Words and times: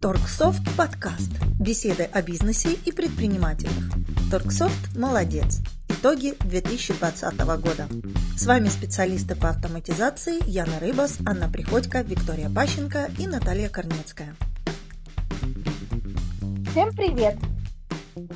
Торксофт 0.00 0.62
подкаст. 0.76 1.32
Беседы 1.58 2.04
о 2.04 2.22
бизнесе 2.22 2.68
и 2.86 2.92
предпринимателях. 2.92 3.72
Торксофт 4.30 4.96
молодец. 4.96 5.58
Итоги 5.88 6.34
2020 6.44 7.36
года. 7.60 7.88
С 8.36 8.46
вами 8.46 8.68
специалисты 8.68 9.34
по 9.34 9.48
автоматизации 9.48 10.38
Яна 10.48 10.78
Рыбас, 10.78 11.18
Анна 11.26 11.48
Приходько, 11.48 12.02
Виктория 12.02 12.48
Пащенко 12.48 13.10
и 13.18 13.26
Наталья 13.26 13.68
Корнецкая. 13.68 14.36
Всем 16.70 16.94
привет! 16.94 17.36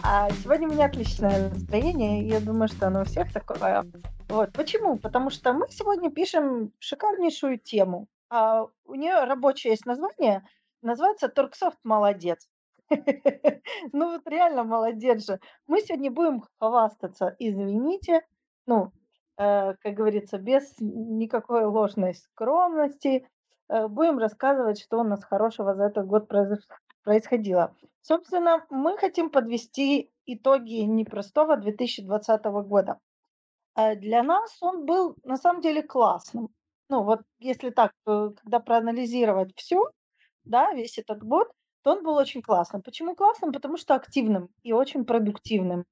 А 0.02 0.30
сегодня 0.42 0.68
у 0.68 0.72
меня 0.72 0.86
отличное 0.86 1.48
настроение, 1.50 2.26
я 2.26 2.40
думаю, 2.40 2.66
что 2.66 2.88
оно 2.88 3.02
у 3.02 3.04
всех 3.04 3.32
такое. 3.32 3.86
Вот. 4.28 4.52
Почему? 4.52 4.98
Потому 4.98 5.30
что 5.30 5.52
мы 5.52 5.66
сегодня 5.70 6.10
пишем 6.10 6.72
шикарнейшую 6.80 7.60
тему. 7.60 8.08
А 8.30 8.64
у 8.84 8.94
нее 8.96 9.22
рабочее 9.22 9.70
есть 9.70 9.86
название– 9.86 10.42
Называется 10.82 11.28
"Торксофт 11.28 11.78
молодец". 11.84 12.48
Ну 13.92 14.12
вот 14.12 14.22
реально 14.26 14.64
молодец 14.64 15.24
же. 15.26 15.38
Мы 15.66 15.80
сегодня 15.80 16.10
будем 16.10 16.42
хвастаться, 16.58 17.34
извините, 17.38 18.22
ну, 18.66 18.92
э, 19.38 19.74
как 19.74 19.94
говорится, 19.94 20.38
без 20.38 20.74
никакой 20.80 21.64
ложной 21.64 22.14
скромности. 22.14 23.28
Э, 23.68 23.86
будем 23.88 24.18
рассказывать, 24.18 24.80
что 24.82 24.98
у 25.00 25.04
нас 25.04 25.24
хорошего 25.24 25.74
за 25.74 25.84
этот 25.84 26.06
год 26.06 26.28
происходило. 27.04 27.74
Собственно, 28.00 28.66
мы 28.68 28.98
хотим 28.98 29.30
подвести 29.30 30.10
итоги 30.26 30.82
непростого 30.82 31.56
2020 31.56 32.62
года. 32.62 32.98
Э, 33.76 33.94
для 33.96 34.22
нас 34.22 34.58
он 34.62 34.86
был 34.86 35.16
на 35.24 35.36
самом 35.36 35.62
деле 35.62 35.82
классным. 35.82 36.48
Ну 36.90 37.04
вот 37.04 37.20
если 37.38 37.70
так, 37.70 37.92
когда 38.04 38.60
проанализировать 38.60 39.52
все 39.56 39.82
да, 40.44 40.72
весь 40.72 40.98
этот 40.98 41.22
год, 41.22 41.48
то 41.82 41.92
он 41.92 42.02
был 42.04 42.14
очень 42.14 42.42
классным. 42.42 42.82
Почему 42.82 43.14
классным? 43.14 43.52
Потому 43.52 43.76
что 43.76 43.94
активным 43.94 44.48
и 44.62 44.72
очень 44.72 45.04
продуктивным. 45.04 45.84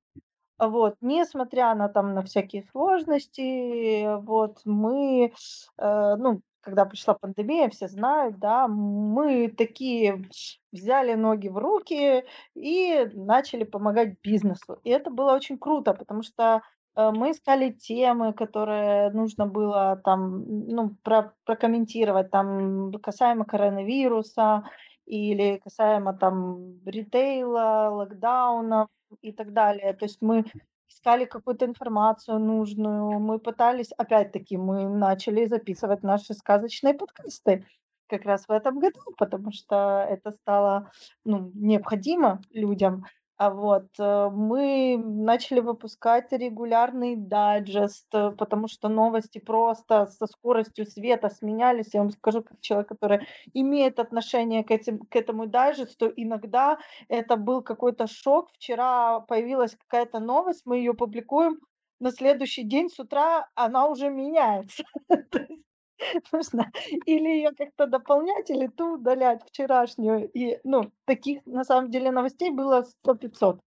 Вот, 0.58 0.96
несмотря 1.00 1.74
на 1.74 1.88
там 1.88 2.14
на 2.14 2.22
всякие 2.22 2.64
сложности, 2.70 4.14
вот 4.22 4.60
мы, 4.66 5.32
э, 5.78 6.16
ну, 6.18 6.42
когда 6.60 6.84
пришла 6.84 7.14
пандемия, 7.14 7.70
все 7.70 7.88
знают, 7.88 8.38
да, 8.38 8.68
мы 8.68 9.48
такие 9.48 10.28
взяли 10.70 11.14
ноги 11.14 11.48
в 11.48 11.56
руки 11.56 12.24
и 12.54 13.08
начали 13.14 13.64
помогать 13.64 14.16
бизнесу. 14.22 14.78
И 14.84 14.90
это 14.90 15.10
было 15.10 15.32
очень 15.32 15.58
круто, 15.58 15.94
потому 15.94 16.22
что 16.22 16.62
э, 16.96 17.10
мы 17.10 17.30
искали 17.32 17.70
темы, 17.70 18.32
которые 18.32 19.10
нужно 19.10 19.46
было 19.46 20.00
там, 20.04 20.44
ну, 20.66 20.96
про, 21.02 21.34
прокомментировать, 21.44 22.30
там, 22.30 22.92
касаемо 22.92 23.44
коронавируса 23.44 24.64
или 25.06 25.60
касаемо 25.64 26.14
там 26.14 26.80
ритейла, 26.86 27.90
локдаунов 27.90 28.88
и 29.22 29.32
так 29.32 29.52
далее. 29.52 29.92
То 29.94 30.04
есть 30.04 30.18
мы 30.20 30.44
искали 30.88 31.24
какую-то 31.24 31.64
информацию 31.64 32.38
нужную, 32.38 33.18
мы 33.20 33.38
пытались, 33.38 33.92
опять-таки, 33.92 34.56
мы 34.56 34.88
начали 34.88 35.46
записывать 35.46 36.02
наши 36.02 36.34
сказочные 36.34 36.94
подкасты 36.94 37.64
как 38.08 38.24
раз 38.24 38.46
в 38.46 38.50
этом 38.50 38.78
году, 38.80 39.00
потому 39.16 39.52
что 39.52 40.06
это 40.08 40.32
стало 40.32 40.90
ну, 41.24 41.52
необходимо 41.54 42.40
людям. 42.50 43.04
А 43.40 43.48
вот 43.48 43.86
э, 43.98 44.28
мы 44.30 44.98
начали 45.02 45.60
выпускать 45.60 46.30
регулярный 46.30 47.16
дайджест, 47.16 48.06
э, 48.14 48.32
потому 48.32 48.68
что 48.68 48.90
новости 48.90 49.38
просто 49.38 50.08
со 50.08 50.26
скоростью 50.26 50.84
света 50.84 51.30
сменялись. 51.30 51.94
Я 51.94 52.00
вам 52.00 52.10
скажу, 52.10 52.42
как 52.42 52.60
человек, 52.60 52.88
который 52.88 53.26
имеет 53.54 53.98
отношение 53.98 54.62
к, 54.62 54.70
этим, 54.70 54.98
к 54.98 55.16
этому 55.16 55.46
дайджесту, 55.46 56.12
иногда 56.14 56.78
это 57.08 57.36
был 57.36 57.62
какой-то 57.62 58.06
шок. 58.06 58.50
Вчера 58.52 59.20
появилась 59.20 59.74
какая-то 59.74 60.18
новость, 60.20 60.66
мы 60.66 60.76
ее 60.76 60.92
публикуем, 60.92 61.60
на 61.98 62.10
следующий 62.10 62.64
день 62.64 62.90
с 62.90 62.98
утра 62.98 63.48
она 63.54 63.86
уже 63.86 64.10
меняется. 64.10 64.84
Нужно 66.32 66.70
или 67.06 67.28
ее 67.28 67.50
как-то 67.52 67.86
дополнять, 67.86 68.50
или 68.50 68.66
ту 68.66 68.94
удалять 68.94 69.42
вчерашнюю. 69.46 70.30
И, 70.30 70.58
ну, 70.64 70.90
таких, 71.04 71.44
на 71.46 71.64
самом 71.64 71.90
деле, 71.90 72.10
новостей 72.10 72.50
было 72.50 72.82
сто 72.82 73.14
пятьсот. 73.14 73.60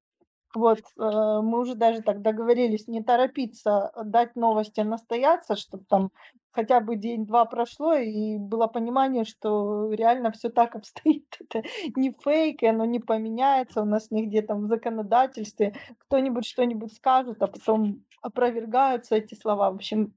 Вот, 0.55 0.79
э, 0.79 0.81
мы 0.99 1.59
уже 1.59 1.73
даже 1.73 2.01
так 2.01 2.21
договорились 2.21 2.87
не 2.87 3.03
торопиться 3.03 3.91
дать 4.03 4.35
новости 4.35 4.81
настояться, 4.81 5.55
чтобы 5.55 5.83
там 5.89 6.11
хотя 6.51 6.79
бы 6.79 6.95
день-два 6.95 7.45
прошло, 7.45 7.95
и 7.95 8.37
было 8.37 8.67
понимание, 8.67 9.25
что 9.25 9.91
реально 9.91 10.31
все 10.31 10.49
так 10.49 10.75
обстоит. 10.75 11.25
Это 11.39 11.63
не 11.95 12.11
фейк, 12.11 12.61
и 12.61 12.67
оно 12.67 12.85
не 12.85 12.99
поменяется 12.99 13.81
у 13.81 13.85
нас 13.85 14.11
нигде 14.11 14.43
там 14.43 14.65
в 14.65 14.67
законодательстве. 14.67 15.73
Кто-нибудь 15.97 16.45
что-нибудь 16.45 16.93
скажет, 16.93 17.41
а 17.41 17.47
потом 17.47 18.05
опровергаются 18.21 19.15
эти 19.15 19.33
слова. 19.33 19.71
В 19.71 19.75
общем, 19.75 20.13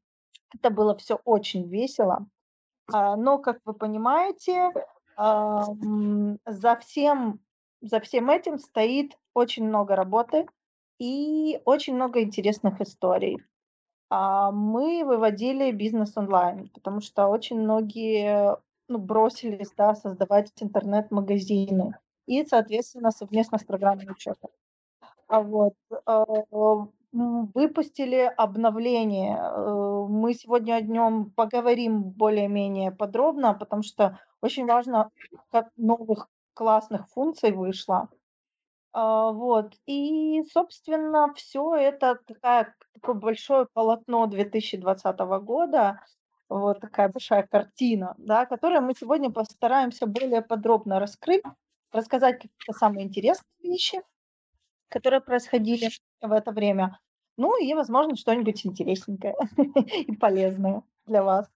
это 0.55 0.71
было 0.71 0.97
все 0.97 1.17
очень 1.25 1.69
весело. 1.69 2.27
А, 2.93 3.17
но, 3.17 3.39
как 3.39 3.61
вы 3.65 3.75
понимаете, 3.75 4.73
за 5.17 6.77
всем 6.81 7.41
за 7.83 8.01
всем 8.01 8.31
этим 8.31 8.59
стоит 8.59 9.17
очень 9.35 9.65
много 9.67 9.97
работы 9.97 10.47
и 10.99 11.61
очень 11.65 11.95
много 11.95 12.23
интересных 12.23 12.81
историй. 12.81 13.39
А, 14.11 14.51
мы 14.53 15.05
выводили 15.05 15.73
бизнес 15.73 16.17
онлайн, 16.17 16.69
потому 16.71 17.01
что 17.01 17.29
очень 17.29 17.61
многие, 17.61 18.56
ну, 18.89 18.99
бросились, 18.99 19.73
да, 19.77 19.95
создавать 19.95 20.53
интернет-магазины 20.61 21.99
и, 22.27 22.45
соответственно, 22.45 23.11
совместно 23.11 23.59
с 23.59 23.65
программой 23.65 24.11
учета. 24.11 24.49
А 25.29 25.43
вот, 25.43 25.75
а, 26.06 26.25
выпустили 27.54 28.32
обновление. 28.37 29.37
Э, 29.38 30.06
мы 30.09 30.34
сегодня 30.34 30.81
днем 30.81 31.31
поговорим 31.31 32.03
более-менее 32.03 32.93
подробно, 32.93 33.54
потому 33.54 33.82
что 33.82 34.19
очень 34.43 34.66
важно, 34.66 35.10
как 35.50 35.71
новых 35.76 36.28
классных 36.55 37.09
функций 37.10 37.53
вышло. 37.53 38.09
А, 38.93 39.32
вот. 39.32 39.75
И, 39.87 40.43
собственно, 40.53 41.32
все 41.34 41.75
это 41.76 42.19
такая, 42.26 42.75
такое 42.94 43.15
большое 43.15 43.66
полотно 43.72 44.26
2020 44.26 45.19
года, 45.41 46.00
вот 46.49 46.81
такая 46.81 47.09
большая 47.10 47.47
картина, 47.47 48.15
да, 48.19 48.47
которую 48.47 48.82
мы 48.82 48.94
сегодня 48.94 49.31
постараемся 49.31 50.06
более 50.06 50.43
подробно 50.43 51.00
раскрыть, 51.00 51.43
рассказать 51.93 52.37
какие-то 52.37 52.72
самые 52.72 53.06
интересные 53.06 53.44
вещи, 53.62 54.03
которые 54.88 55.21
происходили 55.21 55.91
в 56.22 56.32
это 56.32 56.53
время. 56.53 56.99
Ну 57.37 57.61
и, 57.63 57.75
возможно, 57.75 58.17
что-нибудь 58.17 58.65
интересненькое 58.67 59.35
и 60.07 60.15
полезное 60.17 60.83
для 61.07 61.23
вас. 61.23 61.49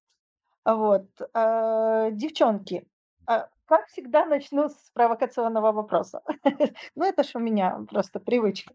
Вот. 0.64 1.06
А, 1.34 2.10
девчонки, 2.10 2.86
а, 3.26 3.48
как 3.66 3.86
всегда, 3.88 4.26
начну 4.26 4.68
с 4.68 4.90
провокационного 4.94 5.72
вопроса. 5.72 6.22
Ну, 6.96 7.04
это 7.04 7.22
ж 7.22 7.30
у 7.34 7.38
меня 7.38 7.84
просто 7.88 8.20
привычка. 8.20 8.74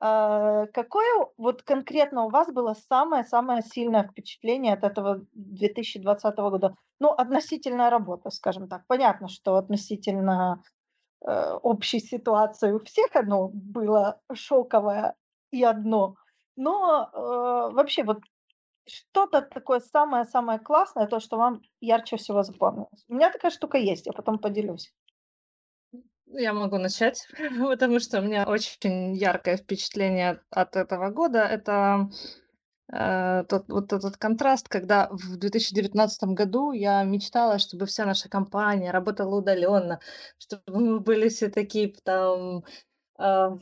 А, 0.00 0.66
какое 0.68 1.26
вот 1.36 1.62
конкретно 1.62 2.24
у 2.24 2.30
вас 2.30 2.52
было 2.52 2.74
самое-самое 2.88 3.62
сильное 3.62 4.04
впечатление 4.04 4.74
от 4.74 4.84
этого 4.84 5.26
2020 5.32 6.50
года? 6.50 6.76
Ну, 7.00 7.10
относительно 7.10 7.90
работы, 7.90 8.30
скажем 8.30 8.68
так. 8.68 8.86
Понятно, 8.86 9.28
что 9.28 9.56
относительно 9.56 10.62
э, 11.26 11.54
общей 11.62 12.00
ситуации 12.00 12.72
у 12.72 12.80
всех 12.80 13.14
оно 13.16 13.50
было 13.52 14.20
шоковое 14.32 15.16
и 15.52 15.62
одно. 15.62 16.16
Но 16.56 17.10
э, 17.12 17.74
вообще 17.74 18.02
вот 18.02 18.18
что-то 18.86 19.42
такое 19.42 19.80
самое-самое 19.80 20.58
классное, 20.58 21.06
то, 21.06 21.20
что 21.20 21.36
вам 21.36 21.62
ярче 21.80 22.16
всего 22.16 22.42
запомнилось. 22.42 23.04
У 23.08 23.14
меня 23.14 23.30
такая 23.30 23.50
штука 23.50 23.78
есть, 23.78 24.06
я 24.06 24.12
потом 24.12 24.38
поделюсь. 24.38 24.92
Я 26.26 26.52
могу 26.52 26.78
начать, 26.78 27.28
потому 27.68 28.00
что 28.00 28.20
у 28.20 28.22
меня 28.22 28.44
очень 28.48 29.14
яркое 29.14 29.56
впечатление 29.56 30.40
от 30.50 30.76
этого 30.76 31.10
года. 31.10 31.40
Это 31.40 32.10
э, 32.92 33.44
тот, 33.48 33.68
вот 33.68 33.92
этот 33.92 34.16
контраст, 34.16 34.68
когда 34.68 35.08
в 35.10 35.36
2019 35.36 36.24
году 36.30 36.72
я 36.72 37.04
мечтала, 37.04 37.58
чтобы 37.58 37.86
вся 37.86 38.06
наша 38.06 38.28
компания 38.28 38.90
работала 38.90 39.36
удаленно, 39.36 40.00
чтобы 40.38 40.62
мы 40.80 41.00
были 41.00 41.28
все 41.28 41.50
такие 41.50 41.94
там 42.02 42.64
э, 43.18 43.58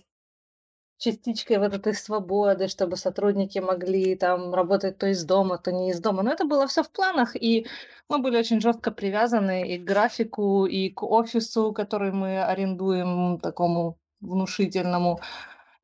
частичкой 1.00 1.58
вот 1.58 1.74
этой 1.74 1.94
свободы, 1.94 2.68
чтобы 2.68 2.96
сотрудники 2.96 3.58
могли 3.58 4.16
там 4.16 4.54
работать 4.54 4.98
то 4.98 5.06
из 5.08 5.24
дома, 5.24 5.58
то 5.58 5.72
не 5.72 5.90
из 5.90 6.00
дома. 6.00 6.22
Но 6.22 6.32
это 6.32 6.44
было 6.44 6.66
все 6.66 6.82
в 6.82 6.90
планах, 6.90 7.36
и 7.36 7.66
мы 8.08 8.18
были 8.20 8.38
очень 8.38 8.60
жестко 8.60 8.90
привязаны 8.92 9.74
и 9.74 9.78
к 9.78 9.84
графику, 9.84 10.66
и 10.66 10.90
к 10.90 11.02
офису, 11.02 11.72
который 11.72 12.12
мы 12.12 12.42
арендуем 12.44 13.40
такому 13.40 13.98
внушительному. 14.20 15.20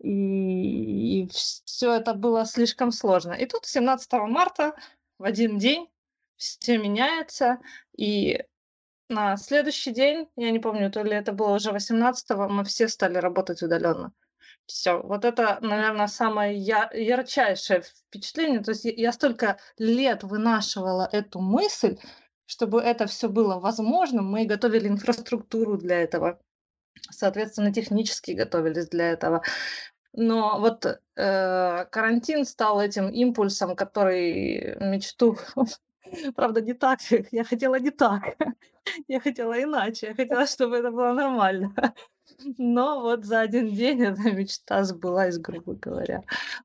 И, 0.01 1.23
и 1.25 1.29
все 1.31 1.95
это 1.95 2.15
было 2.15 2.45
слишком 2.47 2.93
сложно. 2.93 3.33
И 3.35 3.47
тут 3.47 3.67
17 3.67 4.13
марта 4.29 4.75
в 5.19 5.25
один 5.25 5.59
день 5.59 5.89
все 6.37 6.79
меняется, 6.79 7.59
и 7.97 8.45
На 9.09 9.37
следующий 9.37 9.93
день, 9.93 10.29
я 10.37 10.51
не 10.51 10.59
помню, 10.59 10.91
то 10.91 11.03
ли 11.03 11.13
это 11.13 11.33
было 11.33 11.55
уже 11.57 11.71
18-го, 11.73 12.49
мы 12.49 12.65
все 12.65 12.89
стали 12.89 13.19
работать 13.19 13.63
удаленно. 13.63 14.13
Все, 14.67 15.01
вот 15.01 15.25
это, 15.25 15.59
наверное, 15.61 16.09
самое 16.09 16.59
ярчайшее 16.59 17.83
впечатление. 17.83 18.61
То 18.61 18.73
есть 18.73 18.85
я 18.85 18.93
я 18.97 19.13
столько 19.13 19.59
лет 19.79 20.25
вынашивала 20.25 21.09
эту 21.13 21.41
мысль, 21.41 21.99
чтобы 22.47 22.81
это 22.83 23.07
все 23.07 23.29
было 23.29 23.61
возможным. 23.61 24.27
Мы 24.27 24.45
готовили 24.45 24.89
инфраструктуру 24.89 25.77
для 25.77 26.01
этого, 26.03 26.41
соответственно, 27.11 27.73
технически 27.73 28.33
готовились 28.33 28.89
для 28.89 29.11
этого. 29.13 29.43
Но 30.13 30.61
вот, 30.61 30.87
э, 30.87 31.87
карантин 31.91 32.45
стал 32.45 32.81
этим 32.81 33.11
импульсом, 33.11 33.77
который 33.77 34.77
мечту 34.81 35.39
правда, 36.37 36.61
не 36.61 36.75
так, 36.75 37.01
я 37.33 37.45
хотела 37.45 37.79
не 37.79 37.91
так. 37.91 38.37
Я 39.09 39.21
хотела 39.21 39.61
иначе, 39.61 40.07
я 40.07 40.15
хотела, 40.15 40.47
чтобы 40.47 40.77
это 40.77 40.93
было 40.93 41.13
нормально. 41.13 41.75
Но 42.59 43.01
вот 43.01 43.25
за 43.25 43.41
один 43.41 43.75
день 43.75 44.03
эта 44.03 44.21
мечта 44.33 44.85
сбылась, 44.85 45.39
грубо 45.39 45.75
говоря. 45.75 46.23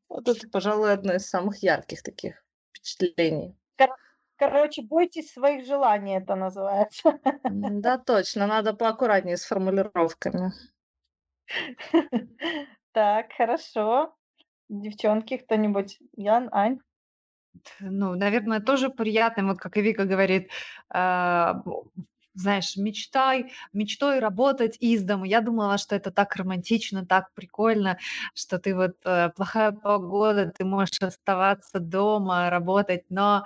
Вот 0.09 0.27
это, 0.27 0.47
пожалуй, 0.49 0.93
одно 0.93 1.13
из 1.13 1.27
самых 1.27 1.63
ярких 1.63 2.03
таких 2.03 2.43
впечатлений. 2.73 3.55
Кор 3.77 3.89
короче, 4.37 4.81
бойтесь 4.81 5.31
своих 5.31 5.65
желаний, 5.65 6.17
это 6.17 6.35
называется. 6.35 7.19
да, 7.43 7.97
точно, 7.97 8.47
надо 8.47 8.73
поаккуратнее 8.73 9.37
с 9.37 9.45
формулировками. 9.45 10.51
Так, 12.93 13.31
хорошо. 13.37 14.13
Девчонки, 14.67 15.37
кто-нибудь? 15.37 15.99
Ян, 16.17 16.49
Ань? 16.51 16.79
Ну, 17.79 18.15
наверное, 18.15 18.59
тоже 18.59 18.89
приятным, 18.89 19.47
вот 19.47 19.59
как 19.59 19.77
и 19.77 19.81
Вика 19.81 20.03
говорит, 20.03 20.49
а, 20.89 21.63
знаешь, 22.41 22.75
мечтай, 22.77 23.51
мечтой 23.73 24.19
работать 24.19 24.77
из 24.79 25.03
дома. 25.03 25.27
Я 25.27 25.41
думала, 25.41 25.77
что 25.77 25.95
это 25.95 26.11
так 26.11 26.35
романтично, 26.35 27.05
так 27.05 27.33
прикольно, 27.33 27.97
что 28.33 28.59
ты 28.59 28.75
вот 28.75 28.95
э, 29.05 29.29
плохая 29.35 29.71
погода, 29.71 30.51
ты 30.57 30.65
можешь 30.65 31.01
оставаться 31.01 31.79
дома, 31.79 32.49
работать, 32.49 33.05
но 33.09 33.43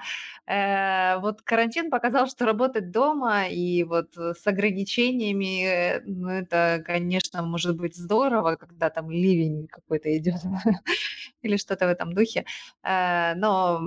э, 0.48 1.18
вот 1.20 1.42
карантин 1.42 1.90
показал, 1.90 2.28
что 2.28 2.46
работать 2.46 2.92
дома 2.92 3.48
и 3.48 3.84
вот 3.84 4.18
э, 4.18 4.34
с 4.34 4.46
ограничениями, 4.48 5.66
э, 5.66 6.02
ну 6.06 6.30
это, 6.30 6.84
конечно, 6.86 7.42
может 7.44 7.76
быть 7.78 7.96
здорово, 7.96 8.56
когда 8.56 8.90
там 8.90 9.10
ливень 9.12 9.68
какой-то 9.68 10.16
идет 10.18 10.36
или 11.42 11.58
что-то 11.58 11.88
в 11.88 11.90
этом 11.90 12.14
духе, 12.14 12.46
Э, 12.84 13.34
но 13.36 13.82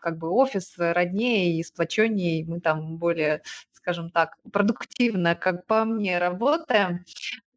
как 0.00 0.18
бы 0.18 0.28
офис 0.30 0.74
роднее 0.76 1.58
и 1.58 1.62
сплоченнее, 1.62 2.44
мы 2.46 2.60
там 2.60 2.98
более 2.98 3.42
скажем 3.84 4.10
так, 4.10 4.38
продуктивно, 4.50 5.34
как 5.36 5.66
по 5.66 5.84
мне, 5.84 6.18
работаем. 6.18 7.04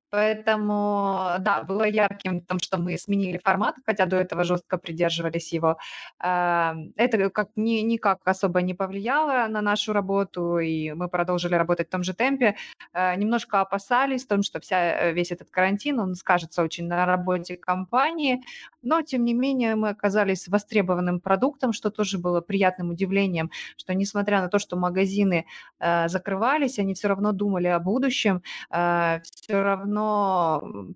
Поэтому, 0.09 1.35
да, 1.39 1.63
было 1.63 1.83
ярким 1.83 2.41
том, 2.41 2.59
что 2.59 2.77
мы 2.77 2.97
сменили 2.97 3.39
формат, 3.43 3.75
хотя 3.85 4.05
до 4.05 4.15
этого 4.15 4.43
жестко 4.45 4.77
придерживались 4.77 5.51
его. 5.51 5.77
А, 6.19 6.75
это 6.95 7.29
как 7.29 7.49
ни, 7.57 7.81
никак 7.81 8.19
особо 8.25 8.61
не 8.61 8.73
повлияло 8.73 9.47
на 9.49 9.61
нашу 9.61 9.91
работу, 9.93 10.59
и 10.59 10.93
мы 10.93 11.09
продолжили 11.09 11.55
работать 11.55 11.87
в 11.87 11.91
том 11.91 12.03
же 12.03 12.13
темпе. 12.13 12.55
А, 12.93 13.15
немножко 13.15 13.59
опасались 13.59 14.23
в 14.25 14.27
том, 14.29 14.43
что 14.43 14.61
вся, 14.61 15.11
весь 15.11 15.31
этот 15.31 15.49
карантин, 15.49 15.99
он 15.99 16.15
скажется 16.15 16.63
очень 16.63 16.87
на 16.87 17.05
работе 17.05 17.57
компании, 17.57 18.41
но, 18.81 19.01
тем 19.01 19.25
не 19.25 19.33
менее, 19.33 19.75
мы 19.75 19.89
оказались 19.89 20.47
востребованным 20.47 21.19
продуктом, 21.19 21.73
что 21.73 21.89
тоже 21.91 22.17
было 22.17 22.39
приятным 22.39 22.91
удивлением, 22.91 23.51
что 23.75 23.93
несмотря 23.93 24.41
на 24.41 24.47
то, 24.47 24.59
что 24.59 24.77
магазины 24.77 25.45
э, 25.79 26.07
закрывались, 26.07 26.79
они 26.79 26.93
все 26.93 27.09
равно 27.09 27.33
думали 27.33 27.67
о 27.67 27.79
будущем, 27.79 28.41
все 28.69 29.61
равно 29.61 29.96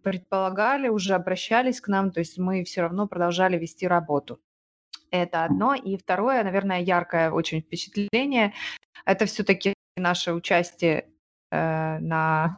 предполагали, 0.03 0.89
уже 0.89 1.13
обращались 1.13 1.81
к 1.81 1.87
нам, 1.87 2.11
то 2.11 2.19
есть 2.19 2.37
мы 2.37 2.63
все 2.63 2.81
равно 2.81 3.07
продолжали 3.07 3.57
вести 3.57 3.87
работу. 3.87 4.39
Это 5.11 5.43
одно. 5.43 5.75
И 5.75 5.97
второе, 5.97 6.43
наверное, 6.43 6.81
яркое 6.81 7.31
очень 7.31 7.61
впечатление, 7.61 8.53
это 9.05 9.25
все-таки 9.25 9.73
наше 9.97 10.33
участие 10.33 11.09
э, 11.51 11.99
на 11.99 12.57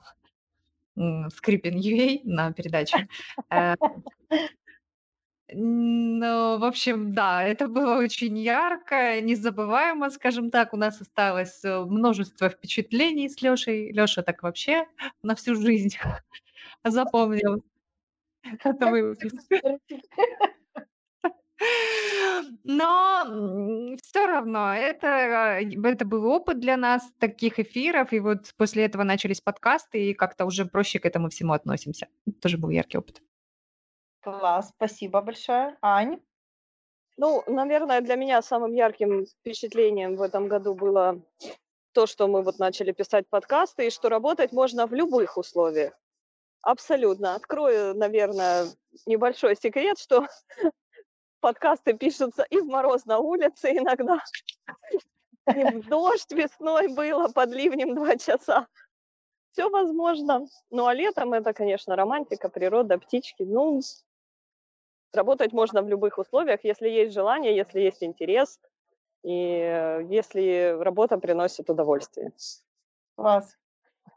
Скрипин 0.96 1.78
UA 1.80 2.22
на 2.24 2.52
передаче. 2.54 3.08
Э, 5.54 5.56
ну, 5.56 6.58
в 6.60 6.64
общем, 6.64 7.14
да, 7.14 7.44
это 7.44 7.68
было 7.68 7.98
очень 7.98 8.38
ярко, 8.38 9.22
незабываемо, 9.22 10.10
скажем 10.10 10.52
так. 10.52 10.74
У 10.74 10.78
нас 10.78 11.02
осталось 11.02 11.64
э, 11.64 11.80
множество 11.86 12.50
впечатлений 12.50 13.30
с 13.30 13.42
Лешей. 13.42 13.92
Леша 13.92 14.24
так 14.24 14.44
вообще 14.44 14.88
на 15.24 15.36
всю 15.36 15.56
жизнь 15.56 15.98
запомнил 16.84 17.64
это. 18.44 19.80
Но 22.64 23.96
все 24.04 24.26
равно 24.28 24.74
это, 24.74 25.08
это 25.08 26.06
был 26.06 26.26
опыт 26.26 26.60
для 26.60 26.78
нас 26.78 27.10
таких 27.20 27.60
эфиров, 27.60 28.12
и 28.14 28.20
вот 28.20 28.54
после 28.58 28.84
этого 28.86 29.04
начались 29.04 29.42
подкасты, 29.42 30.10
и 30.10 30.14
как-то 30.14 30.46
уже 30.46 30.66
проще 30.66 31.00
к 31.00 31.06
этому 31.06 31.30
всему 31.30 31.54
относимся. 31.54 32.08
Это 32.28 32.40
тоже 32.42 32.58
был 32.58 32.70
яркий 32.70 32.98
опыт. 32.98 33.22
Класс, 34.24 34.70
спасибо 34.70 35.22
большое. 35.22 35.78
Ань? 35.82 36.22
Ну, 37.18 37.44
наверное, 37.46 38.00
для 38.00 38.16
меня 38.16 38.42
самым 38.42 38.72
ярким 38.72 39.26
впечатлением 39.26 40.16
в 40.16 40.22
этом 40.22 40.48
году 40.48 40.74
было 40.74 41.22
то, 41.92 42.08
что 42.08 42.28
мы 42.28 42.42
вот 42.42 42.58
начали 42.58 42.94
писать 42.94 43.28
подкасты, 43.30 43.88
и 43.88 43.90
что 43.90 44.08
работать 44.08 44.54
можно 44.54 44.88
в 44.88 44.94
любых 44.94 45.38
условиях. 45.38 45.94
Абсолютно. 46.62 47.36
Открою, 47.36 47.96
наверное, 47.96 48.68
небольшой 49.06 49.58
секрет, 49.58 50.00
что 50.00 50.26
подкасты 51.42 51.92
пишутся 51.92 52.44
и 52.44 52.60
в 52.60 52.66
мороз 52.66 53.06
на 53.06 53.20
улице 53.20 53.72
иногда, 53.78 54.20
и 55.54 55.66
в 55.66 55.88
дождь 55.90 56.32
весной 56.32 56.88
было 56.88 57.28
под 57.28 57.50
ливнем 57.50 57.94
два 57.94 58.16
часа. 58.16 58.68
Все 59.52 59.70
возможно. 59.70 60.48
Ну, 60.70 60.88
а 60.88 60.94
летом 60.94 61.34
это, 61.34 61.54
конечно, 61.54 61.98
романтика, 61.98 62.48
природа, 62.48 62.98
птички. 62.98 63.44
Ну, 63.44 63.82
Работать 65.14 65.54
можно 65.54 65.82
в 65.82 65.88
любых 65.88 66.18
условиях, 66.18 66.62
если 66.64 66.90
есть 66.90 67.14
желание, 67.14 67.56
если 67.56 67.82
есть 67.82 68.04
интерес, 68.04 68.60
и 69.24 69.60
э, 69.60 70.04
если 70.10 70.76
работа 70.80 71.18
приносит 71.18 71.70
удовольствие. 71.70 72.32
Класс. 73.16 73.56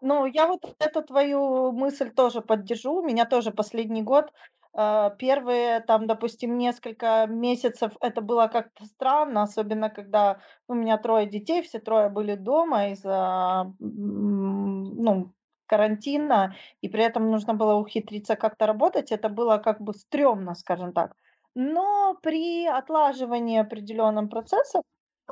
Ну, 0.01 0.27
я 0.27 0.47
вот 0.47 0.61
эту 0.79 1.03
твою 1.03 1.73
мысль 1.73 2.11
тоже 2.11 2.41
поддержу. 2.41 2.95
У 2.97 3.03
меня 3.03 3.27
тоже 3.27 3.51
последний 3.51 4.03
год, 4.03 4.33
э, 4.77 5.11
первые 5.19 5.81
там, 5.81 6.07
допустим, 6.07 6.59
несколько 6.59 7.27
месяцев 7.27 7.93
это 8.01 8.21
было 8.21 8.49
как-то 8.49 8.85
странно, 8.87 9.43
особенно 9.43 9.91
когда 9.91 10.41
у 10.69 10.75
меня 10.75 10.99
трое 10.99 11.27
детей, 11.27 11.63
все 11.63 11.79
трое 11.79 12.09
были 12.09 12.35
дома 12.35 12.89
из-за, 12.91 13.73
ну, 13.79 15.33
карантина, 15.67 16.55
и 16.81 16.89
при 16.89 17.03
этом 17.05 17.31
нужно 17.31 17.55
было 17.55 17.75
ухитриться 17.77 18.37
как-то 18.37 18.67
работать, 18.67 19.13
это 19.13 19.29
было 19.29 19.59
как 19.59 19.81
бы 19.81 19.95
стрёмно, 19.95 20.55
скажем 20.55 20.93
так. 20.93 21.15
Но 21.55 22.17
при 22.23 22.67
отлаживании 22.67 23.59
определенным 23.61 24.29
процессов, 24.29 24.83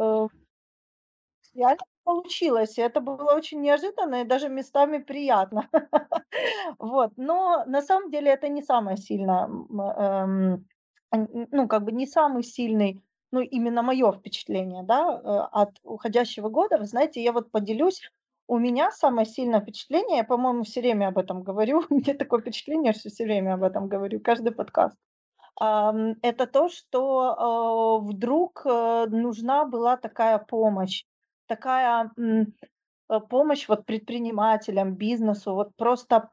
э, 0.00 0.26
реально 1.54 1.84
получилось, 2.04 2.78
и 2.78 2.82
это 2.82 3.00
было 3.00 3.34
очень 3.34 3.60
неожиданно 3.60 4.22
и 4.22 4.24
даже 4.24 4.48
местами 4.48 4.98
приятно. 4.98 5.68
Вот, 6.78 7.12
но 7.16 7.64
на 7.66 7.82
самом 7.82 8.10
деле 8.10 8.30
это 8.32 8.48
не 8.48 8.62
самое 8.62 8.96
сильное, 8.96 9.46
эм, 9.48 10.66
ну, 11.52 11.68
как 11.68 11.84
бы 11.84 11.92
не 11.92 12.06
самый 12.06 12.42
сильный, 12.42 13.02
ну, 13.32 13.40
именно 13.40 13.82
мое 13.82 14.12
впечатление, 14.12 14.82
да, 14.84 15.20
э, 15.24 15.48
от 15.52 15.70
уходящего 15.84 16.48
года. 16.48 16.78
Вы 16.78 16.86
знаете, 16.86 17.22
я 17.22 17.32
вот 17.32 17.50
поделюсь 17.52 18.02
у 18.46 18.58
меня 18.58 18.90
самое 18.90 19.26
сильное 19.26 19.60
впечатление, 19.60 20.18
я, 20.18 20.24
по-моему, 20.24 20.64
все 20.64 20.80
время 20.80 21.08
об 21.08 21.18
этом 21.18 21.42
говорю, 21.42 21.84
у 21.90 21.94
меня 21.94 22.14
такое 22.14 22.40
впечатление, 22.40 22.92
что 22.92 23.08
все 23.08 23.24
время 23.24 23.54
об 23.54 23.62
этом 23.62 23.88
говорю, 23.88 24.20
каждый 24.20 24.52
подкаст. 24.52 24.96
Это 25.56 26.46
то, 26.52 26.68
что, 26.68 28.00
э, 28.02 28.08
вдруг, 28.08 28.62
э, 28.66 29.06
нужна 29.08 29.64
была 29.64 29.96
такая 29.96 30.38
помощь, 30.38 31.04
такая, 31.46 32.10
э, 32.18 33.20
помощь 33.30 33.68
вот 33.68 33.86
предпринимателям, 33.86 34.96
бизнесу. 34.96 35.54
Вот 35.54 35.76
просто 35.76 36.30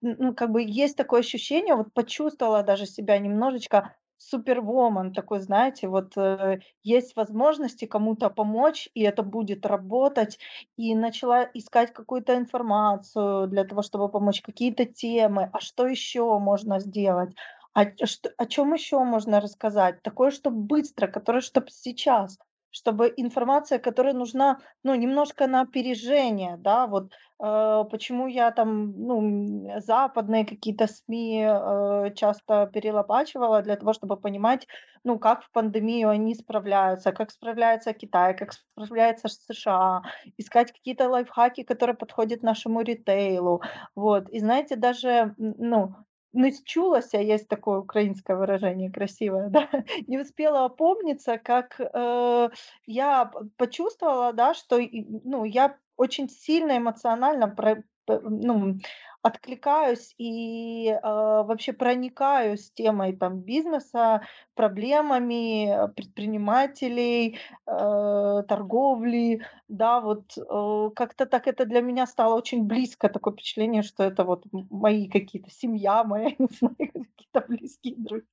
ну, 0.00 0.34
как 0.34 0.50
бы 0.50 0.62
есть 0.62 0.96
такое 0.96 1.20
ощущение, 1.20 1.76
вот 1.76 1.92
почувствовала 1.94 2.64
даже 2.64 2.86
себя 2.86 3.16
немножечко 3.18 3.94
супервумен 4.30 5.12
такой, 5.12 5.40
знаете, 5.40 5.88
вот, 5.88 6.16
э, 6.16 6.58
есть 6.82 7.16
возможности 7.16 7.84
кому-то 7.86 8.30
помочь, 8.30 8.88
и 8.94 9.02
это 9.02 9.22
будет 9.22 9.66
работать. 9.66 10.38
И 10.76 10.94
начала 10.94 11.44
искать 11.54 11.92
какую-то 11.92 12.36
информацию 12.36 13.48
для 13.48 13.64
того, 13.64 13.82
чтобы 13.82 14.08
помочь, 14.08 14.42
какие-то 14.42 14.84
темы, 14.86 15.50
а 15.52 15.60
что 15.60 15.86
еще 15.86 16.38
можно 16.38 16.80
сделать, 16.80 17.34
а, 17.74 17.86
что, 18.06 18.30
о 18.38 18.46
чем 18.46 18.72
еще 18.74 18.98
можно 19.04 19.40
рассказать, 19.40 20.02
такое, 20.02 20.30
что 20.30 20.50
быстро, 20.50 21.06
которое, 21.08 21.40
чтобы 21.40 21.70
сейчас, 21.70 22.38
чтобы 22.74 23.14
информация, 23.16 23.78
которая 23.78 24.14
нужна, 24.14 24.58
ну, 24.82 24.94
немножко 24.96 25.46
на 25.46 25.60
опережение, 25.60 26.56
да, 26.58 26.86
вот 26.88 27.12
э, 27.40 27.84
почему 27.90 28.26
я 28.26 28.50
там, 28.50 28.92
ну, 28.98 29.80
западные 29.80 30.44
какие-то 30.44 30.88
СМИ 30.88 31.44
э, 31.46 32.14
часто 32.16 32.68
перелопачивала 32.72 33.62
для 33.62 33.76
того, 33.76 33.92
чтобы 33.92 34.16
понимать, 34.16 34.66
ну, 35.04 35.18
как 35.20 35.44
в 35.44 35.52
пандемию 35.52 36.08
они 36.10 36.34
справляются, 36.34 37.12
как 37.12 37.30
справляется 37.30 37.92
Китай, 37.92 38.36
как 38.36 38.52
справляется 38.52 39.28
США, 39.28 40.02
искать 40.36 40.72
какие-то 40.72 41.08
лайфхаки, 41.08 41.62
которые 41.62 41.96
подходят 41.96 42.42
нашему 42.42 42.80
ритейлу, 42.82 43.62
вот. 43.94 44.28
И 44.30 44.40
знаете, 44.40 44.74
даже, 44.74 45.34
ну, 45.38 45.94
не 46.34 46.52
счулася, 46.52 47.18
есть 47.18 47.48
такое 47.48 47.78
украинское 47.78 48.36
выражение 48.36 48.90
красивое, 48.90 49.48
да, 49.50 49.68
не 50.06 50.18
успела 50.18 50.64
опомниться, 50.64 51.38
как 51.38 51.80
э, 51.80 52.48
я 52.86 53.30
почувствовала, 53.56 54.32
да, 54.32 54.54
что 54.54 54.78
ну, 54.80 55.44
я 55.44 55.78
очень 55.96 56.28
сильно 56.28 56.76
эмоционально 56.76 57.48
про, 57.48 57.82
ну, 58.06 58.78
откликаюсь 59.24 60.14
и 60.18 60.88
э, 60.90 61.00
вообще 61.02 61.72
проникаюсь 61.72 62.70
темой 62.72 63.16
там 63.16 63.40
бизнеса, 63.40 64.22
проблемами 64.54 65.68
э, 65.70 65.88
предпринимателей, 65.88 67.38
э, 67.66 68.42
торговли, 68.48 69.40
да, 69.68 70.00
вот 70.00 70.36
э, 70.36 70.90
как-то 70.94 71.24
так 71.24 71.46
это 71.46 71.64
для 71.64 71.80
меня 71.80 72.06
стало 72.06 72.34
очень 72.34 72.64
близко, 72.64 73.08
такое 73.08 73.32
впечатление, 73.32 73.82
что 73.82 74.04
это 74.04 74.24
вот 74.24 74.44
мои 74.52 75.08
какие-то 75.08 75.50
семья 75.50 76.04
моя, 76.04 76.30
не 76.38 76.48
знаю, 76.50 76.76
какие-то 76.78 77.40
близкие 77.48 77.94
друзья. 77.96 78.28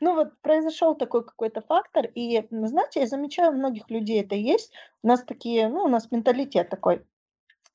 Ну 0.00 0.14
вот 0.14 0.40
произошел 0.42 0.94
такой 0.94 1.24
какой-то 1.24 1.60
фактор, 1.60 2.06
и, 2.14 2.46
знаете, 2.50 3.00
я 3.00 3.06
замечаю, 3.06 3.50
у 3.52 3.56
многих 3.56 3.90
людей 3.90 4.20
это 4.22 4.34
есть. 4.36 4.72
У 5.02 5.08
нас 5.08 5.24
такие, 5.24 5.68
ну, 5.68 5.84
у 5.84 5.88
нас 5.88 6.10
менталитет 6.12 6.68
такой 6.68 7.04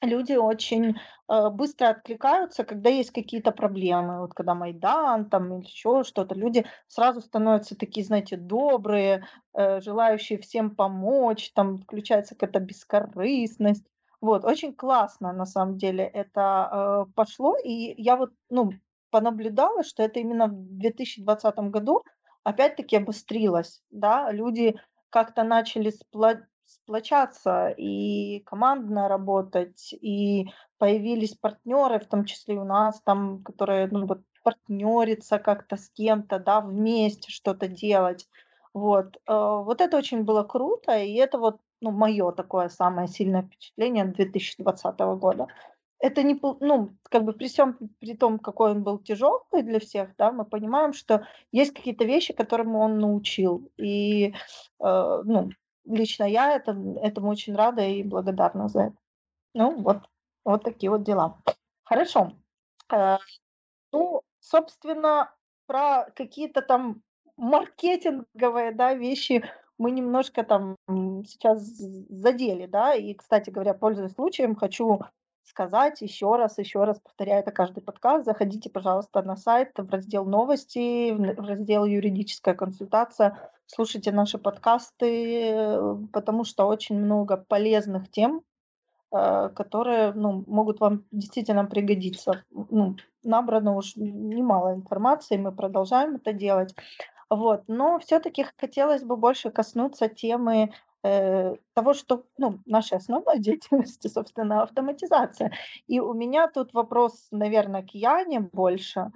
люди 0.01 0.33
очень 0.33 0.95
э, 1.27 1.49
быстро 1.49 1.89
откликаются, 1.89 2.63
когда 2.63 2.89
есть 2.89 3.11
какие-то 3.11 3.51
проблемы. 3.51 4.21
Вот 4.21 4.33
когда 4.33 4.55
Майдан 4.55 5.29
там 5.29 5.53
или 5.53 5.65
еще 5.65 6.03
что-то, 6.03 6.35
люди 6.35 6.65
сразу 6.87 7.21
становятся 7.21 7.75
такие, 7.75 8.05
знаете, 8.05 8.37
добрые, 8.37 9.25
э, 9.53 9.81
желающие 9.81 10.39
всем 10.39 10.75
помочь, 10.75 11.51
там 11.53 11.77
включается 11.77 12.35
какая-то 12.35 12.59
бескорыстность. 12.59 13.85
Вот, 14.21 14.43
очень 14.43 14.73
классно, 14.75 15.31
на 15.31 15.45
самом 15.45 15.77
деле, 15.77 16.03
это 16.03 17.05
э, 17.07 17.11
пошло, 17.15 17.55
и 17.57 17.93
я 18.01 18.17
вот, 18.17 18.31
ну, 18.49 18.71
понаблюдала, 19.11 19.83
что 19.83 20.03
это 20.03 20.19
именно 20.19 20.47
в 20.47 20.77
2020 20.77 21.69
году 21.69 22.03
опять-таки 22.43 22.97
обострилось, 22.97 23.81
да, 23.91 24.31
люди 24.31 24.75
как-то 25.09 25.43
начали 25.43 25.91
спла- 25.91 26.43
сплочаться 26.89 27.69
и 27.77 28.39
командно 28.47 29.07
работать, 29.07 29.93
и 29.93 30.47
появились 30.79 31.35
партнеры, 31.35 31.99
в 31.99 32.07
том 32.07 32.25
числе 32.25 32.55
у 32.55 32.63
нас 32.63 32.99
там, 33.01 33.43
которые, 33.43 33.87
ну, 33.91 34.07
вот 34.07 34.21
партнериться 34.43 35.37
как-то 35.37 35.77
с 35.77 35.89
кем-то, 35.91 36.39
да, 36.39 36.61
вместе 36.61 37.31
что-то 37.31 37.67
делать. 37.67 38.27
Вот, 38.73 39.17
э, 39.17 39.19
вот 39.27 39.81
это 39.81 39.97
очень 39.97 40.23
было 40.23 40.43
круто, 40.43 40.97
и 40.97 41.13
это 41.13 41.37
вот, 41.37 41.57
ну, 41.81 41.91
мое 41.91 42.31
такое 42.31 42.69
самое 42.69 43.07
сильное 43.07 43.43
впечатление 43.43 44.05
2020 44.05 44.99
года. 45.15 45.47
Это 45.99 46.23
не, 46.23 46.39
ну, 46.61 46.89
как 47.03 47.23
бы 47.23 47.33
при 47.33 47.47
всем 47.49 47.77
при 47.99 48.15
том, 48.15 48.39
какой 48.39 48.71
он 48.71 48.83
был 48.83 48.97
тяжелый 48.99 49.61
для 49.63 49.79
всех, 49.79 50.15
да, 50.17 50.31
мы 50.31 50.45
понимаем, 50.45 50.93
что 50.93 51.27
есть 51.51 51.73
какие-то 51.73 52.05
вещи, 52.05 52.33
которым 52.33 52.75
он 52.75 52.97
научил. 52.99 53.69
И, 53.77 54.33
э, 54.81 55.21
ну, 55.25 55.49
лично 55.89 56.23
я 56.23 56.55
это, 56.55 56.71
этому 57.01 57.29
очень 57.29 57.55
рада 57.55 57.81
и 57.83 58.03
благодарна 58.03 58.69
за 58.69 58.81
это. 58.81 58.95
Ну, 59.53 59.81
вот, 59.81 59.97
вот 60.45 60.63
такие 60.63 60.89
вот 60.89 61.03
дела. 61.03 61.37
Хорошо. 61.83 62.33
Э, 62.91 63.17
ну, 63.91 64.21
собственно, 64.39 65.33
про 65.67 66.05
какие-то 66.15 66.61
там 66.61 67.01
маркетинговые, 67.37 68.71
да, 68.73 68.93
вещи 68.93 69.43
мы 69.77 69.91
немножко 69.91 70.43
там 70.43 70.75
сейчас 71.25 71.61
задели, 71.63 72.65
да, 72.65 72.93
и, 72.93 73.13
кстати 73.13 73.49
говоря, 73.49 73.73
пользуясь 73.73 74.13
случаем, 74.13 74.55
хочу 74.55 74.99
сказать 75.49 76.01
еще 76.01 76.35
раз, 76.35 76.57
еще 76.57 76.83
раз 76.83 76.99
повторяю 76.99 77.41
это 77.41 77.51
каждый 77.51 77.81
подкаст, 77.81 78.25
заходите, 78.25 78.69
пожалуйста, 78.69 79.21
на 79.23 79.35
сайт 79.35 79.71
в 79.75 79.89
раздел 79.89 80.25
новости, 80.25 81.11
в 81.11 81.45
раздел 81.45 81.85
юридическая 81.85 82.53
консультация, 82.53 83.51
слушайте 83.65 84.11
наши 84.11 84.37
подкасты, 84.37 85.77
потому 86.13 86.43
что 86.43 86.65
очень 86.67 86.99
много 86.99 87.37
полезных 87.37 88.09
тем, 88.11 88.43
э, 89.11 89.49
которые 89.55 90.13
ну, 90.13 90.43
могут 90.47 90.79
вам 90.79 91.05
действительно 91.11 91.65
пригодиться. 91.65 92.43
Ну, 92.51 92.95
набрано 93.23 93.75
уж 93.75 93.95
немало 93.95 94.73
информации, 94.75 95.37
мы 95.37 95.51
продолжаем 95.51 96.15
это 96.15 96.31
делать. 96.33 96.75
Вот. 97.29 97.63
Но 97.67 97.99
все-таки 97.99 98.45
хотелось 98.57 99.03
бы 99.03 99.15
больше 99.15 99.51
коснуться 99.51 100.07
темы 100.09 100.71
того, 101.01 101.93
что 101.93 102.25
ну, 102.37 102.59
нашей 102.65 102.97
основной 102.97 103.39
деятельности, 103.39 104.07
собственно, 104.07 104.63
автоматизация. 104.63 105.51
И 105.87 105.99
у 105.99 106.13
меня 106.13 106.47
тут 106.47 106.73
вопрос, 106.73 107.27
наверное, 107.31 107.83
к 107.83 107.91
Яне 107.91 108.41
больше. 108.41 109.11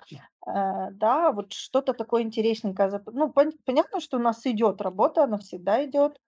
Э, 0.46 0.92
да, 0.92 1.32
вот 1.32 1.54
что-то 1.54 1.94
такое 1.94 2.24
интересненькое. 2.24 3.02
Ну, 3.12 3.30
пон- 3.30 3.58
понятно, 3.66 4.00
что 4.00 4.18
у 4.18 4.22
нас 4.22 4.46
идет 4.46 4.82
работа, 4.82 5.24
она 5.24 5.38
всегда 5.38 5.84
идет. 5.86 6.20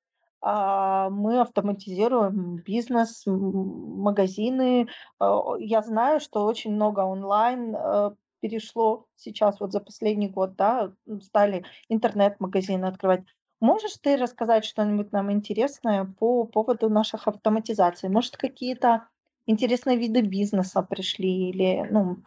А, 0.41 1.09
мы 1.09 1.39
автоматизируем 1.41 2.57
бизнес, 2.57 3.23
магазины. 3.25 4.87
Э, 5.19 5.39
я 5.59 5.81
знаю, 5.81 6.19
что 6.19 6.45
очень 6.45 6.73
много 6.73 7.01
онлайн 7.01 7.75
э, 7.75 8.11
перешло 8.41 9.07
сейчас 9.15 9.59
вот 9.59 9.71
за 9.71 9.79
последний 9.79 10.29
год, 10.29 10.55
да, 10.55 10.93
стали 11.21 11.65
интернет-магазины 11.89 12.85
открывать. 12.85 13.23
Можешь 13.59 13.97
ты 14.01 14.17
рассказать 14.17 14.65
что-нибудь 14.65 15.11
нам 15.11 15.31
интересное 15.31 16.05
по 16.05 16.45
поводу 16.45 16.89
наших 16.89 17.27
автоматизаций? 17.27 18.09
Может, 18.09 18.37
какие-то 18.37 19.07
интересные 19.45 19.97
виды 19.97 20.21
бизнеса 20.21 20.81
пришли 20.81 21.49
или, 21.49 21.87
ну, 21.89 22.17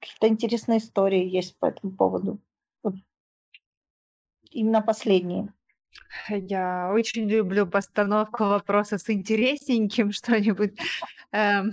какие-то 0.00 0.28
интересные 0.28 0.78
истории 0.78 1.24
есть 1.28 1.58
по 1.58 1.66
этому 1.66 1.92
поводу? 1.92 2.40
Вот 2.82 2.94
именно 4.50 4.82
последние. 4.82 5.52
Я 6.28 6.90
очень 6.92 7.28
люблю 7.28 7.66
постановку 7.66 8.44
вопроса 8.44 8.98
с 8.98 9.08
интересненьким 9.10 10.12
что-нибудь. 10.12 10.78
Эм, 11.32 11.72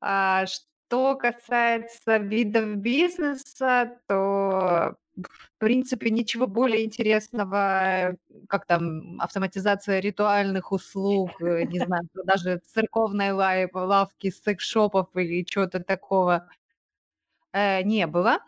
а, 0.00 0.46
что 0.46 1.16
касается 1.16 2.16
видов 2.18 2.76
бизнеса, 2.76 3.98
то 4.06 4.96
в 5.28 5.58
принципе, 5.58 6.10
ничего 6.10 6.46
более 6.46 6.84
интересного, 6.84 8.16
как 8.48 8.66
там 8.66 9.20
автоматизация 9.20 10.00
ритуальных 10.00 10.72
услуг, 10.72 11.30
э, 11.40 11.64
не 11.64 11.80
знаю, 11.80 12.02
даже 12.24 12.60
церковной 12.74 13.32
лавки, 13.32 14.30
секс-шопов 14.30 15.08
или 15.14 15.44
чего-то 15.44 15.80
такого 15.80 16.48
э, 17.52 17.82
не 17.82 18.06
было. 18.06 18.38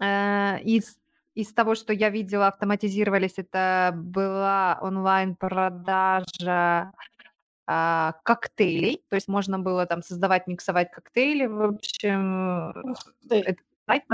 Э, 0.00 0.60
из, 0.62 0.98
из 1.34 1.52
того, 1.52 1.74
что 1.74 1.92
я 1.92 2.10
видела, 2.10 2.48
автоматизировались, 2.48 3.38
это 3.38 3.92
была 3.94 4.78
онлайн-продажа 4.82 6.92
а, 7.66 8.12
коктейлей, 8.24 9.02
то 9.08 9.16
есть 9.16 9.26
можно 9.26 9.58
было 9.58 9.86
там 9.86 10.02
создавать, 10.02 10.46
миксовать 10.46 10.90
коктейли, 10.90 11.46
в 11.46 11.62
общем, 11.62 12.94
это 13.30 13.62
сайт 13.86 14.04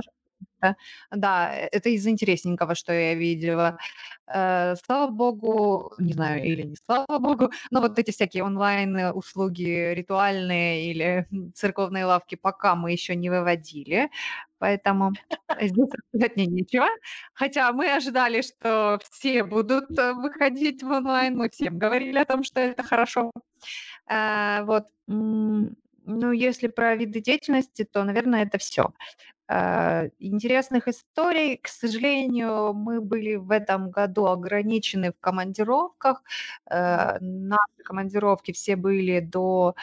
да, 0.61 0.77
да, 1.11 1.55
э, 1.55 1.69
это 1.73 1.89
из 1.91 2.07
интересненького, 2.07 2.75
что 2.75 2.93
я 2.93 3.15
видела. 3.15 3.79
Э, 4.27 4.75
слава 4.87 5.11
богу, 5.11 5.93
не 5.99 6.13
знаю, 6.13 6.45
или 6.45 6.63
не 6.63 6.77
слава 6.77 7.19
богу, 7.19 7.51
но 7.71 7.81
вот 7.81 7.99
эти 7.99 8.11
всякие 8.11 8.45
онлайн-услуги 8.45 9.95
ритуальные 9.95 10.91
или 10.91 11.27
церковные 11.55 12.05
лавки 12.05 12.37
пока 12.37 12.75
мы 12.77 12.93
еще 12.93 13.17
не 13.17 13.31
выводили, 13.31 14.11
поэтому 14.59 15.13
здесь 15.61 15.89
сказать 16.09 16.37
мне 16.37 16.47
нечего. 16.47 16.87
Хотя 17.35 17.73
мы 17.73 17.93
ожидали, 17.93 18.43
что 18.43 19.01
все 19.11 19.45
будут 19.45 19.91
э, 19.99 20.13
выходить 20.15 20.83
в 20.83 20.91
онлайн, 20.91 21.37
мы 21.37 21.51
всем 21.51 21.79
говорили 21.79 22.19
о 22.19 22.25
том, 22.25 22.45
что 22.45 22.61
это 22.61 22.83
хорошо. 22.83 23.33
Вот. 24.09 24.87
Ну, 26.11 26.33
если 26.33 26.69
про 26.69 26.97
виды 26.97 27.21
деятельности, 27.21 27.85
то, 27.85 28.05
наверное, 28.05 28.43
это 28.43 28.59
все. 28.59 28.91
Э, 29.49 30.11
интересных 30.21 30.89
историй, 30.89 31.57
к 31.57 31.69
сожалению, 31.69 32.73
мы 32.73 33.01
были 33.01 33.37
в 33.37 33.51
этом 33.51 33.91
году 33.91 34.27
ограничены 34.27 35.13
в 35.13 35.21
командировках. 35.21 36.23
Э, 36.71 37.19
наши 37.21 37.83
командировки 37.85 38.53
все 38.53 38.77
были 38.77 39.21
до 39.21 39.75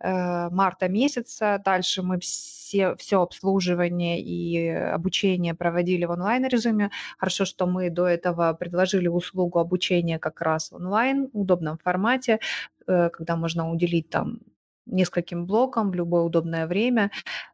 э, 0.00 0.50
марта 0.50 0.88
месяца. 0.88 1.60
Дальше 1.64 2.02
мы 2.02 2.18
все, 2.20 2.96
все 2.96 3.22
обслуживание 3.22 4.20
и 4.20 4.68
обучение 4.68 5.54
проводили 5.54 6.04
в 6.06 6.10
онлайн-режиме. 6.10 6.90
Хорошо, 7.18 7.44
что 7.46 7.66
мы 7.66 7.90
до 7.90 8.06
этого 8.06 8.52
предложили 8.54 9.08
услугу 9.08 9.58
обучения 9.58 10.18
как 10.18 10.40
раз 10.42 10.72
онлайн, 10.72 11.30
удобном 11.32 11.78
формате, 11.78 12.40
когда 12.86 13.36
можно 13.36 13.70
уделить 13.70 14.10
там 14.10 14.40
нескольким 14.86 15.46
блокам 15.46 15.90
в 15.90 15.94
любое 15.94 16.22
удобное 16.22 16.66
время, 16.66 17.10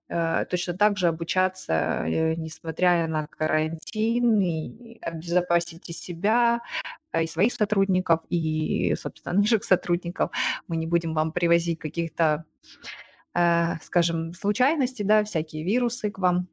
э, 0.08 0.44
точно 0.50 0.74
так 0.76 0.98
же 0.98 1.08
обучаться, 1.08 2.04
э, 2.06 2.34
несмотря 2.34 3.06
на 3.06 3.26
карантин, 3.26 4.40
и 4.40 4.98
обезопасить 5.00 5.88
и 5.88 5.92
себя, 5.92 6.60
и 7.18 7.26
своих 7.26 7.52
сотрудников, 7.52 8.20
и, 8.30 8.94
собственно, 8.96 9.34
наших 9.38 9.64
сотрудников. 9.64 10.30
Мы 10.68 10.76
не 10.76 10.86
будем 10.86 11.14
вам 11.14 11.32
привозить 11.32 11.78
каких-то, 11.78 12.44
э, 13.34 13.76
скажем, 13.82 14.32
случайностей, 14.34 15.04
да, 15.04 15.24
всякие 15.24 15.64
вирусы 15.64 16.10
к 16.10 16.18
вам. 16.18 16.48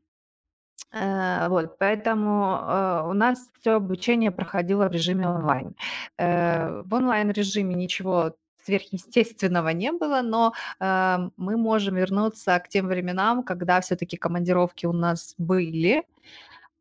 Вот, 0.94 1.78
поэтому 1.80 3.10
у 3.10 3.14
нас 3.14 3.50
все 3.60 3.74
обучение 3.74 4.32
проходило 4.32 4.88
в 4.88 4.92
режиме 4.94 5.28
онлайн. 5.28 5.76
В 6.18 6.88
онлайн-режиме 6.90 7.76
ничего 7.76 8.36
сверхъестественного 8.68 9.70
не 9.70 9.92
было, 9.92 10.22
но 10.22 10.54
э, 10.80 11.18
мы 11.38 11.58
можем 11.58 11.96
вернуться 11.96 12.60
к 12.60 12.68
тем 12.68 12.88
временам, 12.88 13.44
когда 13.44 13.80
все-таки 13.82 14.18
командировки 14.18 14.86
у 14.86 14.94
нас 14.94 15.36
были. 15.38 16.04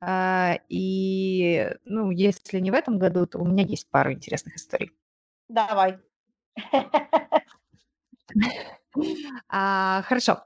Э, 0.00 0.56
и, 0.68 1.70
ну, 1.84 2.10
если 2.10 2.60
не 2.60 2.70
в 2.70 2.74
этом 2.74 2.98
году, 2.98 3.26
то 3.26 3.38
у 3.38 3.46
меня 3.46 3.64
есть 3.64 3.88
пару 3.90 4.12
интересных 4.12 4.56
историй. 4.56 4.90
Давай. 5.48 5.98
А, 9.48 10.02
хорошо. 10.02 10.44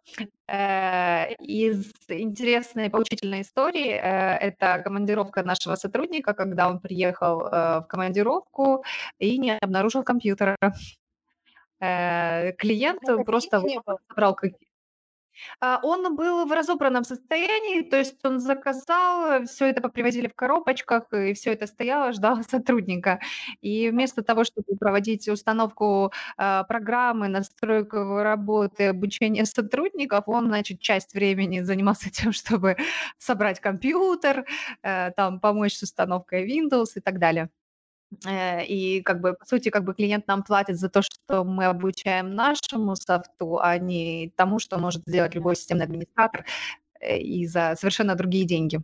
Э, 0.49 1.33
из 1.35 1.93
интересной 2.09 2.91
поучительной 2.91 3.43
истории 3.43 3.91
э, 3.91 4.37
это 4.39 4.83
командировка 4.83 5.43
нашего 5.43 5.77
сотрудника, 5.77 6.35
когда 6.35 6.69
он 6.69 6.81
приехал 6.81 7.47
э, 7.47 7.81
в 7.81 7.87
командировку 7.89 8.85
и 9.19 9.39
не 9.39 9.57
обнаружил 9.59 10.03
компьютера. 10.03 10.57
Э, 11.81 12.53
клиент 12.53 13.01
Ну, 13.03 13.25
просто 13.25 13.63
забрал 14.09 14.35
какие 14.35 14.71
а, 15.61 15.81
он 15.83 16.17
был 16.17 16.47
в 16.47 16.53
разобранном 16.53 17.05
состоянии, 17.05 17.83
то 17.83 17.97
есть 17.97 18.25
он 18.25 18.41
заказал, 18.41 19.45
все 19.45 19.67
это 19.67 19.81
попривозили 19.81 20.29
в 20.29 20.35
коробочках, 20.35 21.13
и 21.13 21.35
все 21.35 21.53
это 21.53 21.67
стояло, 21.67 22.13
ждало 22.13 22.43
сотрудника. 22.49 23.21
И 23.61 23.91
вместо 23.91 24.23
того, 24.23 24.45
чтобы 24.45 24.77
проводить 24.79 25.29
установку, 25.29 26.13
а, 26.37 26.65
программы, 26.65 27.29
настройку 27.29 28.19
работы, 28.23 28.87
обучение 28.89 29.45
сотрудников, 29.45 30.25
он, 30.27 30.47
значит, 30.47 30.81
часть 30.81 31.15
времени 31.15 31.61
занимался 31.61 32.11
тем, 32.11 32.33
чтобы 32.33 32.77
собрать 33.19 33.61
компьютер, 33.61 34.45
э, 34.83 35.11
там 35.17 35.41
помочь 35.41 35.75
с 35.75 35.83
установкой 35.83 36.47
Windows 36.47 36.93
и 36.97 37.01
так 37.01 37.19
далее. 37.19 37.51
Э, 38.27 38.65
и 38.65 39.03
как 39.03 39.21
бы, 39.21 39.35
по 39.35 39.45
сути, 39.47 39.69
как 39.71 39.85
бы 39.85 39.95
клиент 39.95 40.27
нам 40.27 40.43
платит 40.43 40.79
за 40.79 40.89
то, 40.89 41.01
что 41.03 41.45
мы 41.45 41.67
обучаем 41.67 42.35
нашему 42.35 42.97
софту, 42.97 43.59
а 43.61 43.79
не 43.79 44.33
тому, 44.37 44.59
что 44.59 44.79
может 44.79 45.03
сделать 45.07 45.35
любой 45.35 45.57
системный 45.57 45.85
администратор, 45.85 46.45
э, 47.01 47.19
и 47.19 47.47
за 47.47 47.77
совершенно 47.79 48.15
другие 48.17 48.47
деньги. 48.47 48.81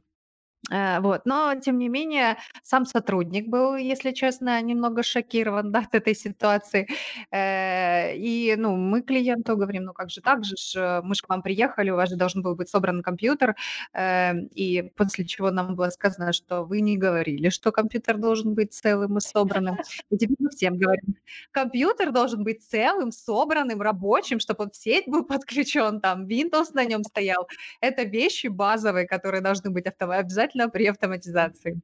Э, 0.70 1.00
вот. 1.00 1.22
Но, 1.26 1.54
тем 1.60 1.78
не 1.78 1.88
менее, 1.88 2.36
сам 2.62 2.86
сотрудник 2.86 3.48
был, 3.48 3.76
если 3.76 4.12
честно, 4.12 4.60
немного 4.62 5.02
шокирован 5.02 5.72
да, 5.72 5.80
от 5.80 5.94
этой 5.94 6.14
ситуации. 6.14 6.88
Э, 7.30 8.14
и 8.16 8.54
ну, 8.56 8.76
мы 8.76 9.02
клиенту 9.02 9.56
говорим, 9.56 9.84
ну 9.84 9.92
как 9.92 10.10
же 10.10 10.20
так 10.20 10.44
же, 10.44 10.56
ж, 10.56 11.00
мы 11.04 11.14
же 11.14 11.22
к 11.22 11.28
вам 11.28 11.42
приехали, 11.42 11.90
у 11.90 11.96
вас 11.96 12.10
же 12.10 12.16
должен 12.16 12.42
был 12.42 12.54
быть 12.56 12.68
собран 12.68 13.02
компьютер. 13.02 13.54
Э, 13.92 14.34
и 14.54 14.82
после 14.96 15.24
чего 15.24 15.50
нам 15.50 15.76
было 15.76 15.90
сказано, 15.90 16.32
что 16.32 16.64
вы 16.64 16.80
не 16.80 16.96
говорили, 16.96 17.48
что 17.50 17.72
компьютер 17.72 18.18
должен 18.18 18.54
быть 18.54 18.72
целым 18.74 19.18
и 19.18 19.20
собранным. 19.20 19.78
И 20.10 20.16
теперь 20.18 20.36
мы 20.40 20.50
всем 20.50 20.78
говорим, 20.78 21.16
компьютер 21.52 22.12
должен 22.12 22.44
быть 22.44 22.62
целым, 22.64 23.12
собранным, 23.12 23.82
рабочим, 23.82 24.40
чтобы 24.40 24.64
он 24.64 24.70
в 24.70 24.76
сеть 24.76 25.04
был 25.06 25.24
подключен, 25.24 26.00
там 26.00 26.26
Windows 26.26 26.70
на 26.74 26.84
нем 26.84 27.04
стоял. 27.04 27.46
Это 27.80 28.02
вещи 28.02 28.48
базовые, 28.48 29.06
которые 29.06 29.40
должны 29.42 29.70
быть 29.70 29.86
обязательно 29.86 30.55
обязательно 30.56 30.68
при 30.68 30.86
автоматизации. 30.86 31.80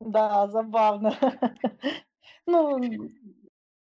Да, 0.00 0.48
забавно. 0.48 1.12
Ну, 2.50 2.80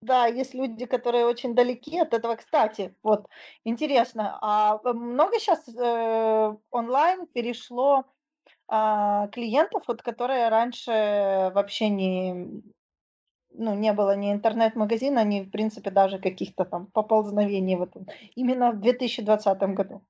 да, 0.02 0.28
есть 0.28 0.54
люди, 0.54 0.86
которые 0.86 1.26
очень 1.26 1.56
далеки 1.56 2.00
от 2.00 2.14
этого. 2.14 2.38
Кстати, 2.38 2.96
вот 3.04 3.28
интересно, 3.66 4.38
а 4.42 4.80
много 4.94 5.40
сейчас 5.40 5.68
э, 5.68 6.56
онлайн 6.72 7.28
перешло 7.34 8.06
а, 8.68 9.28
клиентов, 9.28 9.84
вот 9.88 10.02
которые 10.02 10.50
раньше 10.50 11.52
вообще 11.54 11.90
не, 11.90 12.64
ну, 13.52 13.76
не 13.76 13.92
было 13.92 14.16
ни 14.16 14.32
интернет-магазина, 14.32 15.26
ни, 15.26 15.42
в 15.42 15.52
принципе, 15.52 15.92
даже 15.92 16.18
каких-то 16.20 16.64
там 16.64 16.88
поползновений 16.88 17.76
в 17.76 17.82
этом. 17.82 18.08
Именно 18.38 18.72
в 18.72 18.80
2020 18.80 19.76
году. 19.76 20.02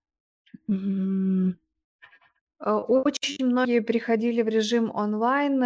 Э, 2.62 2.72
очень 2.72 3.46
многие 3.48 3.80
переходили 3.82 4.42
в 4.42 4.48
режим 4.48 4.92
онлайн. 4.94 5.64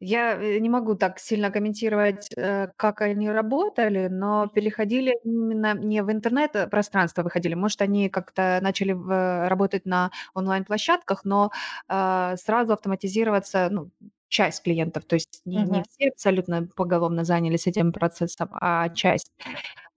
Я, 0.00 0.34
э, 0.36 0.58
не 0.60 0.68
могу 0.70 0.96
так 0.96 1.18
сильно 1.20 1.50
комментировать, 1.50 2.28
э, 2.36 2.68
как 2.76 3.02
они 3.02 3.30
работали, 3.30 4.08
но 4.10 4.48
переходили 4.48 5.14
именно 5.24 5.74
не 5.74 6.02
в 6.02 6.10
интернет-пространство 6.12 7.22
выходили. 7.22 7.54
Может, 7.54 7.82
они 7.82 8.08
как-то 8.10 8.58
начали 8.62 8.92
в 8.92 9.48
работать 9.48 9.86
на 9.86 10.10
онлайн-площадках, 10.34 11.24
но, 11.24 11.50
сразу 11.88 12.72
автоматизироваться, 12.74 13.68
ну, 13.70 13.90
часть 14.28 14.62
клиентов, 14.64 15.04
то 15.06 15.14
есть 15.16 15.42
не 15.44 15.64
не 15.64 15.82
все 15.90 16.10
абсолютно 16.10 16.68
поголовно 16.76 17.24
занялись 17.24 17.66
этим 17.66 17.92
процессом, 17.92 18.48
а 18.52 18.88
часть. 18.90 19.32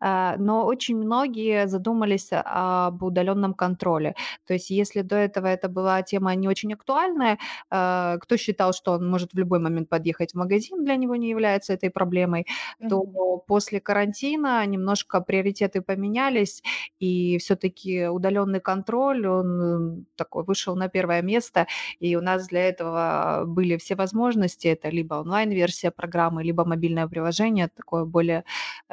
А, 0.05 0.35
но 0.37 0.65
очень 0.65 0.97
многие 0.97 1.65
задумались 1.67 2.29
об 2.33 3.01
удаленном 3.03 3.53
контроле. 3.53 4.15
То 4.45 4.53
есть 4.53 4.69
если 4.69 5.01
до 5.01 5.15
этого 5.15 5.47
это 5.47 5.69
была 5.69 6.01
тема 6.01 6.35
не 6.35 6.49
очень 6.49 6.73
актуальная, 6.73 7.39
а, 7.69 8.17
кто 8.17 8.35
считал, 8.35 8.73
что 8.73 8.91
он 8.91 9.09
может 9.09 9.33
в 9.33 9.37
любой 9.37 9.59
момент 9.59 9.87
подъехать 9.87 10.33
в 10.33 10.35
магазин, 10.37 10.83
для 10.83 10.97
него 10.97 11.15
не 11.15 11.29
является 11.29 11.71
этой 11.73 11.89
проблемой, 11.89 12.47
то 12.89 13.03
после 13.47 13.79
карантина 13.79 14.65
немножко 14.65 15.21
приоритеты 15.21 15.81
поменялись, 15.81 16.61
и 16.99 17.37
все-таки 17.37 18.07
удаленный 18.07 18.59
контроль, 18.59 19.25
он 19.25 20.05
такой 20.17 20.43
вышел 20.43 20.75
на 20.75 20.89
первое 20.89 21.21
место, 21.21 21.67
и 21.99 22.15
у 22.17 22.21
нас 22.21 22.47
для 22.47 22.67
этого 22.67 23.43
были 23.47 23.77
все 23.77 23.95
возможности. 23.95 24.67
Это 24.67 24.89
либо 24.89 25.15
онлайн-версия 25.15 25.91
программы, 25.91 26.43
либо 26.43 26.65
мобильное 26.65 27.07
приложение, 27.07 27.69
такое 27.73 28.03
более 28.03 28.43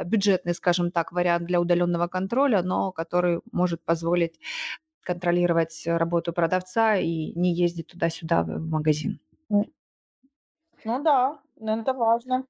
бюджетный, 0.04 0.54
скажем 0.54 0.90
так, 0.90 0.99
так, 1.00 1.12
вариант 1.12 1.46
для 1.46 1.60
удаленного 1.60 2.08
контроля, 2.08 2.62
но 2.62 2.92
который 2.92 3.40
может 3.52 3.82
позволить 3.84 4.38
контролировать 5.02 5.82
работу 5.86 6.32
продавца 6.32 6.96
и 6.96 7.32
не 7.38 7.54
ездить 7.54 7.88
туда-сюда 7.88 8.42
в 8.44 8.60
магазин. 8.68 9.20
Ну 10.84 11.02
да, 11.02 11.40
это 11.58 11.94
важно. 11.94 12.44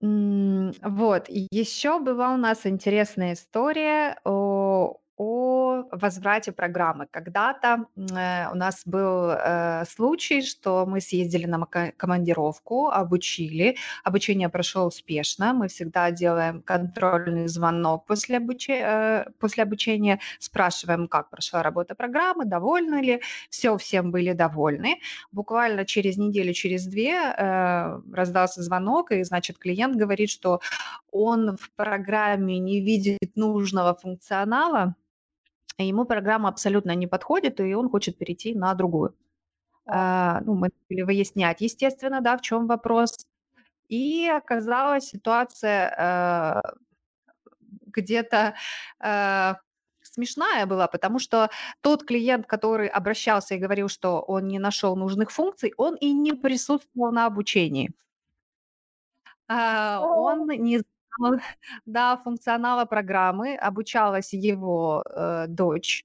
Вот, 0.00 1.26
еще 1.28 1.98
была 2.00 2.34
у 2.34 2.36
нас 2.36 2.66
интересная 2.66 3.32
история 3.32 4.18
о 4.24 4.98
о 5.16 5.84
возврате 5.92 6.52
программы. 6.52 7.06
Когда-то 7.10 7.86
э, 7.96 8.50
у 8.50 8.56
нас 8.56 8.82
был 8.84 9.30
э, 9.30 9.84
случай, 9.86 10.42
что 10.42 10.86
мы 10.86 11.00
съездили 11.00 11.46
на 11.46 11.66
командировку, 11.96 12.88
обучили. 12.88 13.76
Обучение 14.02 14.48
прошло 14.48 14.86
успешно. 14.86 15.52
Мы 15.52 15.68
всегда 15.68 16.10
делаем 16.10 16.62
контрольный 16.62 17.46
звонок 17.48 18.06
после, 18.06 18.38
обучи- 18.38 18.82
э, 18.82 19.30
после 19.38 19.62
обучения, 19.62 20.20
спрашиваем, 20.40 21.06
как 21.06 21.30
прошла 21.30 21.62
работа 21.62 21.94
программы, 21.94 22.44
довольны 22.44 23.00
ли. 23.00 23.20
Все, 23.50 23.76
всем 23.76 24.10
были 24.10 24.32
довольны. 24.32 24.98
Буквально 25.32 25.84
через 25.84 26.16
неделю, 26.16 26.52
через 26.52 26.86
две 26.86 27.12
э, 27.14 28.00
раздался 28.12 28.62
звонок, 28.62 29.12
и, 29.12 29.22
значит, 29.22 29.58
клиент 29.58 29.96
говорит, 29.96 30.30
что 30.30 30.60
он 31.12 31.56
в 31.56 31.70
программе 31.76 32.58
не 32.58 32.80
видит 32.80 33.36
нужного 33.36 33.94
функционала, 33.94 34.96
ему 35.82 36.04
программа 36.04 36.48
абсолютно 36.48 36.94
не 36.94 37.06
подходит, 37.06 37.60
и 37.60 37.74
он 37.74 37.90
хочет 37.90 38.16
перейти 38.18 38.54
на 38.54 38.74
другую. 38.74 39.14
А, 39.86 40.40
ну, 40.42 40.54
мы 40.54 40.70
начали 40.88 41.02
выяснять, 41.02 41.60
естественно, 41.60 42.20
да, 42.20 42.36
в 42.36 42.40
чем 42.40 42.66
вопрос. 42.66 43.26
И 43.88 44.26
оказалась 44.28 45.08
ситуация, 45.08 46.62
э, 46.64 46.74
где-то 47.86 48.54
э, 49.00 49.54
смешная 50.02 50.66
была, 50.66 50.86
потому 50.88 51.18
что 51.18 51.50
тот 51.80 52.04
клиент, 52.04 52.46
который 52.46 52.88
обращался 52.88 53.54
и 53.54 53.58
говорил, 53.58 53.88
что 53.88 54.20
он 54.20 54.48
не 54.48 54.58
нашел 54.58 54.96
нужных 54.96 55.30
функций, 55.30 55.74
он 55.76 55.96
и 55.96 56.12
не 56.12 56.32
присутствовал 56.32 57.12
на 57.12 57.26
обучении. 57.26 57.92
А, 59.48 60.00
он 60.00 60.46
не 60.48 60.82
знал, 61.18 61.34
да, 61.86 62.16
функционала 62.18 62.84
программы, 62.84 63.56
обучалась 63.56 64.32
его 64.32 65.04
э, 65.10 65.46
дочь. 65.48 66.04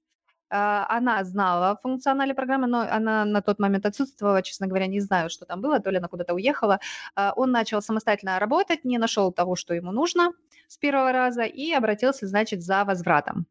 А, 0.50 0.86
она 0.88 1.22
знала 1.24 1.70
о 1.70 1.76
функционале 1.76 2.34
программы, 2.34 2.66
но 2.66 2.80
она 2.80 3.24
на 3.24 3.40
тот 3.40 3.60
момент 3.60 3.86
отсутствовала, 3.86 4.42
честно 4.42 4.66
говоря, 4.66 4.86
не 4.86 5.00
знаю, 5.00 5.30
что 5.30 5.46
там 5.46 5.60
было, 5.60 5.80
то 5.80 5.90
ли 5.90 5.98
она 5.98 6.08
куда-то 6.08 6.34
уехала. 6.34 6.80
А, 7.14 7.32
он 7.36 7.52
начал 7.52 7.80
самостоятельно 7.82 8.38
работать, 8.38 8.84
не 8.84 8.98
нашел 8.98 9.32
того, 9.32 9.56
что 9.56 9.74
ему 9.74 9.92
нужно 9.92 10.32
с 10.68 10.76
первого 10.76 11.12
раза 11.12 11.42
и 11.44 11.72
обратился, 11.72 12.26
значит, 12.26 12.62
за 12.62 12.84
возвратом. 12.84 13.46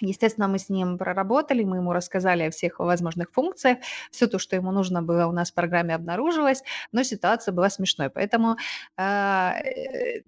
Естественно, 0.00 0.48
мы 0.48 0.58
с 0.58 0.70
ним 0.70 0.96
проработали, 0.96 1.62
мы 1.62 1.76
ему 1.76 1.92
рассказали 1.92 2.44
о 2.44 2.50
всех 2.50 2.78
возможных 2.78 3.30
функциях, 3.32 3.78
все 4.10 4.26
то, 4.26 4.38
что 4.38 4.56
ему 4.56 4.72
нужно 4.72 5.02
было, 5.02 5.26
у 5.26 5.32
нас 5.32 5.50
в 5.50 5.54
программе 5.54 5.94
обнаружилось, 5.94 6.62
но 6.90 7.02
ситуация 7.02 7.52
была 7.52 7.68
смешной. 7.68 8.08
Поэтому 8.08 8.56
а, 8.96 9.56
э, 9.60 10.22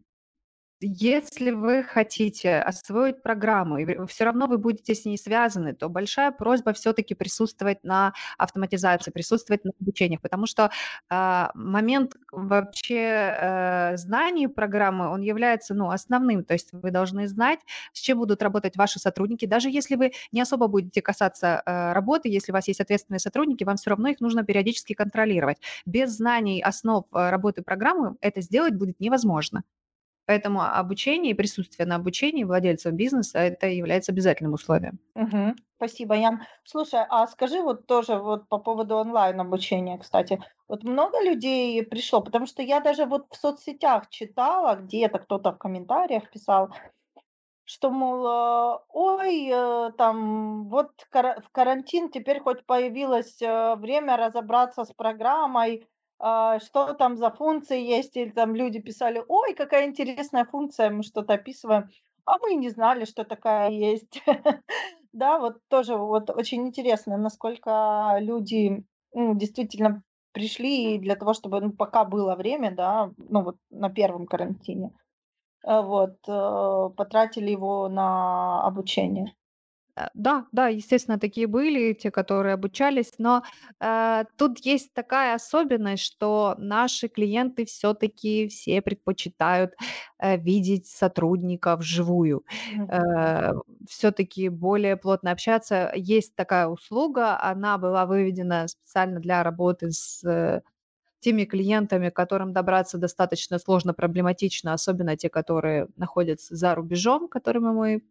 если 0.83 1.51
вы 1.51 1.83
хотите 1.83 2.59
освоить 2.59 3.23
программу, 3.23 3.79
и 3.79 4.07
все 4.07 4.25
равно 4.25 4.47
вы 4.47 4.59
будете 4.59 4.95
с 4.95 5.05
ней 5.05 5.17
связаны, 5.17 5.75
то 5.75 5.89
большая 5.89 6.33
просьба 6.33 6.73
все-таки 6.73 7.15
присутствовать 7.15 7.85
на 7.85 8.13
автоматизации, 8.39 9.11
присутствовать 9.11 9.65
на 9.65 9.71
обучениях, 9.81 10.21
потому 10.21 10.47
что 10.47 10.71
а, 11.09 11.51
момент 11.55 12.15
вообще 12.31 13.37
а, 13.41 13.97
знаний 13.97 14.49
программы, 14.49 15.09
он 15.09 15.21
является 15.21 15.75
ну, 15.75 15.91
основным, 15.91 16.45
то 16.45 16.55
есть 16.55 16.73
вы 16.73 16.91
должны 16.91 17.29
знать, 17.29 17.61
с 17.93 18.01
чем 18.01 18.19
будут 18.19 18.43
работать 18.43 18.77
ваши 18.77 18.99
сотрудники, 18.99 19.47
даже 19.47 19.71
если 19.71 19.95
вы 19.97 20.13
не 20.33 20.41
особо 20.41 20.67
будете 20.67 21.01
касаться 21.01 21.63
а, 21.65 21.95
работы, 21.95 22.29
если 22.29 22.53
у 22.53 22.55
вас 22.55 22.69
есть 22.69 22.81
ответственные 22.81 23.21
сотрудники, 23.21 23.65
вам 23.65 23.77
все 23.77 23.91
равно 23.91 24.09
их 24.09 24.21
нужно 24.21 24.45
периодически 24.45 24.95
контролировать. 24.95 25.59
Без 25.87 26.11
знаний 26.17 26.61
основ 26.63 27.07
а, 27.13 27.31
работы 27.31 27.63
программы 27.63 28.17
это 28.21 28.41
сделать 28.41 28.75
будет 28.75 28.99
невозможно. 29.01 29.63
Поэтому 30.33 30.63
обучение 30.63 31.33
и 31.33 31.35
присутствие 31.35 31.87
на 31.87 31.97
обучении 31.97 32.45
владельцев 32.45 32.95
бизнеса 32.95 33.39
это 33.39 33.67
является 33.67 34.13
обязательным 34.13 34.55
условием. 34.55 34.99
Мгм. 35.15 35.57
Спасибо, 35.77 36.15
Ян. 36.15 36.41
Слушай, 36.65 37.05
а 37.07 37.27
скажи 37.27 37.61
вот 37.61 37.87
тоже 37.87 38.17
вот 38.17 38.49
по 38.49 38.57
поводу 38.57 38.97
онлайн-обучения, 38.97 39.99
кстати. 39.99 40.43
Вот 40.69 40.85
много 40.85 41.23
людей 41.23 41.85
пришло, 41.85 42.23
потому 42.23 42.47
что 42.47 42.63
я 42.63 42.81
даже 42.81 43.05
вот 43.05 43.27
в 43.31 43.37
соцсетях 43.37 44.09
читала, 44.09 44.77
где-то 44.77 45.19
кто-то 45.19 45.53
в 45.53 45.59
комментариях 45.59 46.31
писал, 46.31 46.71
что, 47.65 47.91
мол, 47.91 48.27
э, 48.27 48.79
ой, 48.89 49.51
э, 49.53 49.91
там, 49.99 50.71
вот 50.71 50.93
в 51.13 51.51
карантин 51.53 52.11
теперь 52.11 52.41
хоть 52.41 52.65
появилось 52.65 53.43
э, 53.43 53.77
время 53.77 54.17
разобраться 54.17 54.85
с 54.85 54.93
программой, 54.95 55.87
что 56.61 56.95
там 56.95 57.17
за 57.17 57.31
функции 57.31 57.83
есть, 57.83 58.17
или 58.17 58.31
там 58.31 58.55
люди 58.55 58.81
писали, 58.81 59.25
ой, 59.29 59.55
какая 59.55 59.87
интересная 59.87 60.45
функция, 60.45 60.91
мы 60.91 61.03
что-то 61.03 61.35
описываем, 61.35 61.89
а 62.25 62.39
мы 62.39 62.55
не 62.55 62.71
знали, 62.71 63.05
что 63.05 63.25
такая 63.25 63.71
есть. 63.71 64.23
Да, 65.13 65.39
вот 65.39 65.59
тоже 65.69 65.97
вот 65.97 66.31
очень 66.31 66.67
интересно, 66.69 67.19
насколько 67.19 68.17
люди 68.21 68.83
действительно 69.13 70.03
пришли 70.33 70.99
для 70.99 71.17
того, 71.17 71.35
чтобы, 71.35 71.61
ну, 71.61 71.71
пока 71.73 72.05
было 72.07 72.35
время, 72.35 72.71
да, 72.75 73.11
ну 73.19 73.43
вот 73.43 73.57
на 73.71 73.91
первом 73.91 74.27
карантине, 74.27 74.91
э, 75.67 75.83
вот, 75.83 76.17
э, 76.29 76.91
потратили 76.97 77.51
его 77.51 77.89
на 77.89 78.63
обучение. 78.67 79.35
Э, 79.97 80.07
да, 80.15 80.47
да, 80.53 80.69
естественно, 80.69 81.19
такие 81.19 81.47
были, 81.47 81.93
те, 81.93 82.11
которые 82.11 82.55
обучались, 82.55 83.13
но 83.19 83.43
э, 83.81 84.25
тут 84.39 84.59
есть 84.61 84.95
такая 84.95 85.35
особенность, 85.35 86.03
что 86.05 86.55
наши 86.59 87.09
клиенты 87.09 87.67
все-таки 87.67 88.49
все 88.49 88.81
предпочитают 88.83 89.75
э, 90.19 90.37
видеть 90.39 90.87
сотрудника 90.87 91.77
вживую, 91.77 92.45
Мгм. 92.65 92.89
э, 92.89 93.53
все-таки 93.89 94.49
более 94.49 94.97
плотно 94.97 95.31
общаться. 95.33 95.93
Есть 95.95 96.35
такая 96.37 96.69
услуга, 96.69 97.39
она 97.43 97.77
была 97.79 98.07
выведена 98.07 98.69
специально 98.69 99.21
для 99.21 99.43
работы 99.43 99.91
с 99.93 100.25
э, 100.25 100.63
теми 101.21 101.45
клиентами, 101.45 102.11
которым 102.11 102.53
добраться 102.53 102.99
достаточно 102.99 103.59
сложно, 103.59 103.95
проблематично, 103.95 104.73
особенно 104.73 105.17
те, 105.17 105.29
которые 105.31 105.89
находятся 105.97 106.57
за 106.57 106.75
рубежом, 106.75 107.29
которыми 107.29 107.73
мы 107.73 108.03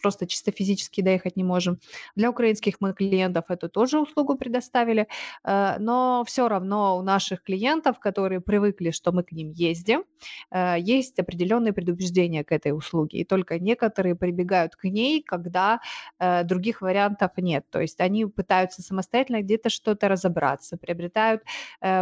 просто 0.00 0.26
чисто 0.26 0.52
физически 0.52 1.00
доехать 1.02 1.36
не 1.36 1.44
можем. 1.44 1.78
Для 2.16 2.30
украинских 2.30 2.76
мы 2.80 2.92
клиентов 2.92 3.44
эту 3.48 3.68
тоже 3.68 4.00
услугу 4.00 4.36
предоставили, 4.36 5.06
э, 5.44 5.76
но 5.78 6.24
все 6.26 6.48
равно 6.48 6.98
у 6.98 7.02
наших 7.02 7.42
клиентов, 7.42 7.98
которые 8.00 8.40
привыкли, 8.40 8.90
что 8.90 9.12
мы 9.12 9.22
к 9.22 9.32
ним 9.32 9.50
ездим, 9.50 10.04
э, 10.50 10.76
есть 10.78 11.18
определенные 11.18 11.72
предубеждения 11.72 12.44
к 12.44 12.52
этой 12.52 12.72
услуге, 12.72 13.18
и 13.18 13.24
только 13.24 13.58
некоторые 13.58 14.14
прибегают 14.14 14.76
к 14.76 14.84
ней, 14.84 15.22
когда 15.22 15.80
э, 16.18 16.44
других 16.44 16.82
вариантов 16.82 17.30
нет. 17.36 17.64
То 17.70 17.80
есть 17.80 18.00
они 18.00 18.26
пытаются 18.26 18.82
самостоятельно 18.82 19.42
где-то 19.42 19.70
что-то 19.70 20.08
разобраться, 20.08 20.76
приобретают 20.76 21.42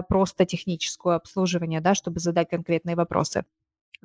просто 0.09 0.45
техническое 0.47 1.15
обслуживание, 1.17 1.81
да, 1.81 1.95
чтобы 1.95 2.21
задать 2.21 2.49
конкретные 2.51 2.97
вопросы. 2.97 3.45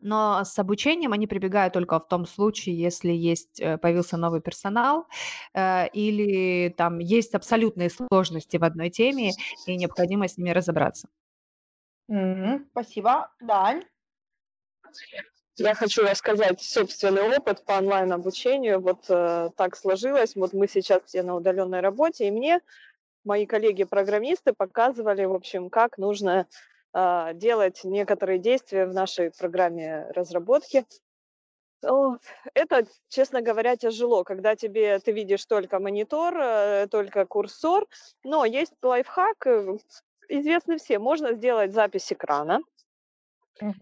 Но 0.01 0.43
с 0.43 0.57
обучением 0.59 1.13
они 1.13 1.27
прибегают 1.27 1.73
только 1.73 1.99
в 1.99 2.07
том 2.07 2.25
случае, 2.25 2.77
если 2.77 3.11
есть, 3.11 3.59
э, 3.59 3.77
появился 3.77 4.17
новый 4.17 4.41
персонал, 4.41 5.07
э, 5.53 5.87
или 5.89 6.69
там 6.69 6.99
есть 6.99 7.35
абсолютные 7.35 7.89
сложности 7.89 8.57
в 8.57 8.63
одной 8.63 8.89
теме, 8.89 9.31
и 9.65 9.75
необходимо 9.75 10.27
с 10.27 10.37
ними 10.37 10.49
разобраться. 10.49 11.07
Мгм. 12.07 12.67
Спасибо. 12.71 13.31
Дань? 13.39 13.83
Я 15.57 15.75
хочу 15.75 16.01
рассказать 16.03 16.61
собственный 16.61 17.37
опыт 17.37 17.63
по 17.63 17.73
онлайн-обучению. 17.73 18.81
Вот 18.81 19.05
э, 19.09 19.51
так 19.55 19.75
сложилось. 19.75 20.35
Вот 20.35 20.53
мы 20.53 20.67
сейчас 20.67 21.03
все 21.05 21.21
на 21.21 21.35
удаленной 21.35 21.81
работе, 21.81 22.27
и 22.27 22.31
мне 22.31 22.59
мои 23.23 23.45
коллеги-программисты 23.45 24.53
показывали, 24.53 25.25
в 25.25 25.33
общем, 25.33 25.69
как 25.69 25.97
нужно 25.97 26.47
делать 26.93 27.83
некоторые 27.83 28.39
действия 28.39 28.85
в 28.85 28.93
нашей 28.93 29.31
программе 29.31 30.07
разработки. 30.11 30.85
Это, 32.53 32.85
честно 33.09 33.41
говоря, 33.41 33.75
тяжело, 33.75 34.23
когда 34.23 34.55
тебе 34.55 34.99
ты 34.99 35.11
видишь 35.11 35.45
только 35.45 35.79
монитор, 35.79 36.33
э, 36.37 36.87
только 36.89 37.25
курсор, 37.25 37.87
но 38.23 38.45
есть 38.45 38.73
лайфхак, 38.81 39.47
э, 39.47 39.77
известный 40.29 40.77
всем, 40.77 41.01
можно 41.01 41.33
сделать 41.33 41.73
запись 41.73 42.11
экрана 42.13 42.61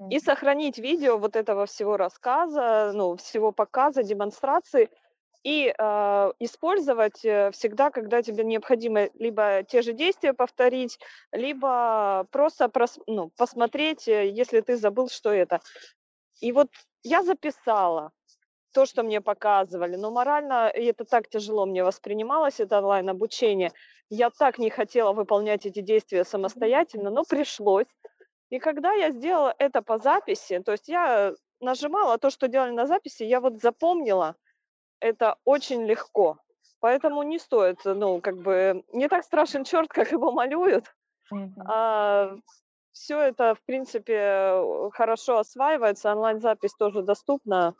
и 0.09 0.19
сохранить 0.19 0.77
видео 0.77 1.17
вот 1.17 1.35
этого 1.35 1.65
всего 1.65 1.97
рассказа, 1.97 2.91
ну, 2.93 3.15
всего 3.15 3.51
показа, 3.51 4.03
демонстрации, 4.03 4.89
и 5.43 5.73
э, 5.75 6.31
использовать 6.39 7.17
всегда, 7.17 7.89
когда 7.89 8.21
тебе 8.21 8.43
необходимо 8.43 9.09
либо 9.15 9.63
те 9.63 9.81
же 9.81 9.93
действия 9.93 10.33
повторить, 10.33 10.99
либо 11.31 12.27
просто 12.31 12.69
прос, 12.69 12.99
ну, 13.07 13.31
посмотреть, 13.37 14.07
э, 14.07 14.29
если 14.29 14.61
ты 14.61 14.77
забыл, 14.77 15.09
что 15.09 15.31
это. 15.31 15.59
И 16.41 16.51
вот 16.51 16.69
я 17.03 17.23
записала 17.23 18.11
то, 18.71 18.85
что 18.85 19.03
мне 19.03 19.19
показывали, 19.19 19.95
но 19.95 20.11
морально 20.11 20.69
это 20.73 21.05
так 21.05 21.27
тяжело 21.27 21.65
мне 21.65 21.83
воспринималось, 21.83 22.59
это 22.59 22.77
онлайн-обучение. 22.77 23.71
Я 24.09 24.29
так 24.29 24.59
не 24.59 24.69
хотела 24.69 25.11
выполнять 25.11 25.65
эти 25.65 25.81
действия 25.81 26.23
самостоятельно, 26.23 27.09
но 27.09 27.23
пришлось. 27.23 27.87
И 28.49 28.59
когда 28.59 28.93
я 28.93 29.11
сделала 29.11 29.55
это 29.57 29.81
по 29.81 29.97
записи, 29.97 30.59
то 30.59 30.73
есть 30.73 30.87
я 30.87 31.33
нажимала 31.59 32.17
то, 32.17 32.29
что 32.29 32.47
делали 32.47 32.71
на 32.71 32.85
записи, 32.85 33.23
я 33.23 33.39
вот 33.39 33.59
запомнила– 33.59 34.35
это 35.01 35.35
очень 35.43 35.85
легко. 35.85 36.37
Поэтому 36.79 37.21
не 37.23 37.37
стоит, 37.37 37.79
ну, 37.83 38.21
как 38.21 38.37
бы, 38.37 38.83
не 38.93 39.07
так 39.07 39.23
страшен 39.23 39.63
черт, 39.63 39.89
как 39.89 40.11
его 40.11 40.31
малюют. 40.31 40.85
А, 41.65 42.35
все 42.91 43.19
это, 43.19 43.55
в 43.55 43.61
принципе, 43.63 44.53
хорошо 44.93 45.39
осваивается, 45.39 46.11
онлайн-запись 46.11 46.73
тоже 46.73 47.03
доступна. 47.03 47.75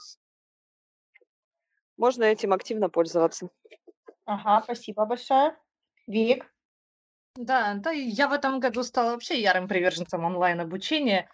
Можно 1.98 2.26
этим 2.26 2.54
активно 2.54 2.90
пользоваться. 2.90 3.50
Ага, 4.26 4.62
спасибо 4.64 5.06
большое. 5.06 5.56
Вик? 6.08 6.52
Да, 7.36 7.76
да, 7.76 7.92
я 7.92 8.28
в 8.28 8.34
этом 8.34 8.60
году 8.60 8.84
стала 8.84 9.12
вообще 9.12 9.42
ярым 9.42 9.68
приверженцем 9.68 10.24
онлайн-обучения. 10.26 11.30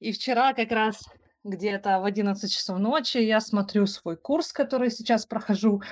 И 0.00 0.12
вчера 0.12 0.52
как 0.52 0.70
раз 0.70 1.08
где-то 1.48 2.00
в 2.00 2.04
11 2.04 2.52
часов 2.52 2.78
ночи 2.78 3.18
я 3.18 3.40
смотрю 3.40 3.86
свой 3.86 4.16
курс, 4.16 4.52
который 4.52 4.90
сейчас 4.90 5.26
прохожу. 5.26 5.82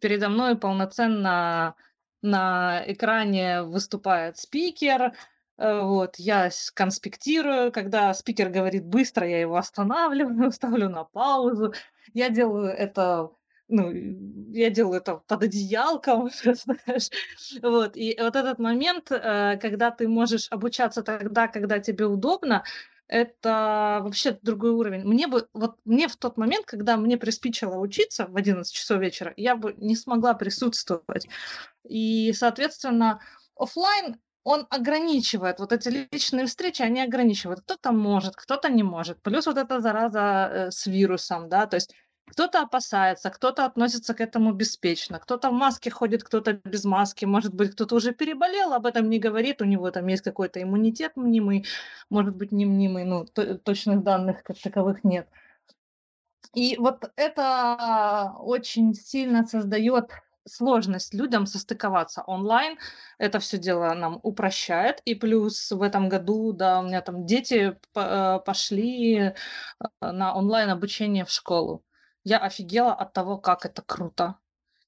Передо 0.00 0.28
мной 0.28 0.56
полноценно 0.56 1.74
на 2.22 2.82
экране 2.86 3.62
выступает 3.62 4.38
спикер, 4.38 5.12
Э, 5.60 5.82
вот, 5.82 6.16
я 6.16 6.50
конспектирую, 6.74 7.70
когда 7.70 8.14
спикер 8.14 8.48
говорит 8.48 8.86
быстро, 8.86 9.28
я 9.28 9.40
его 9.40 9.56
останавливаю, 9.56 10.50
ставлю 10.52 10.88
на 10.88 11.04
паузу. 11.04 11.74
Я 12.14 12.30
делаю 12.30 12.68
это 12.68 13.30
ну, 13.72 13.92
я 13.92 14.68
делаю 14.70 14.96
это 14.96 15.18
под 15.28 15.44
одеялком, 15.44 16.28
знаешь. 16.42 17.10
Вот, 17.62 17.96
и 17.96 18.16
вот 18.18 18.34
этот 18.34 18.58
момент, 18.58 19.12
э, 19.12 19.58
когда 19.60 19.90
ты 19.92 20.08
можешь 20.08 20.48
обучаться 20.50 21.02
тогда, 21.02 21.46
когда 21.46 21.78
тебе 21.78 22.06
удобно, 22.06 22.64
это 23.10 23.98
вообще 24.02 24.38
другой 24.40 24.70
уровень. 24.70 25.04
Мне 25.04 25.26
бы, 25.26 25.48
вот 25.52 25.76
мне 25.84 26.06
в 26.06 26.16
тот 26.16 26.36
момент, 26.36 26.64
когда 26.64 26.96
мне 26.96 27.16
приспичило 27.18 27.76
учиться 27.76 28.26
в 28.26 28.36
11 28.36 28.72
часов 28.72 29.00
вечера, 29.00 29.34
я 29.36 29.56
бы 29.56 29.74
не 29.78 29.96
смогла 29.96 30.34
присутствовать. 30.34 31.28
И, 31.88 32.32
соответственно, 32.32 33.20
офлайн 33.56 34.20
он 34.44 34.66
ограничивает, 34.70 35.58
вот 35.58 35.72
эти 35.72 36.06
личные 36.12 36.46
встречи, 36.46 36.82
они 36.82 37.02
ограничивают. 37.02 37.60
Кто-то 37.60 37.92
может, 37.92 38.36
кто-то 38.36 38.70
не 38.70 38.84
может. 38.84 39.20
Плюс 39.22 39.46
вот 39.46 39.58
эта 39.58 39.80
зараза 39.80 40.20
э, 40.50 40.70
с 40.70 40.86
вирусом, 40.86 41.48
да, 41.48 41.66
то 41.66 41.74
есть 41.74 41.94
кто-то 42.30 42.62
опасается, 42.62 43.30
кто-то 43.30 43.64
относится 43.64 44.14
к 44.14 44.20
этому 44.20 44.52
беспечно, 44.52 45.18
кто-то 45.18 45.50
в 45.50 45.52
маске 45.52 45.90
ходит, 45.90 46.22
кто-то 46.24 46.52
без 46.64 46.84
маски, 46.84 47.24
может 47.24 47.54
быть, 47.54 47.72
кто-то 47.72 47.96
уже 47.96 48.12
переболел, 48.12 48.72
об 48.72 48.86
этом 48.86 49.10
не 49.10 49.18
говорит, 49.18 49.62
у 49.62 49.64
него 49.64 49.90
там 49.90 50.06
есть 50.06 50.22
какой-то 50.22 50.62
иммунитет 50.62 51.16
мнимый, 51.16 51.66
может 52.10 52.36
быть, 52.36 52.52
не 52.52 52.66
мнимый, 52.66 53.04
ну, 53.04 53.26
точных 53.64 54.02
данных 54.02 54.42
как 54.44 54.58
таковых 54.58 55.04
нет. 55.04 55.28
И 56.54 56.76
вот 56.78 57.10
это 57.16 58.34
очень 58.38 58.94
сильно 58.94 59.46
создает 59.46 60.10
сложность 60.48 61.14
людям 61.14 61.46
состыковаться 61.46 62.22
онлайн. 62.22 62.78
Это 63.18 63.38
все 63.38 63.58
дело 63.58 63.92
нам 63.94 64.20
упрощает. 64.22 65.00
И 65.04 65.14
плюс 65.14 65.70
в 65.70 65.82
этом 65.82 66.08
году, 66.08 66.52
да, 66.52 66.80
у 66.80 66.82
меня 66.82 67.00
там 67.02 67.26
дети 67.26 67.76
э, 67.94 68.38
пошли 68.44 69.18
э, 69.18 69.32
на 70.00 70.34
онлайн 70.34 70.70
обучение 70.70 71.24
в 71.24 71.30
школу. 71.30 71.84
Я 72.24 72.38
офигела 72.38 72.92
от 72.92 73.12
того, 73.12 73.38
как 73.38 73.64
это 73.64 73.82
круто. 73.82 74.36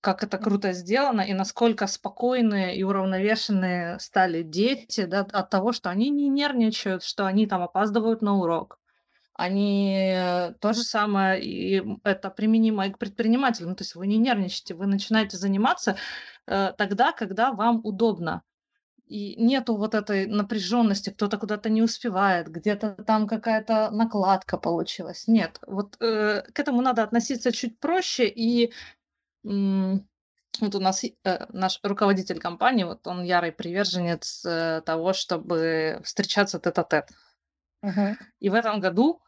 Как 0.00 0.24
это 0.24 0.36
круто 0.36 0.72
сделано 0.72 1.20
и 1.20 1.32
насколько 1.32 1.86
спокойные 1.86 2.76
и 2.76 2.82
уравновешенные 2.82 4.00
стали 4.00 4.42
дети 4.42 5.04
да, 5.04 5.20
от 5.20 5.50
того, 5.50 5.72
что 5.72 5.90
они 5.90 6.10
не 6.10 6.28
нервничают, 6.28 7.04
что 7.04 7.24
они 7.24 7.46
там 7.46 7.62
опаздывают 7.62 8.20
на 8.20 8.36
урок 8.36 8.78
они 9.34 10.14
то 10.60 10.72
же 10.72 10.82
самое, 10.82 11.42
и 11.42 11.82
это 12.04 12.30
применимо 12.30 12.86
и 12.86 12.90
к 12.90 12.98
предпринимателям. 12.98 13.70
Ну, 13.70 13.76
то 13.76 13.82
есть 13.82 13.94
вы 13.94 14.06
не 14.06 14.18
нервничаете, 14.18 14.74
вы 14.74 14.86
начинаете 14.86 15.36
заниматься 15.36 15.96
э, 16.46 16.72
тогда, 16.76 17.12
когда 17.12 17.52
вам 17.52 17.80
удобно. 17.82 18.42
И 19.06 19.36
нету 19.36 19.76
вот 19.76 19.94
этой 19.94 20.26
напряженности, 20.26 21.10
кто-то 21.10 21.38
куда-то 21.38 21.68
не 21.68 21.82
успевает, 21.82 22.48
где-то 22.48 22.94
там 23.06 23.26
какая-то 23.26 23.90
накладка 23.90 24.56
получилась. 24.56 25.28
Нет, 25.28 25.58
вот 25.66 25.96
э, 26.00 26.42
к 26.42 26.58
этому 26.58 26.80
надо 26.80 27.02
относиться 27.02 27.52
чуть 27.52 27.78
проще. 27.78 28.26
И 28.28 28.72
э, 29.44 29.98
вот 30.60 30.74
у 30.74 30.80
нас 30.80 31.04
э, 31.04 31.46
наш 31.52 31.80
руководитель 31.82 32.38
компании, 32.38 32.84
вот 32.84 33.06
он 33.06 33.22
ярый 33.22 33.52
приверженец 33.52 34.44
э, 34.46 34.82
того, 34.86 35.12
чтобы 35.12 36.00
встречаться 36.04 36.58
тет-а-тет. 36.58 37.10
Uh-huh. 37.84 38.16
И 38.38 38.48
в 38.48 38.54
этом 38.54 38.80
году 38.80 39.20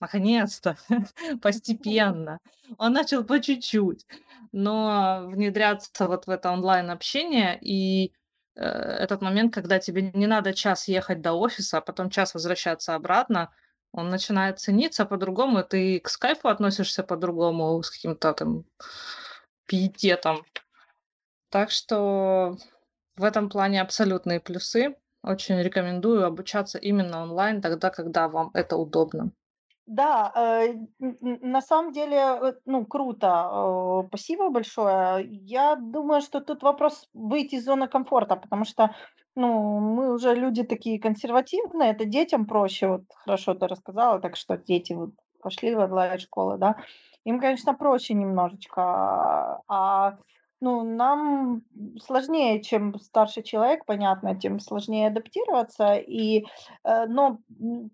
наконец-то, 0.00 0.76
постепенно. 1.42 2.38
Он 2.78 2.92
начал 2.92 3.24
по 3.24 3.40
чуть-чуть, 3.40 4.06
но 4.52 5.26
внедряться 5.26 6.08
вот 6.08 6.26
в 6.26 6.30
это 6.30 6.50
онлайн-общение 6.50 7.58
и 7.60 8.12
этот 8.64 9.22
момент, 9.22 9.54
когда 9.54 9.78
тебе 9.78 10.10
не 10.14 10.26
надо 10.26 10.52
час 10.54 10.88
ехать 10.88 11.20
до 11.20 11.32
офиса, 11.32 11.78
а 11.78 11.80
потом 11.80 12.10
час 12.10 12.34
возвращаться 12.34 12.94
обратно, 12.94 13.52
он 13.92 14.10
начинает 14.10 14.60
цениться 14.60 15.04
по-другому, 15.04 15.64
ты 15.64 16.00
к 16.00 16.08
скайпу 16.08 16.48
относишься 16.48 17.02
по-другому, 17.02 17.82
с 17.82 17.90
каким-то 17.90 18.32
там 18.32 18.64
пиететом. 19.66 20.44
Так 21.50 21.70
что 21.70 22.56
в 23.16 23.24
этом 23.24 23.48
плане 23.48 23.82
абсолютные 23.82 24.40
плюсы. 24.40 24.96
Очень 25.22 25.60
рекомендую 25.60 26.24
обучаться 26.24 26.78
именно 26.78 27.22
онлайн 27.22 27.60
тогда, 27.60 27.90
когда 27.90 28.28
вам 28.28 28.50
это 28.54 28.76
удобно. 28.76 29.32
Да, 29.92 30.30
э, 30.36 30.74
на 31.00 31.60
самом 31.60 31.90
деле, 31.92 32.54
ну, 32.64 32.86
круто. 32.86 33.26
Э, 33.52 34.06
спасибо 34.06 34.48
большое. 34.48 35.26
Я 35.28 35.74
думаю, 35.74 36.20
что 36.20 36.40
тут 36.40 36.62
вопрос 36.62 37.08
выйти 37.12 37.56
из 37.56 37.64
зоны 37.64 37.88
комфорта, 37.88 38.36
потому 38.36 38.64
что, 38.64 38.94
ну, 39.34 39.80
мы 39.80 40.14
уже 40.14 40.32
люди 40.36 40.62
такие 40.62 41.00
консервативные, 41.00 41.90
это 41.90 42.04
детям 42.04 42.46
проще. 42.46 42.86
Вот 42.86 43.02
хорошо 43.24 43.54
ты 43.54 43.66
рассказала, 43.66 44.20
так 44.20 44.36
что 44.36 44.56
дети 44.56 44.92
вот 44.92 45.10
пошли 45.42 45.74
в 45.74 45.80
онлайн-школы, 45.80 46.56
да. 46.58 46.76
Им, 47.24 47.40
конечно, 47.40 47.74
проще 47.74 48.14
немножечко. 48.14 49.60
А 49.66 50.18
ну, 50.60 50.82
нам 50.82 51.62
сложнее, 51.98 52.62
чем 52.62 52.98
старший 53.00 53.42
человек, 53.42 53.84
понятно, 53.86 54.38
тем 54.38 54.60
сложнее 54.60 55.08
адаптироваться. 55.08 55.94
И, 55.94 56.44
э, 56.84 57.06
но 57.06 57.38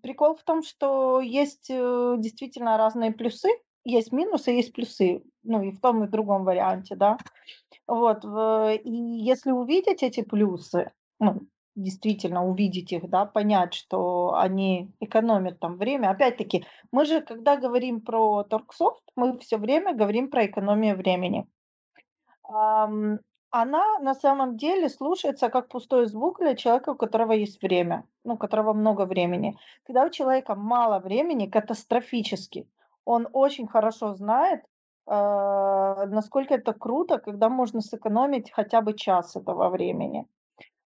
прикол 0.01 0.35
в 0.35 0.43
том, 0.43 0.63
что 0.63 1.21
есть 1.21 1.69
э, 1.69 2.15
действительно 2.17 2.77
разные 2.77 3.11
плюсы, 3.11 3.49
есть 3.85 4.11
минусы, 4.11 4.51
есть 4.51 4.73
плюсы, 4.73 5.23
ну 5.43 5.61
и 5.61 5.71
в 5.71 5.79
том 5.79 6.03
и 6.03 6.07
в 6.07 6.09
другом 6.09 6.43
варианте, 6.43 6.95
да. 6.95 7.17
Вот, 7.87 8.25
и 8.25 8.89
если 8.89 9.51
увидеть 9.51 10.03
эти 10.03 10.21
плюсы, 10.21 10.91
ну, 11.19 11.47
действительно 11.77 12.45
увидеть 12.45 12.91
их, 12.91 13.09
да, 13.09 13.25
понять, 13.25 13.73
что 13.73 14.33
они 14.35 14.91
экономят 14.99 15.59
там 15.59 15.77
время. 15.77 16.09
Опять-таки, 16.09 16.65
мы 16.91 17.05
же, 17.05 17.21
когда 17.21 17.55
говорим 17.55 18.01
про 18.01 18.43
Торксофт, 18.43 19.03
мы 19.15 19.37
все 19.39 19.57
время 19.57 19.95
говорим 19.95 20.29
про 20.29 20.45
экономию 20.47 20.97
времени 20.97 21.47
она 22.47 23.99
на 23.99 24.13
самом 24.13 24.57
деле 24.57 24.89
слушается 24.89 25.49
как 25.49 25.69
пустой 25.69 26.05
звук 26.05 26.39
для 26.39 26.55
человека, 26.55 26.91
у 26.91 26.95
которого 26.95 27.33
есть 27.33 27.61
время, 27.61 28.03
ну, 28.23 28.33
у 28.33 28.37
которого 28.37 28.73
много 28.73 29.05
времени. 29.05 29.57
Когда 29.85 30.05
у 30.05 30.09
человека 30.09 30.55
мало 30.55 30.99
времени, 30.99 31.47
катастрофически, 31.47 32.67
он 33.05 33.27
очень 33.31 33.67
хорошо 33.67 34.13
знает, 34.13 34.63
а, 35.05 36.05
насколько 36.07 36.53
это 36.55 36.73
круто, 36.73 37.17
когда 37.19 37.49
можно 37.49 37.81
сэкономить 37.81 38.51
хотя 38.51 38.81
бы 38.81 38.93
час 38.93 39.35
этого 39.35 39.69
времени. 39.69 40.27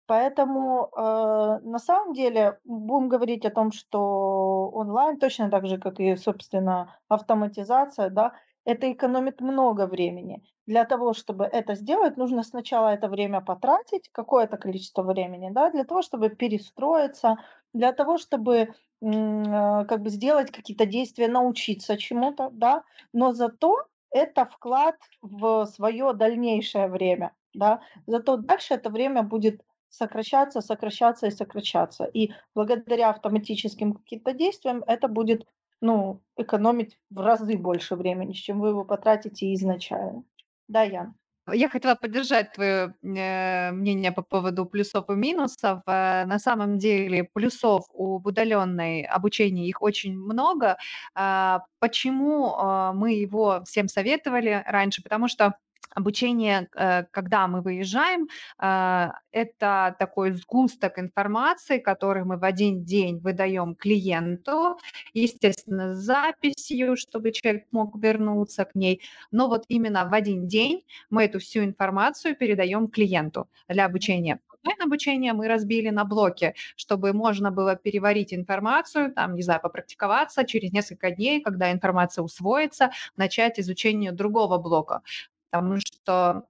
Поэтому 0.09 0.89
э, 0.97 1.59
на 1.61 1.77
самом 1.77 2.13
деле 2.13 2.57
будем 2.63 3.09
говорить 3.09 3.45
о 3.45 3.51
том, 3.51 3.71
что 3.71 4.71
онлайн 4.73 5.19
точно 5.19 5.51
так 5.51 5.67
же, 5.67 5.77
как 5.77 5.99
и, 5.99 6.15
собственно, 6.15 6.95
автоматизация, 7.09 8.09
да, 8.09 8.33
это 8.65 8.91
экономит 8.91 9.41
много 9.41 9.87
времени. 9.87 10.43
Для 10.67 10.85
того, 10.85 11.13
чтобы 11.13 11.45
это 11.45 11.75
сделать, 11.75 12.17
нужно 12.17 12.43
сначала 12.43 12.89
это 12.89 13.07
время 13.07 13.41
потратить, 13.41 14.09
какое-то 14.11 14.57
количество 14.57 15.03
времени, 15.03 15.49
да, 15.51 15.71
для 15.71 15.83
того, 15.83 16.01
чтобы 16.01 16.29
перестроиться, 16.29 17.37
для 17.73 17.91
того, 17.93 18.17
чтобы 18.17 18.55
э, 18.55 18.67
как 19.01 20.01
бы 20.01 20.09
сделать 20.09 20.51
какие-то 20.51 20.85
действия, 20.85 21.27
научиться 21.27 21.97
чему-то, 21.97 22.49
да, 22.51 22.83
но 23.13 23.33
зато 23.33 23.75
это 24.11 24.45
вклад 24.45 24.95
в 25.21 25.65
свое 25.65 26.13
дальнейшее 26.13 26.87
время, 26.87 27.33
да, 27.53 27.81
зато 28.07 28.37
дальше 28.37 28.75
это 28.75 28.89
время 28.89 29.23
будет 29.23 29.61
сокращаться, 29.89 30.61
сокращаться 30.61 31.27
и 31.27 31.31
сокращаться. 31.31 32.05
И 32.05 32.31
благодаря 32.55 33.09
автоматическим 33.09 33.93
каким-то 33.93 34.33
действиям 34.33 34.83
это 34.85 35.07
будет 35.07 35.47
ну, 35.81 36.21
экономить 36.37 36.97
в 37.09 37.19
разы 37.19 37.57
больше 37.57 37.95
времени, 37.95 38.33
чем 38.33 38.59
вы 38.59 38.69
его 38.69 38.85
потратите 38.85 39.53
изначально. 39.53 40.23
Да, 40.67 40.83
Ян? 40.83 41.15
Я 41.53 41.69
хотела 41.69 41.95
поддержать 41.95 42.53
твое 42.53 42.93
э, 43.03 43.71
мнение 43.71 44.11
по 44.11 44.21
поводу 44.21 44.65
плюсов 44.65 45.09
и 45.09 45.13
минусов. 45.13 45.81
Э, 45.87 46.25
на 46.25 46.39
самом 46.39 46.77
деле 46.77 47.23
плюсов 47.33 47.85
у 47.93 48.17
удаленной 48.17 49.01
обучения 49.03 49.67
их 49.67 49.81
очень 49.81 50.17
много. 50.17 50.77
Э, 51.15 51.59
почему 51.79 52.55
э, 52.55 52.91
мы 52.93 53.13
его 53.13 53.63
всем 53.65 53.87
советовали 53.87 54.63
раньше? 54.67 55.01
Потому 55.01 55.27
что 55.27 55.55
Обучение, 55.95 56.69
э, 56.75 57.03
когда 57.11 57.47
мы 57.47 57.61
выезжаем, 57.61 58.27
а, 58.59 59.13
это 59.31 59.95
такой 59.97 60.31
сгусток 60.33 60.99
информации, 60.99 61.79
который 61.79 62.23
мы 62.23 62.37
в 62.37 62.43
один 62.43 62.83
день 62.83 63.17
выдаем 63.19 63.75
клиенту, 63.75 64.77
естественно, 65.13 65.95
с 65.95 65.99
записью, 65.99 66.95
чтобы 66.95 67.31
человек 67.31 67.65
мог 67.71 67.95
вернуться 67.97 68.65
к 68.65 68.75
ней. 68.75 69.01
Но 69.31 69.47
вот 69.47 69.65
именно 69.67 70.05
в 70.07 70.13
один 70.13 70.47
день 70.47 70.85
мы 71.09 71.25
эту 71.25 71.39
всю 71.39 71.63
информацию 71.63 72.35
передаем 72.35 72.87
клиенту. 72.87 73.49
Для 73.67 73.85
обучения 73.85 74.39
онлайн-обучение 74.63 75.33
мы 75.33 75.47
разбили 75.47 75.89
на 75.89 76.03
блоки, 76.05 76.53
чтобы 76.75 77.13
можно 77.13 77.51
было 77.51 77.75
переварить 77.75 78.33
информацию, 78.33 79.11
там, 79.13 79.35
не 79.35 79.41
знаю, 79.41 79.61
попрактиковаться 79.61 80.43
через 80.45 80.71
несколько 80.71 81.11
дней, 81.11 81.41
когда 81.41 81.71
информация 81.71 82.23
усвоится, 82.23 82.91
начать 83.17 83.59
изучение 83.59 84.11
другого 84.11 84.57
блока 84.57 85.01
потому 85.49 85.77
что 85.79 86.45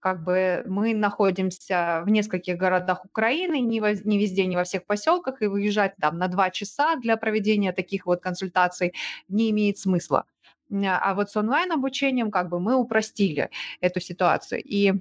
как 0.00 0.22
бы 0.22 0.62
мы 0.66 0.94
находимся 0.94 2.02
в 2.04 2.08
нескольких 2.08 2.56
городах 2.56 3.04
Украины, 3.04 3.60
не, 3.60 3.80
во, 3.80 3.92
не 3.92 4.18
везде, 4.18 4.46
не 4.46 4.56
во 4.56 4.64
всех 4.64 4.86
поселках, 4.86 5.42
и 5.42 5.46
выезжать 5.46 5.96
там 6.00 6.18
на 6.18 6.28
два 6.28 6.50
часа 6.50 6.96
для 6.96 7.16
проведения 7.16 7.72
таких 7.72 8.06
вот 8.06 8.20
консультаций 8.20 8.94
не 9.28 9.50
имеет 9.50 9.78
смысла. 9.78 10.24
А 10.70 11.14
вот 11.14 11.30
с 11.30 11.36
онлайн-обучением 11.36 12.30
как 12.30 12.48
бы 12.48 12.60
мы 12.60 12.76
упростили 12.76 13.50
эту 13.80 14.00
ситуацию. 14.00 14.62
И 14.64 14.94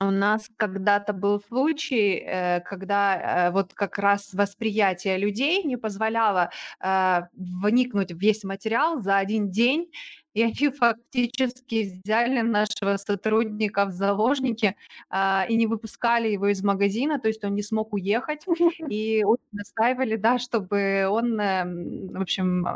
у 0.00 0.10
нас 0.10 0.50
когда-то 0.56 1.12
был 1.12 1.40
случай, 1.40 2.16
э, 2.18 2.60
когда 2.60 3.48
э, 3.48 3.50
вот 3.50 3.72
как 3.72 3.98
раз 3.98 4.34
восприятие 4.34 5.16
людей 5.16 5.62
не 5.62 5.76
позволяло 5.76 6.50
э, 6.80 7.20
вникнуть 7.34 8.12
в 8.12 8.18
весь 8.18 8.44
материал 8.44 9.00
за 9.00 9.16
один 9.16 9.50
день, 9.50 9.90
и 10.36 10.42
они 10.42 10.68
фактически 10.68 11.98
взяли 12.04 12.42
нашего 12.42 12.98
сотрудника 12.98 13.86
в 13.86 13.92
заложники 13.92 14.76
а, 15.08 15.46
и 15.48 15.56
не 15.56 15.66
выпускали 15.66 16.28
его 16.28 16.48
из 16.48 16.62
магазина, 16.62 17.18
то 17.18 17.28
есть 17.28 17.42
он 17.42 17.54
не 17.54 17.62
смог 17.62 17.94
уехать, 17.94 18.44
и 18.90 19.24
настаивали, 19.52 20.16
да, 20.16 20.38
чтобы 20.38 21.06
он, 21.08 21.40
эм, 21.40 22.08
в 22.08 22.20
общем, 22.20 22.66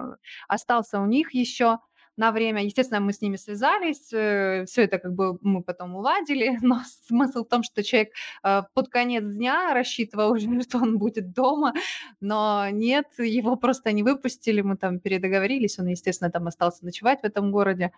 остался 0.48 1.00
у 1.00 1.06
них 1.06 1.34
еще 1.34 1.80
на 2.20 2.32
время. 2.32 2.62
Естественно, 2.62 3.00
мы 3.00 3.12
с 3.12 3.22
ними 3.22 3.36
связались, 3.36 4.12
э, 4.12 4.64
все 4.66 4.82
это 4.82 4.98
как 4.98 5.14
бы 5.14 5.38
мы 5.40 5.62
потом 5.62 5.96
уладили, 5.96 6.58
но 6.62 6.82
смысл 7.06 7.44
в 7.44 7.48
том, 7.48 7.62
что 7.62 7.82
человек 7.82 8.10
э, 8.44 8.62
под 8.74 8.88
конец 8.88 9.24
дня 9.24 9.72
рассчитывал 9.74 10.32
уже, 10.32 10.60
что 10.62 10.78
он 10.78 10.98
будет 10.98 11.32
дома, 11.32 11.72
но 12.20 12.68
нет, 12.70 13.06
его 13.18 13.56
просто 13.56 13.92
не 13.92 14.02
выпустили, 14.02 14.60
мы 14.60 14.76
там 14.76 15.00
передоговорились, 15.00 15.78
он, 15.78 15.86
естественно, 15.86 16.30
там 16.30 16.46
остался 16.46 16.84
ночевать 16.84 17.22
в 17.22 17.24
этом 17.24 17.50
городе. 17.50 17.90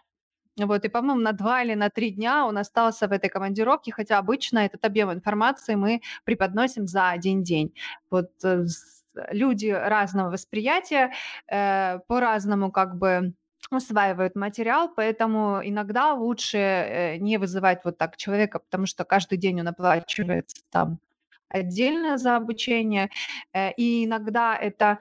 Вот, 0.56 0.84
и, 0.84 0.88
по-моему, 0.88 1.20
на 1.20 1.32
два 1.32 1.62
или 1.62 1.74
на 1.74 1.88
три 1.90 2.10
дня 2.10 2.46
он 2.46 2.58
остался 2.58 3.08
в 3.08 3.12
этой 3.12 3.30
командировке, 3.30 3.90
хотя 3.90 4.18
обычно 4.18 4.60
этот 4.60 4.84
объем 4.84 5.10
информации 5.12 5.74
мы 5.74 6.00
преподносим 6.24 6.86
за 6.86 7.10
один 7.10 7.42
день. 7.42 7.74
Вот 8.10 8.30
э, 8.44 8.66
люди 9.32 9.68
разного 9.68 10.30
восприятия, 10.30 11.12
э, 11.50 11.98
по-разному 12.06 12.70
как 12.70 12.96
бы 12.98 13.34
усваивают 13.70 14.36
материал, 14.36 14.92
поэтому 14.94 15.60
иногда 15.64 16.14
лучше 16.14 16.58
э, 16.58 17.16
не 17.18 17.38
вызывать 17.38 17.84
вот 17.84 17.98
так 17.98 18.16
человека, 18.16 18.58
потому 18.58 18.86
что 18.86 19.04
каждый 19.04 19.38
день 19.38 19.60
он 19.60 19.68
оплачивается 19.68 20.62
там 20.70 20.98
отдельно 21.48 22.18
за 22.18 22.36
обучение, 22.36 23.10
э, 23.52 23.72
и 23.72 24.04
иногда 24.04 24.56
это 24.56 24.98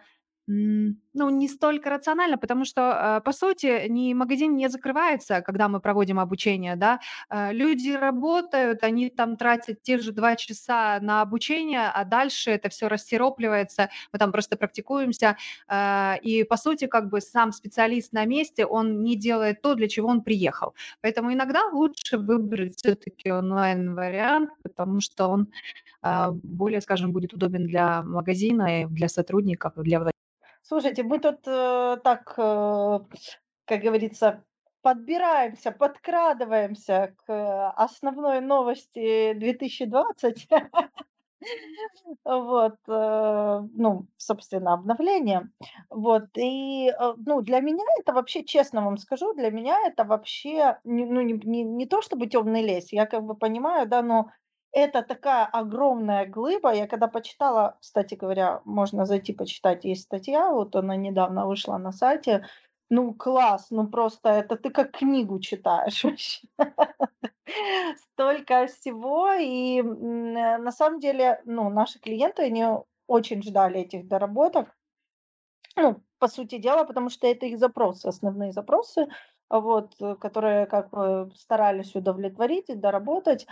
ну, 0.48 1.30
не 1.30 1.48
столько 1.48 1.90
рационально, 1.90 2.38
потому 2.38 2.66
что, 2.66 3.18
э, 3.20 3.22
по 3.26 3.32
сути, 3.32 3.88
ни 3.88 4.14
магазин 4.14 4.56
не 4.56 4.70
закрывается, 4.70 5.42
когда 5.42 5.68
мы 5.70 5.80
проводим 5.80 6.20
обучение, 6.20 6.76
да. 6.76 7.00
Э, 7.30 7.54
люди 7.54 7.92
работают, 7.92 8.84
они 8.84 9.10
там 9.10 9.38
тратят 9.38 9.82
те 9.84 9.98
же 10.00 10.12
2 10.12 10.36
часа 10.36 11.00
на 11.02 11.22
обучение, 11.22 11.88
а 11.94 12.04
дальше 12.06 12.52
это 12.52 12.70
все 12.70 12.88
рассиропливается, 12.88 13.90
мы 14.14 14.20
там 14.20 14.32
просто 14.32 14.58
практикуемся. 14.58 15.38
Э, 15.70 16.18
и, 16.22 16.44
по 16.44 16.58
сути, 16.58 16.88
как 16.88 17.10
бы 17.10 17.22
сам 17.22 17.52
специалист 17.52 18.12
на 18.14 18.26
месте, 18.26 18.66
он 18.66 19.04
не 19.04 19.16
делает 19.16 19.62
то, 19.62 19.76
для 19.76 19.88
чего 19.88 20.10
он 20.10 20.22
приехал. 20.22 20.74
Поэтому 21.02 21.32
иногда 21.34 21.62
лучше 21.72 22.18
выбрать 22.18 22.76
все 22.78 22.96
таки 22.96 23.32
онлайн-вариант, 23.32 24.50
потому 24.64 25.02
что 25.02 25.28
он, 25.28 25.48
более, 26.44 26.82
скажем, 26.82 27.12
будет 27.14 27.34
удобен 27.34 27.66
для 27.68 28.02
магазина, 28.04 28.88
для 28.90 29.08
сотрудников, 29.10 29.74
для 29.78 30.00
Слушайте, 30.64 31.04
мы 31.04 31.20
тут 31.20 31.40
э, 31.48 31.98
так, 32.04 32.34
э, 32.38 33.00
как 33.66 33.82
говорится, 33.82 34.44
подбираемся, 34.82 35.72
подкрадываемся 35.72 37.16
к 37.26 37.72
основной 37.72 38.42
новости 38.42 39.34
2020. 39.34 40.48
Вот, 42.24 42.76
э, 42.88 43.62
ну, 43.74 44.06
собственно, 44.18 44.74
обновление. 44.74 45.50
Вот, 45.90 46.26
и, 46.38 46.90
э, 46.90 47.14
ну, 47.26 47.42
для 47.42 47.62
меня 47.62 47.84
это 48.00 48.14
вообще, 48.14 48.44
честно 48.44 48.86
вам 48.86 48.98
скажу, 48.98 49.34
для 49.34 49.50
меня 49.50 49.76
это 49.88 50.04
вообще, 50.04 50.78
ну, 50.84 51.22
не, 51.22 51.34
не, 51.34 51.64
не 51.64 51.86
то 51.88 52.02
чтобы 52.04 52.28
темный 52.28 52.62
лес, 52.62 52.92
я 52.92 53.08
как 53.08 53.24
бы 53.24 53.36
понимаю, 53.36 53.88
да, 53.88 54.04
но 54.04 54.32
это 54.72 55.02
такая 55.04 55.46
огромная 55.46 56.26
глыба. 56.26 56.74
Я 56.74 56.88
когда 56.88 57.08
почитала, 57.08 57.78
кстати 57.82 58.16
говоря, 58.16 58.62
можно 58.66 59.06
зайти 59.06 59.34
почитать, 59.34 59.86
есть 59.86 60.04
статья, 60.04 60.52
вот 60.52 60.76
она 60.76 60.96
недавно 60.96 61.46
вышла 61.46 61.78
на 61.78 61.92
сайте. 61.92 62.46
Ну, 62.90 63.14
класс, 63.14 63.68
ну 63.70 63.88
просто 63.88 64.30
это 64.30 64.58
ты 64.58 64.70
как 64.70 64.92
книгу 64.92 65.40
читаешь 65.40 66.04
вообще. 66.04 66.48
Столько 68.14 68.68
всего. 68.68 69.32
И 69.34 69.82
на 69.82 70.72
самом 70.72 71.00
деле, 71.00 71.42
ну, 71.46 71.70
наши 71.70 72.00
клиенты, 72.00 72.44
они 72.44 72.66
очень 73.08 73.42
ждали 73.42 73.82
этих 73.82 74.08
доработок. 74.08 74.76
Ну, 75.76 76.02
по 76.20 76.28
сути 76.28 76.58
дела, 76.58 76.84
потому 76.84 77.10
что 77.10 77.28
это 77.28 77.46
их 77.46 77.60
запросы, 77.60 78.08
основные 78.08 78.52
запросы, 78.52 79.08
вот, 79.50 79.96
которые 80.20 80.66
как 80.66 80.90
бы 80.92 81.32
старались 81.36 81.96
удовлетворить 81.96 82.70
и 82.70 82.76
доработать. 82.76 83.48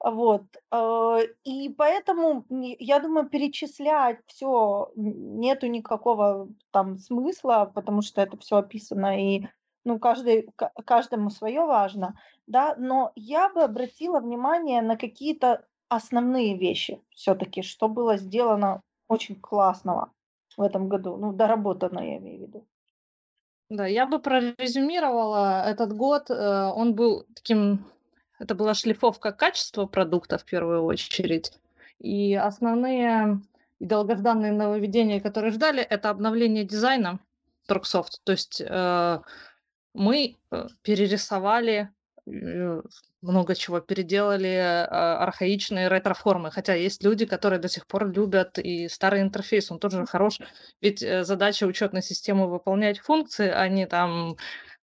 Вот, 0.00 0.44
э, 0.70 1.18
и 1.44 1.68
поэтому 1.70 2.44
я 2.50 3.00
думаю, 3.00 3.28
перечислять 3.28 4.20
все 4.26 4.92
нету 4.94 5.66
никакого 5.66 6.48
там 6.70 6.98
смысла, 6.98 7.70
потому 7.74 8.02
что 8.02 8.20
это 8.20 8.36
все 8.36 8.58
описано, 8.58 9.20
и, 9.20 9.48
ну, 9.84 9.98
каждый 9.98 10.48
каждому 10.84 11.30
свое 11.30 11.64
важно, 11.64 12.18
да. 12.46 12.76
Но 12.78 13.10
я 13.16 13.48
бы 13.48 13.64
обратила 13.64 14.20
внимание 14.20 14.82
на 14.82 14.96
какие-то 14.96 15.64
основные 15.88 16.56
вещи 16.56 17.02
все 17.10 17.34
таки 17.34 17.62
что 17.62 17.88
было 17.88 18.18
сделано 18.18 18.82
очень 19.08 19.34
классного 19.40 20.12
в 20.56 20.62
этом 20.62 20.88
году. 20.88 21.16
Ну, 21.16 21.32
доработано, 21.32 22.00
я 22.00 22.18
имею 22.18 22.38
в 22.38 22.42
виду. 22.42 22.66
Да, 23.70 23.86
я 23.86 24.06
бы 24.06 24.18
прорезюмировала 24.18 25.64
этот 25.66 25.92
год. 25.92 26.30
Э, 26.30 26.70
он 26.74 26.94
был 26.94 27.26
таким 27.34 27.84
это 28.38 28.54
была 28.54 28.74
шлифовка 28.74 29.32
качества 29.32 29.86
продукта 29.86 30.38
в 30.38 30.44
первую 30.44 30.84
очередь. 30.84 31.52
И 31.98 32.34
основные 32.34 33.40
и 33.78 33.86
долгожданные 33.86 34.52
нововведения, 34.52 35.20
которые 35.20 35.52
ждали, 35.52 35.82
это 35.82 36.10
обновление 36.10 36.64
дизайна 36.64 37.20
Торксофт. 37.66 38.20
То 38.24 38.32
есть 38.32 38.60
э, 38.64 39.18
мы 39.94 40.36
э, 40.50 40.66
перерисовали 40.82 41.90
э, 42.26 42.82
много 43.20 43.54
чего, 43.54 43.80
переделали 43.80 44.48
э, 44.48 44.84
архаичные 44.84 45.88
ретро-формы. 45.88 46.50
Хотя 46.50 46.74
есть 46.74 47.04
люди, 47.04 47.24
которые 47.24 47.60
до 47.60 47.68
сих 47.68 47.86
пор 47.86 48.10
любят 48.10 48.58
и 48.58 48.88
старый 48.88 49.22
интерфейс, 49.22 49.70
он 49.70 49.78
тоже 49.78 50.06
хорош. 50.06 50.40
Ведь 50.80 51.00
задача 51.00 51.64
учетной 51.64 52.02
системы 52.02 52.48
выполнять 52.48 52.98
функции, 52.98 53.48
а 53.48 53.68
не 53.68 53.86
там 53.86 54.36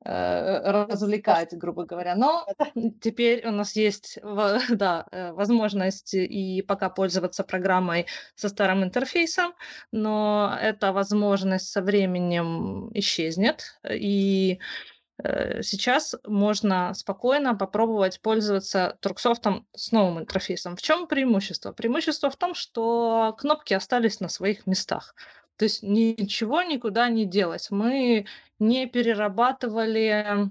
развлекать, 0.04 1.56
грубо 1.56 1.84
говоря. 1.84 2.14
Но 2.14 2.46
теперь 3.00 3.46
у 3.46 3.50
нас 3.50 3.74
есть 3.76 4.18
да, 4.70 5.06
э, 5.10 5.32
возможность 5.32 6.14
и 6.14 6.62
пока 6.62 6.88
пользоваться 6.88 7.44
программой 7.44 8.06
со 8.34 8.48
старым 8.48 8.84
интерфейсом, 8.84 9.54
но 9.92 10.56
эта 10.60 10.92
возможность 10.92 11.70
со 11.70 11.82
временем 11.82 12.90
исчезнет. 12.94 13.78
И 13.90 14.60
э, 15.22 15.62
сейчас 15.62 16.14
можно 16.26 16.94
спокойно 16.94 17.56
попробовать 17.56 18.20
пользоваться 18.20 18.96
Турксофтом 19.00 19.66
с 19.74 19.90
новым 19.90 20.20
интерфейсом. 20.20 20.76
В 20.76 20.82
чем 20.82 21.08
преимущество? 21.08 21.72
Преимущество 21.72 22.30
в 22.30 22.36
том, 22.36 22.54
что 22.54 23.34
кнопки 23.38 23.74
остались 23.74 24.20
на 24.20 24.28
своих 24.28 24.66
местах. 24.66 25.14
То 25.58 25.64
есть 25.64 25.82
ничего 25.82 26.62
никуда 26.62 27.08
не 27.10 27.26
делать. 27.26 27.68
Мы 27.70 28.26
не 28.58 28.86
перерабатывали 28.86 30.50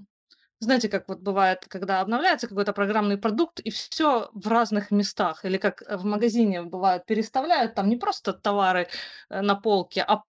знаете, 0.60 0.88
как 0.88 1.08
вот 1.08 1.20
бывает, 1.20 1.66
когда 1.68 2.00
обновляется 2.00 2.48
какой-то 2.48 2.72
программный 2.72 3.16
продукт, 3.16 3.60
и 3.60 3.70
все 3.70 4.28
в 4.32 4.48
разных 4.48 4.90
местах. 4.90 5.44
Или 5.44 5.56
как 5.56 5.82
в 5.88 6.04
магазине 6.04 6.62
бывает, 6.62 7.06
переставляют 7.06 7.74
там 7.74 7.88
не 7.88 7.96
просто 7.96 8.32
товары 8.32 8.88
э, 9.30 9.40
на 9.40 9.54
полке, 9.54 10.02
а 10.02 10.24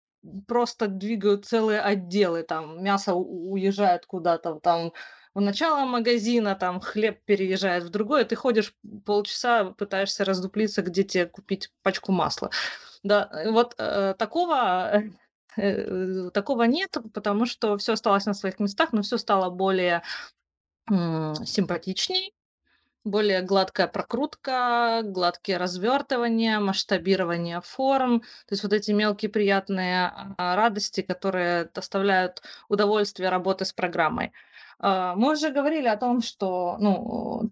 просто 0.47 0.87
двигают 0.87 1.45
целые 1.45 1.79
отделы. 1.81 2.41
Там 2.43 2.83
мясо 2.83 3.13
уезжает 3.13 4.07
куда-то, 4.07 4.55
там 4.55 4.93
в 5.35 5.41
начало 5.41 5.85
магазина, 5.85 6.55
там 6.55 6.79
хлеб 6.79 7.23
переезжает 7.25 7.83
в 7.83 7.89
другое, 7.89 8.25
ты 8.25 8.35
ходишь 8.35 8.73
полчаса, 9.05 9.65
пытаешься 9.65 10.25
раздуплиться, 10.25 10.81
где 10.81 11.03
тебе 11.03 11.25
купить 11.27 11.71
пачку 11.83 12.11
масла. 12.11 12.49
Да, 13.05 13.29
вот 13.51 13.75
э, 13.77 14.15
такого 14.17 15.03
Э, 15.57 16.29
такого 16.33 16.63
нет, 16.63 16.97
потому 17.13 17.45
что 17.45 17.77
все 17.77 17.93
осталось 17.93 18.25
на 18.25 18.33
своих 18.33 18.59
местах, 18.59 18.93
но 18.93 19.01
все 19.01 19.17
стало 19.17 19.49
более 19.49 20.03
симпатичней, 20.87 22.35
более 23.03 23.41
гладкая 23.41 23.87
прокрутка, 23.87 25.01
гладкие 25.03 25.57
развертывания, 25.57 26.59
масштабирование 26.59 27.61
форм, 27.61 28.19
то 28.19 28.51
есть 28.51 28.61
вот 28.61 28.71
эти 28.71 28.91
мелкие 28.91 29.31
приятные 29.31 30.11
а, 30.37 30.55
радости, 30.55 31.01
которые 31.01 31.71
доставляют 31.73 32.43
удовольствие 32.69 33.29
работы 33.29 33.65
с 33.65 33.73
программой. 33.73 34.31
А, 34.77 35.15
мы 35.15 35.31
уже 35.31 35.49
говорили 35.49 35.87
о 35.87 35.97
том, 35.97 36.21
что 36.21 36.77
ну, 36.79 37.49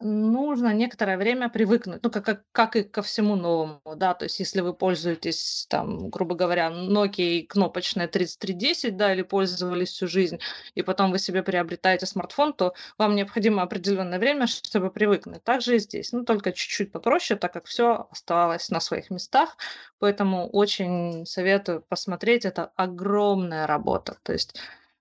нужно 0.00 0.74
некоторое 0.74 1.16
время 1.16 1.48
привыкнуть, 1.48 2.02
ну, 2.02 2.10
как, 2.10 2.24
как, 2.24 2.42
как 2.52 2.76
и 2.76 2.82
ко 2.82 3.02
всему 3.02 3.34
новому, 3.36 3.80
да, 3.96 4.14
то 4.14 4.24
есть 4.24 4.38
если 4.40 4.60
вы 4.60 4.74
пользуетесь, 4.74 5.66
там, 5.70 6.10
грубо 6.10 6.34
говоря, 6.34 6.68
Nokia 6.70 7.46
кнопочная 7.46 8.06
3310, 8.06 8.96
да, 8.96 9.12
или 9.14 9.22
пользовались 9.22 9.90
всю 9.90 10.06
жизнь, 10.06 10.38
и 10.74 10.82
потом 10.82 11.12
вы 11.12 11.18
себе 11.18 11.42
приобретаете 11.42 12.06
смартфон, 12.06 12.52
то 12.52 12.74
вам 12.98 13.14
необходимо 13.14 13.62
определенное 13.62 14.18
время, 14.18 14.46
чтобы 14.46 14.90
привыкнуть. 14.90 15.42
Также 15.44 15.76
и 15.76 15.78
здесь, 15.78 16.12
ну, 16.12 16.24
только 16.24 16.52
чуть-чуть 16.52 16.92
попроще, 16.92 17.38
так 17.38 17.52
как 17.52 17.66
все 17.66 18.06
оставалось 18.10 18.68
на 18.70 18.80
своих 18.80 19.10
местах, 19.10 19.56
поэтому 19.98 20.48
очень 20.50 21.24
советую 21.26 21.82
посмотреть, 21.82 22.44
это 22.44 22.70
огромная 22.76 23.66
работа, 23.66 24.18
то 24.22 24.32
есть 24.32 24.56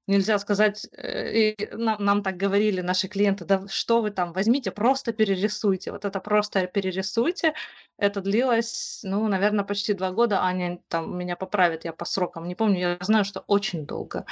Нельзя 0.07 0.37
сказать, 0.37 0.87
э, 0.91 1.31
и 1.33 1.75
нам, 1.75 2.03
нам 2.03 2.23
так 2.23 2.37
говорили 2.37 2.81
наши 2.81 3.07
клиенты, 3.07 3.43
да 3.45 3.67
что 3.67 4.01
вы 4.01 4.11
там, 4.11 4.33
возьмите, 4.33 4.71
просто 4.71 5.13
перерисуйте. 5.13 5.91
Вот 5.91 6.05
это 6.05 6.19
просто 6.19 6.67
перерисуйте. 6.67 7.53
Это 7.97 8.21
длилось, 8.21 8.99
ну, 9.03 9.27
наверное, 9.27 9.65
почти 9.65 9.93
два 9.93 10.11
года. 10.11 10.43
Аня 10.43 10.79
там 10.89 11.17
меня 11.17 11.35
поправит, 11.35 11.85
я 11.85 11.93
по 11.93 12.05
срокам 12.05 12.47
не 12.47 12.55
помню. 12.55 12.79
Я 12.79 12.97
знаю, 13.01 13.25
что 13.25 13.43
очень 13.47 13.87
долго. 13.87 14.25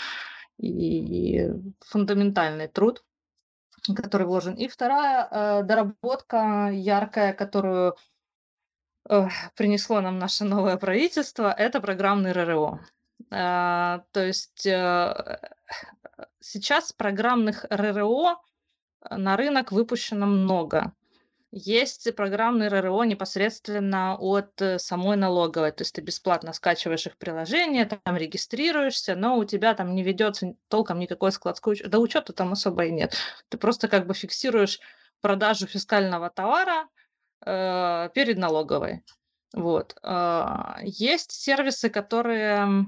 И 0.59 1.49
фундаментальный 1.80 2.67
труд, 2.67 3.03
который 3.95 4.28
вложен. 4.28 4.53
И 4.53 4.67
вторая 4.67 5.28
э, 5.32 5.63
доработка 5.63 6.69
яркая, 6.71 7.34
которую 7.34 7.95
э, 9.09 9.28
принесло 9.55 10.01
нам 10.01 10.19
наше 10.19 10.43
новое 10.43 10.78
правительство, 10.78 11.51
это 11.51 11.82
программный 11.82 12.32
РРО. 12.32 12.80
А, 13.36 14.03
то 14.11 14.23
есть 14.23 14.65
э, 14.67 15.39
сейчас 16.39 16.93
программных 16.93 17.65
РРО 17.69 18.39
на 19.09 19.36
рынок 19.38 19.71
выпущено 19.71 20.27
много. 20.27 20.93
Есть 21.51 22.15
программные 22.15 22.69
РРО 22.69 23.03
непосредственно 23.05 24.15
от 24.17 24.61
э, 24.61 24.77
самой 24.77 25.17
налоговой, 25.17 25.71
то 25.71 25.81
есть 25.81 25.95
ты 25.95 26.01
бесплатно 26.01 26.53
скачиваешь 26.53 27.07
их 27.07 27.17
приложение, 27.17 27.86
там 27.86 28.17
регистрируешься, 28.17 29.15
но 29.15 29.38
у 29.38 29.45
тебя 29.45 29.73
там 29.73 29.95
не 29.95 30.03
ведется 30.03 30.53
толком 30.67 30.99
никакой 30.99 31.31
складской 31.31 31.73
учет, 31.73 31.89
да 31.89 31.99
учета 31.99 32.34
там 32.34 32.53
особо 32.53 32.86
и 32.86 32.91
нет. 32.91 33.15
Ты 33.49 33.57
просто 33.57 33.88
как 33.88 34.05
бы 34.05 34.13
фиксируешь 34.13 34.79
продажу 35.21 35.65
фискального 35.65 36.29
товара 36.29 36.88
э, 37.45 38.09
перед 38.13 38.38
налоговой. 38.38 39.03
Вот. 39.53 39.95
Э, 40.03 40.75
есть 40.84 41.31
сервисы, 41.31 41.89
которые 41.89 42.86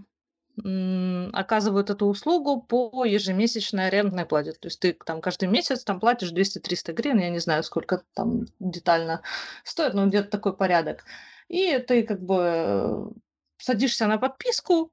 оказывают 0.57 1.89
эту 1.89 2.05
услугу 2.05 2.61
по 2.61 3.03
ежемесячной 3.05 3.87
арендной 3.87 4.25
плате. 4.25 4.53
То 4.53 4.67
есть 4.67 4.79
ты 4.79 4.93
там 4.93 5.21
каждый 5.21 5.49
месяц 5.49 5.83
там 5.83 5.99
платишь 5.99 6.31
200-300 6.31 6.93
гривен, 6.93 7.19
я 7.19 7.29
не 7.29 7.39
знаю, 7.39 7.63
сколько 7.63 8.03
там 8.13 8.45
детально 8.59 9.21
стоит, 9.63 9.93
но 9.93 10.07
где-то 10.07 10.29
такой 10.29 10.55
порядок. 10.55 11.03
И 11.49 11.77
ты 11.79 12.03
как 12.03 12.21
бы 12.21 13.11
садишься 13.57 14.07
на 14.07 14.17
подписку, 14.17 14.91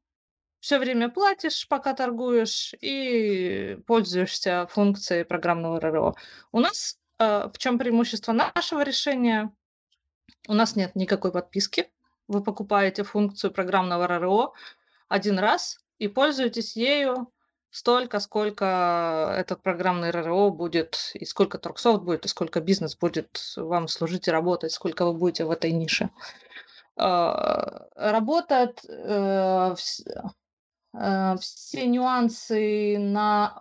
все 0.60 0.78
время 0.78 1.10
платишь, 1.10 1.66
пока 1.68 1.92
торгуешь, 1.92 2.74
и 2.80 3.78
пользуешься 3.86 4.68
функцией 4.70 5.24
программного 5.24 5.80
РРО. 5.80 6.14
У 6.52 6.60
нас 6.60 6.98
э, 7.18 7.48
в 7.52 7.58
чем 7.58 7.78
преимущество 7.78 8.32
нашего 8.32 8.82
решения? 8.82 9.50
У 10.48 10.54
нас 10.54 10.76
нет 10.76 10.94
никакой 10.94 11.32
подписки. 11.32 11.90
Вы 12.28 12.44
покупаете 12.44 13.02
функцию 13.02 13.52
программного 13.52 14.06
РРО, 14.06 14.54
один 15.12 15.38
раз 15.38 15.78
и 15.98 16.08
пользуйтесь 16.08 16.74
ею 16.74 17.30
столько, 17.70 18.18
сколько 18.18 19.34
этот 19.36 19.62
программный 19.62 20.10
РРО 20.10 20.50
будет, 20.50 21.10
и 21.14 21.26
сколько 21.26 21.58
Торксофт 21.58 22.02
будет, 22.02 22.24
и 22.24 22.28
сколько 22.28 22.60
бизнес 22.60 22.96
будет 22.96 23.40
вам 23.56 23.88
служить 23.88 24.26
и 24.26 24.30
работать, 24.30 24.72
сколько 24.72 25.04
вы 25.04 25.12
будете 25.12 25.44
в 25.44 25.50
этой 25.50 25.72
нише. 25.72 26.08
А, 26.96 27.86
работает 27.94 28.84
э, 28.88 29.74
э, 30.94 31.36
все 31.40 31.86
нюансы 31.86 32.98
на, 32.98 33.60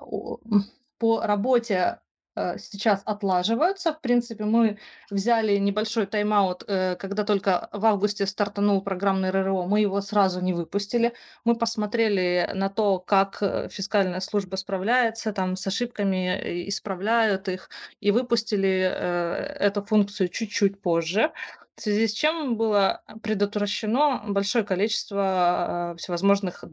по 0.99 1.21
работе 1.21 1.99
сейчас 2.35 3.01
отлаживаются. 3.05 3.93
В 3.93 4.01
принципе, 4.01 4.45
мы 4.45 4.77
взяли 5.09 5.57
небольшой 5.57 6.05
тайм-аут, 6.05 6.63
э, 6.67 6.95
когда 6.95 7.23
только 7.23 7.69
в 7.73 7.85
августе 7.85 8.25
стартанул 8.25 8.81
программный 8.81 9.31
РРО, 9.31 9.65
мы 9.65 9.81
его 9.81 9.99
сразу 10.01 10.39
не 10.41 10.53
выпустили. 10.53 11.13
Мы 11.43 11.55
посмотрели 11.55 12.49
на 12.53 12.69
то, 12.69 12.99
как 12.99 13.37
э, 13.41 13.67
фискальная 13.69 14.21
служба 14.21 14.55
справляется 14.55 15.33
там 15.33 15.55
с 15.55 15.67
ошибками, 15.67 16.69
исправляют 16.69 17.49
их, 17.49 17.69
и 17.99 18.11
выпустили 18.11 18.71
эту 18.71 19.83
функцию 19.83 20.29
чуть-чуть 20.29 20.81
позже. 20.81 21.31
В 21.75 21.81
связи 21.81 22.07
с 22.07 22.13
чем 22.13 22.57
было 22.57 23.01
предотвращено 23.23 24.23
большое 24.27 24.63
количество 24.63 25.95
всевозможных 25.97 26.63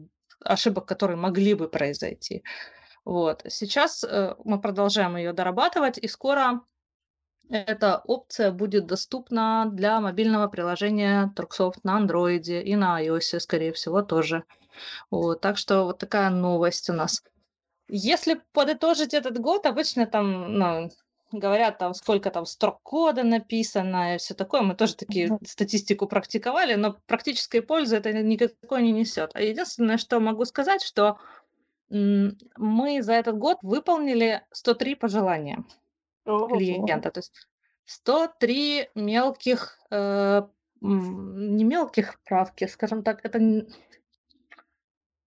ошибок, 0.43 0.85
которые 0.85 1.17
могли 1.17 1.53
бы 1.53 1.67
произойти. 1.67 2.43
Вот. 3.09 3.41
Сейчас 3.47 4.03
э, 4.03 4.35
мы 4.43 4.61
продолжаем 4.61 5.17
ее 5.17 5.33
дорабатывать, 5.33 5.97
и 5.97 6.07
скоро 6.07 6.61
эта 7.49 8.03
опция 8.05 8.51
будет 8.51 8.85
доступна 8.85 9.67
для 9.71 9.99
мобильного 9.99 10.47
приложения 10.47 11.33
Turksoft 11.35 11.79
на 11.81 11.99
Android 11.99 12.61
и 12.61 12.75
на 12.75 13.03
iOS, 13.03 13.39
скорее 13.39 13.73
всего, 13.73 14.03
тоже. 14.03 14.43
Вот. 15.09 15.41
Так 15.41 15.57
что 15.57 15.85
вот 15.85 15.97
такая 15.97 16.29
новость 16.29 16.87
у 16.91 16.93
нас. 16.93 17.23
Если 17.87 18.39
подытожить 18.53 19.15
этот 19.15 19.39
год, 19.39 19.65
обычно 19.65 20.05
там 20.05 20.59
ну, 20.59 20.91
говорят, 21.31 21.79
там 21.79 21.95
сколько 21.95 22.29
там 22.29 22.45
строк 22.45 22.79
кода 22.83 23.23
написано 23.23 24.13
и 24.13 24.17
все 24.19 24.35
такое. 24.35 24.61
Мы 24.61 24.75
тоже 24.75 24.95
такие 24.95 25.29
mm-hmm. 25.29 25.47
статистику 25.47 26.05
практиковали, 26.05 26.75
но 26.75 26.95
практической 27.07 27.61
пользы 27.61 27.97
это 27.97 28.13
никакой 28.13 28.83
не 28.83 28.91
несет. 28.91 29.31
А 29.33 29.41
единственное, 29.41 29.97
что 29.97 30.19
могу 30.19 30.45
сказать, 30.45 30.83
что 30.83 31.17
мы 31.89 33.01
за 33.01 33.13
этот 33.13 33.37
год 33.37 33.57
выполнили 33.61 34.45
103 34.51 34.95
пожелания 34.95 35.63
Ого. 36.25 36.47
клиента. 36.47 37.11
То 37.11 37.19
есть 37.19 37.33
103 37.85 38.89
мелких, 38.95 39.79
э, 39.91 40.43
не 40.81 41.63
мелких 41.63 42.19
правки, 42.23 42.67
скажем 42.67 43.03
так, 43.03 43.25
это 43.25 43.39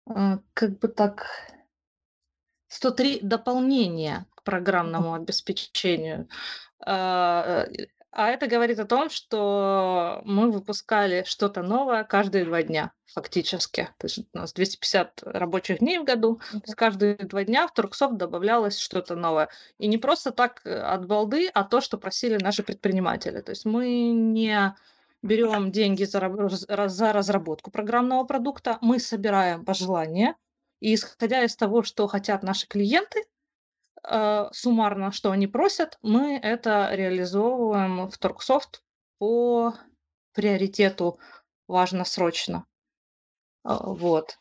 э, 0.07 0.39
как 0.55 0.79
бы 0.79 0.89
так 0.89 1.27
103 2.69 3.21
дополнения 3.23 4.27
к 4.35 4.43
программному 4.45 5.15
обеспечению. 5.15 6.29
А, 6.87 7.67
э, 7.67 7.87
а 8.17 8.31
это 8.31 8.47
говорит 8.47 8.79
о 8.79 8.87
том, 8.87 9.11
что 9.11 10.23
мы 10.25 10.51
выпускали 10.51 11.25
что-то 11.27 11.63
новое 11.63 12.05
каждые 12.05 12.45
два 12.45 12.63
дня, 12.63 12.93
фактически. 13.13 13.89
То 13.99 14.07
есть 14.07 14.19
у 14.19 14.39
нас 14.39 14.53
250 14.53 15.23
рабочих 15.25 15.81
дней 15.81 15.99
в 15.99 16.05
году. 16.05 16.41
Okay. 16.41 16.53
То 16.53 16.63
есть 16.65 16.75
каждые 16.77 17.17
два 17.17 17.45
дня 17.45 17.67
в 17.67 17.75
Турксофт 17.75 18.17
добавлялось 18.17 18.79
что-то 18.79 19.17
новое. 19.17 19.49
И 19.79 19.89
не 19.89 19.99
просто 19.99 20.31
так 20.31 20.61
э, 20.65 20.79
от 20.79 21.07
балды, 21.07 21.49
а 21.53 21.65
то, 21.65 21.81
что 21.81 21.99
просили 21.99 22.39
наши 22.41 22.63
предприниматели. 22.63 23.41
То 23.41 23.51
есть 23.51 23.65
мы 23.65 24.11
не 24.11 24.75
берем 25.23 25.73
деньги 25.73 26.05
за, 26.05 26.21
за 26.89 27.13
разработку 27.13 27.73
программного 27.73 28.25
продукта, 28.25 28.79
мы 28.81 29.01
собираем 29.01 29.65
пожелания, 29.65 30.37
и 30.81 30.95
исходя 30.95 31.43
из 31.43 31.57
того, 31.57 31.83
что 31.83 32.07
хотят 32.07 32.43
наши 32.43 32.69
клиенты, 32.69 33.25
суммарно, 34.53 35.13
что 35.13 35.31
они 35.31 35.47
просят, 35.47 35.99
мы 36.03 36.37
это 36.37 36.91
реализовываем 36.93 38.09
в 38.09 38.19
Торксофт 38.19 38.83
по 39.19 39.75
приоритету 40.33 41.19
важно-срочно. 41.69 42.67
Э, 43.65 43.77
вот. 43.81 44.39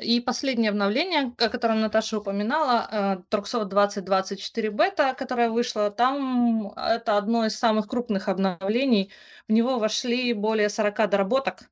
И 0.00 0.20
последнее 0.20 0.70
обновление, 0.70 1.34
о 1.38 1.48
котором 1.48 1.80
Наташа 1.80 2.18
упоминала, 2.18 3.24
Торксофт 3.30 3.68
2024 3.68 4.70
бета, 4.70 5.14
которая 5.14 5.50
вышла, 5.50 5.90
там 5.90 6.72
это 6.76 7.16
одно 7.16 7.46
из 7.46 7.58
самых 7.58 7.88
крупных 7.88 8.28
обновлений. 8.28 9.10
В 9.48 9.52
него 9.52 9.78
вошли 9.78 10.32
более 10.34 10.68
40 10.68 11.10
доработок, 11.10 11.70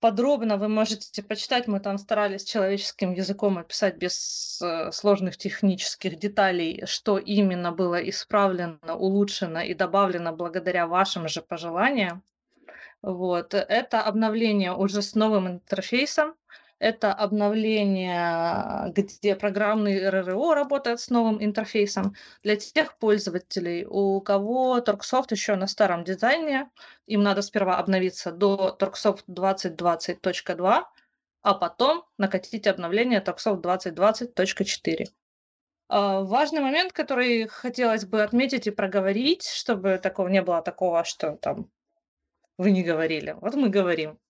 подробно 0.00 0.56
вы 0.56 0.68
можете 0.68 1.22
почитать. 1.22 1.66
Мы 1.66 1.80
там 1.80 1.98
старались 1.98 2.44
человеческим 2.44 3.12
языком 3.12 3.58
описать 3.58 3.96
без 3.96 4.60
э, 4.62 4.92
сложных 4.92 5.36
технических 5.36 6.18
деталей, 6.18 6.84
что 6.86 7.18
именно 7.18 7.72
было 7.72 7.96
исправлено, 8.08 8.78
улучшено 8.96 9.60
и 9.60 9.74
добавлено 9.74 10.32
благодаря 10.32 10.86
вашим 10.86 11.28
же 11.28 11.42
пожеланиям. 11.42 12.22
Вот. 13.02 13.54
Это 13.54 14.02
обновление 14.02 14.72
уже 14.72 15.02
с 15.02 15.14
новым 15.14 15.48
интерфейсом, 15.48 16.34
это 16.78 17.12
обновление, 17.12 18.92
где 18.94 19.34
программный 19.34 20.08
РРО 20.08 20.54
работает 20.54 21.00
с 21.00 21.10
новым 21.10 21.42
интерфейсом. 21.42 22.14
Для 22.42 22.56
тех 22.56 22.96
пользователей, 22.98 23.84
у 23.84 24.20
кого 24.20 24.80
Торксофт 24.80 25.32
еще 25.32 25.56
на 25.56 25.66
старом 25.66 26.04
дизайне, 26.04 26.70
им 27.06 27.22
надо 27.22 27.42
сперва 27.42 27.78
обновиться 27.78 28.30
до 28.30 28.70
Торксофт 28.70 29.28
2020.2, 29.28 30.84
а 31.42 31.54
потом 31.54 32.04
накатить 32.16 32.66
обновление 32.66 33.20
Торксофт 33.20 33.64
2020.4. 33.64 35.06
А, 35.88 36.20
важный 36.20 36.60
момент, 36.60 36.92
который 36.92 37.48
хотелось 37.48 38.04
бы 38.04 38.22
отметить 38.22 38.66
и 38.68 38.70
проговорить, 38.70 39.48
чтобы 39.48 39.98
такого 39.98 40.28
не 40.28 40.42
было 40.42 40.62
такого, 40.62 41.02
что 41.04 41.36
там 41.36 41.70
вы 42.56 42.70
не 42.70 42.84
говорили. 42.84 43.36
Вот 43.40 43.54
мы 43.54 43.68
говорим. 43.68 44.18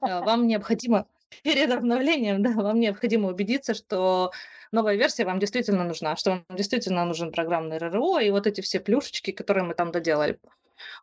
А, 0.00 0.22
вам 0.22 0.48
необходимо 0.48 1.06
перед 1.42 1.70
обновлением, 1.70 2.42
да, 2.42 2.50
вам 2.50 2.80
необходимо 2.80 3.28
убедиться, 3.28 3.74
что 3.74 4.32
новая 4.72 4.96
версия 4.96 5.24
вам 5.24 5.38
действительно 5.38 5.84
нужна, 5.84 6.16
что 6.16 6.30
вам 6.30 6.44
действительно 6.50 7.04
нужен 7.04 7.32
программный 7.32 7.78
РРО 7.78 8.20
и 8.20 8.30
вот 8.30 8.46
эти 8.46 8.60
все 8.60 8.80
плюшечки, 8.80 9.30
которые 9.30 9.64
мы 9.64 9.74
там 9.74 9.92
доделали. 9.92 10.38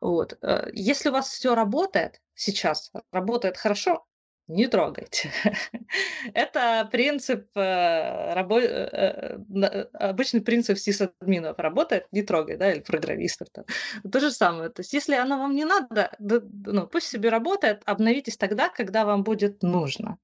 Вот. 0.01 0.37
Э, 0.41 0.69
если 0.73 1.09
у 1.09 1.13
вас 1.13 1.29
все 1.29 1.55
работает 1.55 2.21
сейчас, 2.35 2.91
работает 3.11 3.57
хорошо, 3.57 4.05
не 4.49 4.67
трогайте. 4.67 5.31
Это 6.33 6.87
принцип, 6.91 7.47
э, 7.55 8.33
рабо- 8.33 8.61
э, 8.61 9.37
э, 9.63 9.83
обычный 9.93 10.41
принцип 10.41 10.77
сисадминов 10.77 11.57
работает, 11.59 12.07
не 12.11 12.23
трогай, 12.23 12.57
да, 12.57 12.71
или 12.73 12.81
программистов. 12.81 13.47
То 14.11 14.19
же 14.19 14.31
самое. 14.31 14.69
То 14.69 14.81
есть, 14.81 14.93
если 14.93 15.15
оно 15.15 15.37
вам 15.37 15.55
не 15.55 15.65
надо, 15.65 16.11
ну, 16.19 16.87
пусть 16.87 17.07
себе 17.07 17.29
работает, 17.29 17.81
обновитесь 17.85 18.37
тогда, 18.37 18.69
когда 18.69 19.05
вам 19.05 19.23
будет 19.23 19.63
нужно. 19.63 20.17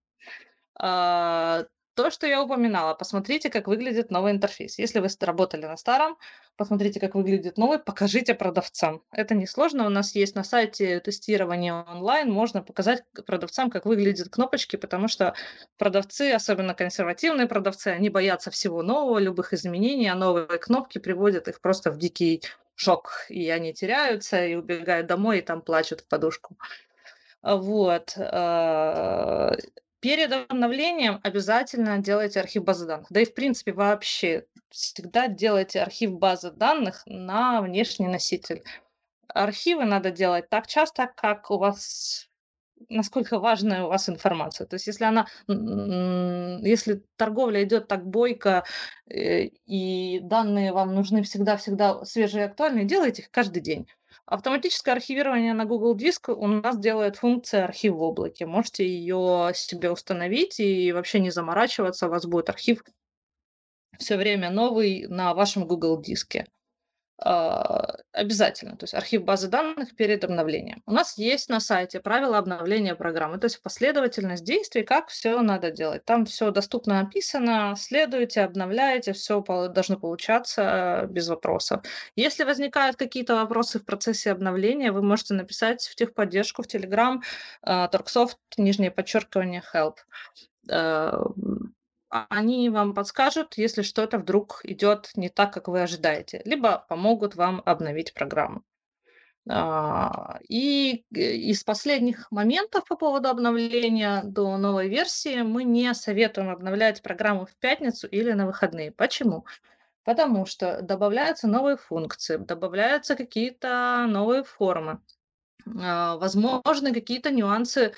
То, 1.96 2.12
что 2.12 2.28
я 2.28 2.44
упоминала, 2.44 2.94
посмотрите, 2.94 3.50
как 3.50 3.68
выглядит 3.68 4.12
новый 4.12 4.34
интерфейс. 4.34 4.78
Если 4.78 5.00
вы 5.00 5.08
работали 5.22 5.66
на 5.66 5.78
старом, 5.78 6.18
посмотрите, 6.58 7.00
как 7.00 7.16
выглядит 7.16 7.58
новый, 7.58 7.80
покажите 7.80 8.34
продавцам. 8.36 9.02
Это 9.14 9.34
несложно, 9.34 9.86
у 9.86 9.90
нас 9.90 10.14
есть 10.14 10.36
на 10.36 10.44
сайте 10.44 11.00
тестирование 11.00 11.74
онлайн, 11.74 12.30
можно 12.30 12.62
показать 12.62 13.06
продавцам, 13.26 13.70
как 13.70 13.86
выглядят 13.86 14.28
кнопочки, 14.28 14.76
потому 14.76 15.08
что 15.08 15.36
продавцы, 15.78 16.34
особенно 16.34 16.74
консервативные 16.74 17.48
продавцы, 17.48 17.88
они 17.88 18.10
боятся 18.10 18.52
всего 18.52 18.84
нового, 18.84 19.18
любых 19.18 19.54
изменений, 19.54 20.10
а 20.10 20.16
новые 20.16 20.48
кнопки 20.48 20.98
приводят 20.98 21.48
их 21.48 21.62
просто 21.62 21.92
в 21.92 21.98
дикий 21.98 22.42
шок, 22.76 23.26
и 23.30 23.50
они 23.50 23.74
теряются, 23.74 24.46
и 24.46 24.56
убегают 24.56 25.08
домой, 25.08 25.40
и 25.40 25.42
там 25.42 25.62
плачут 25.62 26.02
в 26.02 26.08
подушку. 26.08 26.58
Вот. 27.42 28.18
Перед 30.06 30.32
обновлением 30.32 31.20
обязательно 31.24 31.98
делайте 31.98 32.40
архив 32.40 32.64
базы 32.64 32.86
данных. 32.86 33.08
Да 33.10 33.22
и 33.22 33.26
в 33.26 33.34
принципе 33.34 33.74
вообще 33.74 34.46
всегда 34.70 35.28
делайте 35.28 35.82
архив 35.82 36.20
базы 36.20 36.52
данных 36.52 37.02
на 37.08 37.60
внешний 37.64 38.06
носитель. 38.06 38.62
Архивы 39.28 39.86
надо 39.86 40.12
делать 40.12 40.48
так 40.48 40.68
часто, 40.68 41.08
как 41.08 41.50
у 41.50 41.58
вас 41.58 42.30
насколько 42.88 43.40
важная 43.40 43.86
у 43.86 43.88
вас 43.88 44.08
информация. 44.08 44.68
То 44.68 44.76
есть 44.76 44.86
если 44.86 45.06
она, 45.06 45.26
если 45.48 47.04
торговля 47.16 47.64
идет 47.64 47.88
так 47.88 48.06
бойко, 48.06 48.64
э, 49.10 49.46
и 49.66 50.20
данные 50.20 50.72
вам 50.72 50.94
нужны 50.94 51.24
всегда-всегда 51.24 52.06
свежие 52.06 52.44
и 52.44 52.48
актуальные, 52.48 52.86
делайте 52.86 53.24
их 53.24 53.32
каждый 53.32 53.62
день. 53.64 53.88
Автоматическое 54.26 54.96
архивирование 54.96 55.54
на 55.54 55.66
Google 55.66 55.96
Диск 55.96 56.30
у 56.30 56.48
нас 56.48 56.78
делает 56.78 57.18
функция 57.18 57.66
архив 57.66 57.94
в 57.94 58.02
облаке. 58.02 58.46
Можете 58.46 58.88
ее 58.88 59.52
себе 59.54 59.92
установить 59.92 60.60
и 60.60 60.92
вообще 60.92 61.20
не 61.20 61.30
заморачиваться. 61.30 62.08
У 62.08 62.10
вас 62.10 62.26
будет 62.26 62.50
архив 62.50 62.84
все 63.98 64.18
время 64.18 64.50
новый 64.50 65.08
на 65.08 65.34
вашем 65.34 65.66
Google 65.66 66.02
Диске. 66.02 66.48
А, 67.18 67.96
обязательно, 68.12 68.76
то 68.76 68.84
есть 68.84 68.94
архив 68.94 69.24
базы 69.24 69.48
данных 69.48 69.96
перед 69.96 70.26
обновлением. 70.26 70.84
У 70.86 70.92
нас 70.92 71.18
есть 71.18 71.48
на 71.48 71.62
сайте 71.62 72.02
правила 72.02 72.38
обновления 72.38 72.94
программы, 72.94 73.38
то 73.38 73.46
есть 73.46 73.64
последовательность 73.64 74.44
действий, 74.44 74.84
как 74.84 75.08
все 75.08 75.40
надо 75.40 75.72
делать. 75.72 76.04
Там 76.04 76.26
все 76.26 76.52
доступно 76.52 77.00
описано, 77.00 77.76
следуйте, 77.78 78.42
обновляете, 78.42 79.14
все 79.14 79.42
должно 79.42 79.98
получаться 79.98 81.08
без 81.10 81.30
вопросов. 81.30 81.84
Если 82.18 82.44
возникают 82.44 82.98
какие-то 82.98 83.36
вопросы 83.36 83.80
в 83.80 83.86
процессе 83.86 84.32
обновления, 84.32 84.92
вы 84.92 85.02
можете 85.02 85.36
написать 85.36 85.88
в 85.88 85.96
техподдержку 85.96 86.64
в 86.64 86.68
Telegram 86.68 87.22
Торксофт, 87.62 88.38
нижнее 88.58 88.92
подчеркивание, 88.92 89.64
help 89.74 89.96
а, 90.70 91.28
они 92.30 92.70
вам 92.70 92.94
подскажут, 92.94 93.58
если 93.58 93.82
что-то 93.82 94.18
вдруг 94.18 94.62
идет 94.64 95.12
не 95.16 95.30
так, 95.30 95.54
как 95.54 95.68
вы 95.68 95.82
ожидаете, 95.82 96.42
либо 96.46 96.86
помогут 96.90 97.36
вам 97.36 97.62
обновить 97.66 98.14
программу. 98.14 98.64
А, 99.48 100.40
и 100.50 101.06
из 101.12 101.64
последних 101.64 102.32
моментов 102.32 102.86
по 102.86 102.96
поводу 102.96 103.30
обновления 103.30 104.22
до 104.24 104.58
новой 104.58 104.90
версии 104.90 105.42
мы 105.42 105.64
не 105.64 105.94
советуем 105.94 106.50
обновлять 106.50 107.04
программу 107.04 107.46
в 107.46 107.56
пятницу 107.58 108.08
или 108.08 108.32
на 108.32 108.48
выходные. 108.48 108.92
Почему? 108.92 109.46
Потому 110.04 110.46
что 110.46 110.82
добавляются 110.82 111.48
новые 111.48 111.78
функции, 111.78 112.38
добавляются 112.38 113.16
какие-то 113.16 114.06
новые 114.08 114.44
формы, 114.44 115.00
а, 115.68 116.18
возможны 116.18 116.94
какие-то 116.94 117.32
нюансы 117.32 117.94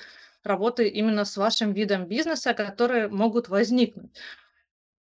работы 0.48 0.88
именно 0.88 1.24
с 1.24 1.36
вашим 1.36 1.72
видом 1.72 2.06
бизнеса, 2.06 2.54
которые 2.54 3.08
могут 3.08 3.48
возникнуть. 3.48 4.10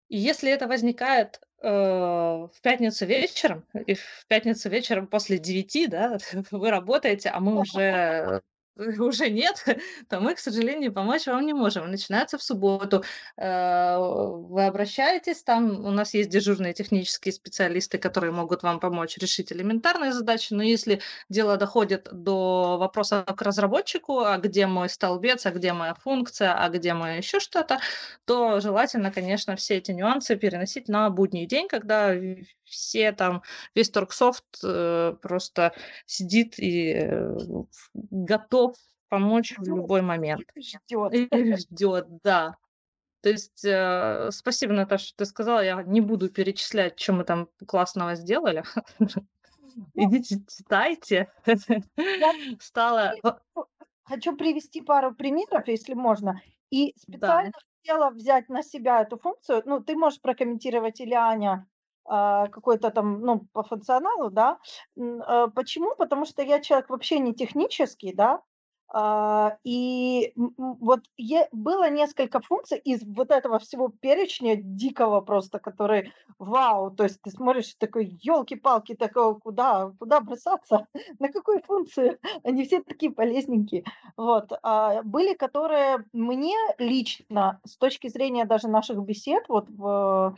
И 0.09 0.19
если 0.19 0.51
это 0.51 0.69
возникает 0.69 1.41
э, 1.63 1.69
в 1.69 2.61
пятницу 2.63 3.07
вечером, 3.07 3.65
и 3.87 3.95
в 3.95 4.27
пятницу 4.29 4.69
вечером 4.69 5.07
после 5.07 5.39
9, 5.39 5.91
да, 5.91 6.19
вы 6.51 6.71
работаете, 6.71 7.31
а 7.31 7.41
мы 7.41 7.61
уже 7.61 8.43
уже 8.99 9.31
нет, 9.31 9.65
то 10.09 10.21
мы, 10.21 10.35
к 10.35 10.39
сожалению, 10.39 10.93
помочь 10.93 11.27
вам 11.27 11.47
не 11.47 11.53
можем. 11.53 11.91
Начинается 11.91 12.39
в 12.39 12.43
субботу. 12.43 13.03
Э, 13.37 13.97
вы 13.99 14.67
обращаетесь, 14.67 15.43
там 15.43 15.85
у 15.85 15.91
нас 15.91 16.15
есть 16.15 16.31
дежурные 16.31 16.75
технические 16.75 17.33
специалисты, 17.33 17.99
которые 17.99 18.33
могут 18.33 18.63
вам 18.63 18.81
помочь 18.81 19.17
решить 19.19 19.53
элементарные 19.53 20.13
задачи, 20.13 20.53
но 20.53 20.63
если 20.63 21.01
дело 21.29 21.57
доходит 21.57 22.09
до 22.13 22.77
вопроса 22.79 23.25
к 23.25 23.43
разработчику, 23.43 24.21
а 24.21 24.37
где 24.39 24.67
мой 24.67 24.89
столбец, 24.89 25.47
а 25.47 25.51
где 25.51 25.73
моя 25.73 25.95
функция, 25.95 26.55
а 26.55 26.69
где 26.69 26.93
мое 26.95 27.17
еще 27.17 27.41
что-то, 27.41 27.79
то 28.27 28.61
желательно, 28.61 29.11
конечно, 29.11 29.57
все 29.57 29.77
эти 29.77 29.93
нюансы 29.93 30.37
переносить 30.37 30.89
на 30.89 31.09
будний 31.11 31.47
день, 31.47 31.69
когда 31.69 32.15
все 32.67 33.13
там, 33.13 33.43
весь 33.75 33.91
Торксофт 33.91 34.45
э, 34.63 35.15
просто 35.23 35.73
сидит 36.05 36.59
и 36.59 36.93
э, 36.95 37.37
готов 37.95 38.77
помочь 39.09 39.55
в 39.57 39.65
любой 39.67 40.03
момент. 40.03 40.43
Ждет. 40.57 41.13
Ждет, 41.61 42.07
да. 42.23 42.57
То 43.23 43.31
есть 43.31 43.65
э, 43.65 44.29
спасибо, 44.31 44.73
Наташа, 44.73 45.07
что 45.07 45.19
ты 45.19 45.27
сказала. 45.27 45.61
Я 45.65 45.83
не 45.83 46.01
буду 46.01 46.29
перечислять, 46.29 47.01
что 47.01 47.13
мы 47.13 47.25
там 47.25 47.49
классного 47.67 48.15
сделали. 48.15 48.63
Ну, 49.95 50.09
Идите, 50.09 50.37
читайте. 50.49 51.31
Стало... 52.61 53.13
Хочу 54.05 54.35
привести 54.35 54.81
пару 54.81 55.15
примеров, 55.15 55.69
если 55.69 55.93
можно. 55.93 56.41
И 56.71 56.95
специально 56.97 57.53
хотела 57.87 58.11
взять 58.11 58.49
на 58.49 58.63
себя 58.63 59.03
эту 59.03 59.19
функцию. 59.19 59.63
Ну, 59.67 59.81
ты 59.81 59.95
можешь 59.95 60.21
прокомментировать 60.23 61.01
или 61.01 61.13
Аня, 61.13 61.67
какой-то 62.07 62.91
там, 62.91 63.21
ну, 63.21 63.41
по 63.53 63.63
функционалу, 63.63 64.31
да. 64.31 64.59
А, 64.97 65.49
почему? 65.49 65.95
Потому 65.97 66.25
что 66.25 66.43
я 66.43 66.61
человек 66.61 66.91
вообще 66.91 67.19
не 67.19 67.35
технический, 67.35 68.13
да, 68.13 68.43
а, 68.89 69.59
и 69.65 70.33
вот 70.37 71.01
было 71.53 71.91
несколько 71.91 72.41
функций 72.41 72.79
из 72.79 73.03
вот 73.05 73.31
этого 73.31 73.59
всего 73.59 73.89
перечня 73.89 74.57
дикого 74.57 75.21
просто, 75.21 75.59
который 75.59 76.13
вау, 76.39 76.93
то 76.93 77.05
есть 77.05 77.21
ты 77.21 77.31
смотришь 77.31 77.75
такой, 77.79 78.17
елки-палки, 78.23 78.95
такого, 78.95 79.35
куда, 79.35 79.93
куда 79.99 80.21
бросаться, 80.21 80.87
на 81.19 81.29
какую 81.31 81.63
функцию, 81.63 82.19
они 82.45 82.65
все 82.65 82.81
такие 82.83 83.11
полезненькие. 83.11 83.85
Вот. 84.17 84.53
были, 85.05 85.35
которые 85.35 86.05
мне 86.13 86.57
лично, 86.79 87.61
с 87.65 87.77
точки 87.77 88.09
зрения 88.09 88.45
даже 88.45 88.69
наших 88.69 89.03
бесед, 89.03 89.45
вот 89.49 89.69
в 89.69 89.87
а, 89.87 90.35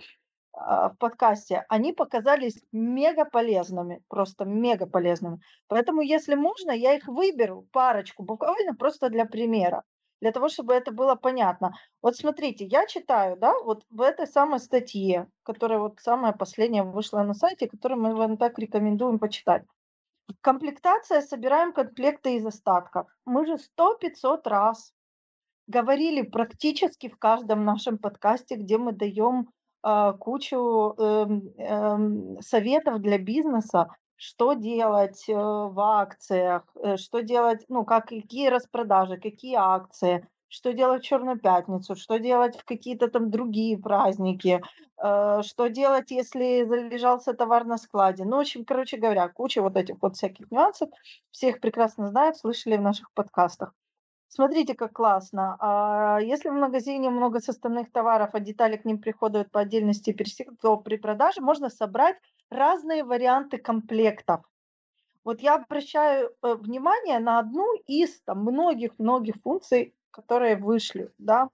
в 0.59 0.97
подкасте, 0.99 1.65
они 1.69 1.93
показались 1.93 2.61
мега 2.73 3.25
полезными, 3.25 4.03
просто 4.09 4.45
мега 4.45 4.87
полезными. 4.87 5.41
Поэтому, 5.69 6.01
если 6.01 6.35
можно, 6.35 6.73
я 6.73 6.95
их 6.95 7.07
выберу, 7.07 7.67
парочку, 7.71 8.25
буквально 8.25 8.75
просто 8.75 9.09
для 9.09 9.25
примера, 9.25 9.85
для 10.21 10.33
того, 10.33 10.49
чтобы 10.49 10.75
это 10.75 10.91
было 10.91 11.15
понятно. 11.15 11.75
Вот 12.03 12.17
смотрите, 12.17 12.65
я 12.65 12.87
читаю, 12.87 13.37
да, 13.37 13.55
вот 13.63 13.85
в 13.91 14.01
этой 14.01 14.27
самой 14.27 14.59
статье, 14.59 15.29
которая 15.45 15.79
вот 15.79 16.01
самая 16.01 16.33
последняя 16.33 16.83
вышла 16.83 17.23
на 17.23 17.35
сайте, 17.35 17.69
которую 17.69 18.01
мы 18.01 18.17
вам 18.17 18.37
так 18.37 18.59
рекомендуем 18.59 19.21
почитать. 19.21 19.63
Комплектация, 20.41 21.21
собираем 21.21 21.73
комплекты 21.73 22.35
из 22.37 22.45
остатков. 22.45 23.07
Мы 23.25 23.47
же 23.47 23.59
сто 23.59 23.95
пятьсот 23.95 24.47
раз 24.47 24.93
говорили 25.69 26.23
практически 26.23 27.09
в 27.09 27.17
каждом 27.17 27.65
нашем 27.65 27.99
подкасте, 27.99 28.57
где 28.57 28.77
мы 28.77 28.93
даем 28.93 29.51
а, 29.89 30.12
кучу 30.12 30.95
эм, 30.99 31.55
эм, 31.57 32.39
советов 32.43 33.01
для 33.01 33.18
бизнеса, 33.18 33.89
что 34.16 34.53
делать 34.53 35.24
э, 35.28 35.32
в 35.34 35.80
акциях, 35.80 36.62
э, 36.74 36.97
что 36.99 37.22
делать, 37.22 37.64
ну, 37.68 37.84
как, 37.84 38.09
какие 38.09 38.49
распродажи, 38.49 39.16
какие 39.16 39.55
акции, 39.57 40.28
что 40.49 40.72
делать 40.74 41.03
в 41.03 41.07
Черную 41.07 41.39
пятницу, 41.41 41.95
что 41.97 42.18
делать 42.18 42.59
в 42.59 42.64
какие-то 42.64 43.09
там 43.09 43.30
другие 43.30 43.78
праздники, 43.78 44.61
э, 45.03 45.43
что 45.43 45.68
делать, 45.68 46.11
если 46.11 46.64
залежался 46.64 47.32
товар 47.32 47.64
на 47.64 47.78
складе. 47.78 48.24
Ну, 48.24 48.36
в 48.36 48.41
общем, 48.41 48.64
короче 48.66 48.99
говоря, 48.99 49.28
куча 49.28 49.62
вот 49.62 49.76
этих 49.76 49.97
вот 50.03 50.16
всяких 50.16 50.51
нюансов. 50.51 50.91
Все 51.30 51.49
их 51.49 51.61
прекрасно 51.61 52.09
знают, 52.09 52.36
слышали 52.36 52.76
в 52.76 52.82
наших 52.82 53.11
подкастах. 53.14 53.72
Смотрите, 54.29 54.74
как 54.74 54.93
классно. 54.93 55.57
А 55.59 56.18
если 56.20 56.51
в 56.51 56.53
магазине 56.53 57.11
много 57.11 57.41
составных 57.41 57.91
товаров, 57.91 58.31
а 58.35 58.41
детали 58.41 58.76
к 58.76 58.85
ним 58.85 59.01
приходят 59.01 59.51
по 59.51 59.61
отдельности 59.61 60.14
то 60.61 60.76
при 60.76 60.97
продаже 60.97 61.41
можно 61.41 61.70
собрать 61.70 62.16
разные 62.51 63.05
варианты 63.05 63.59
комплектов. 63.59 64.43
Вот 65.24 65.41
я 65.41 65.57
обращаю 65.57 66.31
э, 66.43 66.55
внимание 66.55 67.18
на 67.18 67.39
одну 67.39 67.74
из 67.87 68.20
там 68.22 68.43
многих-многих 68.43 69.37
функций, 69.43 69.95
которые 70.11 70.57
вышли, 70.57 71.11
да. 71.18 71.49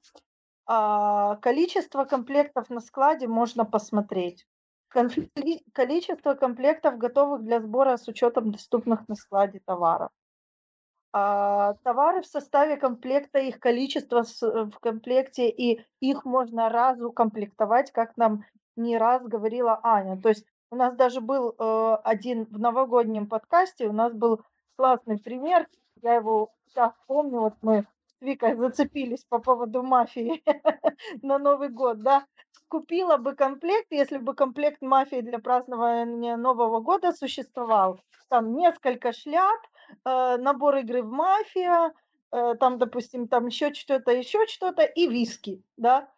А, 0.67 1.37
количество 1.37 2.05
комплектов 2.05 2.71
на 2.71 2.81
складе 2.81 3.29
можно 3.29 3.65
посмотреть. 3.65 4.47
количество 5.73 6.35
комплектов, 6.35 6.99
готовых 6.99 7.43
для 7.43 7.61
сбора 7.61 7.97
с 7.97 8.09
учетом 8.09 8.53
доступных 8.53 9.09
на 9.09 9.15
складе 9.17 9.61
товаров. 9.61 10.11
А, 11.17 11.75
товары 11.85 12.23
в 12.23 12.27
составе 12.27 12.77
комплекта, 12.77 13.39
их 13.39 13.61
количество 13.61 14.25
э, 14.25 14.65
в 14.65 14.81
комплекте, 14.81 15.49
и 15.49 15.81
их 16.01 16.25
можно 16.25 16.69
разу 16.69 17.13
комплектовать, 17.13 17.93
как 17.93 18.17
нам 18.17 18.45
не 18.75 18.99
раз 18.99 19.23
говорила 19.23 19.79
Аня. 19.85 20.21
То 20.21 20.31
есть 20.31 20.45
у 20.73 20.75
нас 20.75 20.97
даже 20.97 21.21
был 21.21 21.55
э, 21.57 21.97
один 22.03 22.47
в 22.47 22.59
новогоднем 22.59 23.29
подкасте, 23.29 23.87
у 23.87 23.93
нас 23.93 24.13
был 24.13 24.41
классный 24.75 25.17
пример, 25.21 25.69
я 26.03 26.15
его 26.15 26.51
сейчас 26.67 26.93
помню, 27.07 27.43
вот 27.43 27.55
мы 27.63 27.87
с 28.07 28.21
Викой 28.21 28.57
зацепились 28.57 29.25
по 29.29 29.39
поводу 29.39 29.85
мафии 29.85 30.43
на 31.23 31.39
Новый 31.39 31.69
год, 31.69 32.03
да, 32.03 32.25
купила 32.67 33.19
бы 33.19 33.37
комплект, 33.37 33.87
если 33.93 34.19
бы 34.19 34.35
комплект 34.35 34.83
мафии 34.83 35.21
для 35.21 35.39
празднования 35.39 36.37
Нового 36.37 36.81
года 36.81 37.13
существовал. 37.13 38.01
Там 38.29 38.57
несколько 38.57 39.13
шляп, 39.13 39.61
э, 40.05 40.37
набор 40.39 40.77
игры 40.77 41.03
в 41.03 41.11
мафия, 41.11 41.93
э, 42.33 42.55
там, 42.59 42.79
допустим, 42.79 43.29
там 43.29 43.47
еще 43.47 43.73
что-то, 43.75 44.13
еще 44.13 44.47
что-то 44.47 44.83
и 44.83 45.07
виски, 45.07 45.63
да. 45.77 46.09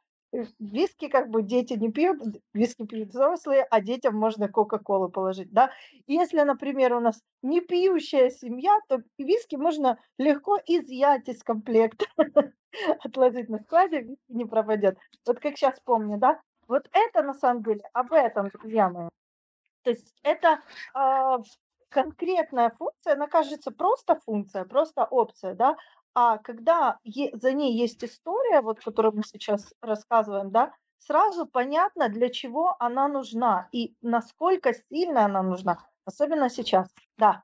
Виски 0.58 1.08
как 1.08 1.30
бы 1.30 1.42
дети 1.42 1.74
не 1.74 1.90
пьют, 1.90 2.20
виски 2.52 2.84
пьют 2.84 3.10
взрослые, 3.10 3.62
а 3.70 3.80
детям 3.80 4.16
можно 4.16 4.48
кока-колу 4.48 5.08
положить, 5.08 5.52
да. 5.52 5.70
Если, 6.06 6.40
например, 6.40 6.94
у 6.94 7.00
нас 7.00 7.22
не 7.42 7.60
пьющая 7.60 8.30
семья, 8.30 8.78
то 8.88 9.02
виски 9.18 9.56
можно 9.56 9.98
легко 10.18 10.58
изъять 10.66 11.28
из 11.28 11.42
комплекта, 11.42 12.06
отложить 13.04 13.48
на 13.48 13.58
складе, 13.60 14.00
виски 14.00 14.32
не 14.32 14.44
пропадет. 14.44 14.98
Вот 15.26 15.40
как 15.40 15.56
сейчас 15.56 15.80
помню, 15.80 16.18
да. 16.18 16.40
Вот 16.68 16.88
это 16.92 17.22
на 17.22 17.34
самом 17.34 17.62
деле 17.62 17.82
об 17.92 18.12
этом, 18.12 18.48
друзья 18.48 18.90
мои. 18.90 19.08
То 19.86 19.90
есть 19.90 20.12
это 20.24 20.60
э, 20.96 21.38
конкретная 21.88 22.70
функция, 22.78 23.14
она 23.14 23.26
кажется 23.26 23.70
просто 23.70 24.18
функция, 24.24 24.64
просто 24.64 25.04
опция, 25.04 25.54
да, 25.54 25.76
а 26.14 26.38
когда 26.38 26.98
за 27.04 27.52
ней 27.52 27.76
есть 27.76 28.02
история, 28.02 28.62
вот 28.62 28.80
которую 28.80 29.16
мы 29.16 29.22
сейчас 29.22 29.74
рассказываем, 29.82 30.50
да, 30.50 30.72
сразу 30.98 31.46
понятно, 31.46 32.08
для 32.08 32.30
чего 32.30 32.74
она 32.78 33.06
нужна 33.08 33.68
и 33.72 33.94
насколько 34.00 34.72
сильно 34.90 35.26
она 35.26 35.42
нужна, 35.42 35.78
особенно 36.04 36.48
сейчас. 36.48 36.88
Да. 37.18 37.42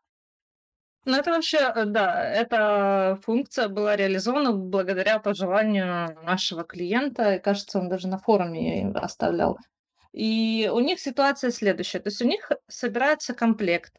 Ну, 1.05 1.16
это 1.16 1.32
вообще, 1.32 1.59
э, 1.59 1.84
да, 1.84 2.24
эта 2.24 3.18
функция 3.22 3.68
была 3.68 3.97
реализована 3.97 4.53
благодаря 4.53 5.18
пожеланию 5.18 6.16
нашего 6.22 6.62
клиента. 6.62 7.34
И, 7.34 7.40
кажется, 7.40 7.80
он 7.80 7.88
даже 7.88 8.07
на 8.07 8.18
форуме 8.18 8.93
оставлял. 8.95 9.59
И 10.12 10.70
у 10.72 10.78
них 10.78 11.01
ситуация 11.01 11.51
следующая. 11.51 11.99
То 11.99 12.09
есть 12.09 12.22
у 12.22 12.26
них 12.26 12.53
собирается 12.68 13.34
комплект. 13.34 13.93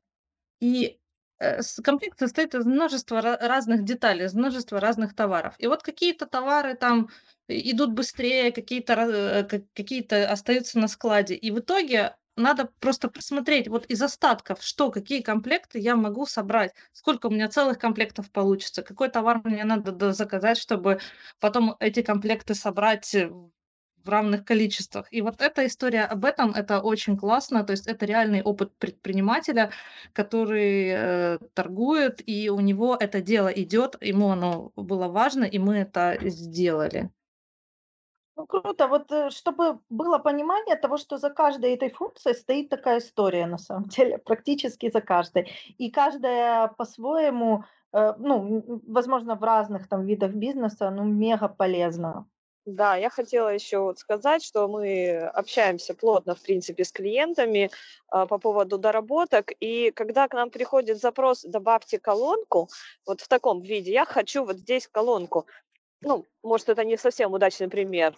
И 0.64 0.97
Э, 1.43 1.59
комплект 1.84 2.20
состоит 2.20 2.55
из 2.55 2.66
множества 2.66 3.22
разных 3.22 3.84
деталей, 3.84 4.26
из 4.26 4.34
множества 4.34 4.80
разных 4.80 5.14
товаров. 5.16 5.55
И 5.57 5.68
вот 5.68 5.84
какие-то 5.84 6.26
товары 6.26 6.76
там 6.76 7.09
идут 7.47 7.91
быстрее, 7.91 8.51
какие-то 8.51 8.93
э, 8.93 9.43
какие-то 9.74 10.32
остаются 10.32 10.80
на 10.80 10.88
складе. 10.88 11.36
И 11.36 11.51
в 11.51 11.59
итоге 11.59 12.16
надо 12.38 12.70
просто 12.80 13.09
посмотреть 13.09 13.68
вот 13.68 13.86
из 13.88 14.01
остатков, 14.01 14.64
что, 14.64 14.89
какие 14.89 15.22
комплекты 15.22 15.80
я 15.80 15.95
могу 15.95 16.26
собрать, 16.26 16.74
сколько 16.93 17.28
у 17.28 17.30
меня 17.30 17.49
целых 17.49 17.78
комплектов 17.78 18.32
получится, 18.32 18.82
какой 18.82 19.09
товар 19.09 19.41
мне 19.43 19.66
надо 19.66 20.14
заказать, 20.14 20.57
чтобы 20.57 20.99
потом 21.39 21.76
эти 21.80 22.01
комплекты 22.01 22.55
собрать 22.55 23.16
в 24.04 24.10
равных 24.10 24.45
количествах. 24.45 25.08
И 25.12 25.22
вот 25.22 25.41
эта 25.41 25.66
история 25.66 26.04
об 26.04 26.26
этом, 26.26 26.51
это 26.51 26.82
очень 26.82 27.18
классно, 27.18 27.64
то 27.64 27.72
есть 27.72 27.88
это 27.88 28.06
реальный 28.06 28.41
опыт 28.41 28.72
предпринимателя, 28.78 29.72
который 30.14 30.88
э, 30.88 31.38
торгует, 31.54 32.22
и 32.26 32.49
у 32.49 32.60
него 32.60 32.97
это 32.99 33.22
дело 33.22 33.47
идет, 33.47 33.95
ему 34.01 34.30
оно 34.30 34.72
было 34.76 35.08
важно, 35.08 35.45
и 35.45 35.60
мы 35.60 35.78
это 35.78 36.18
сделали. 36.30 37.12
Ну, 38.36 38.47
круто. 38.47 38.88
Вот 38.88 39.12
э, 39.12 39.30
чтобы 39.30 39.80
было 39.89 40.18
понимание 40.18 40.76
того, 40.76 40.97
что 40.97 41.18
за 41.18 41.30
каждой 41.30 41.74
этой 41.76 41.89
функцией 41.89 42.36
стоит 42.36 42.70
такая 42.70 42.97
история, 42.99 43.45
на 43.45 43.58
самом 43.58 43.84
деле, 43.89 44.18
практически 44.18 44.91
за 44.91 45.01
каждой. 45.01 45.51
И 45.78 45.91
каждая 45.91 46.68
по-своему, 46.68 47.64
э, 47.93 48.14
ну, 48.18 48.82
возможно, 48.88 49.36
в 49.36 49.43
разных 49.43 49.88
там 49.88 50.06
видах 50.06 50.32
бизнеса, 50.34 50.89
ну, 50.89 51.04
мега 51.04 51.47
полезна. 51.47 52.26
Да, 52.66 52.95
я 52.95 53.09
хотела 53.09 53.49
еще 53.49 53.80
вот 53.80 53.99
сказать, 53.99 54.41
что 54.41 54.70
мы 54.70 55.18
общаемся 55.18 55.93
плотно, 55.93 56.34
в 56.34 56.41
принципе, 56.41 56.86
с 56.86 56.93
клиентами 56.93 57.70
а, 58.07 58.26
по 58.26 58.38
поводу 58.38 58.78
доработок. 58.78 59.51
И 59.59 59.91
когда 59.91 60.30
к 60.30 60.34
нам 60.34 60.49
приходит 60.49 60.99
запрос 60.99 61.41
«добавьте 61.41 61.99
колонку», 61.99 62.70
вот 63.05 63.20
в 63.20 63.28
таком 63.28 63.61
виде, 63.61 63.91
я 63.91 64.05
хочу 64.05 64.45
вот 64.45 64.57
здесь 64.57 64.88
колонку. 64.88 65.45
Ну, 66.01 66.26
может, 66.41 66.70
это 66.70 66.86
не 66.86 66.95
совсем 66.97 67.34
удачный 67.34 67.68
пример. 67.68 68.16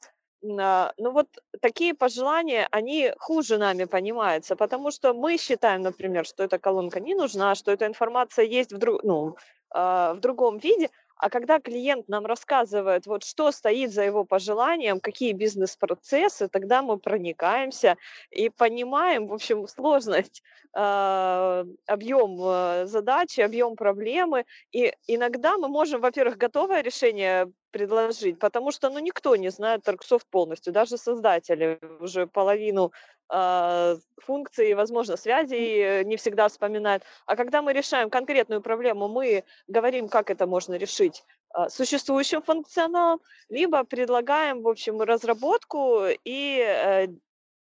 А, 0.59 0.93
ну 0.97 1.11
вот 1.11 1.27
такие 1.59 1.95
пожелания, 1.95 2.67
они 2.69 3.13
хуже 3.17 3.57
нами 3.57 3.85
понимаются, 3.85 4.55
потому 4.55 4.91
что 4.91 5.15
мы 5.15 5.37
считаем, 5.37 5.81
например, 5.81 6.25
что 6.25 6.43
эта 6.43 6.59
колонка 6.59 6.99
не 6.99 7.15
нужна, 7.15 7.55
что 7.55 7.71
эта 7.71 7.87
информация 7.87 8.45
есть 8.45 8.71
в, 8.71 8.77
друг, 8.77 9.03
ну, 9.03 9.37
а, 9.71 10.13
в 10.13 10.19
другом 10.19 10.59
виде, 10.59 10.89
а 11.17 11.29
когда 11.29 11.59
клиент 11.59 12.07
нам 12.09 12.25
рассказывает, 12.25 13.05
вот 13.07 13.23
что 13.23 13.51
стоит 13.51 13.91
за 13.91 14.03
его 14.03 14.25
пожеланием, 14.25 14.99
какие 14.99 15.33
бизнес-процессы, 15.33 16.47
тогда 16.49 16.81
мы 16.81 16.97
проникаемся 16.99 17.97
и 18.31 18.49
понимаем, 18.49 19.27
в 19.27 19.33
общем, 19.33 19.67
сложность, 19.67 20.41
э, 20.75 21.65
объем 21.87 22.87
задачи, 22.87 23.41
объем 23.41 23.75
проблемы. 23.75 24.45
И 24.71 24.93
иногда 25.07 25.57
мы 25.57 25.67
можем, 25.67 26.01
во-первых, 26.01 26.37
готовое 26.37 26.81
решение 26.81 27.51
предложить, 27.75 28.39
потому 28.39 28.71
что 28.71 28.89
ну, 28.89 28.99
никто 28.99 29.35
не 29.35 29.51
знает 29.51 29.83
Торксофт 29.83 30.25
полностью, 30.31 30.71
даже 30.71 30.97
создатели 30.97 31.77
уже 31.99 32.25
половину 32.25 32.93
э, 33.33 33.97
функций, 34.21 34.73
возможно, 34.75 35.17
связей 35.17 36.05
не 36.05 36.15
всегда 36.15 36.47
вспоминают. 36.47 37.03
А 37.25 37.35
когда 37.35 37.61
мы 37.61 37.73
решаем 37.73 38.09
конкретную 38.09 38.61
проблему, 38.61 39.09
мы 39.09 39.43
говорим, 39.67 40.07
как 40.07 40.29
это 40.29 40.47
можно 40.47 40.77
решить 40.77 41.25
э, 41.53 41.69
существующим 41.69 42.41
функционалом, 42.41 43.19
либо 43.49 43.83
предлагаем, 43.83 44.61
в 44.61 44.67
общем, 44.69 45.01
разработку 45.01 46.05
и 46.23 46.59
э, 46.59 47.07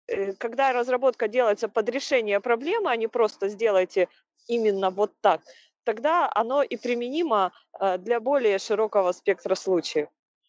э, 0.09 0.33
когда 0.39 0.73
разработка 0.73 1.29
делается 1.29 1.69
под 1.69 1.89
решение 1.89 2.41
проблемы, 2.41 2.91
а 2.91 2.97
не 2.97 3.07
просто 3.07 3.49
сделайте 3.49 4.09
именно 4.49 4.91
вот 4.91 5.13
так, 5.21 5.41
тогда 5.85 6.31
оно 6.35 6.63
и 6.63 6.77
применимо 6.77 7.53
э, 7.79 7.99
для 7.99 8.21
более 8.21 8.59
широкого 8.59 9.13
спектра 9.13 9.55
случаев. 9.55 10.09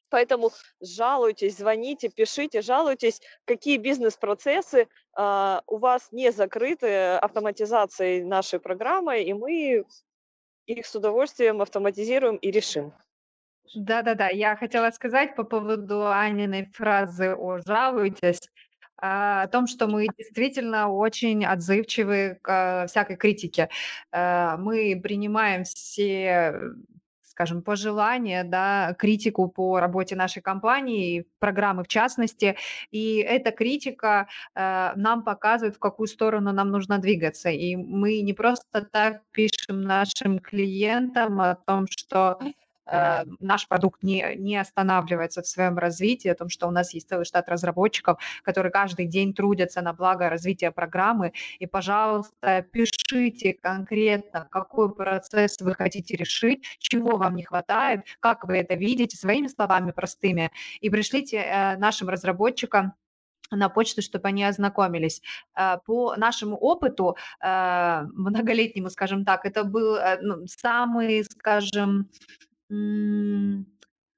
Поэтому 0.10 0.52
жалуйтесь, 0.82 1.58
звоните, 1.58 2.10
пишите, 2.10 2.62
жалуйтесь, 2.62 3.22
какие 3.46 3.78
бизнес-процессы 3.78 4.88
э, 5.18 5.60
у 5.68 5.78
вас 5.78 6.12
не 6.12 6.32
закрыты 6.32 7.14
автоматизацией 7.16 8.24
нашей 8.24 8.60
программы, 8.60 9.24
и 9.24 9.34
мы 9.34 9.86
их 10.66 10.86
с 10.86 10.96
удовольствием 10.96 11.62
автоматизируем 11.62 12.36
и 12.36 12.52
решим. 12.52 12.94
Да-да-да, 13.74 14.28
я 14.28 14.58
хотела 14.58 14.92
сказать 14.92 15.36
по 15.36 15.44
поводу 15.44 16.08
Аниной 16.08 16.66
фразы 16.74 17.34
о 17.34 17.60
«жалуйтесь», 17.60 18.50
о 19.02 19.48
том, 19.48 19.68
что 19.68 19.88
мы 19.88 20.08
действительно 20.18 20.90
очень 20.90 21.44
отзывчивы 21.44 22.40
к 22.42 22.50
а, 22.84 22.88
всякой 22.88 23.18
критике. 23.18 23.70
Э, 24.12 24.58
мы 24.58 25.00
принимаем 25.02 25.64
все 25.64 26.74
скажем, 27.24 27.64
пожелания, 27.64 28.44
да, 28.44 28.94
критику 29.00 29.48
по 29.48 29.80
работе 29.80 30.16
нашей 30.16 30.42
компании, 30.42 31.26
программы 31.40 31.84
в 31.84 31.88
частности. 31.88 32.56
И 32.92 33.18
эта 33.18 33.52
критика 33.52 34.28
э, 34.54 34.92
нам 34.96 35.24
показывает, 35.24 35.76
в 35.76 35.80
какую 35.80 36.08
сторону 36.08 36.52
нам 36.52 36.70
нужно 36.70 37.00
двигаться. 37.00 37.50
И 37.50 37.76
мы 37.76 38.22
не 38.22 38.34
просто 38.34 38.82
так 38.82 39.24
пишем 39.32 39.82
нашим 39.82 40.40
клиентам 40.40 41.42
о 41.42 41.56
том, 41.56 41.88
что 41.90 42.38
э, 42.92 43.24
наш 43.40 43.68
продукт 43.68 44.04
не, 44.04 44.36
не 44.38 44.58
останавливается 44.58 45.42
в 45.42 45.48
своем 45.48 45.78
развитии, 45.78 46.30
о 46.30 46.36
том, 46.36 46.50
что 46.50 46.68
у 46.68 46.72
нас 46.72 46.94
есть 46.94 47.10
целый 47.10 47.26
штат 47.26 47.50
разработчиков, 47.50 48.20
которые 48.44 48.72
каждый 48.72 49.08
день 49.08 49.34
трудятся 49.34 49.82
на 49.82 49.94
благо 49.94 50.30
развития 50.30 50.72
программы. 50.72 51.34
И, 51.60 51.66
пожалуйста, 51.66 52.66
пишите 52.72 53.54
конкретно, 53.54 54.48
какой 54.52 54.94
процесс 54.94 55.60
вы 55.62 55.74
хотите 55.74 56.16
решить, 56.16 56.64
чего 56.80 57.18
вам 57.18 57.36
не 57.36 57.44
хватает, 57.44 58.02
как 58.20 58.46
вы 58.46 58.58
это 58.58 58.76
видите, 58.76 59.18
своими 59.18 59.48
словами 59.48 59.92
простыми, 59.92 60.52
и 60.80 60.90
пришлите 60.90 61.38
э, 61.38 61.78
нашим 61.78 62.10
разработчикам 62.10 62.94
на 63.52 63.70
почту, 63.70 64.02
чтобы 64.02 64.28
они 64.28 64.44
ознакомились. 64.44 65.22
Э, 65.56 65.78
по 65.86 66.16
нашему 66.16 66.58
опыту, 66.58 67.18
э, 67.42 68.02
многолетнему, 68.14 68.90
скажем 68.90 69.26
так, 69.26 69.46
это 69.46 69.64
был 69.64 69.96
э, 69.96 70.20
ну, 70.22 70.48
самый, 70.48 71.24
скажем, 71.24 72.10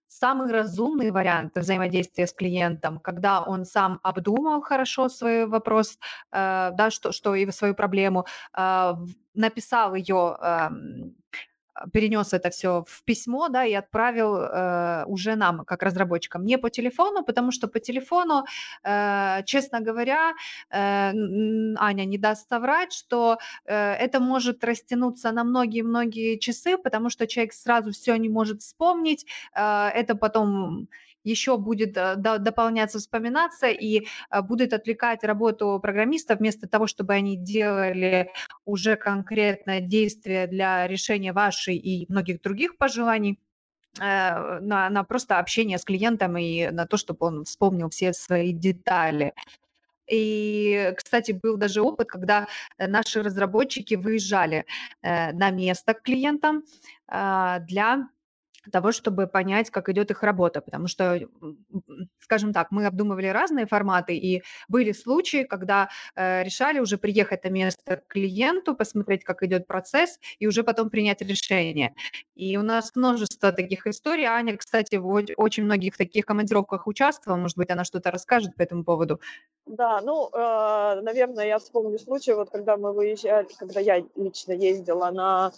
самый 0.08 0.52
разумный 0.52 1.12
вариант 1.12 1.56
взаимодействия 1.56 2.28
с 2.28 2.34
клиентом, 2.34 3.00
когда 3.00 3.42
он 3.42 3.66
сам 3.66 4.00
обдумал 4.04 4.62
хорошо 4.62 5.10
свой 5.10 5.48
вопрос, 5.48 5.98
да, 6.32 6.90
что, 6.90 7.12
что 7.12 7.36
и 7.36 7.50
свою 7.52 7.74
проблему, 7.74 8.26
написал 9.34 9.96
ее 9.96 10.38
эм, 10.40 11.16
перенес 11.92 12.34
это 12.34 12.50
все 12.50 12.84
в 12.88 13.04
письмо, 13.04 13.50
да, 13.50 13.66
и 13.66 13.74
отправил 13.74 14.36
э, 14.36 15.06
уже 15.08 15.36
нам, 15.36 15.66
как 15.66 15.84
разработчикам, 15.84 16.46
не 16.46 16.58
по 16.58 16.70
телефону, 16.70 17.24
потому 17.24 17.52
что 17.52 17.68
по 17.68 17.80
телефону, 17.80 18.46
э, 18.84 19.44
честно 19.46 19.82
говоря, 19.82 20.34
э, 20.70 21.12
Аня 21.78 22.06
не 22.06 22.18
даст 22.18 22.50
соврать, 22.50 22.94
что 22.94 23.38
э, 23.66 23.76
это 23.76 24.20
может 24.20 24.64
растянуться 24.64 25.32
на 25.32 25.44
многие-многие 25.44 26.38
часы, 26.38 26.78
потому 26.78 27.10
что 27.10 27.28
человек 27.28 27.54
сразу 27.54 27.92
все 27.92 28.16
не 28.16 28.30
может 28.30 28.62
вспомнить, 28.62 29.26
э, 29.56 29.88
это 29.88 30.16
потом 30.16 30.88
еще 31.24 31.58
будет 31.58 31.98
э, 31.98 32.16
дополняться, 32.16 33.00
вспоминаться 33.00 33.68
и 33.68 34.08
э, 34.30 34.42
будет 34.42 34.74
отвлекать 34.74 35.24
работу 35.24 35.80
программистов 35.82 36.40
вместо 36.40 36.68
того, 36.68 36.88
чтобы 36.88 37.14
они 37.14 37.38
делали 37.38 38.32
уже 38.66 38.96
конкретное 38.96 39.80
действие 39.80 40.48
для 40.48 40.88
решения 40.88 41.34
вашей 41.34 41.76
и 41.76 42.12
многих 42.12 42.42
других 42.42 42.78
пожеланий 42.78 43.40
э, 44.00 44.60
на, 44.60 44.90
на 44.90 45.04
просто 45.04 45.40
общение 45.40 45.78
с 45.78 45.86
клиентом 45.86 46.38
и 46.38 46.70
на 46.70 46.86
то, 46.86 46.98
чтобы 46.98 47.26
он 47.26 47.46
вспомнил 47.46 47.90
все 47.90 48.14
свои 48.14 48.52
детали. 48.52 49.34
И, 50.12 50.94
кстати, 50.98 51.32
был 51.32 51.56
даже 51.56 51.82
опыт, 51.82 52.10
когда 52.10 52.48
наши 52.78 53.24
разработчики 53.24 53.96
выезжали 53.96 54.66
на 55.02 55.50
место 55.50 55.94
к 55.94 56.02
клиентам 56.02 56.64
для 57.08 58.10
того, 58.72 58.92
чтобы 58.92 59.28
понять, 59.28 59.70
как 59.70 59.90
идет 59.90 60.12
их 60.12 60.24
работа, 60.24 60.62
потому 60.62 60.88
что, 60.88 61.20
скажем 62.20 62.54
так, 62.54 62.72
мы 62.72 62.86
обдумывали 62.86 63.28
разные 63.28 63.66
форматы, 63.66 64.16
и 64.16 64.44
были 64.68 64.92
случаи, 64.92 65.44
когда 65.44 65.90
э, 66.16 66.44
решали 66.44 66.80
уже 66.80 66.98
приехать 66.98 67.44
на 67.44 67.50
место 67.50 67.98
к 67.98 68.08
клиенту, 68.08 68.76
посмотреть, 68.76 69.24
как 69.24 69.44
идет 69.44 69.68
процесс, 69.68 70.20
и 70.40 70.48
уже 70.48 70.64
потом 70.64 70.90
принять 70.90 71.22
решение. 71.22 71.94
И 72.36 72.58
у 72.58 72.62
нас 72.62 72.92
множество 72.96 73.52
таких 73.52 73.88
историй. 73.88 74.26
Аня, 74.26 74.58
кстати, 74.58 74.96
в 74.96 75.08
очень 75.38 75.64
многих 75.64 75.98
таких 75.98 76.26
командировках 76.26 76.88
участвовала, 76.88 77.40
может 77.40 77.58
быть, 77.58 77.70
она 77.70 77.84
что-то 77.84 78.12
расскажет 78.12 78.56
по 78.56 78.62
этому 78.62 78.84
поводу. 78.84 79.20
Да, 79.66 80.02
ну, 80.02 80.30
э, 80.34 81.02
наверное, 81.02 81.46
я 81.46 81.60
вспомню 81.60 82.00
случай, 82.00 82.34
вот 82.34 82.50
когда 82.50 82.78
мы 82.78 82.94
выезжали, 82.94 83.48
когда 83.58 83.80
я 83.80 84.04
лично 84.16 84.54
ездила 84.54 85.12
на 85.12 85.52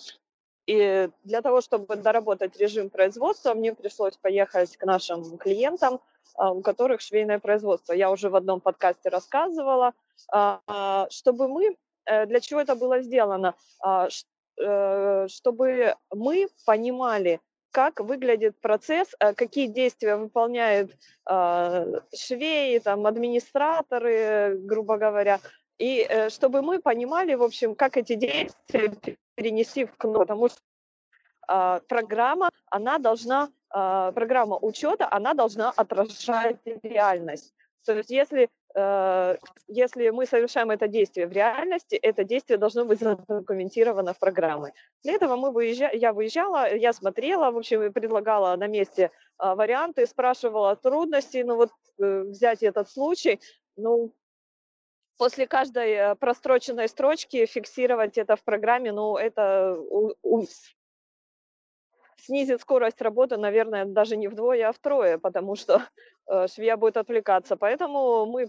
и 0.67 1.09
для 1.23 1.41
того, 1.41 1.61
чтобы 1.61 1.95
доработать 1.95 2.57
режим 2.57 2.89
производства, 2.89 3.53
мне 3.53 3.73
пришлось 3.73 4.17
поехать 4.17 4.77
к 4.77 4.85
нашим 4.85 5.37
клиентам, 5.37 5.99
а, 6.35 6.51
у 6.51 6.61
которых 6.61 7.01
швейное 7.01 7.39
производство. 7.39 7.93
Я 7.93 8.11
уже 8.11 8.29
в 8.29 8.35
одном 8.35 8.59
подкасте 8.59 9.09
рассказывала, 9.09 9.93
а, 10.31 10.61
а, 10.67 11.07
чтобы 11.09 11.47
мы, 11.47 11.77
э, 12.05 12.25
для 12.25 12.39
чего 12.39 12.59
это 12.59 12.75
было 12.75 13.01
сделано, 13.01 13.53
э, 13.85 15.27
чтобы 15.27 15.95
мы 16.11 16.47
понимали, 16.65 17.41
как 17.71 17.99
выглядит 17.99 18.55
процесс, 18.61 19.13
э, 19.19 19.33
какие 19.33 19.67
действия 19.67 20.15
выполняют 20.15 20.91
швеи, 21.27 22.79
там, 22.79 23.05
администраторы, 23.05 24.57
грубо 24.59 24.97
говоря, 24.97 25.39
и 25.77 26.27
чтобы 26.29 26.61
мы 26.61 26.79
понимали, 26.79 27.35
в 27.35 27.43
общем, 27.43 27.75
как 27.75 27.97
эти 27.97 28.15
действия 28.15 28.93
перенести 29.35 29.85
в 29.85 29.95
кнопку, 29.97 30.21
потому 30.21 30.49
что 30.49 30.59
э, 31.47 31.79
программа, 31.87 32.49
она 32.67 32.97
должна, 32.97 33.49
э, 33.73 34.11
программа 34.15 34.57
учета, 34.57 35.07
она 35.11 35.33
должна 35.33 35.71
отражать 35.71 36.59
реальность. 36.83 37.53
То 37.85 37.93
есть 37.93 38.09
если, 38.09 38.49
э, 38.75 39.37
если 39.67 40.09
мы 40.09 40.25
совершаем 40.25 40.71
это 40.71 40.87
действие 40.87 41.27
в 41.27 41.31
реальности, 41.31 41.95
это 41.95 42.23
действие 42.23 42.57
должно 42.57 42.85
быть 42.85 42.99
задокументировано 42.99 44.13
в 44.13 44.19
программе. 44.19 44.73
Для 45.03 45.13
этого 45.13 45.35
мы 45.35 45.51
выезжа... 45.51 45.91
я 45.93 46.13
выезжала, 46.13 46.73
я 46.73 46.93
смотрела, 46.93 47.51
в 47.51 47.57
общем, 47.57 47.93
предлагала 47.93 48.55
на 48.55 48.67
месте 48.67 49.11
э, 49.39 49.55
варианты, 49.55 50.07
спрашивала 50.07 50.75
трудности, 50.75 51.43
ну 51.45 51.55
вот 51.55 51.71
э, 51.99 52.21
взять 52.21 52.63
этот 52.63 52.89
случай, 52.89 53.39
ну, 53.77 54.11
после 55.17 55.47
каждой 55.47 55.91
э, 55.91 56.15
простроченной 56.15 56.87
строчки 56.87 57.45
фиксировать 57.45 58.17
это 58.17 58.35
в 58.35 58.43
программе, 58.43 58.91
ну, 58.91 59.17
это 59.17 59.77
снизит 62.17 62.61
скорость 62.61 63.01
работы, 63.01 63.37
наверное, 63.37 63.85
даже 63.85 64.17
не 64.17 64.27
вдвое, 64.27 64.69
а 64.69 64.71
втрое, 64.71 65.17
потому 65.17 65.55
что 65.55 65.81
э, 66.27 66.47
швея 66.47 66.77
будет 66.77 66.97
отвлекаться. 66.97 67.55
Поэтому 67.55 68.25
мы 68.25 68.47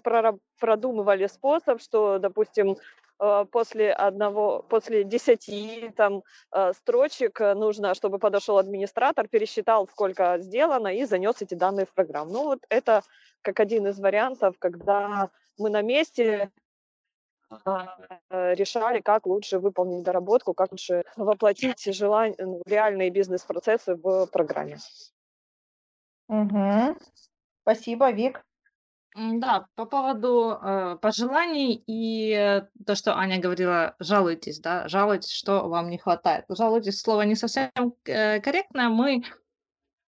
продумывали 0.58 1.26
способ, 1.26 1.80
что, 1.80 2.18
допустим, 2.18 2.76
э, 3.20 3.44
после 3.50 3.92
одного, 3.92 4.62
после 4.68 5.04
десяти 5.04 5.92
там 5.96 6.22
строчек 6.72 7.40
нужно, 7.40 7.94
чтобы 7.94 8.18
подошел 8.18 8.58
администратор, 8.58 9.28
пересчитал, 9.28 9.86
сколько 9.88 10.38
сделано 10.38 10.88
и 10.88 11.04
занес 11.04 11.42
эти 11.42 11.54
данные 11.54 11.86
в 11.86 11.92
программу. 11.92 12.32
Ну 12.32 12.44
вот 12.44 12.60
это 12.68 13.02
как 13.42 13.60
один 13.60 13.86
из 13.86 14.00
вариантов, 14.00 14.56
когда 14.58 15.30
мы 15.58 15.70
на 15.70 15.82
месте 15.82 16.50
а, 17.64 17.96
решали, 18.30 19.00
как 19.00 19.26
лучше 19.26 19.58
выполнить 19.58 20.02
доработку, 20.02 20.54
как 20.54 20.72
лучше 20.72 21.04
воплотить 21.16 21.84
желание, 21.94 22.36
ну, 22.38 22.62
реальные 22.66 23.10
бизнес-процессы 23.10 23.94
в 23.94 24.26
программе. 24.26 24.78
Угу. 26.28 26.96
Спасибо, 27.62 28.10
Вик. 28.10 28.44
Да, 29.16 29.66
по 29.76 29.86
поводу 29.86 30.58
э, 30.62 30.98
пожеланий 31.00 31.82
и 31.86 32.62
то, 32.84 32.94
что 32.94 33.16
Аня 33.16 33.40
говорила, 33.40 33.94
жалуйтесь, 33.98 34.60
да, 34.60 34.86
жалуйтесь, 34.88 35.30
что 35.30 35.68
вам 35.68 35.88
не 35.88 35.96
хватает. 35.96 36.44
Жалуйтесь, 36.50 37.00
слово 37.00 37.22
не 37.22 37.34
совсем 37.34 37.70
э, 38.04 38.40
корректное. 38.40 38.90
Мы 38.90 39.22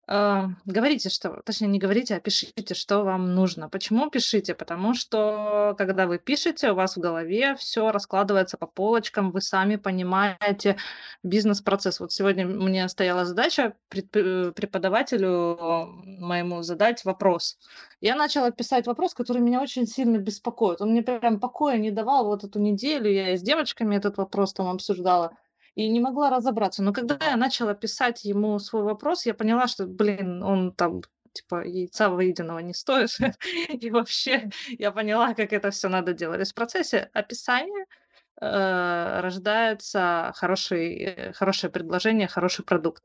а, 0.08 0.50
говорите, 0.66 1.10
что, 1.10 1.42
точнее, 1.44 1.68
не 1.68 1.78
говорите, 1.78 2.16
а 2.16 2.20
пишите, 2.20 2.74
что 2.74 3.04
вам 3.04 3.34
нужно. 3.34 3.68
Почему 3.68 4.10
пишите? 4.10 4.54
Потому 4.54 4.94
что, 4.94 5.74
когда 5.78 6.06
вы 6.06 6.18
пишете, 6.18 6.72
у 6.72 6.74
вас 6.74 6.96
в 6.96 7.00
голове 7.00 7.54
все 7.54 7.92
раскладывается 7.92 8.56
по 8.56 8.66
полочкам, 8.66 9.30
вы 9.30 9.40
сами 9.40 9.76
понимаете 9.76 10.76
бизнес-процесс. 11.22 12.00
Вот 12.00 12.12
сегодня 12.12 12.46
мне 12.46 12.88
стояла 12.88 13.24
задача 13.24 13.74
э, 13.92 14.52
преподавателю 14.54 16.02
моему 16.04 16.62
задать 16.62 17.04
вопрос. 17.04 17.56
Я 18.00 18.16
начала 18.16 18.50
писать 18.50 18.86
вопрос, 18.88 19.14
который 19.14 19.40
меня 19.40 19.62
очень 19.62 19.86
сильно 19.86 20.18
беспокоит. 20.18 20.80
Он 20.80 20.90
мне 20.90 21.02
прям 21.02 21.38
покоя 21.38 21.78
не 21.78 21.92
давал 21.92 22.26
вот 22.26 22.42
эту 22.42 22.58
неделю. 22.58 23.08
Я 23.08 23.34
и 23.34 23.36
с 23.36 23.42
девочками 23.42 23.96
этот 23.96 24.16
вопрос 24.16 24.52
там 24.52 24.66
обсуждала 24.66 25.36
и 25.74 25.88
не 25.88 26.00
могла 26.00 26.30
разобраться. 26.30 26.82
Но 26.82 26.92
когда 26.92 27.18
я 27.20 27.36
начала 27.36 27.74
писать 27.74 28.24
ему 28.24 28.58
свой 28.58 28.82
вопрос, 28.82 29.26
я 29.26 29.34
поняла, 29.34 29.66
что, 29.66 29.86
блин, 29.86 30.42
он 30.42 30.72
там 30.72 31.02
типа 31.32 31.66
яйца 31.66 32.10
выеденного 32.10 32.58
не 32.58 32.74
стоит. 32.74 33.10
и 33.68 33.90
вообще 33.90 34.50
я 34.78 34.92
поняла, 34.92 35.34
как 35.34 35.52
это 35.52 35.70
все 35.70 35.88
надо 35.88 36.12
делать. 36.12 36.50
В 36.50 36.54
процессе 36.54 37.10
описания 37.14 37.86
э, 38.40 39.20
рождается 39.20 40.32
хороший, 40.36 40.96
э, 40.96 41.32
хорошее 41.32 41.72
предложение, 41.72 42.28
хороший 42.28 42.64
продукт. 42.64 43.02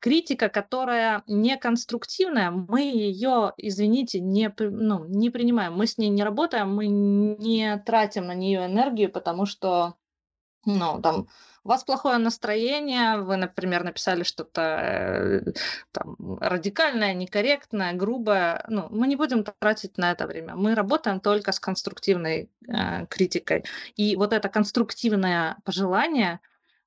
Критика, 0.00 0.48
которая 0.48 1.22
не 1.28 1.56
конструктивная, 1.56 2.50
мы 2.50 2.80
ее, 2.80 3.52
извините, 3.56 4.18
не, 4.18 4.52
ну, 4.58 5.04
не 5.04 5.30
принимаем. 5.30 5.74
Мы 5.74 5.86
с 5.86 5.96
ней 5.96 6.08
не 6.08 6.24
работаем, 6.24 6.74
мы 6.74 6.88
не 6.88 7.78
тратим 7.86 8.26
на 8.26 8.34
нее 8.34 8.66
энергию, 8.66 9.12
потому 9.12 9.46
что 9.46 9.94
ну, 10.64 11.00
там, 11.02 11.28
у 11.64 11.68
вас 11.68 11.84
плохое 11.84 12.18
настроение, 12.18 13.18
вы, 13.18 13.36
например, 13.36 13.84
написали 13.84 14.22
что-то 14.24 14.60
э, 14.60 15.52
там, 15.92 16.16
радикальное, 16.40 17.14
некорректное, 17.14 17.92
грубое. 17.92 18.64
Ну, 18.68 18.88
мы 18.90 19.06
не 19.06 19.16
будем 19.16 19.44
тратить 19.44 19.98
на 19.98 20.12
это 20.12 20.26
время. 20.26 20.54
Мы 20.56 20.74
работаем 20.74 21.20
только 21.20 21.52
с 21.52 21.60
конструктивной 21.60 22.50
э, 22.68 23.06
критикой. 23.06 23.64
И 23.96 24.16
вот 24.16 24.32
это 24.32 24.48
конструктивное 24.48 25.56
пожелание, 25.64 26.40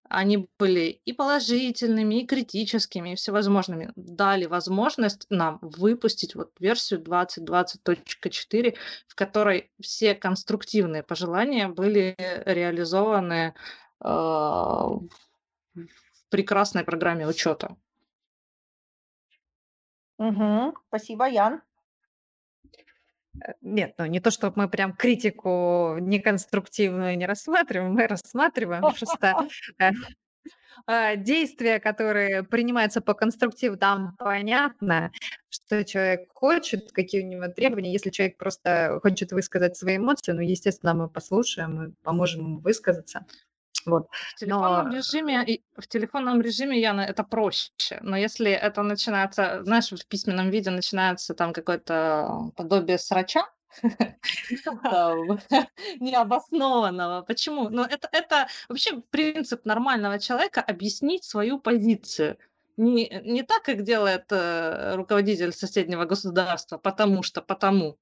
они 0.10 0.48
были 0.60 1.02
и 1.06 1.14
положительными, 1.14 2.22
и 2.22 2.28
критическими, 2.28 3.14
и 3.14 3.16
всевозможными, 3.16 3.92
дали 3.96 4.46
возможность 4.46 5.26
нам 5.30 5.60
выпустить 5.62 6.36
вот 6.36 6.52
версию 6.60 7.02
2020.4, 7.02 8.76
в 9.08 9.16
которой 9.16 9.72
все 9.82 10.16
конструктивные 10.16 11.04
пожелания 11.04 11.68
были 11.68 12.16
реализованы 12.46 13.54
э, 14.04 14.08
в 14.08 15.10
прекрасной 16.30 16.84
программе 16.84 17.28
учета. 17.28 17.76
Угу. 20.18 20.76
Спасибо, 20.88 21.28
Ян. 21.28 21.62
Э, 23.44 23.54
нет, 23.62 23.96
ну 23.98 24.06
не 24.06 24.20
то, 24.20 24.32
что 24.32 24.52
мы 24.56 24.70
прям 24.70 24.94
критику 24.94 25.98
неконструктивную 26.00 27.18
не 27.18 27.26
рассматриваем, 27.26 27.94
мы 27.94 28.08
рассматриваем 28.08 28.82
просто 28.82 29.48
э, 29.80 29.92
а, 30.86 31.16
действия, 31.16 31.80
которые 31.80 32.44
принимаются 32.44 33.02
по 33.02 33.14
конструктиву, 33.14 33.78
там 33.78 34.16
понятно, 34.18 35.12
что 35.50 35.84
человек 35.84 36.30
хочет, 36.34 36.92
какие 36.92 37.24
у 37.24 37.28
него 37.28 37.48
требования. 37.48 37.92
Если 37.92 38.10
человек 38.10 38.38
просто 38.38 39.00
хочет 39.02 39.32
высказать 39.32 39.78
свои 39.78 39.98
эмоции, 39.98 40.34
ну, 40.34 40.42
естественно, 40.42 40.94
мы 40.94 41.10
послушаем, 41.10 41.76
мы 41.76 41.94
поможем 42.04 42.42
ему 42.42 42.60
высказаться. 42.60 43.26
Вот. 43.86 44.08
В 44.36 44.40
телефонном 44.40 44.90
Но... 44.90 44.96
режиме, 44.96 45.60
в 45.78 45.88
телефонном 45.88 46.42
режиме, 46.42 46.80
Яна, 46.80 47.02
это 47.02 47.24
проще. 47.24 48.00
Но 48.02 48.18
если 48.18 48.52
это 48.52 48.84
начинается, 48.84 49.64
знаешь, 49.64 49.92
в 49.92 50.06
письменном 50.08 50.50
виде 50.50 50.72
начинается 50.72 51.34
там 51.34 51.54
какое-то 51.54 52.52
подобие 52.56 52.98
срача, 52.98 53.46
необоснованного. 56.00 57.22
Почему? 57.22 57.70
Ну, 57.70 57.84
это, 57.84 58.10
это 58.12 58.48
вообще 58.70 59.02
принцип 59.10 59.66
нормального 59.66 60.20
человека 60.20 60.62
объяснить 60.62 61.24
свою 61.24 61.60
позицию. 61.60 62.38
Не, 62.78 63.22
не 63.24 63.44
так, 63.44 63.64
как 63.64 63.84
делает 63.84 64.26
э, 64.32 64.96
руководитель 64.96 65.54
соседнего 65.54 66.06
государства, 66.06 66.78
потому 66.78 67.24
что, 67.24 67.42
потому. 67.42 67.98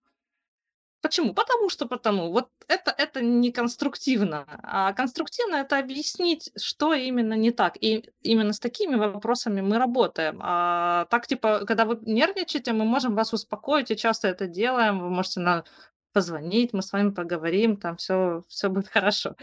Почему? 1.03 1.33
Потому 1.33 1.69
что 1.69 1.85
потому. 1.85 2.31
Вот 2.31 2.47
это, 2.69 2.95
это 2.97 3.21
не 3.21 3.51
конструктивно. 3.51 4.45
А 4.63 4.93
конструктивно 4.93 5.57
это 5.57 5.77
объяснить, 5.77 6.49
что 6.55 6.93
именно 6.93 7.33
не 7.33 7.51
так. 7.51 7.75
И 7.81 8.09
именно 8.21 8.53
с 8.53 8.59
такими 8.59 8.95
вопросами 8.95 9.59
мы 9.59 9.77
работаем. 9.79 10.39
А 10.41 11.05
так, 11.09 11.27
типа, 11.27 11.65
когда 11.65 11.83
вы 11.83 11.99
нервничаете, 12.03 12.71
мы 12.71 12.85
можем 12.85 13.15
вас 13.15 13.33
успокоить, 13.33 13.91
и 13.91 13.97
часто 13.97 14.29
это 14.29 14.47
делаем. 14.47 15.01
Вы 15.01 15.09
можете 15.09 15.41
на 15.41 15.65
позвонить, 16.13 16.71
мы 16.71 16.81
с 16.81 16.93
вами 16.93 17.09
поговорим, 17.09 17.75
там 17.75 17.97
все, 17.97 18.43
все 18.47 18.69
будет 18.69 18.87
хорошо. 18.93 19.35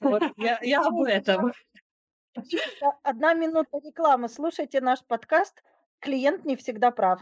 Вот, 0.00 0.22
я, 0.38 0.58
я 0.62 0.80
об 0.80 1.02
этом. 1.02 1.52
Одна 3.02 3.34
минута 3.34 3.78
рекламы. 3.84 4.30
Слушайте 4.30 4.80
наш 4.80 5.04
подкаст. 5.06 5.62
Клиент 5.98 6.46
не 6.46 6.56
всегда 6.56 6.90
прав. 6.90 7.20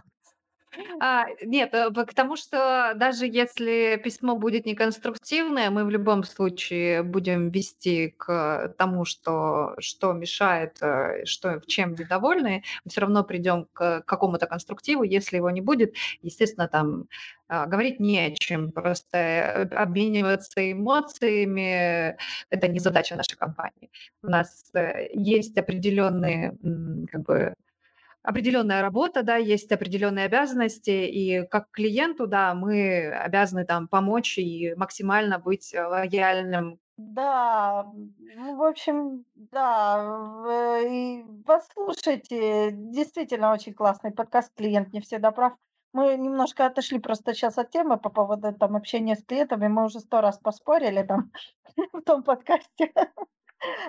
А, 1.01 1.27
нет, 1.43 1.75
э, 1.75 1.91
к 1.91 2.15
тому, 2.15 2.37
что 2.37 2.93
даже 2.97 3.27
если 3.27 4.01
письмо 4.03 4.37
будет 4.37 4.67
неконструктивное, 4.67 5.71
мы 5.71 5.85
в 5.85 5.91
любом 5.91 6.25
случае 6.25 7.03
будем 7.03 7.51
вести 7.51 8.15
к 8.17 8.75
тому, 8.79 9.05
что, 9.05 9.75
что 9.79 10.13
мешает, 10.13 10.79
э, 10.81 11.25
что, 11.25 11.61
чем 11.67 11.95
недовольны, 11.95 12.63
мы 12.85 12.91
все 12.91 13.03
равно 13.03 13.25
придем 13.25 13.67
к 13.73 14.03
какому-то 14.07 14.47
конструктиву. 14.47 15.03
Если 15.03 15.37
его 15.37 15.51
не 15.51 15.61
будет, 15.61 15.95
естественно, 16.23 16.69
там 16.69 17.07
а, 17.49 17.67
говорить 17.67 18.01
не 18.01 18.19
о 18.19 18.31
чем, 18.35 18.73
просто 18.73 19.19
э, 19.19 19.63
обмениваться 19.75 20.73
эмоциями– 20.73 22.17
это 22.51 22.69
не 22.69 22.79
задача 22.79 23.15
нашей 23.15 23.37
компании. 23.37 23.91
У 24.23 24.29
нас 24.29 24.71
есть 25.13 25.59
определенные 25.59 26.57
как 27.11 27.23
бы, 27.23 27.55
определенная 28.23 28.83
работа, 28.83 29.23
да, 29.23 29.37
есть 29.37 29.73
определенные 29.73 30.27
обязанности, 30.27 30.91
и 30.91 31.47
как 31.47 31.71
клиенту, 31.71 32.27
да, 32.27 32.55
мы 32.55 33.13
обязаны 33.13 33.65
там 33.65 33.89
помочь 33.89 34.39
и 34.39 34.75
максимально 34.77 35.39
быть 35.39 35.75
лояльным. 35.75 36.79
Да, 36.97 37.85
ну, 37.95 38.57
в 38.57 38.63
общем, 38.63 39.25
да, 39.35 40.79
и 40.87 41.25
послушайте, 41.45 42.71
действительно 42.73 43.53
очень 43.53 43.75
классный 43.75 44.13
подкаст 44.13 44.53
«Клиент 44.55 44.93
не 44.93 45.01
всегда 45.01 45.31
прав». 45.33 45.55
Мы 45.93 46.17
немножко 46.17 46.67
отошли 46.67 46.99
просто 46.99 47.35
сейчас 47.35 47.59
от 47.59 47.71
темы 47.71 47.99
по 47.99 48.09
поводу 48.09 48.55
там 48.55 48.77
общения 48.77 49.17
с 49.17 49.25
клиентами, 49.25 49.69
мы 49.69 49.85
уже 49.85 50.01
сто 50.01 50.21
раз 50.21 50.39
поспорили 50.39 51.03
там 51.03 51.33
в 51.93 52.03
том 52.03 52.23
подкасте 52.23 52.93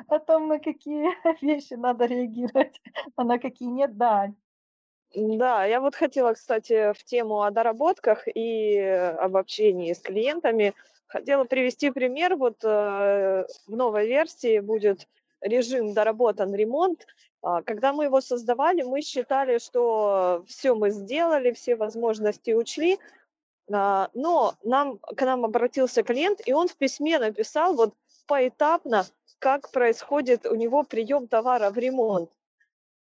о 0.07 0.19
том, 0.19 0.47
на 0.47 0.59
какие 0.59 1.09
вещи 1.41 1.73
надо 1.73 2.05
реагировать, 2.05 2.81
а 3.15 3.23
на 3.23 3.39
какие 3.39 3.69
нет, 3.69 3.97
да. 3.97 4.31
Да, 5.15 5.65
я 5.65 5.79
вот 5.79 5.95
хотела, 5.95 6.33
кстати, 6.33 6.93
в 6.93 7.03
тему 7.03 7.43
о 7.43 7.51
доработках 7.51 8.27
и 8.27 8.79
об 8.79 9.37
общении 9.37 9.93
с 9.93 9.99
клиентами, 9.99 10.73
хотела 11.05 11.43
привести 11.43 11.91
пример. 11.91 12.35
Вот 12.35 12.63
э, 12.63 13.45
в 13.67 13.75
новой 13.75 14.07
версии 14.07 14.59
будет 14.59 15.07
режим 15.41 15.93
доработан 15.93 16.55
ремонт. 16.55 17.05
А, 17.43 17.61
когда 17.61 17.93
мы 17.93 18.05
его 18.05 18.21
создавали, 18.21 18.81
мы 18.81 19.01
считали, 19.01 19.59
что 19.59 20.43
все 20.47 20.73
мы 20.73 20.89
сделали, 20.89 21.51
все 21.51 21.75
возможности 21.75 22.51
учли, 22.51 22.97
а, 23.71 24.09
но 24.13 24.55
нам, 24.63 24.97
к 24.97 25.21
нам 25.21 25.45
обратился 25.45 26.03
клиент, 26.03 26.41
и 26.45 26.53
он 26.53 26.67
в 26.67 26.75
письме 26.75 27.19
написал 27.19 27.75
вот 27.75 27.93
поэтапно, 28.27 29.05
как 29.43 29.71
происходит 29.71 30.45
у 30.45 30.55
него 30.55 30.83
прием 30.83 31.27
товара 31.27 31.69
в 31.69 31.77
ремонт. 31.77 32.29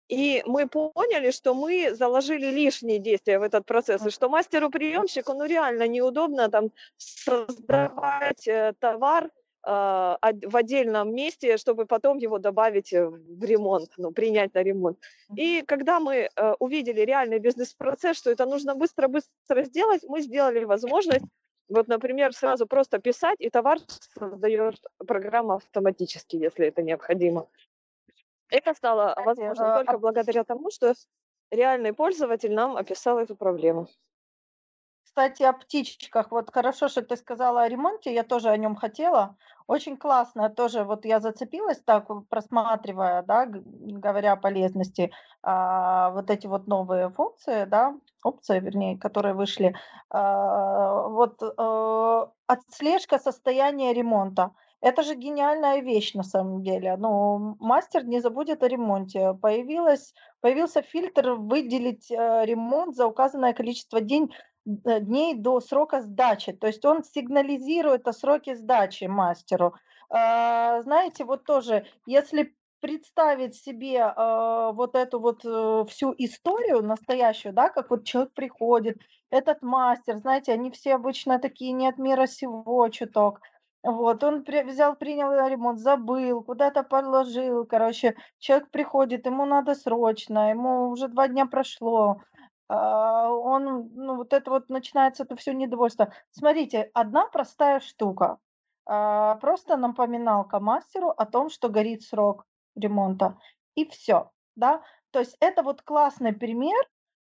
И 0.10 0.44
мы 0.46 0.68
поняли, 0.68 1.32
что 1.32 1.54
мы 1.54 1.96
заложили 1.96 2.48
лишние 2.48 3.00
действия 3.00 3.40
в 3.40 3.44
этот 3.44 3.66
процесс, 3.66 4.06
и 4.06 4.10
что 4.10 4.28
мастеру-приемщику 4.28 5.34
ну, 5.34 5.46
реально 5.46 5.88
неудобно 5.88 6.50
там 6.50 6.72
создавать 6.98 8.48
э, 8.48 8.74
товар 8.80 9.24
э, 9.26 9.30
в 9.66 10.56
отдельном 10.58 11.16
месте, 11.16 11.56
чтобы 11.58 11.86
потом 11.86 12.18
его 12.18 12.38
добавить 12.38 12.92
э, 12.92 13.08
в 13.08 13.44
ремонт, 13.46 13.92
ну, 13.98 14.12
принять 14.12 14.54
на 14.56 14.62
ремонт. 14.62 15.00
И 15.38 15.64
когда 15.66 16.02
мы 16.02 16.16
э, 16.16 16.54
увидели 16.60 17.00
реальный 17.00 17.40
бизнес-процесс, 17.40 18.18
что 18.18 18.30
это 18.30 18.46
нужно 18.46 18.76
быстро-быстро 18.76 19.64
сделать, 19.64 20.04
мы 20.08 20.22
сделали 20.22 20.66
возможность 20.66 21.26
вот, 21.68 21.88
например, 21.88 22.34
сразу 22.34 22.68
просто 22.68 23.00
писать, 23.00 23.38
и 23.40 23.50
товар 23.50 23.80
создает 24.18 24.76
программа 25.08 25.56
автоматически, 25.56 26.36
если 26.36 26.68
это 26.68 26.84
необходимо. 26.84 27.48
Это 28.50 28.74
стало 28.74 29.16
возможно 29.26 29.76
только 29.78 29.94
а 29.94 29.98
благодаря 29.98 30.44
тому, 30.44 30.70
что 30.70 30.94
реальный 31.52 31.94
пользователь 31.94 32.54
нам 32.54 32.78
описал 32.78 33.18
эту 33.20 33.36
проблему. 33.36 33.88
Кстати, 35.16 35.44
о 35.44 35.54
птичках. 35.54 36.30
Вот 36.32 36.52
хорошо, 36.54 36.90
что 36.90 37.02
ты 37.02 37.16
сказала 37.16 37.62
о 37.62 37.70
ремонте, 37.70 38.14
я 38.14 38.24
тоже 38.24 38.50
о 38.50 38.58
нем 38.58 38.76
хотела. 38.76 39.38
Очень 39.66 39.96
классно, 39.96 40.50
тоже 40.50 40.84
вот 40.84 41.06
я 41.06 41.22
зацепилась 41.22 41.80
так, 41.86 42.10
просматривая, 42.28 43.24
да, 43.24 43.46
говоря 43.48 44.34
о 44.34 44.36
полезности, 44.36 45.12
а, 45.42 46.10
вот 46.10 46.30
эти 46.30 46.48
вот 46.48 46.68
новые 46.68 47.10
функции, 47.12 47.64
да, 47.64 47.96
опции, 48.26 48.60
вернее, 48.60 48.98
которые 48.98 49.36
вышли. 49.36 49.74
А, 50.10 51.08
вот 51.08 51.42
а, 51.42 52.30
отслежка 52.48 53.18
состояния 53.18 53.94
ремонта. 53.94 54.52
Это 54.82 55.02
же 55.02 55.16
гениальная 55.16 55.80
вещь 55.80 56.14
на 56.14 56.24
самом 56.24 56.62
деле. 56.62 56.98
Ну, 56.98 57.56
мастер 57.62 58.04
не 58.04 58.20
забудет 58.20 58.64
о 58.64 58.68
ремонте. 58.68 59.34
Появилась, 59.42 60.14
появился 60.42 60.82
фильтр 60.82 61.32
выделить 61.32 62.12
э, 62.12 62.46
ремонт 62.46 62.96
за 62.96 63.08
указанное 63.08 63.54
количество 63.54 64.00
день, 64.00 64.30
Э, 64.30 64.55
дней 64.66 65.36
до 65.36 65.60
срока 65.60 66.02
сдачи. 66.02 66.52
То 66.54 66.68
есть 66.68 66.84
он 66.86 67.04
сигнализирует 67.04 68.08
о 68.08 68.14
сроке 68.14 68.56
сдачи 68.56 69.06
мастеру. 69.06 69.76
А, 70.10 70.82
знаете, 70.82 71.24
вот 71.24 71.46
тоже, 71.46 71.86
если 72.06 72.56
представить 72.82 73.56
себе 73.56 73.98
э, 73.98 74.72
вот 74.74 74.96
эту 74.96 75.20
вот 75.20 75.44
э, 75.44 75.86
всю 75.90 76.14
историю 76.20 76.84
настоящую, 76.84 77.54
да, 77.54 77.70
как 77.70 77.90
вот 77.90 78.04
человек 78.04 78.34
приходит, 78.34 78.98
этот 79.32 79.64
мастер, 79.64 80.18
знаете, 80.18 80.54
они 80.54 80.70
все 80.70 80.94
обычно 80.94 81.40
такие 81.40 81.72
не 81.72 81.88
от 81.88 81.98
мира 81.98 82.28
сего 82.28 82.88
чуток. 82.90 83.42
Вот, 83.84 84.24
он 84.24 84.44
при, 84.44 84.64
взял, 84.64 84.96
принял 84.96 85.32
ремонт, 85.48 85.80
забыл, 85.80 86.44
куда-то 86.44 86.84
положил, 86.84 87.66
короче, 87.66 88.16
человек 88.40 88.70
приходит, 88.72 89.26
ему 89.26 89.46
надо 89.46 89.76
срочно, 89.76 90.50
ему 90.50 90.90
уже 90.90 91.08
два 91.08 91.28
дня 91.28 91.46
прошло, 91.46 92.22
он, 92.74 93.92
ну, 93.94 94.16
вот 94.16 94.34
это 94.34 94.50
вот 94.50 94.70
начинается 94.70 95.24
это 95.24 95.36
все 95.36 95.54
недовольство. 95.54 96.14
Смотрите, 96.32 96.90
одна 96.94 97.28
простая 97.28 97.80
штука. 97.80 98.40
А, 98.86 99.36
просто 99.36 99.78
напоминалка 99.78 100.60
мастеру 100.60 101.10
о 101.10 101.26
том, 101.26 101.50
что 101.50 101.70
горит 101.70 102.04
срок 102.04 102.46
ремонта. 102.76 103.38
И 103.76 103.86
все, 103.88 104.32
да. 104.56 104.82
То 105.12 105.20
есть 105.20 105.38
это 105.40 105.64
вот 105.64 105.82
классный 105.82 106.34
пример 106.34 106.76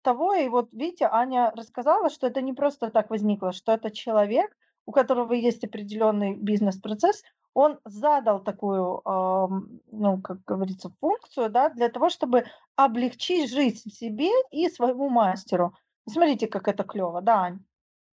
того, 0.01 0.33
и 0.33 0.47
вот 0.47 0.69
видите, 0.71 1.07
Аня 1.11 1.51
рассказала, 1.55 2.09
что 2.09 2.27
это 2.27 2.41
не 2.41 2.53
просто 2.53 2.89
так 2.91 3.09
возникло, 3.09 3.51
что 3.51 3.73
это 3.73 3.91
человек, 3.91 4.55
у 4.85 4.91
которого 4.91 5.33
есть 5.33 5.63
определенный 5.63 6.35
бизнес-процесс, 6.35 7.23
он 7.57 7.79
задал 7.85 8.39
такую, 8.39 9.01
ну, 9.03 10.21
как 10.23 10.43
говорится, 10.45 10.91
функцию, 10.99 11.49
да, 11.49 11.69
для 11.69 11.89
того, 11.89 12.11
чтобы 12.11 12.45
облегчить 12.75 13.49
жизнь 13.49 13.89
себе 13.89 14.29
и 14.51 14.69
своему 14.69 15.09
мастеру. 15.09 15.73
Смотрите, 16.07 16.45
как 16.45 16.67
это 16.67 16.83
клево, 16.83 17.19
да, 17.19 17.45
Ань? 17.45 17.59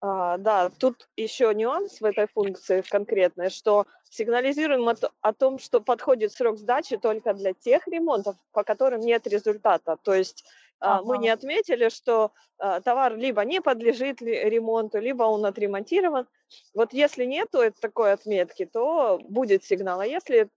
А, 0.01 0.39
да, 0.39 0.71
тут 0.71 1.09
еще 1.17 1.53
нюанс 1.57 2.01
в 2.01 2.05
этой 2.05 2.29
функции 2.29 2.83
конкретной, 2.83 3.51
что 3.51 3.87
сигнализируем 4.11 4.89
о, 4.89 4.95
о 5.23 5.33
том, 5.33 5.59
что 5.59 5.81
подходит 5.81 6.33
срок 6.33 6.57
сдачи 6.57 6.97
только 6.97 7.35
для 7.35 7.53
тех 7.53 7.89
ремонтов, 7.89 8.37
по 8.53 8.63
которым 8.63 9.01
нет 9.01 9.27
результата. 9.27 9.97
То 10.05 10.15
есть 10.15 10.45
ага. 10.83 11.05
мы 11.05 11.19
не 11.19 11.29
отметили, 11.29 11.89
что 11.89 12.33
а, 12.59 12.81
товар 12.81 13.17
либо 13.17 13.45
не 13.45 13.61
подлежит 13.61 14.21
ремонту, 14.23 14.99
либо 14.99 15.25
он 15.25 15.45
отремонтирован. 15.47 16.27
Вот 16.75 16.93
если 16.93 17.25
нет 17.25 17.49
такой 17.81 18.13
отметки, 18.13 18.67
то 18.67 19.19
будет 19.23 19.65
сигнал. 19.65 20.01
А 20.01 20.07
если 20.07 20.49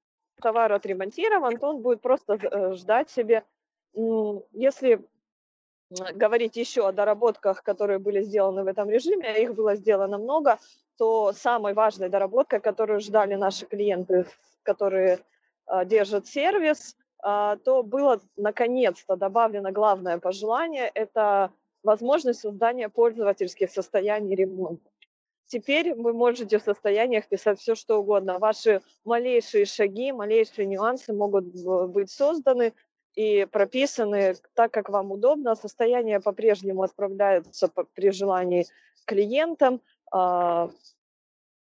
товар 0.41 0.71
отремонтирован, 0.73 1.57
то 1.57 1.69
он 1.69 1.81
будет 1.81 2.01
просто 2.01 2.33
э, 2.33 2.73
ждать 2.73 3.09
себе. 3.09 3.43
Если 4.51 5.01
говорить 5.89 6.57
еще 6.57 6.87
о 6.87 6.91
доработках, 6.91 7.63
которые 7.63 7.99
были 7.99 8.21
сделаны 8.21 8.63
в 8.63 8.67
этом 8.67 8.89
режиме, 8.89 9.27
а 9.29 9.37
их 9.37 9.53
было 9.53 9.75
сделано 9.75 10.17
много, 10.17 10.59
то 10.97 11.33
самой 11.33 11.73
важной 11.73 12.09
доработкой, 12.09 12.59
которую 12.59 12.99
ждали 12.99 13.35
наши 13.35 13.65
клиенты, 13.65 14.25
которые 14.63 15.19
э, 15.67 15.85
держат 15.85 16.27
сервис, 16.27 16.97
то 17.25 17.81
было 17.83 18.21
наконец-то 18.37 19.15
добавлено 19.15 19.71
главное 19.71 20.19
пожелание– 20.19 20.91
это 20.93 21.51
возможность 21.81 22.41
создания 22.41 22.87
пользовательских 22.87 23.71
состояний 23.71 24.35
ремонта. 24.35 24.87
Теперь 25.47 25.95
вы 25.95 26.13
можете 26.13 26.59
в 26.59 26.63
состояниях 26.63 27.27
писать 27.27 27.59
все, 27.59 27.73
что 27.73 27.97
угодно. 27.97 28.37
Ваши 28.37 28.81
малейшие 29.05 29.65
шаги, 29.65 30.11
малейшие 30.11 30.67
нюансы 30.67 31.13
могут 31.13 31.45
быть 31.91 32.11
созданы 32.11 32.73
и 33.15 33.47
прописаны 33.51 34.35
так, 34.53 34.71
как 34.71 34.89
вам 34.89 35.11
удобно. 35.11 35.55
Состояние 35.55 36.19
по-прежнему 36.19 36.83
отправляется 36.83 37.71
при 37.95 38.11
желании 38.11 38.67
клиентам. 39.05 39.81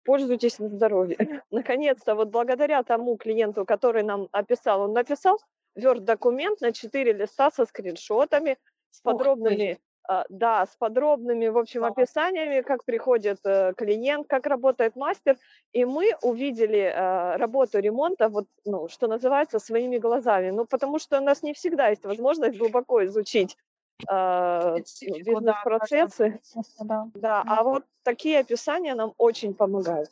А, 0.02 0.04
пользуйтесь 0.04 0.58
на 0.58 0.68
здоровье. 0.68 1.16
Наконец-то, 1.50 2.14
вот 2.14 2.28
благодаря 2.28 2.82
тому 2.82 3.16
клиенту, 3.16 3.64
который 3.64 4.02
нам 4.02 4.28
описал, 4.32 4.82
он 4.82 4.92
написал 4.92 5.38
Word-документ 5.78 6.60
на 6.60 6.72
4 6.72 7.12
листа 7.12 7.50
со 7.50 7.64
скриншотами, 7.64 8.58
с 8.90 9.00
подробными 9.00 9.78
а, 10.08 10.24
да, 10.28 10.66
с 10.66 10.76
подробными, 10.76 11.46
в 11.46 11.56
общем, 11.56 11.84
описаниями, 11.84 12.62
как 12.62 12.84
приходит 12.84 13.38
э, 13.44 13.72
клиент, 13.76 14.26
как 14.26 14.46
работает 14.46 14.96
мастер, 14.96 15.38
и 15.72 15.84
мы 15.84 16.16
увидели 16.22 16.92
э, 16.92 17.36
работу 17.36 17.78
ремонта, 17.78 18.28
вот, 18.28 18.46
ну, 18.64 18.88
что 18.88 19.06
называется, 19.06 19.60
своими 19.60 19.98
глазами, 19.98 20.50
ну, 20.50 20.66
потому 20.66 20.98
что 20.98 21.20
у 21.20 21.22
нас 21.22 21.44
не 21.44 21.52
всегда 21.52 21.88
есть 21.88 22.04
возможность 22.04 22.58
глубоко 22.58 23.04
изучить 23.04 23.56
э, 24.08 24.76
ну, 24.76 25.16
бизнес-процессы, 25.16 26.40
да, 26.80 27.08
да, 27.14 27.42
а 27.46 27.62
вот 27.62 27.84
такие 28.02 28.40
описания 28.40 28.94
нам 28.94 29.14
очень 29.18 29.54
помогают. 29.54 30.10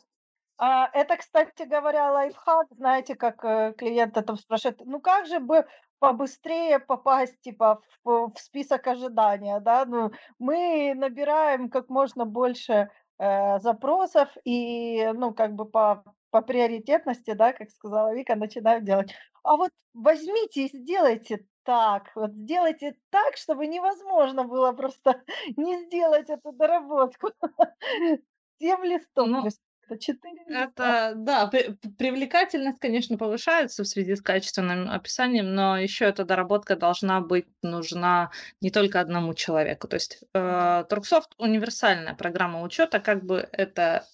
А, 0.57 0.89
это, 0.93 1.17
кстати 1.17 1.63
говоря, 1.63 2.11
лайфхак, 2.11 2.67
знаете, 2.71 3.15
как 3.15 3.41
клиент 3.77 4.15
это 4.17 4.35
спрашивает, 4.35 4.81
ну 4.85 4.99
как 4.99 5.25
же 5.25 5.39
бы 5.39 5.65
побыстрее 6.01 6.79
попасть, 6.79 7.39
типа, 7.41 7.79
в, 8.03 8.31
в 8.33 8.39
список 8.39 8.87
ожидания, 8.87 9.59
да, 9.59 9.85
ну, 9.85 10.11
мы 10.39 10.93
набираем 10.95 11.69
как 11.69 11.89
можно 11.89 12.25
больше 12.25 12.89
э, 13.19 13.59
запросов 13.59 14.29
и, 14.43 15.11
ну, 15.13 15.31
как 15.31 15.53
бы 15.53 15.65
по, 15.65 16.03
по 16.31 16.41
приоритетности, 16.41 17.33
да, 17.33 17.53
как 17.53 17.69
сказала 17.69 18.15
Вика, 18.15 18.35
начинаем 18.35 18.83
делать. 18.83 19.13
А 19.43 19.57
вот 19.57 19.69
возьмите 19.93 20.65
и 20.65 20.75
сделайте 20.75 21.45
так, 21.63 22.11
вот 22.15 22.31
сделайте 22.31 22.95
так, 23.09 23.37
чтобы 23.37 23.67
невозможно 23.67 24.43
было 24.43 24.71
просто 24.71 25.21
не 25.57 25.85
сделать 25.85 26.29
эту 26.29 26.51
доработку. 26.51 27.31
Тем 28.59 28.83
листом 28.83 29.31
ну, 29.31 29.47
это 29.91 29.97
4 29.97 30.43
Это, 30.47 31.13
да, 31.15 31.47
при- 31.47 31.75
привлекательность, 31.97 32.79
конечно, 32.79 33.17
повышается 33.17 33.83
в 33.83 33.87
связи 33.87 34.15
с 34.15 34.21
качественным 34.21 34.89
описанием, 34.89 35.53
но 35.53 35.77
еще 35.77 36.05
эта 36.05 36.23
доработка 36.23 36.75
должна 36.75 37.21
быть 37.21 37.47
нужна 37.61 38.31
не 38.61 38.69
только 38.69 38.99
одному 38.99 39.33
человеку. 39.33 39.87
То 39.87 39.95
есть 39.95 40.23
э, 40.33 40.85
Торксофт 40.89 41.33
универсальная 41.37 42.13
программа 42.13 42.61
учета, 42.61 42.99
как 42.99 43.23
бы 43.23 43.49
это 43.51 44.05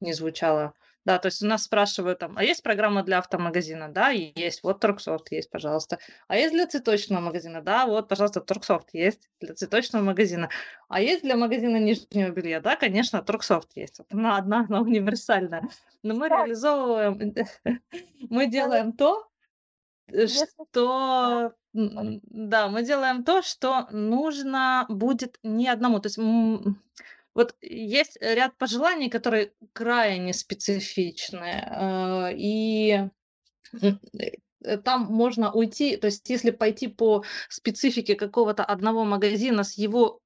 ни 0.00 0.12
звучало 0.12 0.74
да, 1.08 1.18
то 1.18 1.28
есть 1.28 1.42
у 1.42 1.46
нас 1.46 1.62
спрашивают 1.62 2.18
там, 2.18 2.36
а 2.36 2.44
есть 2.44 2.62
программа 2.62 3.02
для 3.02 3.16
автомагазина? 3.16 3.88
Да, 3.88 4.10
есть. 4.10 4.62
Вот 4.62 4.80
Торксофт 4.80 5.32
есть, 5.32 5.48
пожалуйста. 5.48 5.98
А 6.26 6.36
есть 6.36 6.52
для 6.52 6.66
цветочного 6.66 7.22
магазина? 7.22 7.62
Да, 7.62 7.86
вот, 7.86 8.08
пожалуйста, 8.08 8.42
Торксофт 8.42 8.90
есть 8.92 9.30
для 9.40 9.54
цветочного 9.54 10.04
магазина. 10.04 10.50
А 10.90 11.00
есть 11.00 11.22
для 11.22 11.36
магазина 11.36 11.78
нижнего 11.78 12.28
белья? 12.28 12.60
Да, 12.60 12.76
конечно, 12.76 13.22
Торксофт 13.22 13.70
есть. 13.74 14.00
Она 14.10 14.36
одна, 14.36 14.66
она 14.68 14.82
универсальная. 14.82 15.66
Но 16.02 16.14
мы 16.14 16.28
реализовываем, 16.28 17.34
мы 18.28 18.46
делаем 18.46 18.92
то, 18.92 19.26
э, 20.08 20.26
что 20.26 21.54
да, 21.72 22.68
мы 22.68 22.82
делаем 22.82 23.24
то, 23.24 23.40
что 23.40 23.86
нужно 23.92 24.84
будет 24.90 25.38
не 25.42 25.68
одному. 25.68 26.00
То 26.00 26.08
есть 26.08 26.18
вот 27.38 27.54
есть 27.62 28.18
ряд 28.20 28.58
пожеланий, 28.58 29.08
которые 29.08 29.52
крайне 29.72 30.34
специфичны, 30.34 31.64
э, 31.66 32.34
и 32.36 33.08
Э, 33.82 33.92
там 34.76 35.06
можно 35.06 35.52
уйти, 35.52 35.96
то 35.96 36.06
есть 36.06 36.28
если 36.28 36.50
пойти 36.50 36.88
по 36.88 37.24
специфике 37.48 38.14
какого-то 38.14 38.64
одного 38.64 39.04
магазина 39.04 39.64
с 39.64 39.78
его 39.78 40.20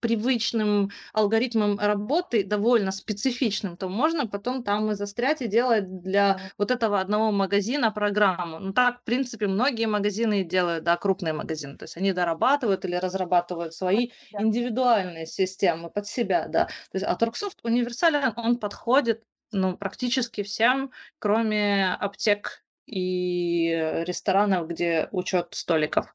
привычным 0.00 0.90
алгоритмом 1.12 1.78
работы, 1.78 2.44
довольно 2.44 2.92
специфичным, 2.92 3.76
то 3.76 3.88
можно 3.88 4.26
потом 4.26 4.62
там 4.62 4.90
и 4.90 4.94
застрять 4.94 5.42
и 5.42 5.48
делать 5.48 6.02
для 6.02 6.40
вот 6.58 6.70
этого 6.70 7.00
одного 7.00 7.32
магазина 7.32 7.90
программу. 7.90 8.58
Ну 8.58 8.72
так, 8.72 9.00
в 9.00 9.04
принципе, 9.04 9.46
многие 9.46 9.86
магазины 9.86 10.44
делают, 10.44 10.84
да, 10.84 10.96
крупные 10.96 11.32
магазины, 11.32 11.76
то 11.76 11.84
есть 11.84 11.96
они 11.96 12.12
дорабатывают 12.12 12.84
или 12.84 12.94
разрабатывают 12.94 13.74
свои 13.74 14.10
индивидуальные 14.32 15.26
системы 15.26 15.90
под 15.90 16.06
себя, 16.06 16.46
да. 16.48 16.66
То 16.66 16.94
есть, 16.94 17.06
а 17.06 17.14
Торксофт 17.16 17.58
универсален, 17.64 18.32
он 18.36 18.58
подходит 18.58 19.22
ну, 19.52 19.76
практически 19.76 20.42
всем, 20.42 20.92
кроме 21.18 21.92
аптек 21.94 22.64
и 22.90 24.02
ресторанов, 24.06 24.68
где 24.68 25.08
учет 25.12 25.48
столиков 25.52 26.12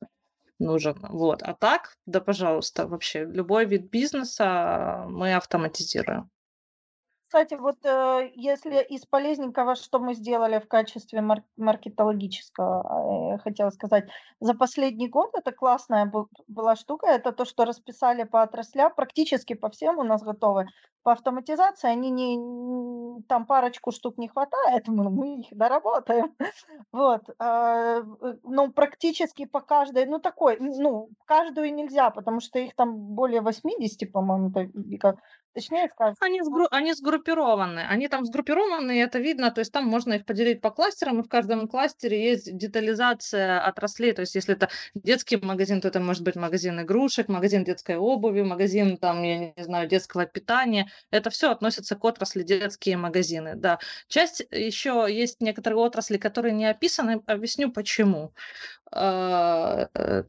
нужен. 0.60 0.98
Вот. 1.10 1.44
А 1.44 1.54
так, 1.54 1.96
да, 2.06 2.22
пожалуйста, 2.22 2.88
вообще 2.88 3.26
любой 3.26 3.66
вид 3.66 3.90
бизнеса 3.90 5.06
мы 5.08 5.36
автоматизируем. 5.36 6.30
Кстати, 7.28 7.56
вот 7.56 7.78
э, 7.84 8.32
если 8.36 8.84
из 8.84 9.06
полезненького, 9.06 9.76
что 9.76 10.00
мы 10.00 10.14
сделали 10.14 10.60
в 10.60 10.68
качестве 10.68 11.22
мар- 11.22 11.44
маркетологического, 11.58 13.36
э, 13.36 13.38
хотела 13.40 13.72
сказать, 13.72 14.08
за 14.40 14.54
последний 14.54 15.10
год, 15.10 15.32
это 15.34 15.52
классная 15.52 16.12
была 16.48 16.76
штука, 16.76 17.08
это 17.08 17.32
то, 17.32 17.46
что 17.46 17.66
расписали 17.66 18.24
по 18.24 18.44
отраслям, 18.44 18.94
практически 18.96 19.56
по 19.56 19.70
всем 19.70 19.98
у 19.98 20.04
нас 20.04 20.22
готовы. 20.22 20.68
По 21.02 21.12
автоматизации 21.14 21.90
они 21.90 22.12
не, 22.12 23.24
там 23.28 23.46
парочку 23.48 23.92
штук 23.92 24.18
не 24.20 24.28
хватает, 24.28 24.88
мы, 24.88 25.10
мы 25.10 25.40
их 25.40 25.48
доработаем. 25.52 26.36
Вот. 26.92 27.24
Э, 27.40 28.04
ну, 28.44 28.72
практически 28.72 29.46
по 29.46 29.62
каждой, 29.62 30.06
ну, 30.06 30.20
такой, 30.20 30.58
ну, 30.60 31.10
каждую 31.26 31.74
нельзя, 31.74 32.12
потому 32.12 32.40
что 32.40 32.60
их 32.60 32.76
там 32.76 32.96
более 32.96 33.42
80, 33.42 34.12
по-моему, 34.12 34.52
точнее 35.56 35.90
сказать. 35.90 36.18
Они, 36.20 36.42
сгру... 36.44 36.68
они 36.70 36.94
сгруппированы, 36.94 37.80
они 37.80 38.08
там 38.08 38.26
сгруппированы, 38.26 38.98
и 38.98 39.00
это 39.00 39.20
видно, 39.20 39.52
то 39.52 39.60
есть 39.60 39.72
там 39.72 39.86
можно 39.86 40.14
их 40.14 40.26
поделить 40.26 40.62
по 40.62 40.70
кластерам, 40.70 41.22
и 41.22 41.24
в 41.24 41.30
каждом 41.30 41.68
кластере 41.68 42.22
есть 42.32 42.56
детализация 42.56 43.62
отраслей, 43.62 44.14
то 44.14 44.22
есть 44.22 44.36
если 44.36 44.54
это 44.54 44.70
детский 44.94 45.38
магазин, 45.38 45.82
то 45.82 45.88
это 45.88 46.00
может 46.00 46.24
быть 46.24 46.36
магазин 46.36 46.82
игрушек, 46.82 47.30
магазин 47.30 47.64
детской 47.64 47.96
обуви, 47.96 48.42
магазин 48.42 48.98
там, 48.98 49.24
я 49.24 49.54
не 49.56 49.64
знаю, 49.64 49.88
детского 49.88 50.26
питания, 50.26 50.92
это 51.10 51.30
все 51.30 51.52
относится 51.52 51.96
к 51.96 52.04
отрасли 52.04 52.44
детские 52.44 52.98
магазины, 52.98 53.56
да. 53.56 53.80
Часть 54.08 54.46
еще 54.52 55.08
есть 55.10 55.42
некоторые 55.42 55.80
отрасли, 55.80 56.18
которые 56.18 56.54
не 56.54 56.66
описаны, 56.66 57.24
объясню 57.26 57.72
почему. 57.72 58.34
А, 58.92 59.88
э, 59.94 60.24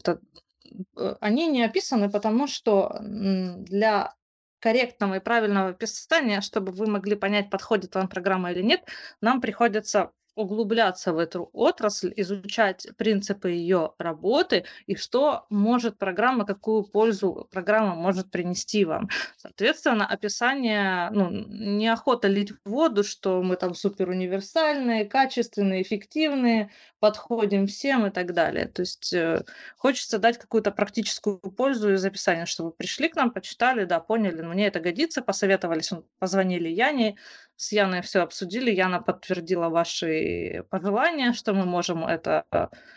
они 1.20 1.49
не 1.49 1.64
описаны, 1.64 2.11
потому 2.11 2.47
что 2.47 2.97
для 3.01 4.14
корректного 4.61 5.16
и 5.16 5.20
правильного 5.20 5.70
описания, 5.70 6.40
чтобы 6.40 6.72
вы 6.72 6.86
могли 6.86 7.16
понять, 7.16 7.50
подходит 7.50 7.94
вам 7.94 8.09
программа 8.09 8.52
или 8.52 8.62
нет, 8.62 8.82
нам 9.20 9.40
приходится 9.40 10.12
углубляться 10.37 11.12
в 11.12 11.18
эту 11.18 11.51
отрасль, 11.53 12.12
изучать 12.16 12.87
принципы 12.97 13.51
ее 13.51 13.93
работы 13.99 14.64
и 14.87 14.95
что 14.95 15.47
может 15.51 15.99
программа, 15.99 16.45
какую 16.45 16.84
пользу 16.84 17.49
программа 17.51 17.95
может 17.95 18.30
принести 18.30 18.84
вам. 18.84 19.09
Соответственно, 19.37 20.07
описание, 20.07 21.11
ну, 21.11 21.30
неохота 21.30 22.28
лить 22.28 22.53
в 22.53 22.70
воду, 22.70 23.03
что 23.03 23.43
мы 23.43 23.57
там 23.57 23.74
супер 23.74 24.11
универсальные, 24.11 25.07
качественные, 25.07 25.82
эффективные, 25.82 26.70
подходим 27.01 27.66
всем 27.66 28.07
и 28.07 28.11
так 28.11 28.32
далее. 28.32 28.66
То 28.66 28.82
есть 28.82 29.12
э, 29.12 29.43
хочется 29.76 30.18
дать 30.18 30.39
какую-то 30.39 30.70
практическую 30.70 31.39
пользу 31.39 31.95
из 31.95 32.05
описания, 32.05 32.47
чтобы 32.47 32.72
пришли 32.72 33.09
к 33.09 33.16
нам, 33.16 33.30
почитали, 33.30 33.84
да, 33.84 34.01
поняли, 34.01 34.43
мне 34.43 34.66
это 34.66 34.80
годится, 34.80 35.22
посоветовались, 35.22 35.93
позвонили 36.18 36.68
Яне, 36.68 37.16
с 37.57 37.72
Яной 37.72 38.02
все 38.02 38.20
обсудили, 38.20 38.70
Яна 38.70 39.00
подтвердила 39.00 39.68
ваши 39.68 40.64
пожелания, 40.70 41.32
что 41.32 41.54
мы 41.54 41.64
можем 41.64 42.07
это, 42.07 42.44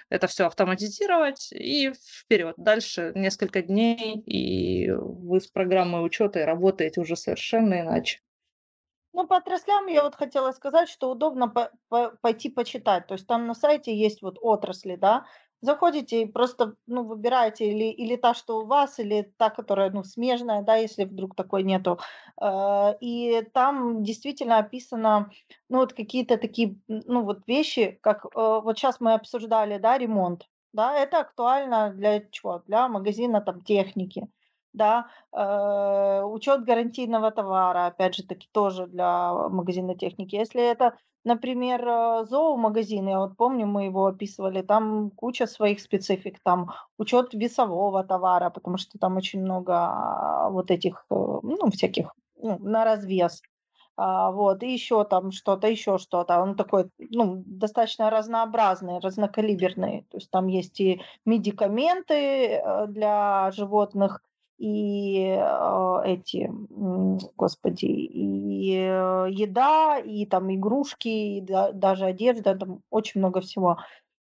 это 0.10 0.28
все 0.28 0.46
автоматизировать, 0.46 1.52
и 1.52 1.92
вперед. 1.94 2.56
Дальше 2.58 3.14
несколько 3.16 3.62
дней, 3.62 4.20
и 4.26 4.92
вы 4.92 5.40
с 5.40 5.48
программой 5.48 6.06
учета 6.06 6.46
работаете 6.46 7.02
уже 7.02 7.16
совершенно 7.16 7.80
иначе. 7.80 8.20
Ну, 9.14 9.26
по 9.28 9.38
отраслям 9.38 9.88
я 9.88 10.04
вот 10.04 10.16
хотела 10.16 10.52
сказать, 10.52 10.88
что 10.88 11.10
удобно 11.10 11.48
по- 11.50 11.72
по- 11.88 12.12
пойти 12.22 12.50
почитать. 12.50 13.08
То 13.08 13.16
есть 13.16 13.26
там 13.26 13.48
на 13.48 13.56
сайте 13.56 13.96
есть 13.96 14.22
вот 14.22 14.38
отрасли, 14.40 14.96
да, 14.96 15.26
Заходите 15.62 16.22
и 16.22 16.26
просто, 16.26 16.76
ну, 16.88 17.04
выбираете 17.04 17.70
или, 17.70 17.86
или 17.92 18.16
та, 18.16 18.34
что 18.34 18.60
у 18.62 18.66
вас, 18.66 18.98
или 19.00 19.34
та, 19.38 19.50
которая, 19.50 19.90
ну, 19.92 20.04
смежная, 20.04 20.62
да, 20.62 20.76
если 20.78 21.04
вдруг 21.04 21.36
такой 21.36 21.64
нету. 21.64 22.00
Э, 22.42 22.94
И 23.02 23.42
там 23.54 24.02
действительно 24.04 24.60
описано, 24.60 25.32
ну, 25.70 25.80
вот 25.80 25.94
какие-то 25.94 26.38
такие, 26.38 26.78
ну, 26.88 27.24
вот 27.24 27.46
вещи, 27.48 28.00
как 28.02 28.26
э, 28.26 28.30
вот 28.36 28.78
сейчас 28.78 29.02
мы 29.02 29.14
обсуждали, 29.14 29.78
да, 29.80 29.98
ремонт, 29.98 30.48
да, 30.74 30.96
это 30.98 31.20
актуально 31.20 31.92
для 31.94 32.22
чего? 32.32 32.60
Для 32.68 32.88
магазина 32.88 33.42
там 33.42 33.62
техники, 33.62 34.28
да, 34.74 35.08
э, 35.32 36.24
учет 36.24 36.64
гарантийного 36.64 37.32
товара, 37.32 37.88
опять 37.88 38.16
же 38.16 38.24
таки, 38.24 38.48
тоже 38.52 38.88
для 38.88 39.34
магазина 39.50 39.96
техники. 39.96 40.36
Если 40.36 40.62
это 40.62 40.96
Например, 41.26 41.86
э, 41.86 42.26
зоомагазин, 42.26 43.10
я 43.10 43.20
вот 43.20 43.36
помню, 43.36 43.68
мы 43.68 43.86
его 43.86 44.06
описывали, 44.06 44.62
там 44.62 45.12
куча 45.12 45.48
своих 45.48 45.82
специфик, 45.82 46.40
там 46.44 46.72
учет 46.98 47.34
весового 47.34 48.04
товара, 48.06 48.50
потому 48.50 48.78
что 48.78 48.98
там 48.98 49.18
очень 49.18 49.42
много 49.42 49.74
а, 49.76 50.50
вот 50.50 50.72
этих, 50.72 51.06
э, 51.12 51.16
ну, 51.16 51.70
всяких, 51.72 52.14
ну, 52.38 52.58
на 52.60 52.86
развес. 52.86 53.42
А, 53.98 54.32
вот, 54.32 54.64
и 54.64 54.72
еще 54.72 55.04
там 55.04 55.32
что-то, 55.32 55.68
еще 55.68 55.98
что-то. 55.98 56.40
Он 56.42 56.56
такой, 56.56 56.90
ну, 56.98 57.44
достаточно 57.46 58.10
разнообразный, 58.10 59.00
разнокалиберный. 59.00 60.06
То 60.10 60.18
есть 60.18 60.32
там 60.32 60.48
есть 60.48 60.80
и 60.80 61.02
медикаменты 61.26 62.16
э, 62.16 62.88
для 62.88 63.52
животных, 63.52 64.22
и 64.60 65.38
э, 65.40 66.02
эти, 66.06 66.52
господи, 67.38 67.86
и 67.86 68.76
э, 68.76 69.28
еда, 69.30 70.00
и 70.00 70.26
там 70.26 70.54
игрушки, 70.54 71.08
и 71.08 71.42
да, 71.42 71.72
даже 71.72 72.06
одежда, 72.06 72.56
там 72.56 72.82
очень 72.90 73.22
много 73.22 73.40
всего. 73.42 73.78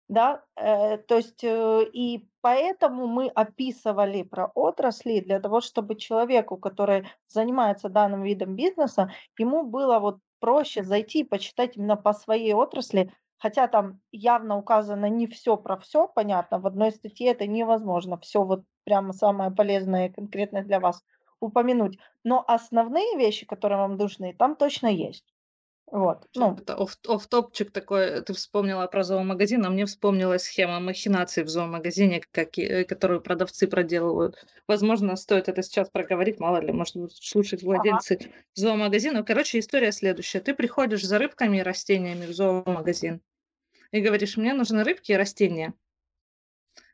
Да, 0.07 0.43
э, 0.55 0.97
то 0.97 1.17
есть 1.17 1.43
э, 1.43 1.83
и 1.93 2.27
поэтому 2.41 3.05
мы 3.05 3.27
описывали 3.27 4.23
про 4.23 4.47
отрасли 4.55 5.19
для 5.19 5.39
того, 5.39 5.61
чтобы 5.61 5.95
человеку, 5.95 6.57
который 6.57 7.07
занимается 7.27 7.89
данным 7.89 8.23
видом 8.23 8.55
бизнеса, 8.55 9.11
ему 9.37 9.63
было 9.63 9.99
вот 9.99 10.19
проще 10.39 10.83
зайти 10.83 11.19
и 11.19 11.23
почитать 11.23 11.77
именно 11.77 11.97
по 11.97 12.13
своей 12.13 12.53
отрасли, 12.53 13.11
хотя 13.39 13.67
там 13.67 13.99
явно 14.11 14.57
указано 14.57 15.09
не 15.09 15.27
все 15.27 15.57
про 15.57 15.77
все, 15.77 16.07
понятно, 16.07 16.59
в 16.59 16.65
одной 16.65 16.91
статье 16.91 17.27
это 17.27 17.45
невозможно, 17.45 18.17
все 18.17 18.43
вот 18.43 18.63
прямо 18.89 19.13
самое 19.13 19.51
полезное 19.51 20.07
и 20.07 20.11
конкретное 20.11 20.63
для 20.63 20.79
вас 20.79 21.03
упомянуть. 21.39 21.99
Но 22.23 22.43
основные 22.47 23.17
вещи, 23.17 23.45
которые 23.45 23.77
вам 23.77 23.97
нужны, 23.97 24.35
там 24.37 24.55
точно 24.55 24.87
есть. 24.87 25.25
Вот. 25.91 26.27
Ну. 26.35 26.57
Оф-топчик 27.07 27.71
такой, 27.71 28.21
ты 28.21 28.33
вспомнила 28.33 28.87
про 28.87 29.03
зоомагазин, 29.03 29.65
а 29.65 29.69
мне 29.69 29.85
вспомнилась 29.85 30.43
схема 30.43 30.79
махинаций 30.79 31.43
в 31.43 31.49
зоомагазине, 31.49 32.21
какие, 32.31 32.67
э, 32.67 32.83
которую 32.83 33.21
продавцы 33.21 33.67
проделывают. 33.67 34.43
Возможно, 34.67 35.15
стоит 35.15 35.49
это 35.49 35.63
сейчас 35.63 35.89
проговорить, 35.89 36.39
мало 36.39 36.61
ли, 36.61 36.71
может 36.71 37.11
слушать 37.13 37.63
владельцы 37.63 38.17
ага. 38.19 38.31
зоомагазина. 38.55 39.23
Короче, 39.23 39.59
история 39.59 39.91
следующая. 39.91 40.41
Ты 40.41 40.53
приходишь 40.53 41.05
за 41.05 41.17
рыбками 41.19 41.57
и 41.57 41.63
растениями 41.63 42.25
в 42.25 42.33
зоомагазин 42.33 43.21
и 43.91 44.01
говоришь, 44.01 44.37
мне 44.37 44.53
нужны 44.53 44.83
рыбки 44.83 45.11
и 45.11 45.15
растения. 45.15 45.73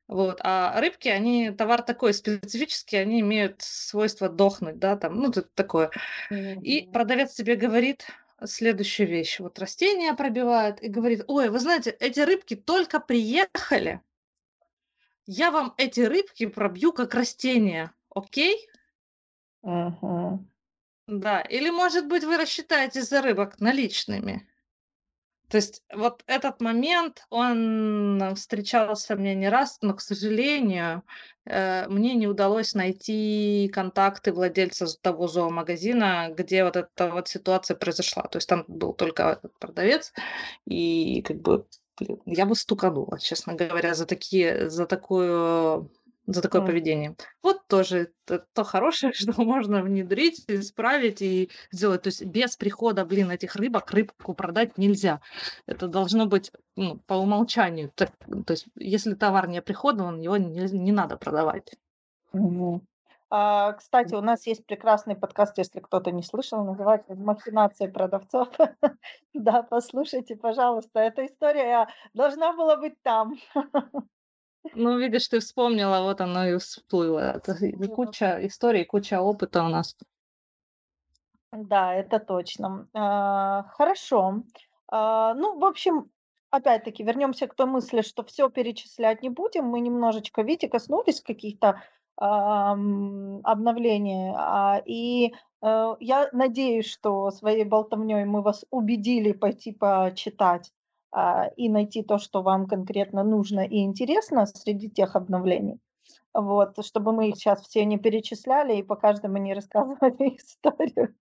Вот. 0.07 0.39
А 0.43 0.79
рыбки, 0.79 1.07
они, 1.07 1.51
товар 1.51 1.81
такой 1.81 2.13
специфический, 2.13 2.97
они 2.97 3.21
имеют 3.21 3.61
свойство 3.61 4.29
дохнуть, 4.29 4.77
да, 4.77 4.97
там, 4.97 5.19
ну, 5.19 5.31
такое. 5.31 5.89
И 6.29 6.87
продавец 6.93 7.33
тебе 7.33 7.55
говорит 7.55 8.05
следующую 8.43 9.07
вещь. 9.07 9.39
Вот 9.39 9.57
растения 9.59 10.13
пробивает 10.13 10.81
и 10.83 10.89
говорит, 10.89 11.23
ой, 11.27 11.49
вы 11.49 11.59
знаете, 11.59 11.89
эти 11.91 12.19
рыбки 12.19 12.55
только 12.55 12.99
приехали, 12.99 14.01
я 15.27 15.49
вам 15.49 15.73
эти 15.77 16.01
рыбки 16.01 16.45
пробью 16.45 16.93
как 16.93 17.15
растения, 17.15 17.91
окей? 18.13 18.67
Угу. 19.63 20.45
Да, 21.07 21.41
или, 21.41 21.69
может 21.71 22.07
быть, 22.07 22.23
вы 22.23 22.37
рассчитаете 22.37 23.01
за 23.01 23.21
рыбок 23.21 23.59
наличными. 23.59 24.47
То 25.49 25.57
есть 25.57 25.83
вот 25.93 26.23
этот 26.27 26.61
момент, 26.61 27.25
он 27.29 28.33
встречался 28.35 29.15
мне 29.15 29.35
не 29.35 29.49
раз, 29.49 29.77
но, 29.81 29.93
к 29.93 30.01
сожалению, 30.01 31.03
э, 31.45 31.87
мне 31.87 32.15
не 32.15 32.27
удалось 32.27 32.73
найти 32.73 33.69
контакты 33.73 34.33
владельца 34.33 34.87
того 35.01 35.27
зоомагазина, 35.27 36.33
где 36.35 36.63
вот 36.63 36.75
эта 36.77 37.11
вот 37.11 37.27
ситуация 37.27 37.75
произошла. 37.75 38.23
То 38.23 38.37
есть 38.37 38.49
там 38.49 38.65
был 38.67 38.93
только 38.93 39.39
продавец, 39.59 40.13
и 40.65 41.21
как 41.21 41.37
бы 41.41 41.65
блин, 41.97 42.21
я 42.25 42.45
бы 42.45 42.55
стуканула, 42.55 43.19
честно 43.19 43.53
говоря, 43.53 43.93
за 43.93 44.05
такие, 44.05 44.69
за 44.69 44.85
такую 44.85 45.91
за 46.27 46.41
такое 46.41 46.61
mm. 46.61 46.65
поведение. 46.65 47.15
Вот 47.43 47.67
тоже 47.67 48.11
это 48.25 48.45
то 48.53 48.63
хорошее, 48.63 49.13
что 49.13 49.41
можно 49.41 49.81
внедрить, 49.81 50.43
исправить 50.47 51.21
и 51.21 51.49
сделать. 51.71 52.03
То 52.03 52.07
есть 52.07 52.25
без 52.25 52.55
прихода, 52.55 53.05
блин, 53.05 53.31
этих 53.31 53.55
рыбок 53.55 53.91
рыбку 53.91 54.33
продать 54.33 54.77
нельзя. 54.77 55.21
Это 55.65 55.87
должно 55.87 56.25
быть 56.25 56.51
ну, 56.75 56.97
по 57.07 57.13
умолчанию. 57.15 57.91
Так, 57.95 58.11
то 58.45 58.53
есть 58.53 58.67
если 58.75 59.13
товар 59.13 59.47
не 59.47 59.61
приходован, 59.61 60.19
его 60.19 60.37
не, 60.37 60.69
не 60.71 60.91
надо 60.91 61.17
продавать. 61.17 61.75
Mm-hmm. 62.33 62.81
А, 63.29 63.73
кстати, 63.73 64.13
у 64.13 64.21
нас 64.21 64.45
есть 64.45 64.65
прекрасный 64.65 65.15
подкаст, 65.15 65.57
если 65.57 65.79
кто-то 65.79 66.11
не 66.11 66.21
слышал, 66.21 66.63
называется 66.63 67.15
«Махинация 67.15 67.91
продавцов». 67.91 68.49
да, 69.33 69.63
послушайте, 69.63 70.35
пожалуйста. 70.35 70.99
Эта 70.99 71.25
история 71.25 71.87
должна 72.13 72.53
была 72.53 72.77
быть 72.77 73.01
там. 73.01 73.35
Ну, 74.73 74.97
видишь, 74.97 75.27
ты 75.27 75.39
вспомнила, 75.39 76.01
вот 76.01 76.21
оно 76.21 76.47
и 76.47 76.57
всплыло. 76.57 77.19
Это 77.19 77.55
куча 77.87 78.39
историй, 78.47 78.85
куча 78.85 79.21
опыта 79.21 79.63
у 79.63 79.67
нас. 79.67 79.95
Да, 81.51 81.93
это 81.93 82.19
точно. 82.19 82.87
А, 82.93 83.63
хорошо. 83.73 84.41
А, 84.87 85.33
ну, 85.35 85.59
в 85.59 85.65
общем, 85.65 86.09
опять-таки, 86.49 87.03
вернемся 87.03 87.47
к 87.47 87.55
той 87.55 87.67
мысли, 87.67 88.01
что 88.01 88.23
все 88.23 88.49
перечислять 88.49 89.21
не 89.21 89.29
будем. 89.29 89.65
Мы 89.65 89.79
немножечко, 89.79 90.41
видите, 90.41 90.67
коснулись 90.67 91.21
каких-то 91.21 91.81
обновлений. 92.17 94.33
А, 94.37 94.81
и 94.85 95.33
э, 95.61 95.95
я 95.99 96.29
надеюсь, 96.31 96.89
что 96.89 97.29
своей 97.29 97.65
болтовней 97.65 98.23
мы 98.23 98.41
вас 98.41 98.63
убедили 98.69 99.33
пойти 99.33 99.73
почитать 99.73 100.71
и 101.55 101.69
найти 101.69 102.03
то, 102.03 102.17
что 102.17 102.41
вам 102.41 102.67
конкретно 102.67 103.23
нужно 103.23 103.61
и 103.61 103.83
интересно 103.83 104.45
среди 104.45 104.89
тех 104.89 105.15
обновлений. 105.15 105.79
Вот, 106.33 106.85
чтобы 106.85 107.13
мы 107.13 107.29
их 107.29 107.37
сейчас 107.37 107.61
все 107.61 107.85
не 107.85 107.97
перечисляли 107.97 108.75
и 108.75 108.83
по 108.83 108.97
каждому 108.97 109.37
не 109.37 109.53
рассказывали 109.53 110.35
историю. 110.37 111.15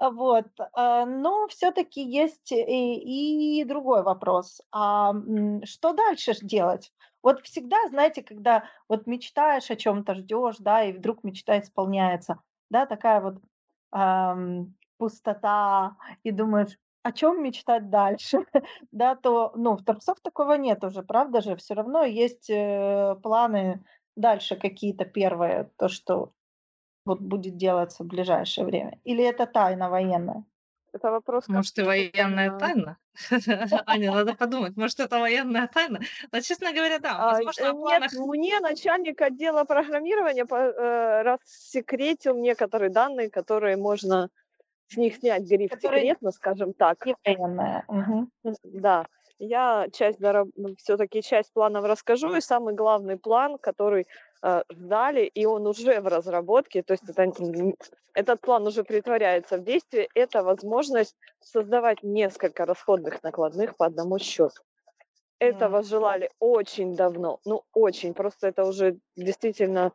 Вот. 0.00 0.46
А, 0.72 1.04
но 1.04 1.48
все-таки 1.48 2.02
есть 2.02 2.52
и, 2.52 3.60
и 3.60 3.64
другой 3.64 4.02
вопрос. 4.02 4.60
А 4.72 5.12
что 5.64 5.92
дальше 5.92 6.34
делать? 6.42 6.92
Вот 7.22 7.44
всегда, 7.44 7.76
знаете, 7.88 8.22
когда 8.22 8.64
вот 8.88 9.06
мечтаешь 9.06 9.70
о 9.70 9.76
чем-то, 9.76 10.14
ждешь, 10.14 10.56
да, 10.60 10.84
и 10.84 10.92
вдруг 10.92 11.24
мечта 11.24 11.58
исполняется, 11.58 12.40
да, 12.70 12.86
такая 12.86 13.20
вот 13.20 13.38
эм, 13.92 14.76
пустота, 14.96 15.96
и 16.22 16.30
думаешь, 16.30 16.78
о 17.06 17.12
чем 17.12 17.42
мечтать 17.42 17.88
дальше, 17.88 18.38
да, 18.92 19.14
то, 19.14 19.52
ну, 19.54 19.76
в 19.76 19.84
торцов 19.84 20.20
такого 20.20 20.54
нет 20.54 20.82
уже, 20.84 21.02
правда 21.02 21.40
же, 21.40 21.54
все 21.54 21.74
равно 21.74 22.02
есть 22.02 22.50
э, 22.50 23.14
планы 23.22 23.84
дальше 24.16 24.56
какие-то 24.56 25.04
первые, 25.04 25.70
то, 25.76 25.88
что 25.88 26.32
вот 27.04 27.20
будет 27.20 27.56
делаться 27.56 28.02
в 28.02 28.06
ближайшее 28.06 28.64
время. 28.64 28.98
Или 29.04 29.22
это 29.22 29.46
тайна 29.46 29.88
военная? 29.88 30.44
Это 30.92 31.10
вопрос... 31.12 31.46
Может, 31.48 31.78
и 31.78 31.82
военная 31.82 32.58
тайна? 32.58 32.96
Аня, 33.86 34.12
надо 34.12 34.34
подумать, 34.34 34.76
может, 34.76 34.98
это 34.98 35.20
военная 35.20 35.68
тайна? 35.68 36.00
Но, 36.32 36.40
честно 36.40 36.72
говоря, 36.72 36.98
да, 36.98 37.16
А, 37.18 37.32
возможно, 37.34 37.62
э, 37.62 37.68
о 37.68 37.74
планах... 37.74 38.12
Нет, 38.12 38.26
мне 38.26 38.60
начальник 38.60 39.22
отдела 39.22 39.64
программирования 39.64 40.44
э, 40.44 41.22
рассекретил 41.22 42.36
некоторые 42.36 42.90
данные, 42.90 43.30
которые 43.30 43.76
можно 43.76 44.28
с 44.88 44.96
них 44.96 45.16
снять 45.16 45.42
гриф 45.42 45.70
Которые- 45.70 46.02
секретно, 46.02 46.30
скажем 46.32 46.72
так. 46.72 47.04
Не 47.06 47.16
военная. 47.24 47.84
Мгм. 47.88 48.30
Да, 48.62 49.06
я 49.38 49.88
часть 49.92 50.18
все-таки 50.78 51.22
часть 51.22 51.52
планов 51.52 51.84
расскажу, 51.84 52.34
и 52.34 52.40
самый 52.40 52.74
главный 52.74 53.18
план, 53.18 53.58
который 53.58 54.06
э, 54.42 54.62
ждали, 54.70 55.24
и 55.24 55.44
он 55.46 55.66
уже 55.66 56.00
в 56.00 56.06
разработке, 56.06 56.82
то 56.82 56.92
есть 56.92 57.08
это, 57.08 57.30
этот 58.14 58.40
план 58.40 58.66
уже 58.66 58.84
притворяется 58.84 59.58
в 59.58 59.64
действие, 59.64 60.08
это 60.14 60.42
возможность 60.42 61.16
создавать 61.40 62.02
несколько 62.02 62.64
расходных 62.64 63.22
накладных 63.22 63.76
по 63.76 63.86
одному 63.86 64.18
счету. 64.18 64.62
Этого 65.38 65.82
желали 65.82 66.30
очень 66.38 66.96
давно, 66.96 67.40
ну 67.44 67.62
очень, 67.74 68.14
просто 68.14 68.48
это 68.48 68.64
уже 68.64 68.98
действительно 69.16 69.92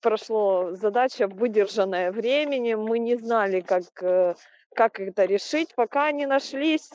прошло 0.00 0.72
задача, 0.72 1.28
выдержанная 1.28 2.12
временем, 2.12 2.80
мы 2.80 2.98
не 2.98 3.16
знали, 3.16 3.60
как, 3.60 3.84
э, 4.02 4.34
как 4.74 5.00
это 5.00 5.24
решить, 5.24 5.74
пока 5.74 6.10
не 6.12 6.26
нашлись 6.26 6.90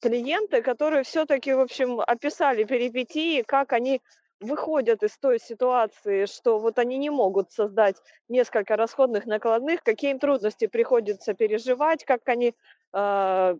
клиенты, 0.00 0.62
которые 0.62 1.02
все-таки, 1.02 1.52
в 1.52 1.60
общем, 1.60 2.00
описали 2.00 2.64
перипетии, 2.64 3.42
как 3.42 3.72
они 3.72 4.00
выходят 4.40 5.02
из 5.02 5.18
той 5.18 5.40
ситуации, 5.40 6.26
что 6.26 6.58
вот 6.58 6.78
они 6.78 6.96
не 6.98 7.10
могут 7.10 7.50
создать 7.52 7.96
несколько 8.28 8.76
расходных 8.76 9.26
накладных, 9.26 9.82
какие 9.82 10.12
им 10.12 10.20
трудности 10.20 10.66
приходится 10.66 11.34
переживать, 11.34 12.04
как 12.04 12.28
они 12.28 12.54
э, 12.92 13.56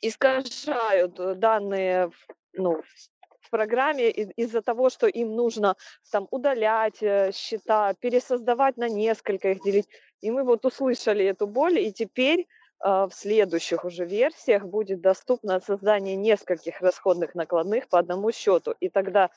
искажают 0.00 1.14
данные 1.38 2.10
ну, 2.52 2.82
программе 3.50 4.10
из- 4.10 4.30
из-за 4.36 4.62
того, 4.62 4.90
что 4.90 5.06
им 5.06 5.34
нужно 5.36 5.76
там 6.10 6.26
удалять 6.30 7.02
э, 7.02 7.32
счета, 7.32 7.94
пересоздавать 8.00 8.76
на 8.76 8.88
несколько 8.88 9.50
их 9.50 9.62
делить. 9.62 9.88
И 10.20 10.30
мы 10.30 10.44
вот 10.44 10.64
услышали 10.64 11.24
эту 11.24 11.46
боль, 11.46 11.78
и 11.78 11.92
теперь 11.92 12.46
а, 12.82 13.06
в 13.08 13.14
следующих 13.14 13.84
уже 13.84 14.06
версиях 14.06 14.64
будет 14.64 15.00
доступно 15.02 15.60
создание 15.60 16.16
нескольких 16.16 16.80
расходных 16.80 17.34
накладных 17.34 17.88
по 17.88 17.98
одному 17.98 18.32
счету. 18.32 18.74
И 18.80 18.88
тогда 18.88 19.30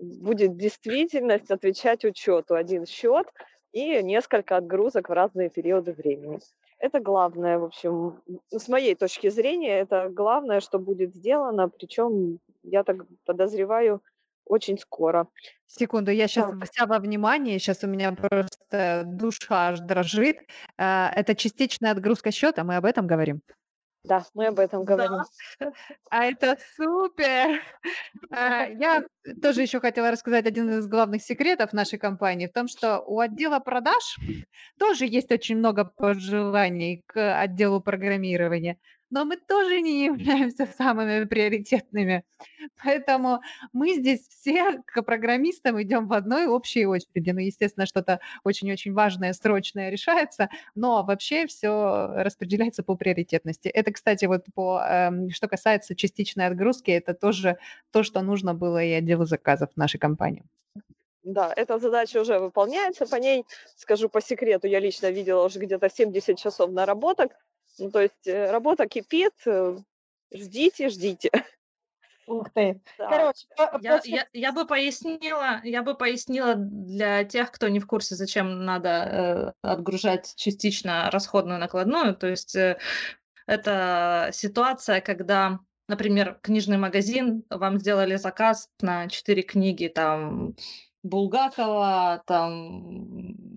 будет 0.00 0.56
действительность 0.56 1.50
отвечать 1.50 2.04
учету. 2.04 2.54
Один 2.54 2.86
счет 2.86 3.26
и 3.72 4.02
несколько 4.02 4.56
отгрузок 4.56 5.08
в 5.08 5.12
разные 5.12 5.48
периоды 5.48 5.92
времени. 5.92 6.40
Это 6.80 7.00
главное, 7.00 7.58
в 7.58 7.64
общем, 7.64 8.22
с 8.50 8.68
моей 8.68 8.94
точки 8.94 9.28
зрения, 9.30 9.80
это 9.80 10.08
главное, 10.10 10.60
что 10.60 10.78
будет 10.78 11.14
сделано, 11.14 11.68
причем, 11.68 12.38
я 12.62 12.84
так 12.84 12.98
подозреваю, 13.24 14.00
очень 14.44 14.78
скоро. 14.78 15.28
Секунду, 15.70 16.10
я 16.10 16.28
сейчас 16.28 16.46
Так. 16.46 16.70
вся 16.72 16.86
во 16.86 16.98
внимании, 16.98 17.58
сейчас 17.58 17.84
у 17.84 17.88
меня 17.88 18.12
просто 18.12 19.02
душа 19.04 19.68
аж 19.68 19.80
дрожит. 19.80 20.38
А, 20.78 21.12
Это 21.14 21.34
частичная 21.34 21.90
отгрузка 21.92 22.30
счета, 22.30 22.64
мы 22.64 22.76
об 22.76 22.86
этом 22.86 23.06
говорим. 23.06 23.42
Да, 24.08 24.24
мы 24.34 24.46
об 24.46 24.58
этом 24.58 24.84
говорим. 24.84 25.20
А 26.10 26.24
это 26.24 26.56
супер! 26.76 27.60
А, 28.30 28.64
Я 28.66 29.04
тоже 29.42 29.62
еще 29.62 29.80
хотела 29.80 30.10
рассказать 30.10 30.46
один 30.46 30.70
из 30.78 30.86
главных 30.86 31.22
секретов 31.22 31.74
нашей 31.74 31.98
компании 31.98 32.46
в 32.46 32.52
том, 32.52 32.68
что 32.68 33.00
у 33.00 33.20
отдела 33.20 33.58
продаж 33.58 34.16
тоже 34.78 35.04
есть 35.06 35.30
очень 35.30 35.58
много 35.58 35.84
пожеланий 35.84 37.02
к 37.06 37.40
отделу 37.42 37.80
программирования, 37.82 38.78
но 39.10 39.24
мы 39.24 39.36
тоже 39.36 39.80
не 39.80 40.04
являемся 40.06 40.66
самыми 40.66 41.24
приоритетными. 41.24 42.24
Поэтому 42.82 43.40
мы 43.72 43.94
здесь 43.94 44.28
все 44.28 44.82
к 44.86 45.02
программистам 45.02 45.80
идем 45.82 46.08
в 46.08 46.12
одной 46.12 46.46
общей 46.46 46.86
очереди. 46.86 47.30
Ну, 47.30 47.40
естественно, 47.40 47.86
что-то 47.86 48.20
очень-очень 48.44 48.92
важное, 48.92 49.32
срочное 49.32 49.90
решается, 49.90 50.48
но 50.74 51.02
вообще 51.02 51.46
все 51.46 52.08
распределяется 52.14 52.82
по 52.82 52.96
приоритетности. 52.96 53.68
Это, 53.68 53.92
кстати, 53.92 54.26
вот 54.26 54.44
по, 54.54 54.80
эм, 54.80 55.30
что 55.30 55.48
касается 55.48 55.94
частичной 55.96 56.46
отгрузки, 56.46 56.90
это 56.90 57.14
тоже 57.14 57.58
то, 57.92 58.02
что 58.02 58.20
нужно 58.22 58.54
было 58.54 58.82
и 58.82 58.92
отделу 58.92 59.24
заказов 59.24 59.70
нашей 59.76 59.98
компании. 59.98 60.44
Да, 61.24 61.52
эта 61.54 61.78
задача 61.78 62.20
уже 62.20 62.38
выполняется. 62.38 63.06
По 63.06 63.16
ней, 63.16 63.44
скажу 63.76 64.08
по 64.08 64.20
секрету, 64.20 64.66
я 64.66 64.80
лично 64.80 65.10
видела 65.10 65.44
уже 65.44 65.58
где-то 65.58 65.90
70 65.90 66.38
часов 66.38 66.70
наработок. 66.70 67.32
Ну, 67.78 67.90
то 67.90 68.00
есть 68.02 68.26
э, 68.26 68.50
работа 68.50 68.86
кипит. 68.88 69.32
э, 69.46 69.76
Ждите, 70.34 70.88
ждите. 70.90 71.30
Ух 72.26 72.50
ты. 72.54 72.80
Да. 72.98 73.08
Короче, 73.08 73.46
по- 73.56 73.78
Я, 73.80 73.96
после- 73.96 74.12
я, 74.14 74.26
я 74.32 74.52
бы 74.52 74.66
пояснила, 74.66 75.60
я 75.64 75.82
бы 75.82 75.94
пояснила 75.94 76.54
для 76.56 77.24
тех, 77.24 77.50
кто 77.50 77.68
не 77.68 77.80
в 77.80 77.86
курсе, 77.86 78.14
зачем 78.14 78.64
надо 78.64 78.88
э, 78.88 79.52
отгружать 79.62 80.34
частично 80.36 81.10
расходную 81.10 81.58
накладную. 81.58 82.14
То 82.14 82.26
есть 82.26 82.54
э, 82.56 82.78
это 83.46 84.28
ситуация, 84.32 85.00
когда, 85.00 85.60
например, 85.88 86.38
книжный 86.42 86.76
магазин, 86.76 87.44
вам 87.48 87.78
сделали 87.78 88.16
заказ 88.16 88.68
на 88.80 89.08
четыре 89.08 89.42
книги, 89.42 89.88
там 89.88 90.54
Булгакова, 91.08 92.22
там, 92.26 92.82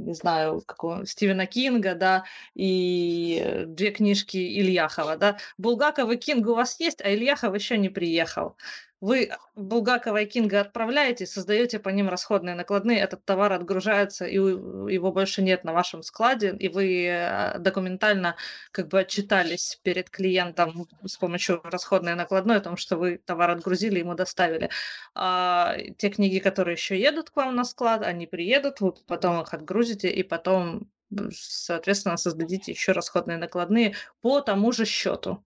не 0.05 0.13
знаю, 0.13 0.61
какого, 0.65 1.05
Стивена 1.05 1.45
Кинга, 1.45 1.95
да, 1.95 2.23
и 2.55 3.41
э, 3.43 3.65
две 3.65 3.91
книжки 3.91 4.37
Ильяхова, 4.37 5.17
да. 5.17 5.37
Булгаков 5.57 6.11
и 6.11 6.17
Кинг 6.17 6.47
у 6.47 6.55
вас 6.55 6.79
есть, 6.79 7.01
а 7.01 7.13
Ильяхов 7.13 7.55
еще 7.55 7.77
не 7.77 7.89
приехал. 7.89 8.55
Вы 9.01 9.31
Булгакова 9.55 10.21
и 10.21 10.25
Кинга 10.27 10.61
отправляете, 10.61 11.25
создаете 11.25 11.79
по 11.79 11.89
ним 11.89 12.07
расходные 12.07 12.53
накладные, 12.53 12.99
этот 12.99 13.25
товар 13.25 13.51
отгружается, 13.51 14.27
и 14.27 14.35
его 14.35 15.11
больше 15.11 15.41
нет 15.41 15.63
на 15.63 15.73
вашем 15.73 16.03
складе, 16.03 16.55
и 16.55 16.69
вы 16.69 17.07
э, 17.07 17.57
документально 17.57 18.35
как 18.71 18.89
бы 18.89 18.99
отчитались 18.99 19.79
перед 19.81 20.11
клиентом 20.11 20.87
с 21.03 21.17
помощью 21.17 21.61
расходной 21.63 22.13
накладной 22.13 22.57
о 22.57 22.61
том, 22.61 22.77
что 22.77 22.95
вы 22.95 23.17
товар 23.17 23.49
отгрузили, 23.49 23.97
ему 23.97 24.13
доставили. 24.13 24.69
А 25.15 25.75
те 25.97 26.11
книги, 26.11 26.37
которые 26.37 26.73
еще 26.75 26.99
едут 26.99 27.31
к 27.31 27.35
вам 27.37 27.55
на 27.55 27.63
склад, 27.63 28.03
они 28.03 28.27
приедут, 28.27 28.81
вы 28.81 28.93
потом 29.07 29.41
их 29.41 29.51
отгрузите, 29.55 30.11
и 30.11 30.21
потом, 30.21 30.91
соответственно, 31.31 32.17
создадите 32.17 32.71
еще 32.71 32.91
расходные 32.91 33.39
накладные 33.39 33.95
по 34.21 34.41
тому 34.41 34.71
же 34.71 34.85
счету. 34.85 35.43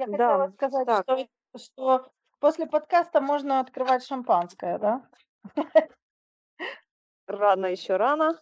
Я 0.00 0.06
Да, 0.06 0.18
хотела 0.18 0.48
сказать, 0.48 0.88
так. 0.88 1.06
что, 1.06 1.26
что 1.56 2.12
после 2.40 2.66
подкаста 2.66 3.20
можно 3.20 3.60
открывать 3.60 4.04
шампанское, 4.04 4.78
да? 4.78 5.08
Рано 7.26 7.66
еще 7.66 7.96
рано. 7.96 8.38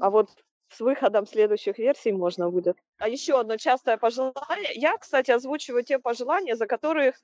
А 0.00 0.10
вот 0.10 0.30
с 0.68 0.80
выходом 0.80 1.26
следующих 1.26 1.78
версий 1.78 2.12
можно 2.12 2.50
будет. 2.50 2.78
А 2.98 3.08
еще 3.08 3.38
одно 3.38 3.56
частое 3.56 3.98
пожелание. 3.98 4.72
Я, 4.74 4.96
кстати, 4.98 5.30
озвучиваю 5.30 5.84
те 5.84 5.98
пожелания, 5.98 6.56
за 6.56 6.66
которые, 6.66 7.14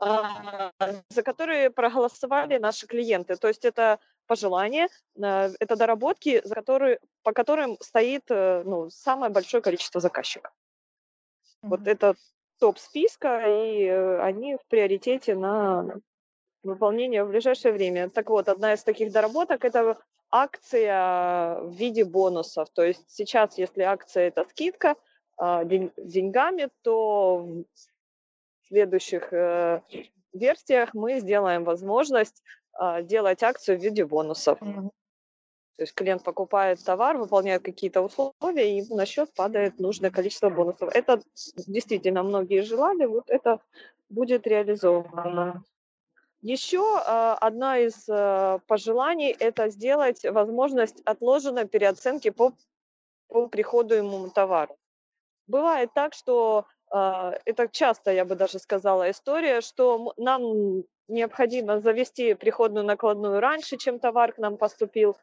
а, 0.00 0.72
за 1.08 1.22
которые 1.22 1.70
проголосовали 1.70 2.58
наши 2.58 2.86
клиенты. 2.86 3.36
То 3.36 3.48
есть 3.48 3.64
это 3.64 3.98
пожелания, 4.26 4.88
а, 5.22 5.50
это 5.60 5.76
доработки, 5.76 6.40
за 6.44 6.54
которые, 6.54 7.00
по 7.22 7.32
которым 7.32 7.76
стоит 7.80 8.24
э, 8.30 8.62
ну, 8.64 8.90
самое 8.90 9.32
большое 9.32 9.62
количество 9.62 10.00
заказчиков. 10.00 10.52
Вот 11.68 11.80
Мгм. 11.80 11.86
это 11.86 12.14
топ 12.58 12.78
списка, 12.78 13.42
и 13.46 13.84
э, 13.84 14.20
они 14.20 14.56
в 14.56 14.66
приоритете 14.68 15.34
на 15.34 16.00
выполнение 16.62 17.24
в 17.24 17.28
ближайшее 17.28 17.72
время. 17.72 18.10
Так 18.10 18.30
вот, 18.30 18.48
одна 18.48 18.74
из 18.74 18.82
таких 18.82 19.12
доработок– 19.12 19.64
это 19.64 19.98
акция 20.30 21.60
в 21.60 21.72
виде 21.72 22.04
бонусов. 22.04 22.68
То 22.70 22.82
есть 22.84 23.04
сейчас, 23.08 23.58
если 23.58 23.82
акция– 23.82 24.28
это 24.28 24.44
скидка 24.50 24.96
а, 25.36 25.64
день- 25.64 25.92
деньгами, 25.96 26.68
то 26.82 27.38
в 28.62 28.66
следующих 28.66 29.32
э, 29.32 29.80
версиях 30.32 30.94
мы 30.94 31.20
сделаем 31.20 31.64
возможность 31.64 32.42
а, 32.72 33.02
делать 33.02 33.42
акцию 33.42 33.78
в 33.78 33.82
виде 33.82 34.04
бонусов. 34.04 34.58
То 35.76 35.82
есть 35.82 35.94
клиент 35.94 36.22
покупает 36.24 36.82
товар, 36.82 37.18
выполняет 37.18 37.62
какие-то 37.62 38.00
условия, 38.00 38.72
и 38.72 38.76
ему 38.78 38.96
на 38.96 39.04
счет 39.04 39.32
падает 39.34 39.78
нужное 39.78 40.10
количество 40.10 40.48
бонусов. 40.48 40.94
Это 40.94 41.20
действительно 41.66 42.22
многие 42.22 42.62
желали, 42.62 43.04
вот 43.04 43.28
это 43.28 43.60
будет 44.08 44.46
реализовано. 44.46 45.62
Еще 46.40 46.78
э, 46.78 47.36
одна 47.40 47.78
из 47.78 48.08
э, 48.08 48.58
пожеланий– 48.66 49.30
это 49.38 49.68
сделать 49.68 50.24
возможность 50.24 51.00
отложенной 51.04 51.66
переоценки 51.66 52.30
по, 52.30 52.52
по 53.28 53.48
приходуемому 53.48 54.30
товару. 54.30 54.78
Бывает 55.46 55.90
так, 55.94 56.14
что 56.14 56.66
э, 56.90 57.32
это 57.44 57.68
часто, 57.68 58.12
я 58.12 58.24
бы 58.24 58.34
даже 58.34 58.58
сказала, 58.58 59.10
история, 59.10 59.60
что 59.60 60.14
нам 60.16 60.84
необходимо 61.08 61.80
завести 61.80 62.34
приходную 62.34 62.84
накладную 62.84 63.40
раньше, 63.40 63.76
чем 63.76 63.98
товар 63.98 64.32
к 64.32 64.38
нам 64.38 64.56
поступил, 64.56 65.10
а 65.12 65.18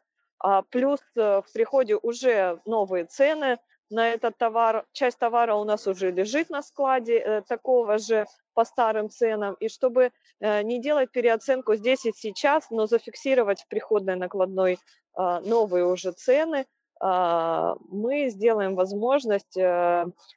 плюс 0.70 1.00
э, 1.16 1.42
в 1.42 1.52
приходе 1.52 1.96
уже 1.96 2.60
новые 2.66 3.04
цены, 3.04 3.58
на 3.90 4.08
этот 4.08 4.36
товар. 4.38 4.84
Часть 4.92 5.18
товара 5.18 5.54
у 5.54 5.64
нас 5.64 5.86
уже 5.86 6.10
лежит 6.10 6.50
на 6.50 6.62
складе, 6.62 7.18
э, 7.18 7.42
такого 7.42 7.98
же 7.98 8.26
по 8.54 8.64
старым 8.64 9.10
ценам. 9.10 9.54
И 9.60 9.68
чтобы 9.68 10.10
э, 10.40 10.62
не 10.62 10.80
делать 10.80 11.10
переоценку 11.10 11.74
здесь 11.76 12.04
и 12.06 12.12
сейчас, 12.12 12.70
но 12.70 12.86
зафиксировать 12.86 13.62
в 13.62 13.68
приходной 13.68 14.16
накладной 14.16 14.78
а, 15.16 15.40
новые 15.40 15.86
уже 15.86 16.10
цены, 16.10 16.66
а, 17.00 17.76
мы 17.88 18.30
сделаем 18.30 18.74
возможность 18.74 19.56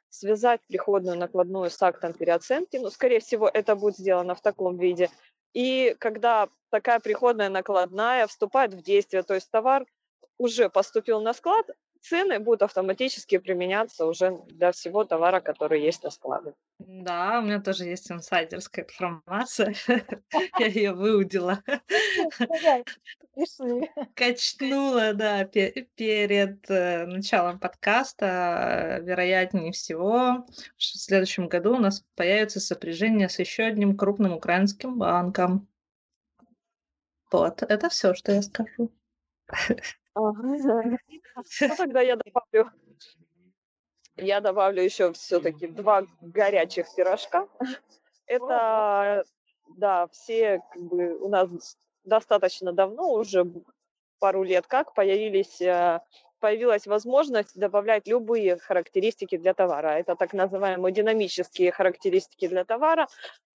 связать 0.08 0.60
приходную 0.68 1.18
накладную 1.18 1.70
с 1.70 1.82
актом 1.82 2.12
переоценки. 2.12 2.76
Ну, 2.76 2.90
скорее 2.90 3.18
всего, 3.18 3.50
это 3.52 3.74
будет 3.74 3.96
сделано 3.96 4.34
в 4.34 4.40
таком 4.40 4.76
виде. 4.76 5.10
И 5.54 5.96
когда 5.98 6.48
такая 6.70 7.00
приходная 7.00 7.48
накладная 7.48 8.26
вступает 8.26 8.74
в 8.74 8.82
действие, 8.82 9.22
то 9.22 9.34
есть 9.34 9.50
товар 9.50 9.86
уже 10.36 10.68
поступил 10.68 11.20
на 11.20 11.34
склад, 11.34 11.68
цены 12.00 12.38
будут 12.38 12.62
автоматически 12.62 13.38
применяться 13.38 14.06
уже 14.06 14.38
для 14.46 14.72
всего 14.72 15.04
товара, 15.04 15.40
который 15.40 15.82
есть 15.82 16.02
на 16.04 16.10
складе. 16.10 16.54
Да, 16.78 17.40
у 17.40 17.42
меня 17.42 17.60
тоже 17.60 17.84
есть 17.84 18.10
инсайдерская 18.10 18.84
информация. 18.84 19.74
Я 20.58 20.66
ее 20.66 20.92
выудила. 20.92 21.62
Качнула, 24.14 25.12
да, 25.14 25.44
перед 25.44 26.70
э, 26.70 27.06
началом 27.06 27.58
подкаста. 27.58 29.00
Вероятнее 29.02 29.72
всего, 29.72 30.46
в 30.76 30.82
следующем 30.82 31.48
году 31.48 31.76
у 31.76 31.80
нас 31.80 32.04
появится 32.14 32.60
сопряжение 32.60 33.28
с 33.28 33.38
еще 33.38 33.64
одним 33.64 33.96
крупным 33.96 34.32
украинским 34.32 34.98
банком. 34.98 35.68
Вот, 37.30 37.62
это 37.62 37.88
все, 37.88 38.14
что 38.14 38.32
я 38.32 38.42
скажу. 38.42 38.90
Ну, 40.18 41.76
тогда 41.76 42.00
я 42.00 42.16
добавлю 42.16 42.70
я 44.20 44.40
добавлю 44.40 44.82
еще 44.82 45.12
все-таки 45.12 45.68
два 45.68 46.04
горячих 46.20 46.86
пирожка. 46.94 47.48
Это, 48.26 49.24
да, 49.76 50.08
все 50.08 50.60
как 50.72 50.82
бы 50.82 51.16
у 51.18 51.28
нас 51.28 51.76
достаточно 52.04 52.72
давно, 52.72 53.12
уже 53.12 53.46
пару 54.18 54.42
лет 54.42 54.66
как, 54.66 54.94
появились, 54.94 55.60
э, 55.60 56.00
появилась 56.40 56.86
возможность 56.86 57.58
добавлять 57.58 58.08
любые 58.08 58.58
характеристики 58.58 59.36
для 59.36 59.54
товара. 59.54 59.98
Это 59.98 60.16
так 60.16 60.32
называемые 60.32 60.92
динамические 60.92 61.70
характеристики 61.70 62.48
для 62.48 62.64
товара. 62.64 63.06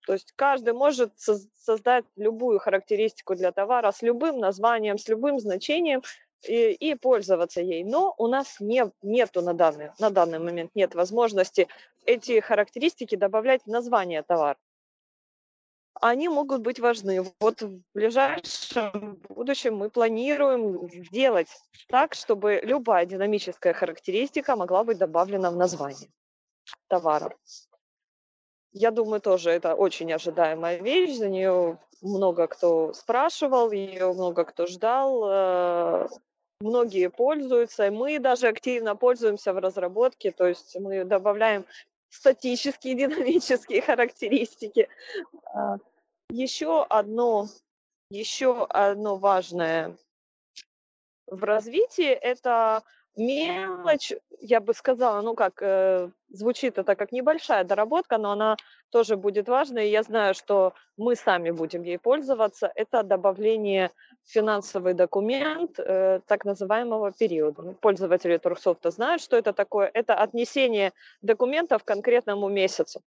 То 0.06 0.14
есть 0.14 0.32
каждый 0.34 0.72
может 0.72 1.12
создать 1.18 2.04
любую 2.16 2.58
характеристику 2.58 3.34
для 3.34 3.52
товара 3.52 3.92
с 3.92 4.02
любым 4.02 4.38
названием, 4.38 4.98
с 4.98 5.08
любым 5.08 5.38
значением, 5.38 6.02
и, 6.48 6.72
и 6.72 6.94
пользоваться 6.94 7.60
ей. 7.60 7.84
Но 7.84 8.14
у 8.18 8.26
нас 8.26 8.60
не, 8.60 8.90
нету 9.02 9.42
на 9.42 9.54
данный, 9.54 9.90
на 9.98 10.10
данный 10.10 10.38
момент 10.38 10.70
нет 10.74 10.94
возможности 10.94 11.68
эти 12.06 12.40
характеристики 12.40 13.14
добавлять 13.14 13.62
в 13.64 13.68
название 13.68 14.22
товара. 14.22 14.58
Они 16.00 16.28
могут 16.28 16.60
быть 16.60 16.80
важны. 16.80 17.24
Вот 17.40 17.62
в 17.62 17.80
ближайшем 17.94 19.16
будущем 19.28 19.76
мы 19.76 19.90
планируем 19.90 20.90
сделать 20.90 21.48
так, 21.88 22.14
чтобы 22.14 22.60
любая 22.64 23.06
динамическая 23.06 23.72
характеристика 23.72 24.56
могла 24.56 24.84
быть 24.84 24.98
добавлена 24.98 25.50
в 25.50 25.56
название 25.56 26.10
товара. 26.88 27.36
Я 28.72 28.90
думаю, 28.90 29.20
тоже 29.20 29.50
это 29.50 29.76
очень 29.76 30.12
ожидаемая 30.12 30.78
вещь, 30.78 31.16
за 31.16 31.28
нее 31.28 31.78
много 32.02 32.48
кто 32.48 32.92
спрашивал, 32.92 33.70
ее 33.70 34.12
много 34.12 34.44
кто 34.44 34.66
ждал. 34.66 36.08
Многие 36.64 37.10
пользуются, 37.10 37.88
и 37.88 37.90
мы 37.90 38.18
даже 38.18 38.48
активно 38.48 38.96
пользуемся 38.96 39.52
в 39.52 39.58
разработке, 39.58 40.30
то 40.30 40.46
есть 40.46 40.74
мы 40.80 41.04
добавляем 41.04 41.66
статические, 42.08 42.94
динамические 43.06 43.82
характеристики. 43.82 44.88
А, 45.52 45.76
еще 46.30 46.82
одно, 46.84 47.48
еще 48.08 48.64
одно 48.64 49.16
важное 49.16 49.94
в 51.26 51.44
развитии– 51.44 52.10
это 52.32 52.82
мелочь, 53.16 54.12
я 54.40 54.60
бы 54.60 54.74
сказала, 54.74 55.20
ну 55.22 55.34
как, 55.34 55.62
э, 55.62 56.10
звучит 56.28 56.78
это 56.78 56.94
как 56.94 57.12
небольшая 57.12 57.64
доработка, 57.64 58.18
но 58.18 58.32
она 58.32 58.56
тоже 58.90 59.16
будет 59.16 59.48
важной, 59.48 59.88
и 59.88 59.90
я 59.90 60.02
знаю, 60.02 60.34
что 60.34 60.72
мы 60.96 61.16
сами 61.16 61.50
будем 61.50 61.82
ей 61.82 61.98
пользоваться, 61.98 62.70
это 62.74 63.02
добавление 63.02 63.90
финансовый 64.24 64.94
документ 64.94 65.78
э, 65.78 66.20
так 66.26 66.44
называемого 66.44 67.12
периода. 67.12 67.62
Ну, 67.62 67.74
пользователи 67.74 68.38
Турксофта 68.38 68.90
знают, 68.90 69.22
что 69.22 69.36
это 69.36 69.52
такое. 69.52 69.90
Это 69.94 70.14
отнесение 70.14 70.92
документов 71.22 71.84
к 71.84 71.86
конкретному 71.86 72.48
месяцу. 72.48 73.00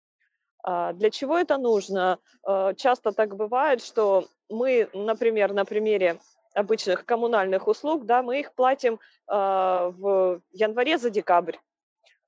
А 0.63 0.93
для 0.93 1.11
чего 1.11 1.39
это 1.39 1.59
нужно? 1.59 2.19
Э, 2.47 2.75
часто 2.77 3.13
так 3.13 3.37
бывает, 3.37 3.83
что 3.83 4.27
мы, 4.49 4.89
например, 4.93 5.53
на 5.53 5.65
примере 5.65 6.19
обычных 6.57 7.05
коммунальных 7.05 7.69
услуг, 7.69 8.07
да, 8.07 8.23
мы 8.23 8.41
их 8.41 8.55
платим 8.55 8.95
э, 8.95 8.99
в 9.29 10.41
январе 10.53 10.99
за 10.99 11.11
декабрь. 11.11 11.57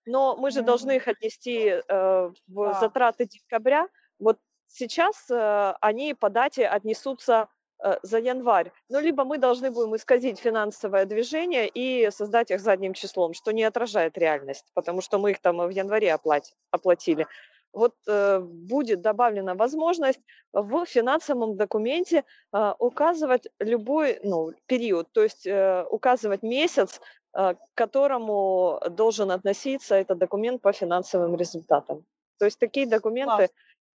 Но 0.07 0.37
мы 0.37 0.51
же 0.51 0.63
должны 0.63 0.97
их 0.97 1.09
отнести 1.09 1.69
э, 1.69 2.31
в 2.47 2.79
затраты 2.81 3.27
декабря. 3.27 3.89
Вот 4.19 4.39
сейчас 4.67 5.31
э, 5.31 5.75
они 5.81 6.15
по 6.15 6.31
дате 6.31 6.67
отнесутся 6.67 7.49
э, 7.83 7.99
за 8.03 8.19
январь. 8.19 8.71
Ну, 8.89 9.01
либо 9.01 9.25
мы 9.25 9.39
должны 9.39 9.71
будем 9.71 9.97
исказить 9.97 10.39
финансовое 10.39 11.05
движение 11.05 11.69
и 11.69 12.11
создать 12.11 12.51
их 12.51 12.61
задним 12.61 12.95
числом, 12.95 13.35
что 13.35 13.53
не 13.53 13.65
отражает 13.65 14.17
реальность, 14.19 14.67
потому 14.75 15.01
что 15.01 15.19
мы 15.19 15.33
их 15.33 15.41
там 15.41 15.59
в 15.59 15.71
январе 15.71 16.13
оплати, 16.13 16.55
оплатили 16.71 17.27
вот 17.73 17.95
э, 18.07 18.41
будет 18.41 19.01
добавлена 19.01 19.55
возможность 19.55 20.21
в 20.53 20.85
финансовом 20.87 21.57
документе 21.57 22.25
э, 22.53 22.75
указывать 22.79 23.49
любой 23.61 24.21
ну, 24.23 24.53
период, 24.67 25.09
то 25.13 25.23
есть 25.23 25.47
э, 25.47 25.85
указывать 25.91 26.43
месяц, 26.43 27.01
э, 27.35 27.55
к 27.55 27.59
которому 27.75 28.81
должен 28.91 29.31
относиться 29.31 29.95
этот 29.95 30.19
документ 30.19 30.63
по 30.63 30.73
финансовым 30.73 31.37
результатам. 31.37 32.05
То 32.39 32.45
есть 32.45 32.59
такие 32.59 32.87
документы 32.87 33.51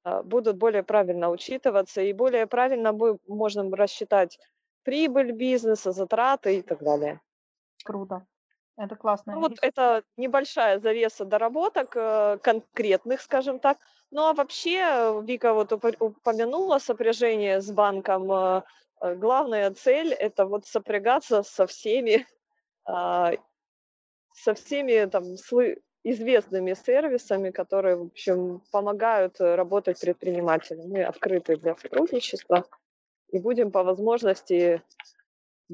э, 0.05 0.23
будут 0.23 0.57
более 0.57 0.83
правильно 0.83 1.29
учитываться 1.29 2.01
и 2.01 2.13
более 2.13 2.47
правильно 2.47 2.93
будет, 2.93 3.21
можно 3.27 3.69
рассчитать 3.75 4.39
прибыль 4.83 5.31
бизнеса, 5.31 5.91
затраты 5.91 6.57
и 6.57 6.61
так 6.61 6.83
далее. 6.83 7.21
Круто. 7.83 8.25
Это 8.77 8.95
классно. 8.95 9.33
Ну, 9.33 9.41
вот 9.41 9.57
это 9.61 10.03
небольшая 10.17 10.79
завеса 10.79 11.25
доработок 11.25 11.95
э, 11.95 12.39
конкретных, 12.41 13.21
скажем 13.21 13.59
так. 13.59 13.77
Ну 14.09 14.23
а 14.25 14.33
вообще, 14.33 15.21
Вика 15.23 15.53
вот 15.53 15.71
упомянула 15.71 16.79
сопряжение 16.79 17.61
с 17.61 17.71
банком. 17.71 18.31
Э, 18.31 18.63
э, 19.01 19.15
главная 19.15 19.71
цель 19.71 20.13
это 20.13 20.45
вот 20.45 20.65
сопрягаться 20.65 21.43
со 21.43 21.67
всеми, 21.67 22.25
а, 22.85 23.33
со 24.33 24.55
всеми 24.55 25.05
там 25.05 25.23
известными 26.03 26.73
сервисами, 26.73 27.51
которые, 27.51 27.95
в 27.97 28.05
общем, 28.07 28.61
помогают 28.71 29.39
работать 29.39 30.01
предпринимателям. 30.01 30.89
Мы 30.89 31.03
открыты 31.03 31.57
для 31.57 31.75
сотрудничества 31.75 32.65
и 33.29 33.39
будем 33.39 33.71
по 33.71 33.83
возможности 33.83 34.81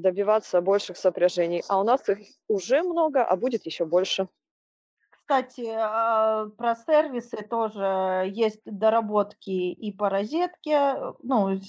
добиваться 0.02 0.62
больших 0.62 0.98
сопряжений. 0.98 1.64
А 1.68 1.80
у 1.80 1.84
нас 1.84 2.08
их 2.10 2.20
уже 2.48 2.84
много, 2.84 3.24
а 3.24 3.36
будет 3.36 3.66
еще 3.66 3.86
больше. 3.86 4.28
Кстати, 5.12 5.68
а, 5.68 6.48
про 6.58 6.76
сервисы 6.76 7.38
тоже 7.38 8.32
есть 8.34 8.62
доработки 8.66 9.50
и 9.50 9.92
по 9.92 10.10
розетке. 10.10 10.96
Ну, 11.22 11.60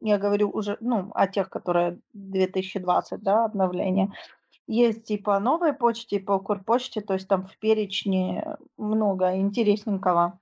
я 0.00 0.18
говорю 0.18 0.50
уже 0.50 0.78
ну, 0.80 1.10
о 1.14 1.26
тех, 1.28 1.50
которые 1.50 2.00
2020, 2.14 3.22
да, 3.22 3.44
обновления. 3.44 4.12
Есть 4.66 5.10
и 5.10 5.18
по 5.18 5.38
новой 5.40 5.74
почте, 5.74 6.16
и 6.16 6.20
по 6.20 6.32
Укрпочте, 6.32 7.00
то 7.00 7.14
есть 7.14 7.28
там 7.28 7.46
в 7.46 7.58
перечне 7.58 8.56
много 8.78 9.36
интересненького. 9.36 10.38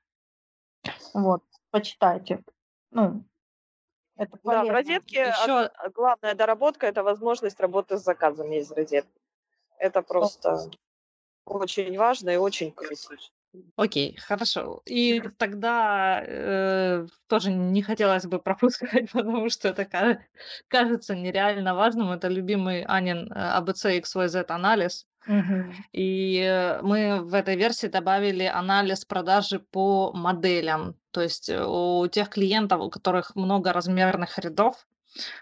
Вот, 1.14 1.42
почитайте. 1.70 2.44
Ну, 2.92 3.24
это 4.20 4.38
да, 4.44 4.64
в 4.64 4.68
розетке 4.68 5.28
Еще... 5.28 5.70
главная 5.94 6.34
доработка– 6.34 6.86
это 6.88 7.02
возможность 7.02 7.59
работы 7.59 7.97
с 7.97 8.02
заказами 8.02 8.56
из 8.56 8.70
розетки. 8.70 9.20
Это 9.78 10.02
просто 10.02 10.70
очень 11.47 11.97
важно 11.97 12.28
и 12.30 12.36
очень 12.36 12.70
круто. 12.70 13.16
Окей, 13.77 14.16
хорошо. 14.16 14.82
И 14.86 15.20
тогда 15.39 16.22
э, 16.24 17.06
тоже 17.27 17.51
не 17.51 17.82
хотелось 17.82 18.27
бы 18.27 18.39
пропускать, 18.39 19.10
потому 19.12 19.48
что 19.51 19.68
это 19.68 20.20
кажется 20.68 21.16
нереально 21.16 21.74
важным. 21.74 22.12
Это 22.12 22.28
любимый 22.28 22.85
Анин 22.85 23.32
ABC 23.32 23.89
э, 23.89 24.01
XYZ 24.01 24.44
анализ. 24.48 25.06
Угу. 25.27 25.74
И 25.93 26.39
э, 26.39 26.81
мы 26.82 27.22
в 27.22 27.35
этой 27.35 27.56
версии 27.56 27.89
добавили 27.89 28.44
анализ 28.44 29.05
продажи 29.05 29.59
по 29.59 30.12
моделям. 30.12 30.94
То 31.10 31.20
есть 31.20 31.48
э, 31.48 31.64
у 31.64 32.06
тех 32.06 32.28
клиентов, 32.28 32.81
у 32.81 32.90
которых 32.90 33.35
много 33.35 33.72
размерных 33.72 34.39
рядов, 34.39 34.86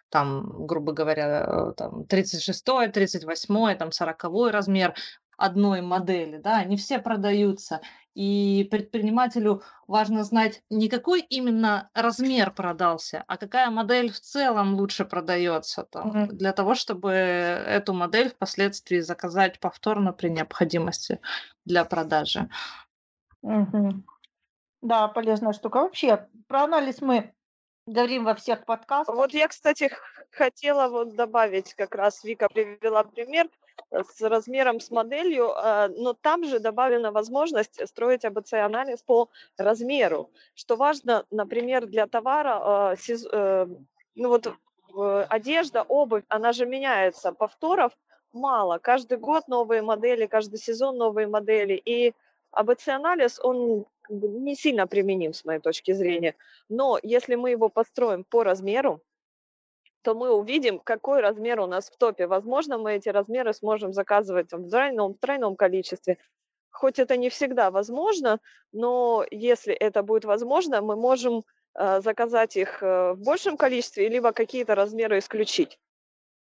там, 0.09 0.67
грубо 0.67 0.93
говоря, 0.93 1.73
там 1.77 2.07
36, 2.07 2.65
38, 2.65 3.77
там 3.77 3.93
40 3.93 4.25
размер, 4.51 4.95
одной 5.39 5.81
модели, 5.83 6.39
да, 6.39 6.59
они 6.59 6.77
все 6.77 6.99
продаются. 6.99 7.81
И 8.15 8.69
предпринимателю 8.71 9.63
важно 9.87 10.25
знать 10.25 10.63
не 10.71 10.89
какой 10.89 11.21
именно 11.21 11.91
размер 11.95 12.51
продался, 12.53 13.25
а 13.29 13.37
какая 13.39 13.71
модель 13.71 14.11
в 14.13 14.21
целом 14.21 14.75
лучше 14.75 15.05
продается 15.07 15.85
там, 15.85 16.15
Мгм. 16.15 16.29
для 16.29 16.53
того, 16.53 16.75
чтобы 16.75 17.11
эту 17.13 17.95
модель 17.95 18.31
впоследствии 18.31 19.01
заказать 19.01 19.61
повторно 19.61 20.13
при 20.13 20.29
необходимости 20.31 21.21
для 21.65 21.85
продажи. 21.85 22.49
Мгм. 23.43 24.05
Да, 24.83 25.09
полезная 25.09 25.53
штука. 25.55 25.79
Вообще, 25.83 26.29
про 26.49 26.65
анализ 26.65 27.01
мы 27.03 27.35
говорим 27.89 28.25
во 28.25 28.35
всех 28.35 28.65
подкастах. 28.65 29.15
Вот 29.15 29.33
я, 29.33 29.49
кстати, 29.49 29.91
хотела 30.31 30.89
вот 30.89 31.15
добавить, 31.17 31.75
как 31.75 31.95
раз 31.95 32.23
Вика 32.25 32.49
привела 32.49 33.03
пример 33.05 33.49
э, 33.91 34.03
с 34.05 34.21
размером, 34.21 34.81
с 34.81 34.91
моделью, 34.91 35.51
э, 35.51 35.89
но 35.89 36.13
там 36.15 36.45
же 36.45 36.61
добавлена 36.61 37.11
возможность 37.11 37.87
строить 37.89 38.25
АБЦ-анализ 38.25 39.03
по 39.03 39.29
размеру, 39.57 40.31
что 40.55 40.77
важно, 40.77 41.25
например, 41.31 41.87
для 41.87 42.07
товара, 42.07 42.95
сез- 42.97 43.29
э, 43.31 43.67
ну 44.15 44.29
вот 44.29 44.53
одежда, 45.29 45.83
обувь, 45.83 46.25
она 46.29 46.53
же 46.53 46.67
меняется, 46.67 47.33
повторов 47.33 47.93
мало, 48.33 48.79
каждый 48.79 49.19
год 49.19 49.47
новые 49.49 49.83
модели, 49.83 50.27
каждый 50.27 50.59
сезон 50.59 50.97
новые 50.97 51.29
модели, 51.29 51.75
и 51.75 52.15
АБЦ-анализ, 52.53 53.41
он 53.43 53.87
как 54.09 54.17
бы 54.17 54.29
не 54.29 54.55
сильно 54.55 54.87
применим 54.87 55.33
с 55.33 55.45
моей 55.45 55.61
точки 55.61 55.93
зрения, 55.93 56.35
но 56.69 56.99
если 57.03 57.35
мы 57.35 57.51
его 57.51 57.69
построим 57.69 58.25
по 58.25 58.43
размеру, 58.43 59.03
то 60.03 60.15
мы 60.15 60.31
увидим, 60.31 60.79
какой 60.79 61.21
размер 61.21 61.61
у 61.61 61.67
нас 61.67 61.91
в 61.91 61.97
топе. 61.97 62.27
Возможно, 62.27 62.79
мы 62.79 62.95
эти 62.95 63.09
размеры 63.09 63.53
сможем 63.53 63.93
заказывать 63.93 64.53
в 64.53 64.71
тройном, 64.71 65.15
в 65.15 65.19
тройном 65.19 65.57
количестве. 65.57 66.19
Хоть 66.71 66.99
это 66.99 67.17
не 67.17 67.29
всегда 67.29 67.71
возможно, 67.71 68.41
но 68.73 69.27
если 69.31 69.75
это 69.75 70.03
будет 70.03 70.25
возможно, 70.25 70.81
мы 70.81 70.97
можем 70.97 71.45
э, 71.75 72.01
заказать 72.01 72.57
их 72.57 72.83
э, 72.83 73.13
в 73.15 73.21
большем 73.23 73.57
количестве, 73.57 74.09
либо 74.09 74.33
какие-то 74.33 74.75
размеры 74.75 75.19
исключить. 75.19 75.79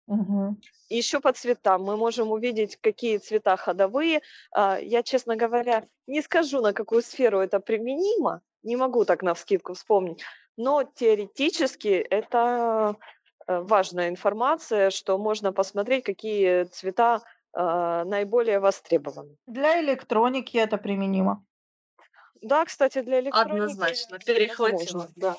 Мгм. 0.08 0.62
И 0.90 0.98
еще 0.98 1.20
по 1.20 1.32
цветам 1.32 1.84
мы 1.84 1.98
можем 1.98 2.32
увидеть, 2.32 2.78
какие 2.82 3.18
цвета 3.18 3.56
ходовые. 3.58 4.22
А, 4.52 4.78
Я, 4.80 5.04
честно 5.04 5.36
говоря, 5.36 5.88
не 6.08 6.22
скажу, 6.22 6.62
на 6.62 6.74
какую 6.74 7.02
сферу 7.02 7.40
это 7.40 7.60
применимо, 7.60 8.42
не 8.64 8.76
могу 8.76 9.06
так 9.06 9.24
на 9.24 9.34
вскидку 9.34 9.74
вспомнить, 9.74 10.24
но 10.58 10.84
теоретически 10.84 11.88
это 11.88 12.96
э, 13.48 13.60
важная 13.62 14.10
информация, 14.10 14.90
что 14.90 15.18
можно 15.18 15.54
посмотреть, 15.54 16.04
какие 16.04 16.64
цвета 16.66 17.22
а, 17.54 18.04
наиболее 18.06 18.60
востребованы. 18.60 19.38
Для 19.48 19.80
электроники 19.82 20.58
это 20.58 20.78
применимо. 20.78 21.46
Да, 22.42 22.66
кстати, 22.66 23.02
для 23.02 23.20
электроники 23.20 23.54
Однозначно, 23.54 24.18
возможно, 24.18 24.34
перехватило. 24.34 25.10
да. 25.16 25.38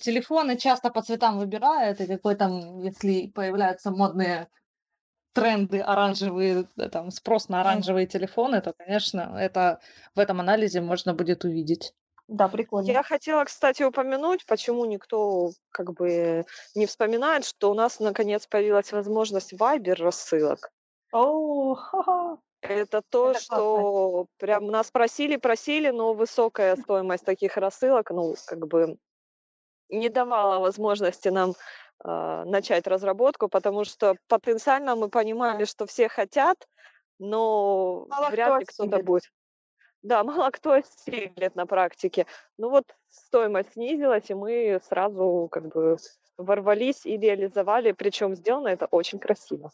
Телефоны 0.00 0.56
часто 0.58 0.90
по 0.90 1.02
цветам 1.02 1.38
выбирают, 1.38 2.00
и 2.00 2.06
какой 2.06 2.36
там, 2.36 2.78
если 2.80 3.28
появляются 3.28 3.90
модные 3.90 4.48
тренды 5.34 5.80
оранжевые, 5.80 6.64
там 6.92 7.10
спрос 7.10 7.48
на 7.48 7.60
оранжевые 7.62 8.06
телефоны, 8.06 8.60
то, 8.62 8.74
конечно, 8.76 9.36
это 9.38 9.80
в 10.14 10.20
этом 10.20 10.40
анализе 10.40 10.80
можно 10.82 11.14
будет 11.14 11.44
увидеть. 11.44 11.94
Да, 12.28 12.48
прикольно. 12.48 12.90
Я 12.90 13.02
хотела, 13.04 13.44
кстати, 13.44 13.82
упомянуть, 13.84 14.46
почему 14.46 14.84
никто 14.84 15.50
как 15.70 15.92
бы 15.92 16.44
не 16.74 16.86
вспоминает, 16.86 17.44
что 17.44 17.70
у 17.70 17.74
нас 17.74 18.00
наконец 18.00 18.46
появилась 18.46 18.92
возможность 18.92 19.52
Viber 19.52 19.94
рассылок. 19.94 20.70
О, 21.12 21.74
ха-ха. 21.74 22.38
Это 22.62 23.02
то, 23.08 23.32
Это 23.32 23.40
классно. 23.46 23.86
что 23.86 24.26
прям 24.38 24.66
нас 24.66 24.90
просили, 24.90 25.36
просили, 25.36 25.90
но 25.90 26.14
высокая 26.14 26.74
стоимость 26.76 27.24
таких 27.24 27.56
рассылок, 27.56 28.10
ну, 28.10 28.34
как 28.46 28.66
бы 28.66 28.96
не 29.88 30.08
давала 30.08 30.58
возможности 30.58 31.28
нам 31.28 31.54
а, 32.00 32.44
начать 32.44 32.86
разработку, 32.86 33.48
потому 33.48 33.84
что 33.84 34.16
потенциально 34.28 34.96
мы 34.96 35.08
понимали, 35.08 35.64
что 35.64 35.86
все 35.86 36.08
хотят, 36.08 36.68
но 37.18 38.06
Мало 38.08 38.30
вряд 38.30 38.48
кто 38.48 38.58
ли 38.58 38.64
кто-то 38.66 39.02
будет. 39.02 39.32
Да, 40.02 40.22
мало 40.24 40.50
кто 40.50 40.72
осилит 40.72 41.54
на 41.56 41.66
практике. 41.66 42.26
Ну 42.58 42.70
вот 42.70 42.84
стоимость 43.08 43.72
снизилась, 43.72 44.30
и 44.30 44.34
мы 44.34 44.80
сразу 44.88 45.48
как 45.50 45.68
бы 45.68 45.96
ворвались 46.36 47.06
и 47.06 47.16
реализовали, 47.16 47.92
причем 47.92 48.34
сделано 48.34 48.68
это 48.68 48.86
очень 48.90 49.18
красиво. 49.18 49.70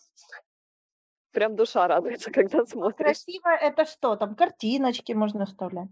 Прям 1.32 1.56
душа 1.56 1.88
радуется, 1.88 2.30
когда 2.32 2.64
смотришь. 2.64 2.96
Красиво 2.96 3.48
это 3.48 3.84
что? 3.84 4.16
Там 4.16 4.34
картиночки 4.36 5.12
можно 5.12 5.46
вставлять. 5.46 5.88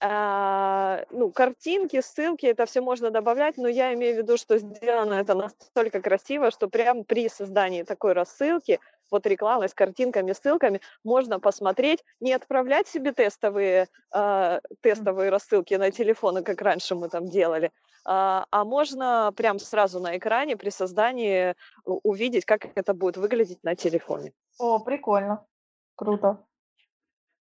А, 0.00 1.04
ну, 1.10 1.30
картинки, 1.30 2.00
ссылки, 2.00 2.46
это 2.46 2.66
все 2.66 2.80
можно 2.80 3.10
добавлять, 3.10 3.56
но 3.56 3.68
я 3.68 3.94
имею 3.94 4.16
в 4.16 4.18
виду, 4.18 4.36
что 4.36 4.58
сделано 4.58 5.14
это 5.14 5.34
настолько 5.34 6.02
красиво, 6.02 6.50
что 6.50 6.68
прям 6.68 7.04
при 7.04 7.28
создании 7.28 7.84
такой 7.84 8.12
рассылки, 8.12 8.80
вот 9.10 9.26
рекламы 9.26 9.68
с 9.68 9.74
картинками, 9.74 10.32
ссылками, 10.32 10.80
можно 11.04 11.40
посмотреть, 11.40 12.04
не 12.20 12.32
отправлять 12.32 12.88
себе 12.88 13.12
тестовые, 13.12 13.88
а, 14.10 14.60
тестовые 14.82 15.30
рассылки 15.30 15.74
на 15.74 15.90
телефоны, 15.90 16.42
как 16.42 16.60
раньше 16.60 16.94
мы 16.96 17.08
там 17.08 17.26
делали, 17.28 17.70
а, 18.04 18.44
а 18.50 18.64
можно 18.64 19.32
прям 19.36 19.58
сразу 19.58 20.00
на 20.00 20.18
экране 20.18 20.56
при 20.56 20.70
создании 20.70 21.54
увидеть, 21.84 22.44
как 22.44 22.66
это 22.74 22.92
будет 22.92 23.16
выглядеть 23.16 23.62
на 23.62 23.74
телефоне. 23.74 24.32
О, 24.58 24.78
прикольно. 24.80 25.46
Круто. 25.96 26.44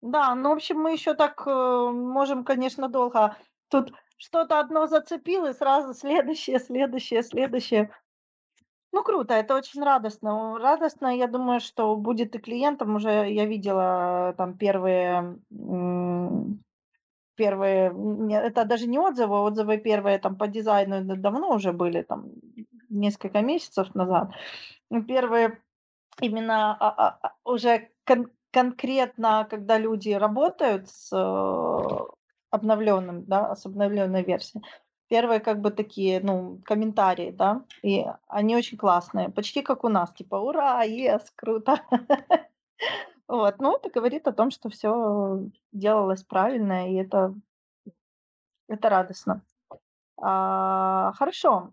Да, 0.04 0.36
ну, 0.36 0.50
в 0.50 0.54
общем, 0.54 0.82
мы 0.82 0.92
еще 0.92 1.14
так 1.14 1.44
э, 1.48 1.50
можем, 1.50 2.44
конечно, 2.44 2.90
долго. 2.90 3.38
Тут 3.70 3.94
что-то 4.18 4.60
одно 4.60 4.86
зацепил, 4.86 5.46
и 5.46 5.54
сразу 5.54 5.94
следующее, 5.98 6.60
следующее, 6.60 7.24
следующее. 7.24 7.90
Ну, 8.92 9.02
круто, 9.02 9.34
это 9.34 9.56
очень 9.56 9.82
радостно. 9.82 10.60
Радостно, 10.60 11.16
я 11.16 11.28
думаю, 11.28 11.62
что 11.62 11.96
будет 11.96 12.36
и 12.36 12.40
клиентам. 12.40 12.96
Уже 12.96 13.32
я 13.32 13.46
видела 13.46 14.32
э, 14.32 14.34
там 14.34 14.58
первые, 14.58 15.40
первые, 17.36 17.94
это 18.42 18.66
даже 18.66 18.88
не 18.88 19.00
отзывы, 19.00 19.40
отзывы 19.40 19.78
первые 19.78 20.20
там 20.20 20.36
по 20.36 20.48
дизайну 20.50 21.16
давно 21.16 21.56
уже 21.56 21.72
были, 21.72 22.02
там 22.02 22.26
несколько 22.90 23.42
месяцев 23.42 23.96
назад. 23.96 24.32
Первые 25.08 25.62
именно 26.20 26.76
а, 26.78 26.90
а, 26.90 27.20
а, 27.22 27.34
уже 27.46 27.90
кон- 28.06 28.30
конкретно, 28.54 29.48
когда 29.50 29.78
люди 29.80 30.12
работают 30.12 30.88
с 30.90 31.12
обновленным, 32.52 33.26
да, 33.26 33.56
с 33.56 33.66
обновленной 33.66 34.24
версией, 34.24 34.64
первые 35.10 35.40
как 35.40 35.60
бы 35.60 35.72
такие, 35.72 36.20
ну, 36.22 36.62
комментарии, 36.64 37.32
да, 37.32 37.66
и 37.82 38.06
они 38.28 38.56
очень 38.56 38.78
классные, 38.78 39.30
почти 39.30 39.62
как 39.64 39.84
у 39.84 39.90
нас, 39.90 40.14
типа, 40.14 40.36
ура, 40.36 40.84
ес, 40.84 41.32
круто. 41.36 41.82
Вот, 43.28 43.60
ну, 43.60 43.78
это 43.78 43.90
говорит 43.90 44.28
о 44.28 44.34
том, 44.34 44.52
что 44.52 44.70
все 44.70 45.40
делалось 45.72 46.24
правильно, 46.24 46.92
и 46.92 46.96
это, 46.96 47.34
это 48.68 48.90
радостно. 48.90 49.42
А, 50.18 51.14
хорошо. 51.14 51.72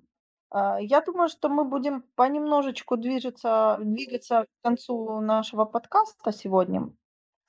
А, 0.51 0.79
Я 0.81 1.01
думаю, 1.01 1.29
что 1.29 1.49
мы 1.49 1.65
будем 1.65 2.03
понемножечку 2.17 2.97
движется, 2.97 3.79
двигаться 3.81 4.45
к 4.45 4.65
концу 4.65 5.21
нашего 5.21 5.65
подкаста 5.65 6.33
сегодня. 6.33 6.91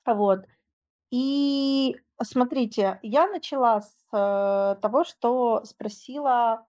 Вот. 0.06 0.44
И 1.10 1.96
смотрите, 2.22 2.98
я 3.02 3.28
начала 3.28 3.82
с 3.82 3.94
э, 4.12 4.80
того, 4.80 5.04
что 5.04 5.62
спросила 5.64 6.66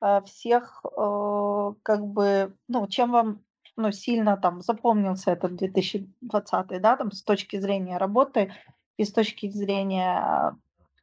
э, 0.00 0.20
всех, 0.22 0.84
э, 0.84 1.72
как 1.82 2.06
бы, 2.06 2.56
ну, 2.68 2.86
чем 2.88 3.12
вам 3.12 3.44
ну, 3.76 3.92
сильно 3.92 4.36
там 4.36 4.62
запомнился 4.62 5.32
этот 5.32 5.56
2020, 5.56 6.80
да, 6.80 6.96
там 6.96 7.12
с 7.12 7.22
точки 7.22 7.58
зрения 7.60 7.98
работы 7.98 8.52
и 8.96 9.04
с 9.04 9.12
точки 9.12 9.48
зрения, 9.48 10.56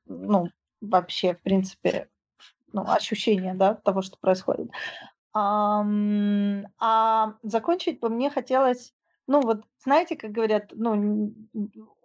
ну, 0.06 0.50
вообще, 0.82 1.36
в 1.36 1.42
принципе, 1.42 2.10
ну, 2.74 2.84
ощущения, 2.88 3.54
да, 3.54 3.76
того, 3.76 4.02
что 4.02 4.18
происходит. 4.20 4.72
Ам, 5.34 6.66
а 6.80 7.36
закончить 7.44 8.00
бы 8.00 8.10
мне 8.10 8.30
хотелось, 8.30 8.94
ну, 9.28 9.42
вот 9.42 9.64
знаете, 9.84 10.16
как 10.16 10.32
говорят, 10.32 10.72
ну, 10.74 11.34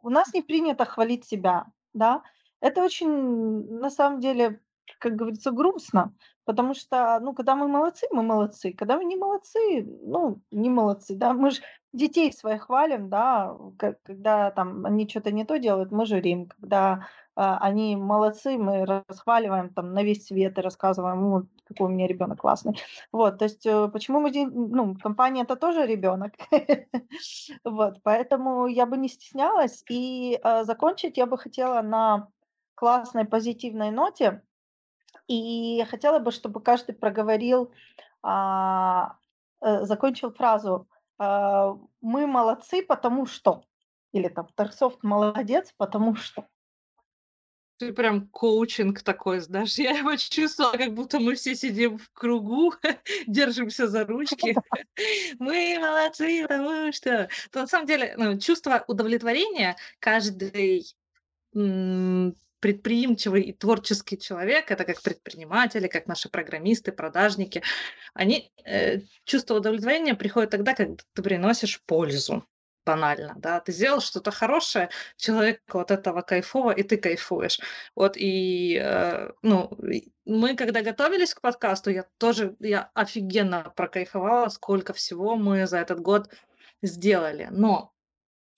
у 0.03 0.11
нас 0.11 0.33
не 0.35 0.43
принято 0.43 0.85
хвалить 0.85 1.25
себя, 1.25 1.67
да. 1.95 2.23
Это 2.61 2.83
очень, 2.85 3.69
на 3.81 3.91
самом 3.91 4.21
деле, 4.21 4.61
как 5.01 5.17
говорится, 5.17 5.51
грустно, 5.51 6.15
потому 6.47 6.75
что, 6.75 7.19
ну, 7.21 7.35
когда 7.35 7.57
мы 7.57 7.69
молодцы, 7.69 8.07
мы 8.13 8.23
молодцы, 8.23 8.73
когда 8.73 8.97
мы 8.97 9.05
не 9.05 9.17
молодцы, 9.17 9.85
ну, 10.03 10.41
не 10.53 10.71
молодцы, 10.71 11.17
да, 11.17 11.35
мы 11.35 11.51
же 11.51 11.61
детей 11.93 12.33
своих 12.33 12.63
хвалим, 12.63 13.11
да, 13.11 13.57
когда 13.79 14.51
там 14.53 14.87
они 14.87 15.09
что-то 15.09 15.33
не 15.33 15.45
то 15.45 15.59
делают, 15.59 15.91
мы 15.91 16.07
журим, 16.07 16.47
когда 16.47 17.09
а, 17.35 17.59
они 17.59 17.97
молодцы, 17.97 18.57
мы 18.59 18.87
расхваливаем 18.87 19.71
там 19.75 19.93
на 19.93 20.05
весь 20.05 20.27
свет 20.27 20.57
и 20.57 20.61
рассказываем, 20.63 21.31
вот 21.31 21.47
какой 21.67 21.89
у 21.89 21.91
меня 21.91 22.07
ребенок 22.07 22.41
классный. 22.41 22.79
Вот, 23.13 23.39
то 23.39 23.45
есть 23.45 23.67
э, 23.67 23.89
почему 23.89 24.21
мы, 24.21 24.31
ну, 24.31 24.95
компания 24.95 25.43
это 25.43 25.57
тоже 25.57 25.85
ребенок, 25.85 26.33
вот, 27.65 28.01
поэтому 28.05 28.69
я 28.69 28.87
бы 28.87 28.97
не 28.97 29.09
стеснялась. 29.09 29.85
И 29.91 30.39
а, 30.43 30.65
закончить 30.65 31.17
я 31.19 31.27
бы 31.27 31.37
хотела 31.37 31.83
на 31.83 32.29
классной 32.77 33.25
позитивной 33.25 33.91
ноте, 33.91 34.43
и 35.29 35.85
хотела 35.89 36.19
бы, 36.19 36.31
чтобы 36.31 36.61
каждый 36.61 36.95
проговорил, 36.95 37.73
а, 38.23 39.17
э, 39.61 39.85
закончил 39.85 40.33
фразу 40.33 40.89
а, 41.19 41.77
«Мы 42.01 42.27
молодцы, 42.27 42.83
потому 42.83 43.27
что». 43.27 43.65
Или 44.13 44.29
там 44.29 44.49
«Торсофт 44.55 45.03
молодец, 45.03 45.73
потому 45.77 46.15
что». 46.17 46.47
Ты 47.79 47.93
прям 47.93 48.29
коучинг 48.29 49.03
такой, 49.03 49.41
знаешь, 49.41 49.75
я 49.75 49.91
его 49.91 50.17
чувствовала, 50.17 50.73
как 50.73 50.95
будто 50.95 51.21
мы 51.21 51.35
все 51.35 51.55
сидим 51.55 51.99
в 51.99 52.11
кругу, 52.13 52.73
держимся 53.27 53.87
за 53.87 54.07
ручки. 54.07 54.57
Мы 55.39 55.79
молодцы, 55.79 56.47
потому 56.49 56.91
что... 56.93 57.29
То, 57.51 57.61
на 57.61 57.67
самом 57.67 57.87
деле, 57.87 58.15
ну, 58.17 58.39
чувство 58.39 58.83
удовлетворения 58.89 59.77
каждый 59.99 60.87
предприимчивый 62.67 63.43
и 63.43 63.53
творческий 63.53 64.19
человек, 64.19 64.73
это 64.73 64.85
как 64.85 65.01
предприниматели, 65.01 65.87
как 65.87 66.09
наши 66.09 66.29
программисты, 66.29 66.91
продажники, 66.91 67.63
они 68.13 68.51
э, 68.65 69.03
чувство 69.25 69.55
удовлетворения 69.55 70.17
приходит 70.17 70.51
тогда, 70.51 70.75
когда 70.75 70.97
ты 71.15 71.23
приносишь 71.23 71.81
пользу 71.87 72.45
банально, 72.85 73.35
да, 73.37 73.61
ты 73.61 73.71
сделал 73.71 74.01
что-то 74.01 74.33
хорошее, 74.33 74.91
человек 75.17 75.61
от 75.73 75.93
этого 75.93 76.23
кайфово, 76.23 76.73
и 76.73 76.83
ты 76.83 76.97
кайфуешь. 76.97 77.61
Вот, 77.95 78.17
и, 78.17 78.81
э, 78.83 79.31
ну, 79.43 79.71
мы, 80.25 80.57
когда 80.57 80.83
готовились 80.83 81.35
к 81.35 81.41
подкасту, 81.41 81.91
я 81.91 82.05
тоже, 82.19 82.57
я 82.59 82.91
офигенно 82.95 83.73
прокайфовала, 83.77 84.49
сколько 84.49 84.93
всего 84.93 85.37
мы 85.37 85.69
за 85.69 85.79
этот 85.79 86.01
год 86.01 86.31
сделали. 86.83 87.47
Но 87.53 87.93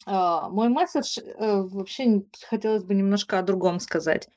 а, 0.06 0.48
мой 0.48 0.68
месседж, 0.68 1.18
э, 1.18 1.62
вообще 1.62 2.22
хотелось 2.48 2.84
бы 2.84 2.94
немножко 2.94 3.38
о 3.38 3.42
другом 3.42 3.80
сказать 3.80 4.28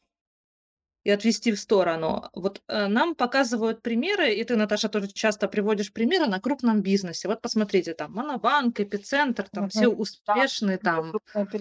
и 1.04 1.10
отвести 1.10 1.52
в 1.52 1.60
сторону. 1.60 2.30
Вот 2.34 2.62
э, 2.68 2.88
нам 2.88 3.16
показывают 3.16 3.82
примеры, 3.82 4.34
и 4.34 4.44
ты, 4.44 4.56
Наташа, 4.56 4.88
тоже 4.88 5.08
часто 5.08 5.48
приводишь 5.48 5.92
примеры 5.92 6.28
на 6.28 6.40
крупном 6.40 6.82
бизнесе. 6.82 7.28
Вот 7.28 7.42
посмотрите, 7.42 7.94
там 7.94 8.14
Монобанк, 8.14 8.80
Эпицентр, 8.80 9.48
там 9.52 9.70
все 9.70 9.88
успешные, 9.88 10.78
там 10.78 11.14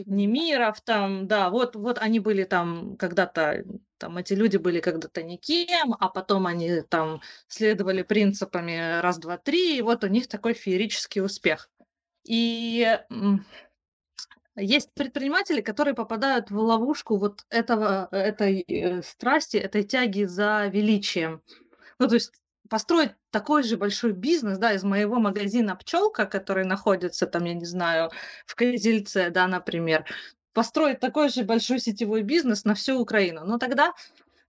Немиров, 0.04 0.80
там, 0.82 1.26
да, 1.26 1.48
вот, 1.48 1.74
вот 1.74 1.98
они 1.98 2.20
были 2.20 2.44
там 2.44 2.96
когда-то, 2.96 3.64
там 3.98 4.18
эти 4.18 4.34
люди 4.34 4.58
были 4.58 4.80
когда-то 4.80 5.22
никем, 5.22 5.94
а 5.98 6.08
потом 6.08 6.46
они 6.46 6.82
там 6.82 7.22
следовали 7.48 8.02
принципами 8.02 9.00
раз, 9.00 9.18
два, 9.18 9.38
три, 9.38 9.78
и 9.78 9.82
вот 9.82 10.04
у 10.04 10.08
них 10.08 10.28
такой 10.28 10.52
феерический 10.52 11.22
успех. 11.22 11.70
И 12.24 12.98
есть 14.56 14.92
предприниматели, 14.94 15.60
которые 15.60 15.94
попадают 15.94 16.50
в 16.50 16.58
ловушку 16.58 17.16
вот 17.16 17.44
этого, 17.50 18.08
этой 18.10 18.60
э, 18.60 19.02
страсти, 19.02 19.56
этой 19.56 19.84
тяги 19.84 20.24
за 20.24 20.66
величием. 20.66 21.42
Ну, 21.98 22.08
то 22.08 22.14
есть 22.14 22.32
построить 22.68 23.12
такой 23.30 23.62
же 23.62 23.76
большой 23.76 24.12
бизнес, 24.12 24.58
да, 24.58 24.72
из 24.72 24.84
моего 24.84 25.18
магазина 25.18 25.76
«Пчелка», 25.76 26.26
который 26.26 26.64
находится 26.64 27.26
там, 27.26 27.44
я 27.44 27.54
не 27.54 27.64
знаю, 27.64 28.10
в 28.46 28.54
Козельце, 28.54 29.30
да, 29.30 29.46
например, 29.46 30.04
построить 30.52 31.00
такой 31.00 31.28
же 31.28 31.44
большой 31.44 31.80
сетевой 31.80 32.22
бизнес 32.22 32.64
на 32.64 32.74
всю 32.74 32.98
Украину. 33.00 33.44
Но 33.44 33.58
тогда, 33.58 33.92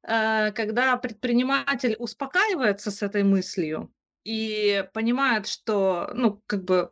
э, 0.03 0.51
когда 0.51 0.97
предприниматель 0.97 1.95
успокаивается 1.99 2.91
с 2.91 3.01
этой 3.01 3.23
мыслью 3.23 3.91
и 4.23 4.85
понимает, 4.93 5.47
что, 5.47 6.11
ну, 6.13 6.41
как 6.47 6.63
бы 6.63 6.91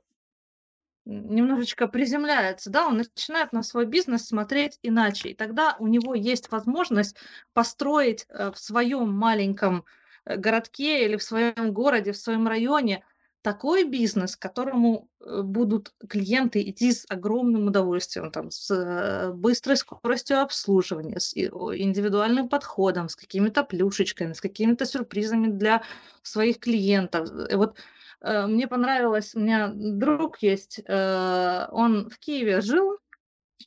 немножечко 1.10 1.88
приземляется, 1.88 2.70
да, 2.70 2.88
он 2.88 2.98
начинает 2.98 3.52
на 3.52 3.64
свой 3.64 3.86
бизнес 3.86 4.28
смотреть 4.28 4.78
иначе. 4.84 5.30
И 5.30 5.34
тогда 5.34 5.76
у 5.80 5.88
него 5.88 6.14
есть 6.14 6.52
возможность 6.52 7.16
построить 7.54 8.26
э, 8.30 8.52
в 8.52 8.60
своем 8.60 9.12
маленьком 9.12 9.86
э, 10.26 10.38
городке 10.38 11.06
или 11.06 11.18
в 11.18 11.24
своем 11.24 11.74
городе, 11.74 12.12
в 12.12 12.18
своем 12.18 12.48
районе 12.48 13.04
такой 13.42 13.86
бизнес, 13.86 14.36
к 14.36 14.42
которому 14.42 15.10
э, 15.20 15.42
будут 15.42 15.94
клиенты 16.08 16.62
идти 16.70 16.92
с 16.92 17.06
огромным 17.10 17.68
удовольствием, 17.68 18.32
там, 18.32 18.52
с 18.52 19.32
быстрой 19.34 19.78
скоростью 19.78 20.42
обслуживания, 20.42 21.20
с 21.20 21.36
индивидуальным 21.36 22.50
подходом, 22.50 23.10
с 23.10 23.16
какими-то 23.16 23.64
плюшечками, 23.64 24.34
с 24.34 24.42
какими-то 24.42 24.86
сюрпризами 24.86 25.48
для 25.48 25.82
своих 26.22 26.60
клиентов. 26.60 27.30
И 27.50 27.56
вот 27.56 27.78
мне 28.22 28.68
понравилось, 28.68 29.34
у 29.36 29.40
меня 29.40 29.72
друг 29.74 30.42
есть, 30.42 30.82
э, 30.86 31.68
он 31.72 32.10
в 32.10 32.20
Киеве 32.20 32.62
жил 32.62 33.00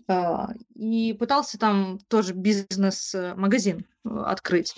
а, 0.08 0.50
и 0.74 1.12
пытался 1.14 1.58
там 1.58 1.98
тоже 2.08 2.34
бизнес-магазин 2.34 3.86
э, 4.04 4.08
открыть. 4.26 4.74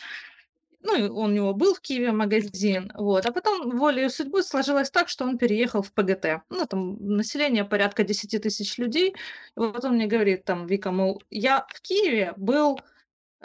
Ну, 0.81 0.93
он 1.17 1.31
у 1.31 1.35
него 1.35 1.55
был 1.55 1.75
в 1.75 1.81
Киеве 1.81 2.13
магазин, 2.13 2.93
вот. 2.95 3.25
А 3.25 3.33
потом 3.33 3.79
волей 3.79 4.11
судьбы 4.11 4.43
сложилось 4.43 4.91
так, 4.91 5.09
что 5.09 5.25
он 5.25 5.39
переехал 5.39 5.81
в 5.81 5.93
ПГТ. 5.93 6.43
Ну, 6.51 6.67
там 6.67 6.97
население 7.01 7.65
порядка 7.65 8.05
10 8.05 8.43
тысяч 8.43 8.77
людей. 8.77 9.11
И 9.11 9.15
вот 9.57 9.83
он 9.83 9.95
мне 9.95 10.07
говорит, 10.07 10.45
там, 10.45 10.67
Вика, 10.67 10.91
мол, 10.91 11.23
я 11.31 11.67
в 11.71 11.81
Киеве 11.81 12.35
был 12.37 12.79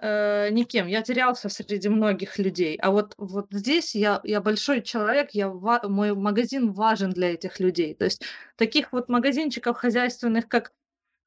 э, 0.01 0.49
никем. 0.51 0.87
Я 0.87 1.01
терялся 1.01 1.49
среди 1.49 1.89
многих 1.89 2.37
людей. 2.39 2.77
А 2.77 2.91
вот, 2.91 3.13
вот 3.17 3.47
здесь 3.51 3.95
я, 3.95 4.21
я 4.23 4.41
большой 4.41 4.81
человек, 4.81 5.31
я, 5.31 5.49
мой 5.49 6.15
магазин 6.15 6.71
важен 6.73 7.11
для 7.11 7.33
этих 7.33 7.59
людей. 7.59 7.95
То 7.95 8.05
есть 8.05 8.23
таких 8.55 8.91
вот 8.93 9.09
магазинчиков 9.09 9.77
хозяйственных, 9.77 10.47
как 10.47 10.71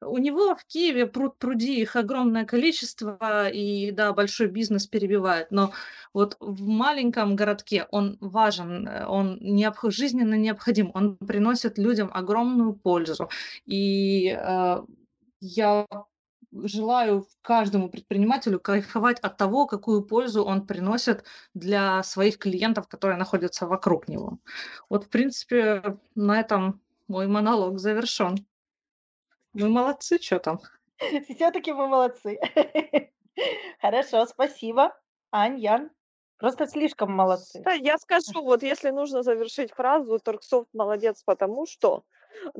у 0.05 0.17
него 0.17 0.55
в 0.55 0.65
Киеве 0.65 1.07
пруд 1.07 1.37
пруди, 1.37 1.81
их 1.81 1.95
огромное 1.95 2.45
количество, 2.45 3.49
и 3.49 3.91
да, 3.91 4.13
большой 4.13 4.47
бизнес 4.47 4.87
перебивает, 4.87 5.51
но 5.51 5.71
вот 6.13 6.37
в 6.39 6.67
маленьком 6.67 7.35
городке 7.35 7.87
он 7.91 8.17
важен, 8.19 8.87
э, 8.87 9.05
он 9.05 9.37
необх... 9.41 9.85
жизненно 9.89 10.35
необходим, 10.35 10.91
он 10.93 11.17
приносит 11.17 11.77
людям 11.77 12.09
огромную 12.13 12.73
пользу. 12.73 13.29
И 13.65 14.29
э, 14.29 14.77
я 15.39 15.87
желаю 16.63 17.27
каждому 17.41 17.89
предпринимателю 17.89 18.59
кайфовать 18.59 19.19
от 19.19 19.37
того, 19.37 19.65
какую 19.65 20.03
пользу 20.03 20.43
он 20.43 20.65
приносит 20.65 21.25
для 21.53 22.03
своих 22.03 22.37
клиентов, 22.37 22.87
которые 22.87 23.17
находятся 23.17 23.67
вокруг 23.67 24.07
него. 24.07 24.39
Вот, 24.89 25.05
в 25.05 25.09
принципе, 25.09 25.97
на 26.15 26.39
этом 26.39 26.81
мой 27.07 27.27
монолог 27.27 27.79
завершен. 27.79 28.45
Мы 29.53 29.69
молодцы, 29.69 30.19
что 30.21 30.39
там? 30.39 30.59
Все-таки 31.29 31.71
мы 31.73 31.87
молодцы. 31.87 32.39
Хорошо, 33.81 34.25
спасибо. 34.25 34.95
Ань, 35.31 35.59
Ян, 35.59 35.89
просто 36.37 36.67
слишком 36.67 37.11
молодцы. 37.11 37.61
Да, 37.63 37.73
я 37.73 37.97
скажу, 37.97 38.43
вот 38.43 38.63
если 38.63 38.91
нужно 38.91 39.23
завершить 39.23 39.71
фразу, 39.71 40.19
Торксофт 40.19 40.69
молодец, 40.73 41.23
потому 41.23 41.65
что 41.65 42.03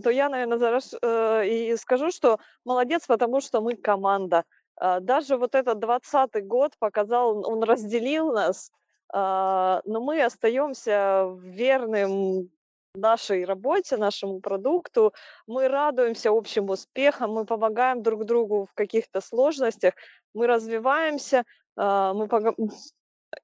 то 0.04 0.10
я, 0.10 0.30
наверное, 0.30 0.58
зараз 0.58 0.96
э, 1.02 1.48
и 1.48 1.78
скажу, 1.78 2.12
что 2.12 2.40
молодец, 2.66 3.06
потому 3.08 3.42
что 3.42 3.62
мы 3.62 3.76
команда. 3.76 4.44
Э, 4.82 5.00
даже 5.00 5.38
вот 5.38 5.56
этот 5.56 5.80
двадцатый 5.80 6.42
год 6.42 6.74
показал, 6.80 7.48
он 7.48 7.64
разделил 7.64 8.32
нас, 8.32 8.72
э, 9.14 9.82
но 9.86 10.02
мы 10.02 10.24
остаемся 10.24 11.30
верным 11.42 12.50
нашей 12.96 13.46
работе, 13.46 13.98
нашему 13.98 14.40
продукту, 14.40 15.14
мы 15.48 15.68
радуемся 15.68 16.30
общим 16.30 16.70
успехам, 16.70 17.32
мы 17.32 17.46
помогаем 17.46 18.04
друг 18.04 18.26
другу 18.26 18.68
в 18.72 18.74
каких-то 18.74 19.22
сложностях, 19.22 19.94
мы 20.34 20.48
развиваемся, 20.48 21.44
э, 21.78 22.12
мы 22.16 22.28
пога... 22.28 22.54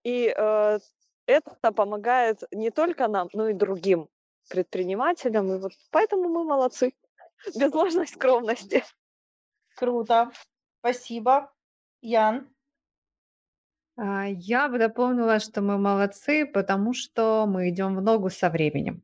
и 0.03 0.33
э, 0.35 0.79
это 1.25 1.71
помогает 1.71 2.43
не 2.51 2.71
только 2.71 3.07
нам, 3.07 3.29
но 3.33 3.49
и 3.49 3.53
другим 3.53 4.07
предпринимателям. 4.49 5.55
И 5.55 5.59
вот 5.59 5.71
поэтому 5.91 6.27
мы 6.29 6.43
молодцы. 6.43 6.93
Без 7.55 7.73
ложной 7.73 8.07
скромности. 8.07 8.83
Круто. 9.75 10.31
Спасибо. 10.79 11.53
Ян? 12.01 12.53
А, 14.01 14.27
я 14.27 14.69
бы 14.69 14.77
дополнила, 14.79 15.39
что 15.39 15.61
мы 15.61 15.77
молодцы, 15.77 16.45
потому 16.45 16.93
что 16.93 17.45
мы 17.47 17.69
идем 17.69 17.97
в 17.97 18.01
ногу 18.01 18.29
со 18.29 18.49
временем. 18.49 19.03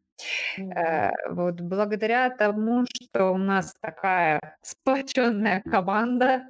Э, 0.57 1.11
вот 1.29 1.59
благодаря 1.59 2.29
тому, 2.29 2.85
что 2.85 3.31
у 3.33 3.37
нас 3.37 3.75
такая 3.81 4.57
сплоченная 4.61 5.61
команда, 5.69 6.43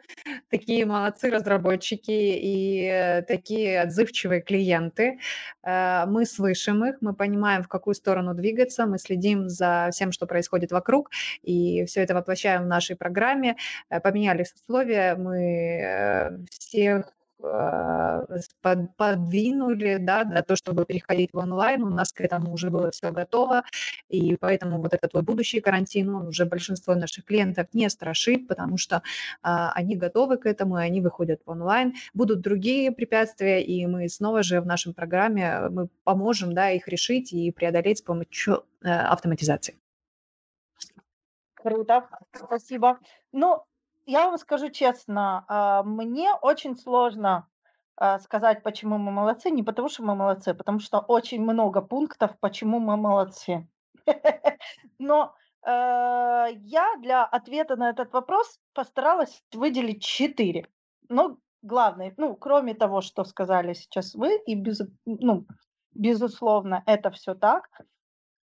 такие 0.52 0.86
молодцы 0.86 1.32
разработчики 1.32 2.12
и 2.12 2.84
э, 2.84 3.24
такие 3.24 3.82
отзывчивые 3.82 4.42
клиенты, 4.42 5.20
э, 5.64 6.06
мы 6.06 6.28
слышим 6.28 6.86
их, 6.86 6.98
мы 7.02 7.16
понимаем, 7.16 7.64
в 7.64 7.68
какую 7.68 7.96
сторону 7.96 8.36
двигаться, 8.36 8.86
мы 8.86 9.00
следим 9.00 9.50
за 9.50 9.90
всем, 9.92 10.12
что 10.12 10.28
происходит 10.28 10.72
вокруг, 10.72 11.10
и 11.42 11.84
все 11.86 12.02
это 12.02 12.14
воплощаем 12.14 12.64
в 12.66 12.68
нашей 12.68 12.96
программе. 12.96 13.56
Поменялись 14.04 14.54
условия, 14.54 15.16
мы 15.16 16.46
всех 16.52 17.06
а, 17.08 17.25
под, 17.42 18.96
подвинули, 18.98 19.98
да, 20.00 20.24
для 20.24 20.42
того, 20.42 20.56
чтобы 20.56 20.86
переходить 20.86 21.32
в 21.34 21.38
онлайн. 21.38 21.84
У 21.84 21.90
нас 21.90 22.12
к 22.12 22.22
этому 22.22 22.54
уже 22.54 22.70
было 22.70 22.92
все 22.92 23.12
готово, 23.12 23.64
и 24.10 24.36
поэтому 24.38 24.82
вот 24.82 24.94
этот 24.94 25.14
вот 25.14 25.26
будущий 25.26 25.62
карантин, 25.62 26.14
он 26.14 26.28
уже 26.28 26.46
большинство 26.46 26.96
наших 26.96 27.26
клиентов 27.26 27.68
не 27.74 27.90
страшит, 27.90 28.48
потому 28.48 28.78
что 28.78 29.02
а, 29.42 29.72
они 29.74 29.96
готовы 29.96 30.38
к 30.38 30.46
этому, 30.46 30.80
и 30.80 30.84
они 30.84 31.02
выходят 31.02 31.42
в 31.46 31.50
онлайн. 31.50 31.94
Будут 32.14 32.42
другие 32.42 32.92
препятствия, 32.92 33.64
и 33.64 33.86
мы 33.86 34.08
снова 34.10 34.44
же 34.44 34.62
в 34.62 34.66
нашем 34.66 34.94
программе 34.94 35.70
мы 35.70 35.88
поможем, 36.04 36.54
да, 36.54 36.70
их 36.72 36.88
решить 36.88 37.34
и 37.34 37.52
преодолеть 37.52 38.00
с 38.00 38.02
помощью 38.02 38.64
э, 38.84 38.90
автоматизации. 38.90 39.76
Круто, 41.56 42.08
спасибо. 42.32 43.00
Ну, 43.32 43.64
я 44.06 44.26
вам 44.26 44.38
скажу 44.38 44.70
честно, 44.70 45.46
а, 45.48 45.84
мне 45.84 46.34
очень 46.34 46.76
сложно 46.78 47.48
а, 47.98 48.20
сказать, 48.20 48.62
почему 48.64 48.98
мы 48.98 49.12
молодцы, 49.12 49.50
не 49.50 49.64
потому 49.64 49.90
что 49.90 50.04
мы 50.04 50.16
молодцы, 50.16 50.50
а 50.50 50.54
потому 50.54 50.80
что 50.80 51.00
очень 51.00 51.42
много 51.42 51.82
пунктов, 51.82 52.38
почему 52.40 52.80
мы 52.80 52.98
молодцы. 52.98 53.68
Но 55.00 55.34
э, 55.66 55.70
я 55.70 56.96
для 57.00 57.24
ответа 57.24 57.78
на 57.78 57.90
этот 57.90 58.12
вопрос 58.14 58.60
постаралась 58.74 59.42
выделить 59.54 60.04
четыре. 60.04 60.68
Ну, 61.10 61.40
главное, 61.62 62.14
ну, 62.18 62.36
кроме 62.36 62.74
того, 62.74 63.02
что 63.02 63.24
сказали 63.24 63.74
сейчас 63.74 64.14
вы, 64.14 64.38
и 64.46 64.56
без, 64.56 64.82
ну, 65.06 65.46
безусловно, 65.94 66.84
это 66.86 67.12
все 67.12 67.34
так. 67.34 67.70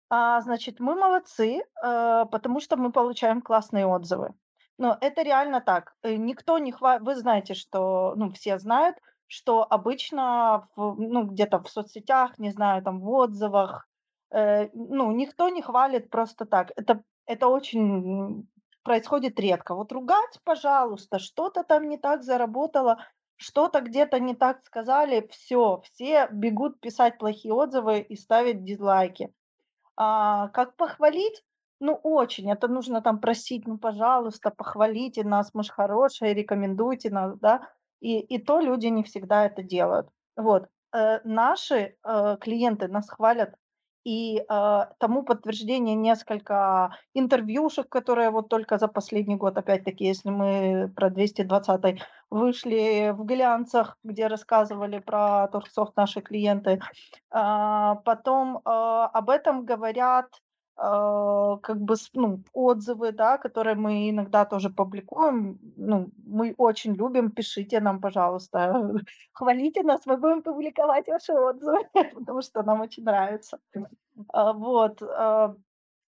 А, 0.09 0.41
значит, 0.41 0.79
мы 0.79 0.95
молодцы, 0.95 1.61
э, 1.61 2.25
потому 2.31 2.59
что 2.59 2.77
мы 2.77 2.91
получаем 2.91 3.41
классные 3.41 3.85
отзывы. 3.85 4.33
Но 4.77 4.97
это 5.01 5.21
реально 5.23 5.61
так. 5.61 5.95
Э, 6.03 6.15
никто 6.15 6.57
не 6.57 6.71
хва 6.71 6.99
Вы 6.99 7.15
знаете, 7.15 7.53
что, 7.53 8.13
ну, 8.15 8.31
все 8.31 8.59
знают, 8.59 8.97
что 9.27 9.65
обычно 9.69 10.67
в 10.75 10.95
ну, 10.99 11.23
где-то 11.23 11.61
в 11.61 11.69
соцсетях, 11.69 12.37
не 12.39 12.51
знаю, 12.51 12.83
там 12.83 12.99
в 12.99 13.09
отзывах, 13.09 13.87
э, 14.31 14.69
ну, 14.73 15.11
никто 15.11 15.49
не 15.49 15.61
хвалит 15.61 16.09
просто 16.09 16.45
так. 16.45 16.71
Это 16.75 17.03
это 17.25 17.47
очень 17.47 18.47
происходит 18.83 19.39
редко. 19.39 19.75
Вот 19.75 19.91
ругать, 19.91 20.39
пожалуйста, 20.43 21.19
что-то 21.19 21.63
там 21.63 21.89
не 21.89 21.97
так 21.97 22.23
заработало, 22.23 22.99
что-то 23.37 23.81
где-то 23.81 24.19
не 24.19 24.35
так 24.35 24.63
сказали, 24.63 25.27
все, 25.31 25.81
все 25.83 26.27
бегут 26.31 26.79
писать 26.79 27.17
плохие 27.17 27.53
отзывы 27.53 27.99
и 27.99 28.15
ставить 28.15 28.63
дизлайки. 28.63 29.33
А 29.97 30.49
как 30.49 30.75
похвалить? 30.75 31.43
Ну, 31.79 31.99
очень. 32.03 32.51
Это 32.51 32.67
нужно 32.67 33.01
там 33.01 33.19
просить, 33.19 33.67
ну, 33.67 33.77
пожалуйста, 33.77 34.51
похвалите 34.51 35.23
нас, 35.23 35.51
мы 35.53 35.63
ж 35.63 35.69
хорошие, 35.69 36.33
рекомендуйте 36.33 37.09
нас, 37.09 37.37
да. 37.39 37.61
И, 38.01 38.19
и 38.19 38.37
то 38.39 38.59
люди 38.59 38.87
не 38.87 39.03
всегда 39.03 39.45
это 39.45 39.63
делают. 39.63 40.07
Вот. 40.37 40.67
Э, 40.93 41.19
наши 41.23 41.95
э, 42.03 42.37
клиенты 42.39 42.87
нас 42.87 43.09
хвалят, 43.09 43.55
и 44.05 44.37
э, 44.47 44.85
тому 44.99 45.23
подтверждение 45.23 45.95
несколько 45.95 46.95
интервьюшек, 47.15 47.89
которые 47.89 48.29
вот 48.29 48.49
только 48.49 48.77
за 48.77 48.87
последний 48.87 49.35
год, 49.35 49.57
опять-таки, 49.57 50.05
если 50.05 50.29
мы 50.29 50.93
про 50.95 51.09
220 51.09 52.01
вышли 52.29 53.11
в 53.17 53.25
глянцах, 53.25 53.97
где 54.03 54.27
рассказывали 54.27 54.99
про 54.99 55.47
Торксофт 55.47 55.97
наши 55.97 56.21
клиенты. 56.21 56.79
А, 57.31 57.95
потом 58.05 58.61
а, 58.63 59.07
об 59.07 59.29
этом 59.31 59.65
говорят 59.65 60.27
как 60.75 61.81
бы 61.81 61.95
ну, 62.13 62.43
отзывы, 62.53 63.11
да, 63.11 63.37
которые 63.37 63.75
мы 63.75 64.09
иногда 64.09 64.45
тоже 64.45 64.69
публикуем. 64.69 65.57
Ну, 65.77 66.09
мы 66.25 66.53
очень 66.57 66.95
любим, 66.95 67.31
пишите 67.31 67.79
нам, 67.79 68.01
пожалуйста, 68.01 68.91
хвалите 69.33 69.83
нас, 69.83 70.05
мы 70.05 70.17
будем 70.17 70.41
публиковать 70.41 71.07
ваши 71.07 71.33
отзывы, 71.33 71.87
потому 72.13 72.41
что 72.41 72.63
нам 72.63 72.81
очень 72.81 73.03
нравится. 73.03 73.59
Вот. 74.33 75.01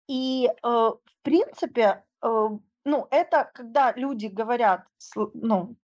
И, 0.07 0.47
э, 0.47 0.51
в 0.63 0.99
принципе, 1.21 2.03
ну, 2.21 3.07
это 3.11 3.51
когда 3.53 3.93
люди 3.93 4.27
говорят, 4.27 4.85
ну, 5.15 5.75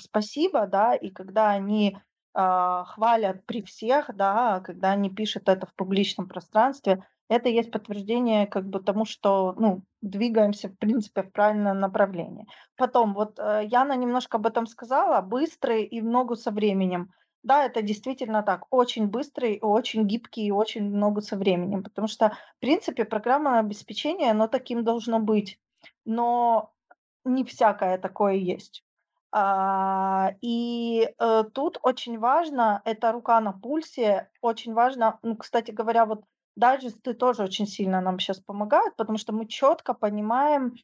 спасибо, 0.00 0.66
да, 0.66 0.94
и 0.94 1.10
когда 1.10 1.50
они 1.50 1.96
а, 2.38 2.84
хвалят 2.84 3.46
при 3.46 3.62
всех, 3.62 4.14
да, 4.14 4.60
когда 4.60 4.90
они 4.90 5.08
пишут 5.08 5.48
это 5.48 5.66
в 5.66 5.74
публичном 5.74 6.28
пространстве, 6.28 7.02
это 7.28 7.48
есть 7.48 7.70
подтверждение 7.70 8.46
как 8.46 8.68
бы 8.68 8.80
тому, 8.80 9.04
что, 9.04 9.54
ну, 9.58 9.82
двигаемся, 10.00 10.68
в 10.68 10.78
принципе, 10.78 11.22
в 11.22 11.32
правильное 11.32 11.74
направление. 11.74 12.46
Потом, 12.76 13.14
вот 13.14 13.38
э, 13.38 13.62
Яна 13.70 13.96
немножко 13.96 14.36
об 14.36 14.46
этом 14.46 14.66
сказала, 14.66 15.20
быстрый 15.22 15.84
и 15.84 16.00
много 16.00 16.36
со 16.36 16.50
временем. 16.50 17.10
Да, 17.42 17.64
это 17.64 17.82
действительно 17.82 18.42
так, 18.42 18.66
очень 18.70 19.06
быстрый, 19.06 19.60
очень 19.62 20.04
гибкий 20.04 20.46
и 20.46 20.50
очень 20.50 20.84
много 20.84 21.20
со 21.20 21.36
временем, 21.36 21.84
потому 21.84 22.08
что, 22.08 22.30
в 22.56 22.60
принципе, 22.60 23.04
программное 23.04 23.60
обеспечение, 23.60 24.32
оно 24.32 24.48
таким 24.48 24.82
должно 24.82 25.20
быть, 25.20 25.60
но 26.04 26.72
не 27.24 27.44
всякое 27.44 27.98
такое 27.98 28.34
есть. 28.34 28.84
А, 29.32 30.32
и 30.40 31.08
э, 31.18 31.44
тут 31.52 31.78
очень 31.82 32.18
важно, 32.18 32.80
это 32.84 33.12
рука 33.12 33.40
на 33.40 33.52
пульсе, 33.52 34.30
очень 34.40 34.72
важно, 34.72 35.18
ну, 35.22 35.36
кстати 35.36 35.70
говоря, 35.70 36.06
вот 36.06 36.24
дайджесты 36.56 37.14
тоже 37.14 37.42
очень 37.44 37.66
сильно 37.66 38.00
нам 38.00 38.18
сейчас 38.18 38.40
помогают, 38.40 38.96
потому 38.96 39.18
что 39.18 39.32
мы 39.32 39.46
четко 39.46 39.94
понимаем, 39.94 40.74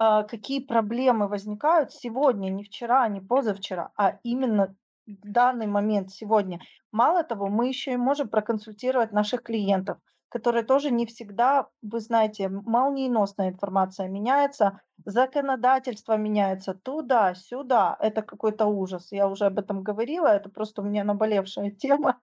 э, 0.00 0.22
какие 0.24 0.60
проблемы 0.60 1.28
возникают 1.28 1.92
сегодня, 1.92 2.50
не 2.50 2.64
вчера, 2.64 3.08
не 3.08 3.20
позавчера, 3.20 3.92
а 3.96 4.18
именно 4.22 4.74
в 5.06 5.30
данный 5.30 5.66
момент 5.66 6.10
сегодня. 6.10 6.60
Мало 6.92 7.24
того, 7.24 7.48
мы 7.48 7.68
еще 7.68 7.92
и 7.92 7.96
можем 7.96 8.28
проконсультировать 8.28 9.12
наших 9.12 9.42
клиентов– 9.42 9.98
которые 10.32 10.64
тоже 10.64 10.90
не 10.90 11.04
всегда, 11.04 11.68
вы 11.82 12.00
знаете, 12.00 12.48
молниеносная 12.48 13.50
информация 13.50 14.08
меняется, 14.08 14.80
законодательство 15.04 16.16
меняется 16.16 16.72
туда-сюда. 16.72 17.98
Это 18.00 18.22
какой-то 18.22 18.64
ужас. 18.64 19.12
Я 19.12 19.28
уже 19.28 19.44
об 19.44 19.58
этом 19.58 19.82
говорила, 19.82 20.28
это 20.28 20.48
просто 20.48 20.80
у 20.80 20.86
меня 20.86 21.04
наболевшая 21.04 21.70
тема. 21.82 22.18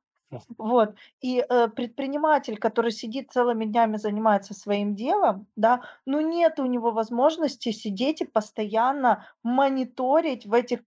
Вот. 0.57 0.95
И 1.21 1.39
э, 1.47 1.67
предприниматель, 1.69 2.57
который 2.57 2.91
сидит 2.91 3.31
целыми 3.31 3.65
днями, 3.65 3.97
занимается 3.97 4.53
своим 4.53 4.95
делом, 4.95 5.47
да, 5.55 5.81
ну 6.05 6.21
нет 6.21 6.59
у 6.59 6.65
него 6.65 6.91
возможности 6.91 7.71
сидеть 7.71 8.21
и 8.21 8.25
постоянно 8.25 9.25
мониторить 9.43 10.45
в 10.45 10.53
этих 10.53 10.81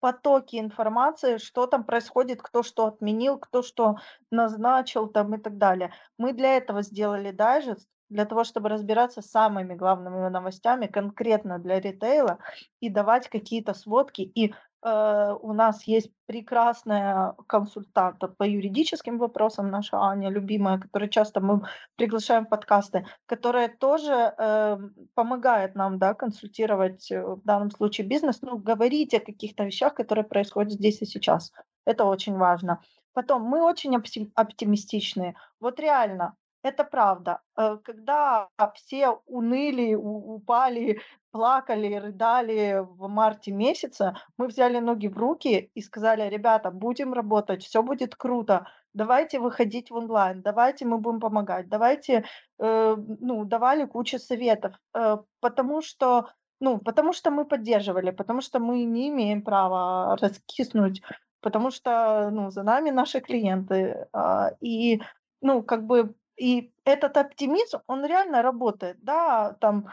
потоки 0.00 0.60
информации, 0.60 1.38
что 1.38 1.66
там 1.66 1.82
происходит, 1.84 2.42
кто 2.42 2.62
что 2.62 2.86
отменил, 2.86 3.38
кто 3.38 3.62
что 3.62 3.96
назначил 4.30 5.08
там 5.08 5.34
и 5.34 5.38
так 5.38 5.56
далее. 5.58 5.92
Мы 6.18 6.32
для 6.34 6.56
этого 6.56 6.82
сделали 6.82 7.30
дайджест, 7.30 7.88
для 8.10 8.26
того, 8.26 8.44
чтобы 8.44 8.68
разбираться 8.68 9.22
с 9.22 9.30
самыми 9.30 9.74
главными 9.74 10.28
новостями 10.28 10.86
конкретно 10.86 11.58
для 11.58 11.80
ритейла 11.80 12.38
и 12.80 12.90
давать 12.90 13.28
какие-то 13.28 13.74
сводки 13.74 14.20
и 14.22 14.54
у 14.84 15.52
нас 15.54 15.84
есть 15.84 16.10
прекрасная 16.26 17.34
консультант 17.46 18.18
по 18.36 18.44
юридическим 18.44 19.18
вопросам, 19.18 19.70
наша 19.70 19.98
Аня, 19.98 20.28
любимая, 20.28 20.78
которая 20.78 21.08
часто 21.08 21.40
мы 21.40 21.62
приглашаем 21.96 22.44
в 22.44 22.50
подкасты, 22.50 23.06
которая 23.26 23.68
тоже 23.68 24.34
э, 24.36 24.78
помогает 25.14 25.74
нам 25.74 25.98
да, 25.98 26.12
консультировать 26.12 27.10
э, 27.10 27.22
в 27.22 27.42
данном 27.44 27.70
случае 27.70 28.06
бизнес, 28.06 28.42
ну, 28.42 28.58
говорить 28.58 29.14
о 29.14 29.20
каких-то 29.20 29.64
вещах, 29.64 29.94
которые 29.94 30.24
происходят 30.24 30.72
здесь 30.72 31.00
и 31.00 31.06
сейчас. 31.06 31.52
Это 31.86 32.04
очень 32.04 32.36
важно. 32.36 32.80
Потом, 33.14 33.42
мы 33.42 33.62
очень 33.62 33.96
оптимистичные. 34.34 35.34
Вот 35.60 35.80
реально, 35.80 36.34
это 36.64 36.82
правда. 36.84 37.40
Э, 37.56 37.76
когда 37.84 38.48
все 38.74 39.20
уныли, 39.26 39.94
упали, 39.94 41.00
плакали, 41.30 41.94
рыдали 41.94 42.84
в 42.98 43.08
марте 43.08 43.52
месяце, 43.52 44.14
мы 44.38 44.46
взяли 44.46 44.78
ноги 44.80 45.08
в 45.08 45.18
руки 45.18 45.70
и 45.74 45.82
сказали, 45.82 46.28
ребята, 46.28 46.70
будем 46.70 47.12
работать, 47.12 47.62
все 47.62 47.82
будет 47.82 48.16
круто, 48.16 48.66
давайте 48.94 49.38
выходить 49.40 49.90
в 49.90 49.94
онлайн, 49.94 50.42
давайте 50.42 50.86
мы 50.86 50.98
будем 50.98 51.20
помогать, 51.20 51.68
давайте, 51.68 52.24
э, 52.58 52.96
ну, 52.96 53.44
давали 53.44 53.84
кучу 53.84 54.18
советов, 54.18 54.72
э, 54.94 55.18
потому 55.40 55.82
что, 55.82 56.30
ну, 56.60 56.78
потому 56.78 57.12
что 57.12 57.30
мы 57.30 57.44
поддерживали, 57.44 58.10
потому 58.10 58.40
что 58.40 58.58
мы 58.58 58.84
не 58.84 59.08
имеем 59.08 59.42
права 59.42 60.16
раскиснуть, 60.16 61.02
потому 61.40 61.70
что, 61.70 62.30
ну, 62.32 62.50
за 62.50 62.62
нами 62.62 62.90
наши 62.90 63.20
клиенты, 63.20 64.06
э, 64.12 64.50
и, 64.60 65.02
ну, 65.42 65.62
как 65.62 65.84
бы 65.84 66.14
И 66.36 66.72
этот 66.84 67.16
оптимизм, 67.16 67.78
он 67.86 68.04
реально 68.04 68.42
работает, 68.42 68.98
да, 69.02 69.52
там, 69.60 69.88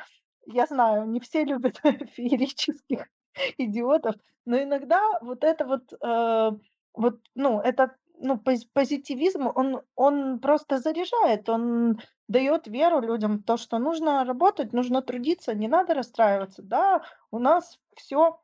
я 0.46 0.66
знаю, 0.66 1.08
не 1.08 1.20
все 1.20 1.44
любят 1.46 1.78
феерических 2.14 3.08
идиотов, 3.58 4.16
но 4.46 4.62
иногда 4.62 5.00
вот 5.22 5.44
это 5.44 5.66
вот, 5.66 5.94
э, 5.94 6.52
вот, 6.94 7.20
ну, 7.36 7.60
это, 7.62 7.96
ну, 8.18 8.36
пози- 8.36 8.68
позитивизм, 8.74 9.48
он, 9.54 9.82
он 9.96 10.40
просто 10.40 10.80
заряжает, 10.80 11.48
он 11.50 12.00
дает 12.28 12.68
веру 12.68 13.02
людям, 13.02 13.44
то, 13.44 13.58
что 13.58 13.78
нужно 13.80 14.26
работать, 14.26 14.74
нужно 14.74 15.02
трудиться, 15.02 15.54
не 15.54 15.68
надо 15.68 15.94
расстраиваться, 15.94 16.62
да, 16.64 17.04
у 17.32 17.40
нас 17.40 17.80
все 17.96 18.40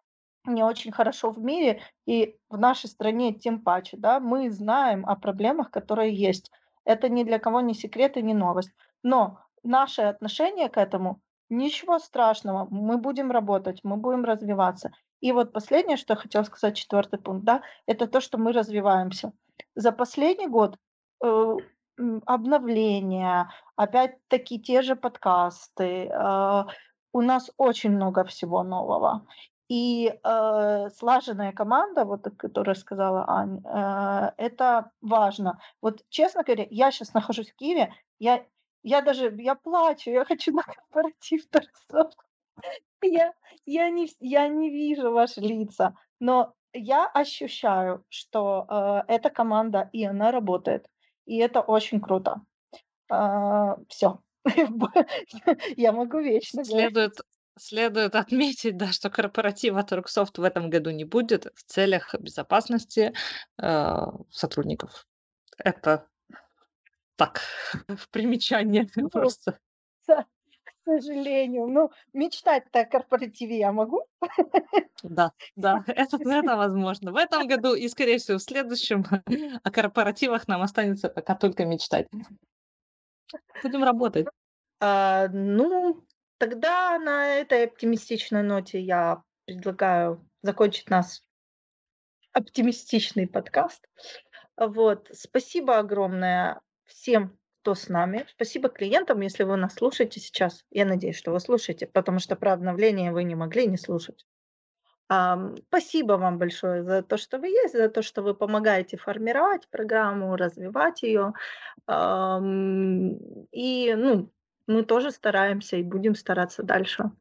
не 0.46 0.64
очень 0.64 0.92
хорошо 0.92 1.32
в 1.32 1.40
мире, 1.40 1.82
и 2.06 2.38
в 2.50 2.58
нашей 2.58 2.88
стране 2.90 3.34
тем 3.34 3.62
паче, 3.62 3.98
да, 3.98 4.20
мы 4.20 4.50
знаем 4.50 5.06
о 5.06 5.16
проблемах, 5.16 5.72
которые 5.72 6.14
есть. 6.14 6.52
Это 6.88 7.10
ни 7.10 7.24
для 7.24 7.38
кого 7.38 7.60
не 7.60 7.74
секрет 7.74 8.16
и 8.16 8.22
не 8.22 8.34
новость. 8.34 8.72
Но 9.04 9.40
наше 9.62 10.04
отношение 10.04 10.70
к 10.70 10.78
этому 10.78 11.20
ничего 11.50 12.00
страшного. 12.00 12.66
Мы 12.72 12.98
будем 12.98 13.30
работать, 13.30 13.82
мы 13.84 13.98
будем 13.98 14.24
развиваться. 14.24 14.92
И 15.20 15.34
вот 15.34 15.52
последнее, 15.52 15.98
что 15.98 16.14
я 16.14 16.18
хотела 16.18 16.44
сказать, 16.44 16.78
четвертый 16.78 17.20
пункт, 17.20 17.44
да, 17.44 17.62
это 17.88 18.08
то, 18.08 18.22
что 18.22 18.38
мы 18.38 18.54
развиваемся. 18.54 19.34
За 19.76 19.92
последний 19.92 20.48
год 20.48 20.78
э, 21.24 21.56
обновления, 22.26 23.50
опять-таки 23.76 24.58
те 24.62 24.82
же 24.82 24.96
подкасты, 24.96 26.06
э, 26.06 26.64
у 27.12 27.22
нас 27.22 27.52
очень 27.58 27.92
много 27.92 28.24
всего 28.24 28.64
нового. 28.64 29.26
И 29.70 30.14
э, 30.24 30.90
слаженная 30.96 31.52
команда, 31.52 32.06
вот, 32.06 32.26
о 32.26 32.32
которой 32.32 32.76
сказала 32.76 33.26
Аня, 33.28 33.62
э, 33.66 34.32
это 34.38 34.92
важно. 35.02 35.60
Вот, 35.82 36.06
честно 36.10 36.44
говоря, 36.44 36.66
я 36.70 36.92
сейчас 36.92 37.14
нахожусь 37.14 37.52
в 37.52 37.56
Киеве, 37.56 37.94
я, 38.20 38.46
я 38.84 39.02
даже, 39.02 39.36
я 39.38 39.56
плачу, 39.56 40.10
я 40.12 40.24
хочу 40.24 40.54
на 40.54 40.64
корпоратив 40.64 41.46
торцов. 41.50 42.14
Я, 43.02 43.34
я, 43.66 43.90
не, 43.90 44.08
я 44.20 44.48
не 44.48 44.70
вижу 44.70 45.12
ваши 45.12 45.42
лица, 45.42 45.96
но 46.20 46.54
я 46.74 47.06
ощущаю, 47.06 48.06
что 48.10 48.66
э, 48.70 49.14
эта 49.14 49.30
команда, 49.30 49.90
и 49.92 50.06
она 50.06 50.32
работает, 50.32 50.90
и 51.26 51.38
это 51.38 51.60
очень 51.60 52.00
круто. 52.00 52.42
все. 53.90 54.20
Я 55.78 55.92
могу 55.92 56.20
вечно. 56.20 56.64
Следует, 56.64 57.20
следует 57.60 58.16
отметить, 58.16 58.78
да, 58.78 58.92
что 58.92 59.10
корпоратива 59.10 59.84
Торксофт 59.84 60.38
в 60.38 60.44
этом 60.44 60.70
году 60.70 60.92
не 60.92 61.06
будет 61.06 61.48
в 61.56 61.64
целях 61.64 62.14
безопасности 62.20 63.14
э, 63.62 63.96
сотрудников. 64.30 65.06
Это 65.58 66.08
так, 67.18 67.42
в 67.88 68.10
примечание 68.10 68.88
Ну, 68.96 69.10
просто. 69.10 69.60
К 70.06 70.26
сожалению. 70.86 71.68
Ну, 71.68 71.92
мечтать-то 72.14 72.80
о 72.80 72.86
корпоративе 72.86 73.60
я 73.60 73.72
могу. 73.72 74.04
Да, 75.04 75.32
да, 75.56 75.84
это, 75.86 76.18
это 76.18 76.56
возможно. 76.58 77.12
В 77.12 77.18
этом 77.18 77.48
году 77.48 77.76
и, 77.76 77.88
скорее 77.88 78.18
всего, 78.18 78.40
в 78.40 78.42
следующем 78.42 79.06
о 79.64 79.70
корпоративах 79.70 80.48
нам 80.48 80.64
останется 80.64 81.08
пока 81.08 81.36
только 81.36 81.66
мечтать. 81.66 82.08
Будем 83.62 83.84
работать. 83.84 84.26
А, 84.80 85.28
ну, 85.28 86.04
тогда 86.38 86.98
на 87.00 87.38
этой 87.38 87.66
оптимистичной 87.66 88.44
ноте 88.44 88.80
я 88.80 89.24
предлагаю 89.46 90.28
закончить 90.42 90.90
наш 90.90 91.22
оптимистичный 92.34 93.28
подкаст. 93.28 93.88
Вот. 94.58 95.10
Спасибо 95.14 95.78
огромное 95.80 96.62
всем, 96.86 97.38
кто 97.62 97.76
с 97.76 97.90
нами. 97.90 98.26
Спасибо 98.30 98.70
клиентам, 98.70 99.22
если 99.22 99.44
вы 99.44 99.58
нас 99.58 99.74
слушаете 99.76 100.20
сейчас. 100.20 100.64
Я 100.72 100.86
надеюсь, 100.86 101.18
что 101.18 101.32
вы 101.32 101.40
слушаете, 101.40 101.88
потому 101.88 102.20
что 102.20 102.36
про 102.36 102.54
обновление 102.54 103.12
вы 103.12 103.24
не 103.24 103.36
могли 103.36 103.68
не 103.68 103.78
слушать. 103.78 104.26
Ам, 105.10 105.56
спасибо 105.68 106.14
вам 106.14 106.38
большое 106.38 106.84
за 106.84 107.02
то, 107.02 107.18
что 107.18 107.40
вы 107.40 107.48
есть, 107.48 107.74
за 107.74 107.88
то, 107.88 108.02
что 108.02 108.22
вы 108.22 108.34
помогаете 108.34 108.98
формировать 108.98 109.70
программу, 109.70 110.36
развивать 110.36 111.02
ее. 111.02 111.34
Ам, 111.88 113.16
и, 113.52 113.94
ну, 113.96 114.32
мы 114.68 114.84
тоже 114.84 115.12
стараемся 115.12 115.78
и 115.78 115.84
будем 115.84 116.16
стараться 116.16 116.62
дальше. 116.62 117.12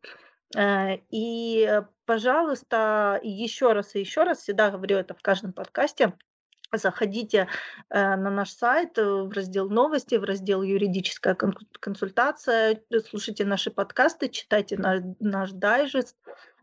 Э, 0.55 0.97
и, 1.10 1.66
э, 1.68 1.82
пожалуйста, 2.05 3.20
еще 3.23 3.73
раз 3.73 3.94
и 3.94 4.01
еще 4.01 4.24
раз, 4.24 4.39
всегда 4.39 4.70
говорю 4.70 4.98
это 4.98 5.14
в 5.14 5.23
каждом 5.23 5.52
подкасте, 5.52 6.12
заходите 6.73 7.48
э, 7.90 8.16
на 8.16 8.31
наш 8.31 8.51
сайт, 8.51 8.98
в 8.98 9.31
раздел 9.31 9.68
новости, 9.70 10.16
в 10.16 10.24
раздел 10.24 10.62
юридическая 10.62 11.35
кон- 11.35 11.56
консультация, 11.81 12.82
слушайте 13.09 13.44
наши 13.44 13.70
подкасты, 13.70 14.28
читайте 14.28 14.77
наш, 14.77 15.02
наш 15.20 15.52
дайджест. 15.52 16.16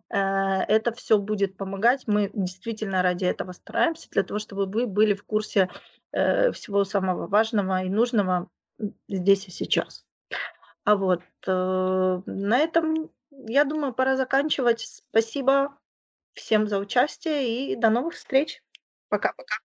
Это 0.09 0.93
все 0.93 1.17
будет 1.17 1.57
помогать. 1.57 2.03
Мы 2.05 2.29
действительно 2.35 3.01
ради 3.01 3.25
этого 3.25 3.51
стараемся, 3.51 4.11
для 4.11 4.21
того, 4.21 4.37
чтобы 4.37 4.67
вы 4.67 4.85
были 4.85 5.15
в 5.15 5.23
курсе 5.23 5.69
всего 6.11 6.83
самого 6.83 7.25
важного 7.25 7.81
и 7.81 7.89
нужного 7.89 8.47
здесь 9.07 9.47
и 9.47 9.51
сейчас. 9.51 10.05
А 10.85 10.95
вот 10.95 11.21
э, 11.47 12.21
на 12.25 12.59
этом, 12.59 13.09
я 13.31 13.63
думаю, 13.63 13.93
пора 13.93 14.17
заканчивать. 14.17 14.81
Спасибо 14.81 15.77
всем 16.33 16.67
за 16.67 16.79
участие 16.79 17.73
и 17.73 17.75
до 17.75 17.89
новых 17.89 18.15
встреч. 18.15 18.63
Пока-пока. 19.09 19.55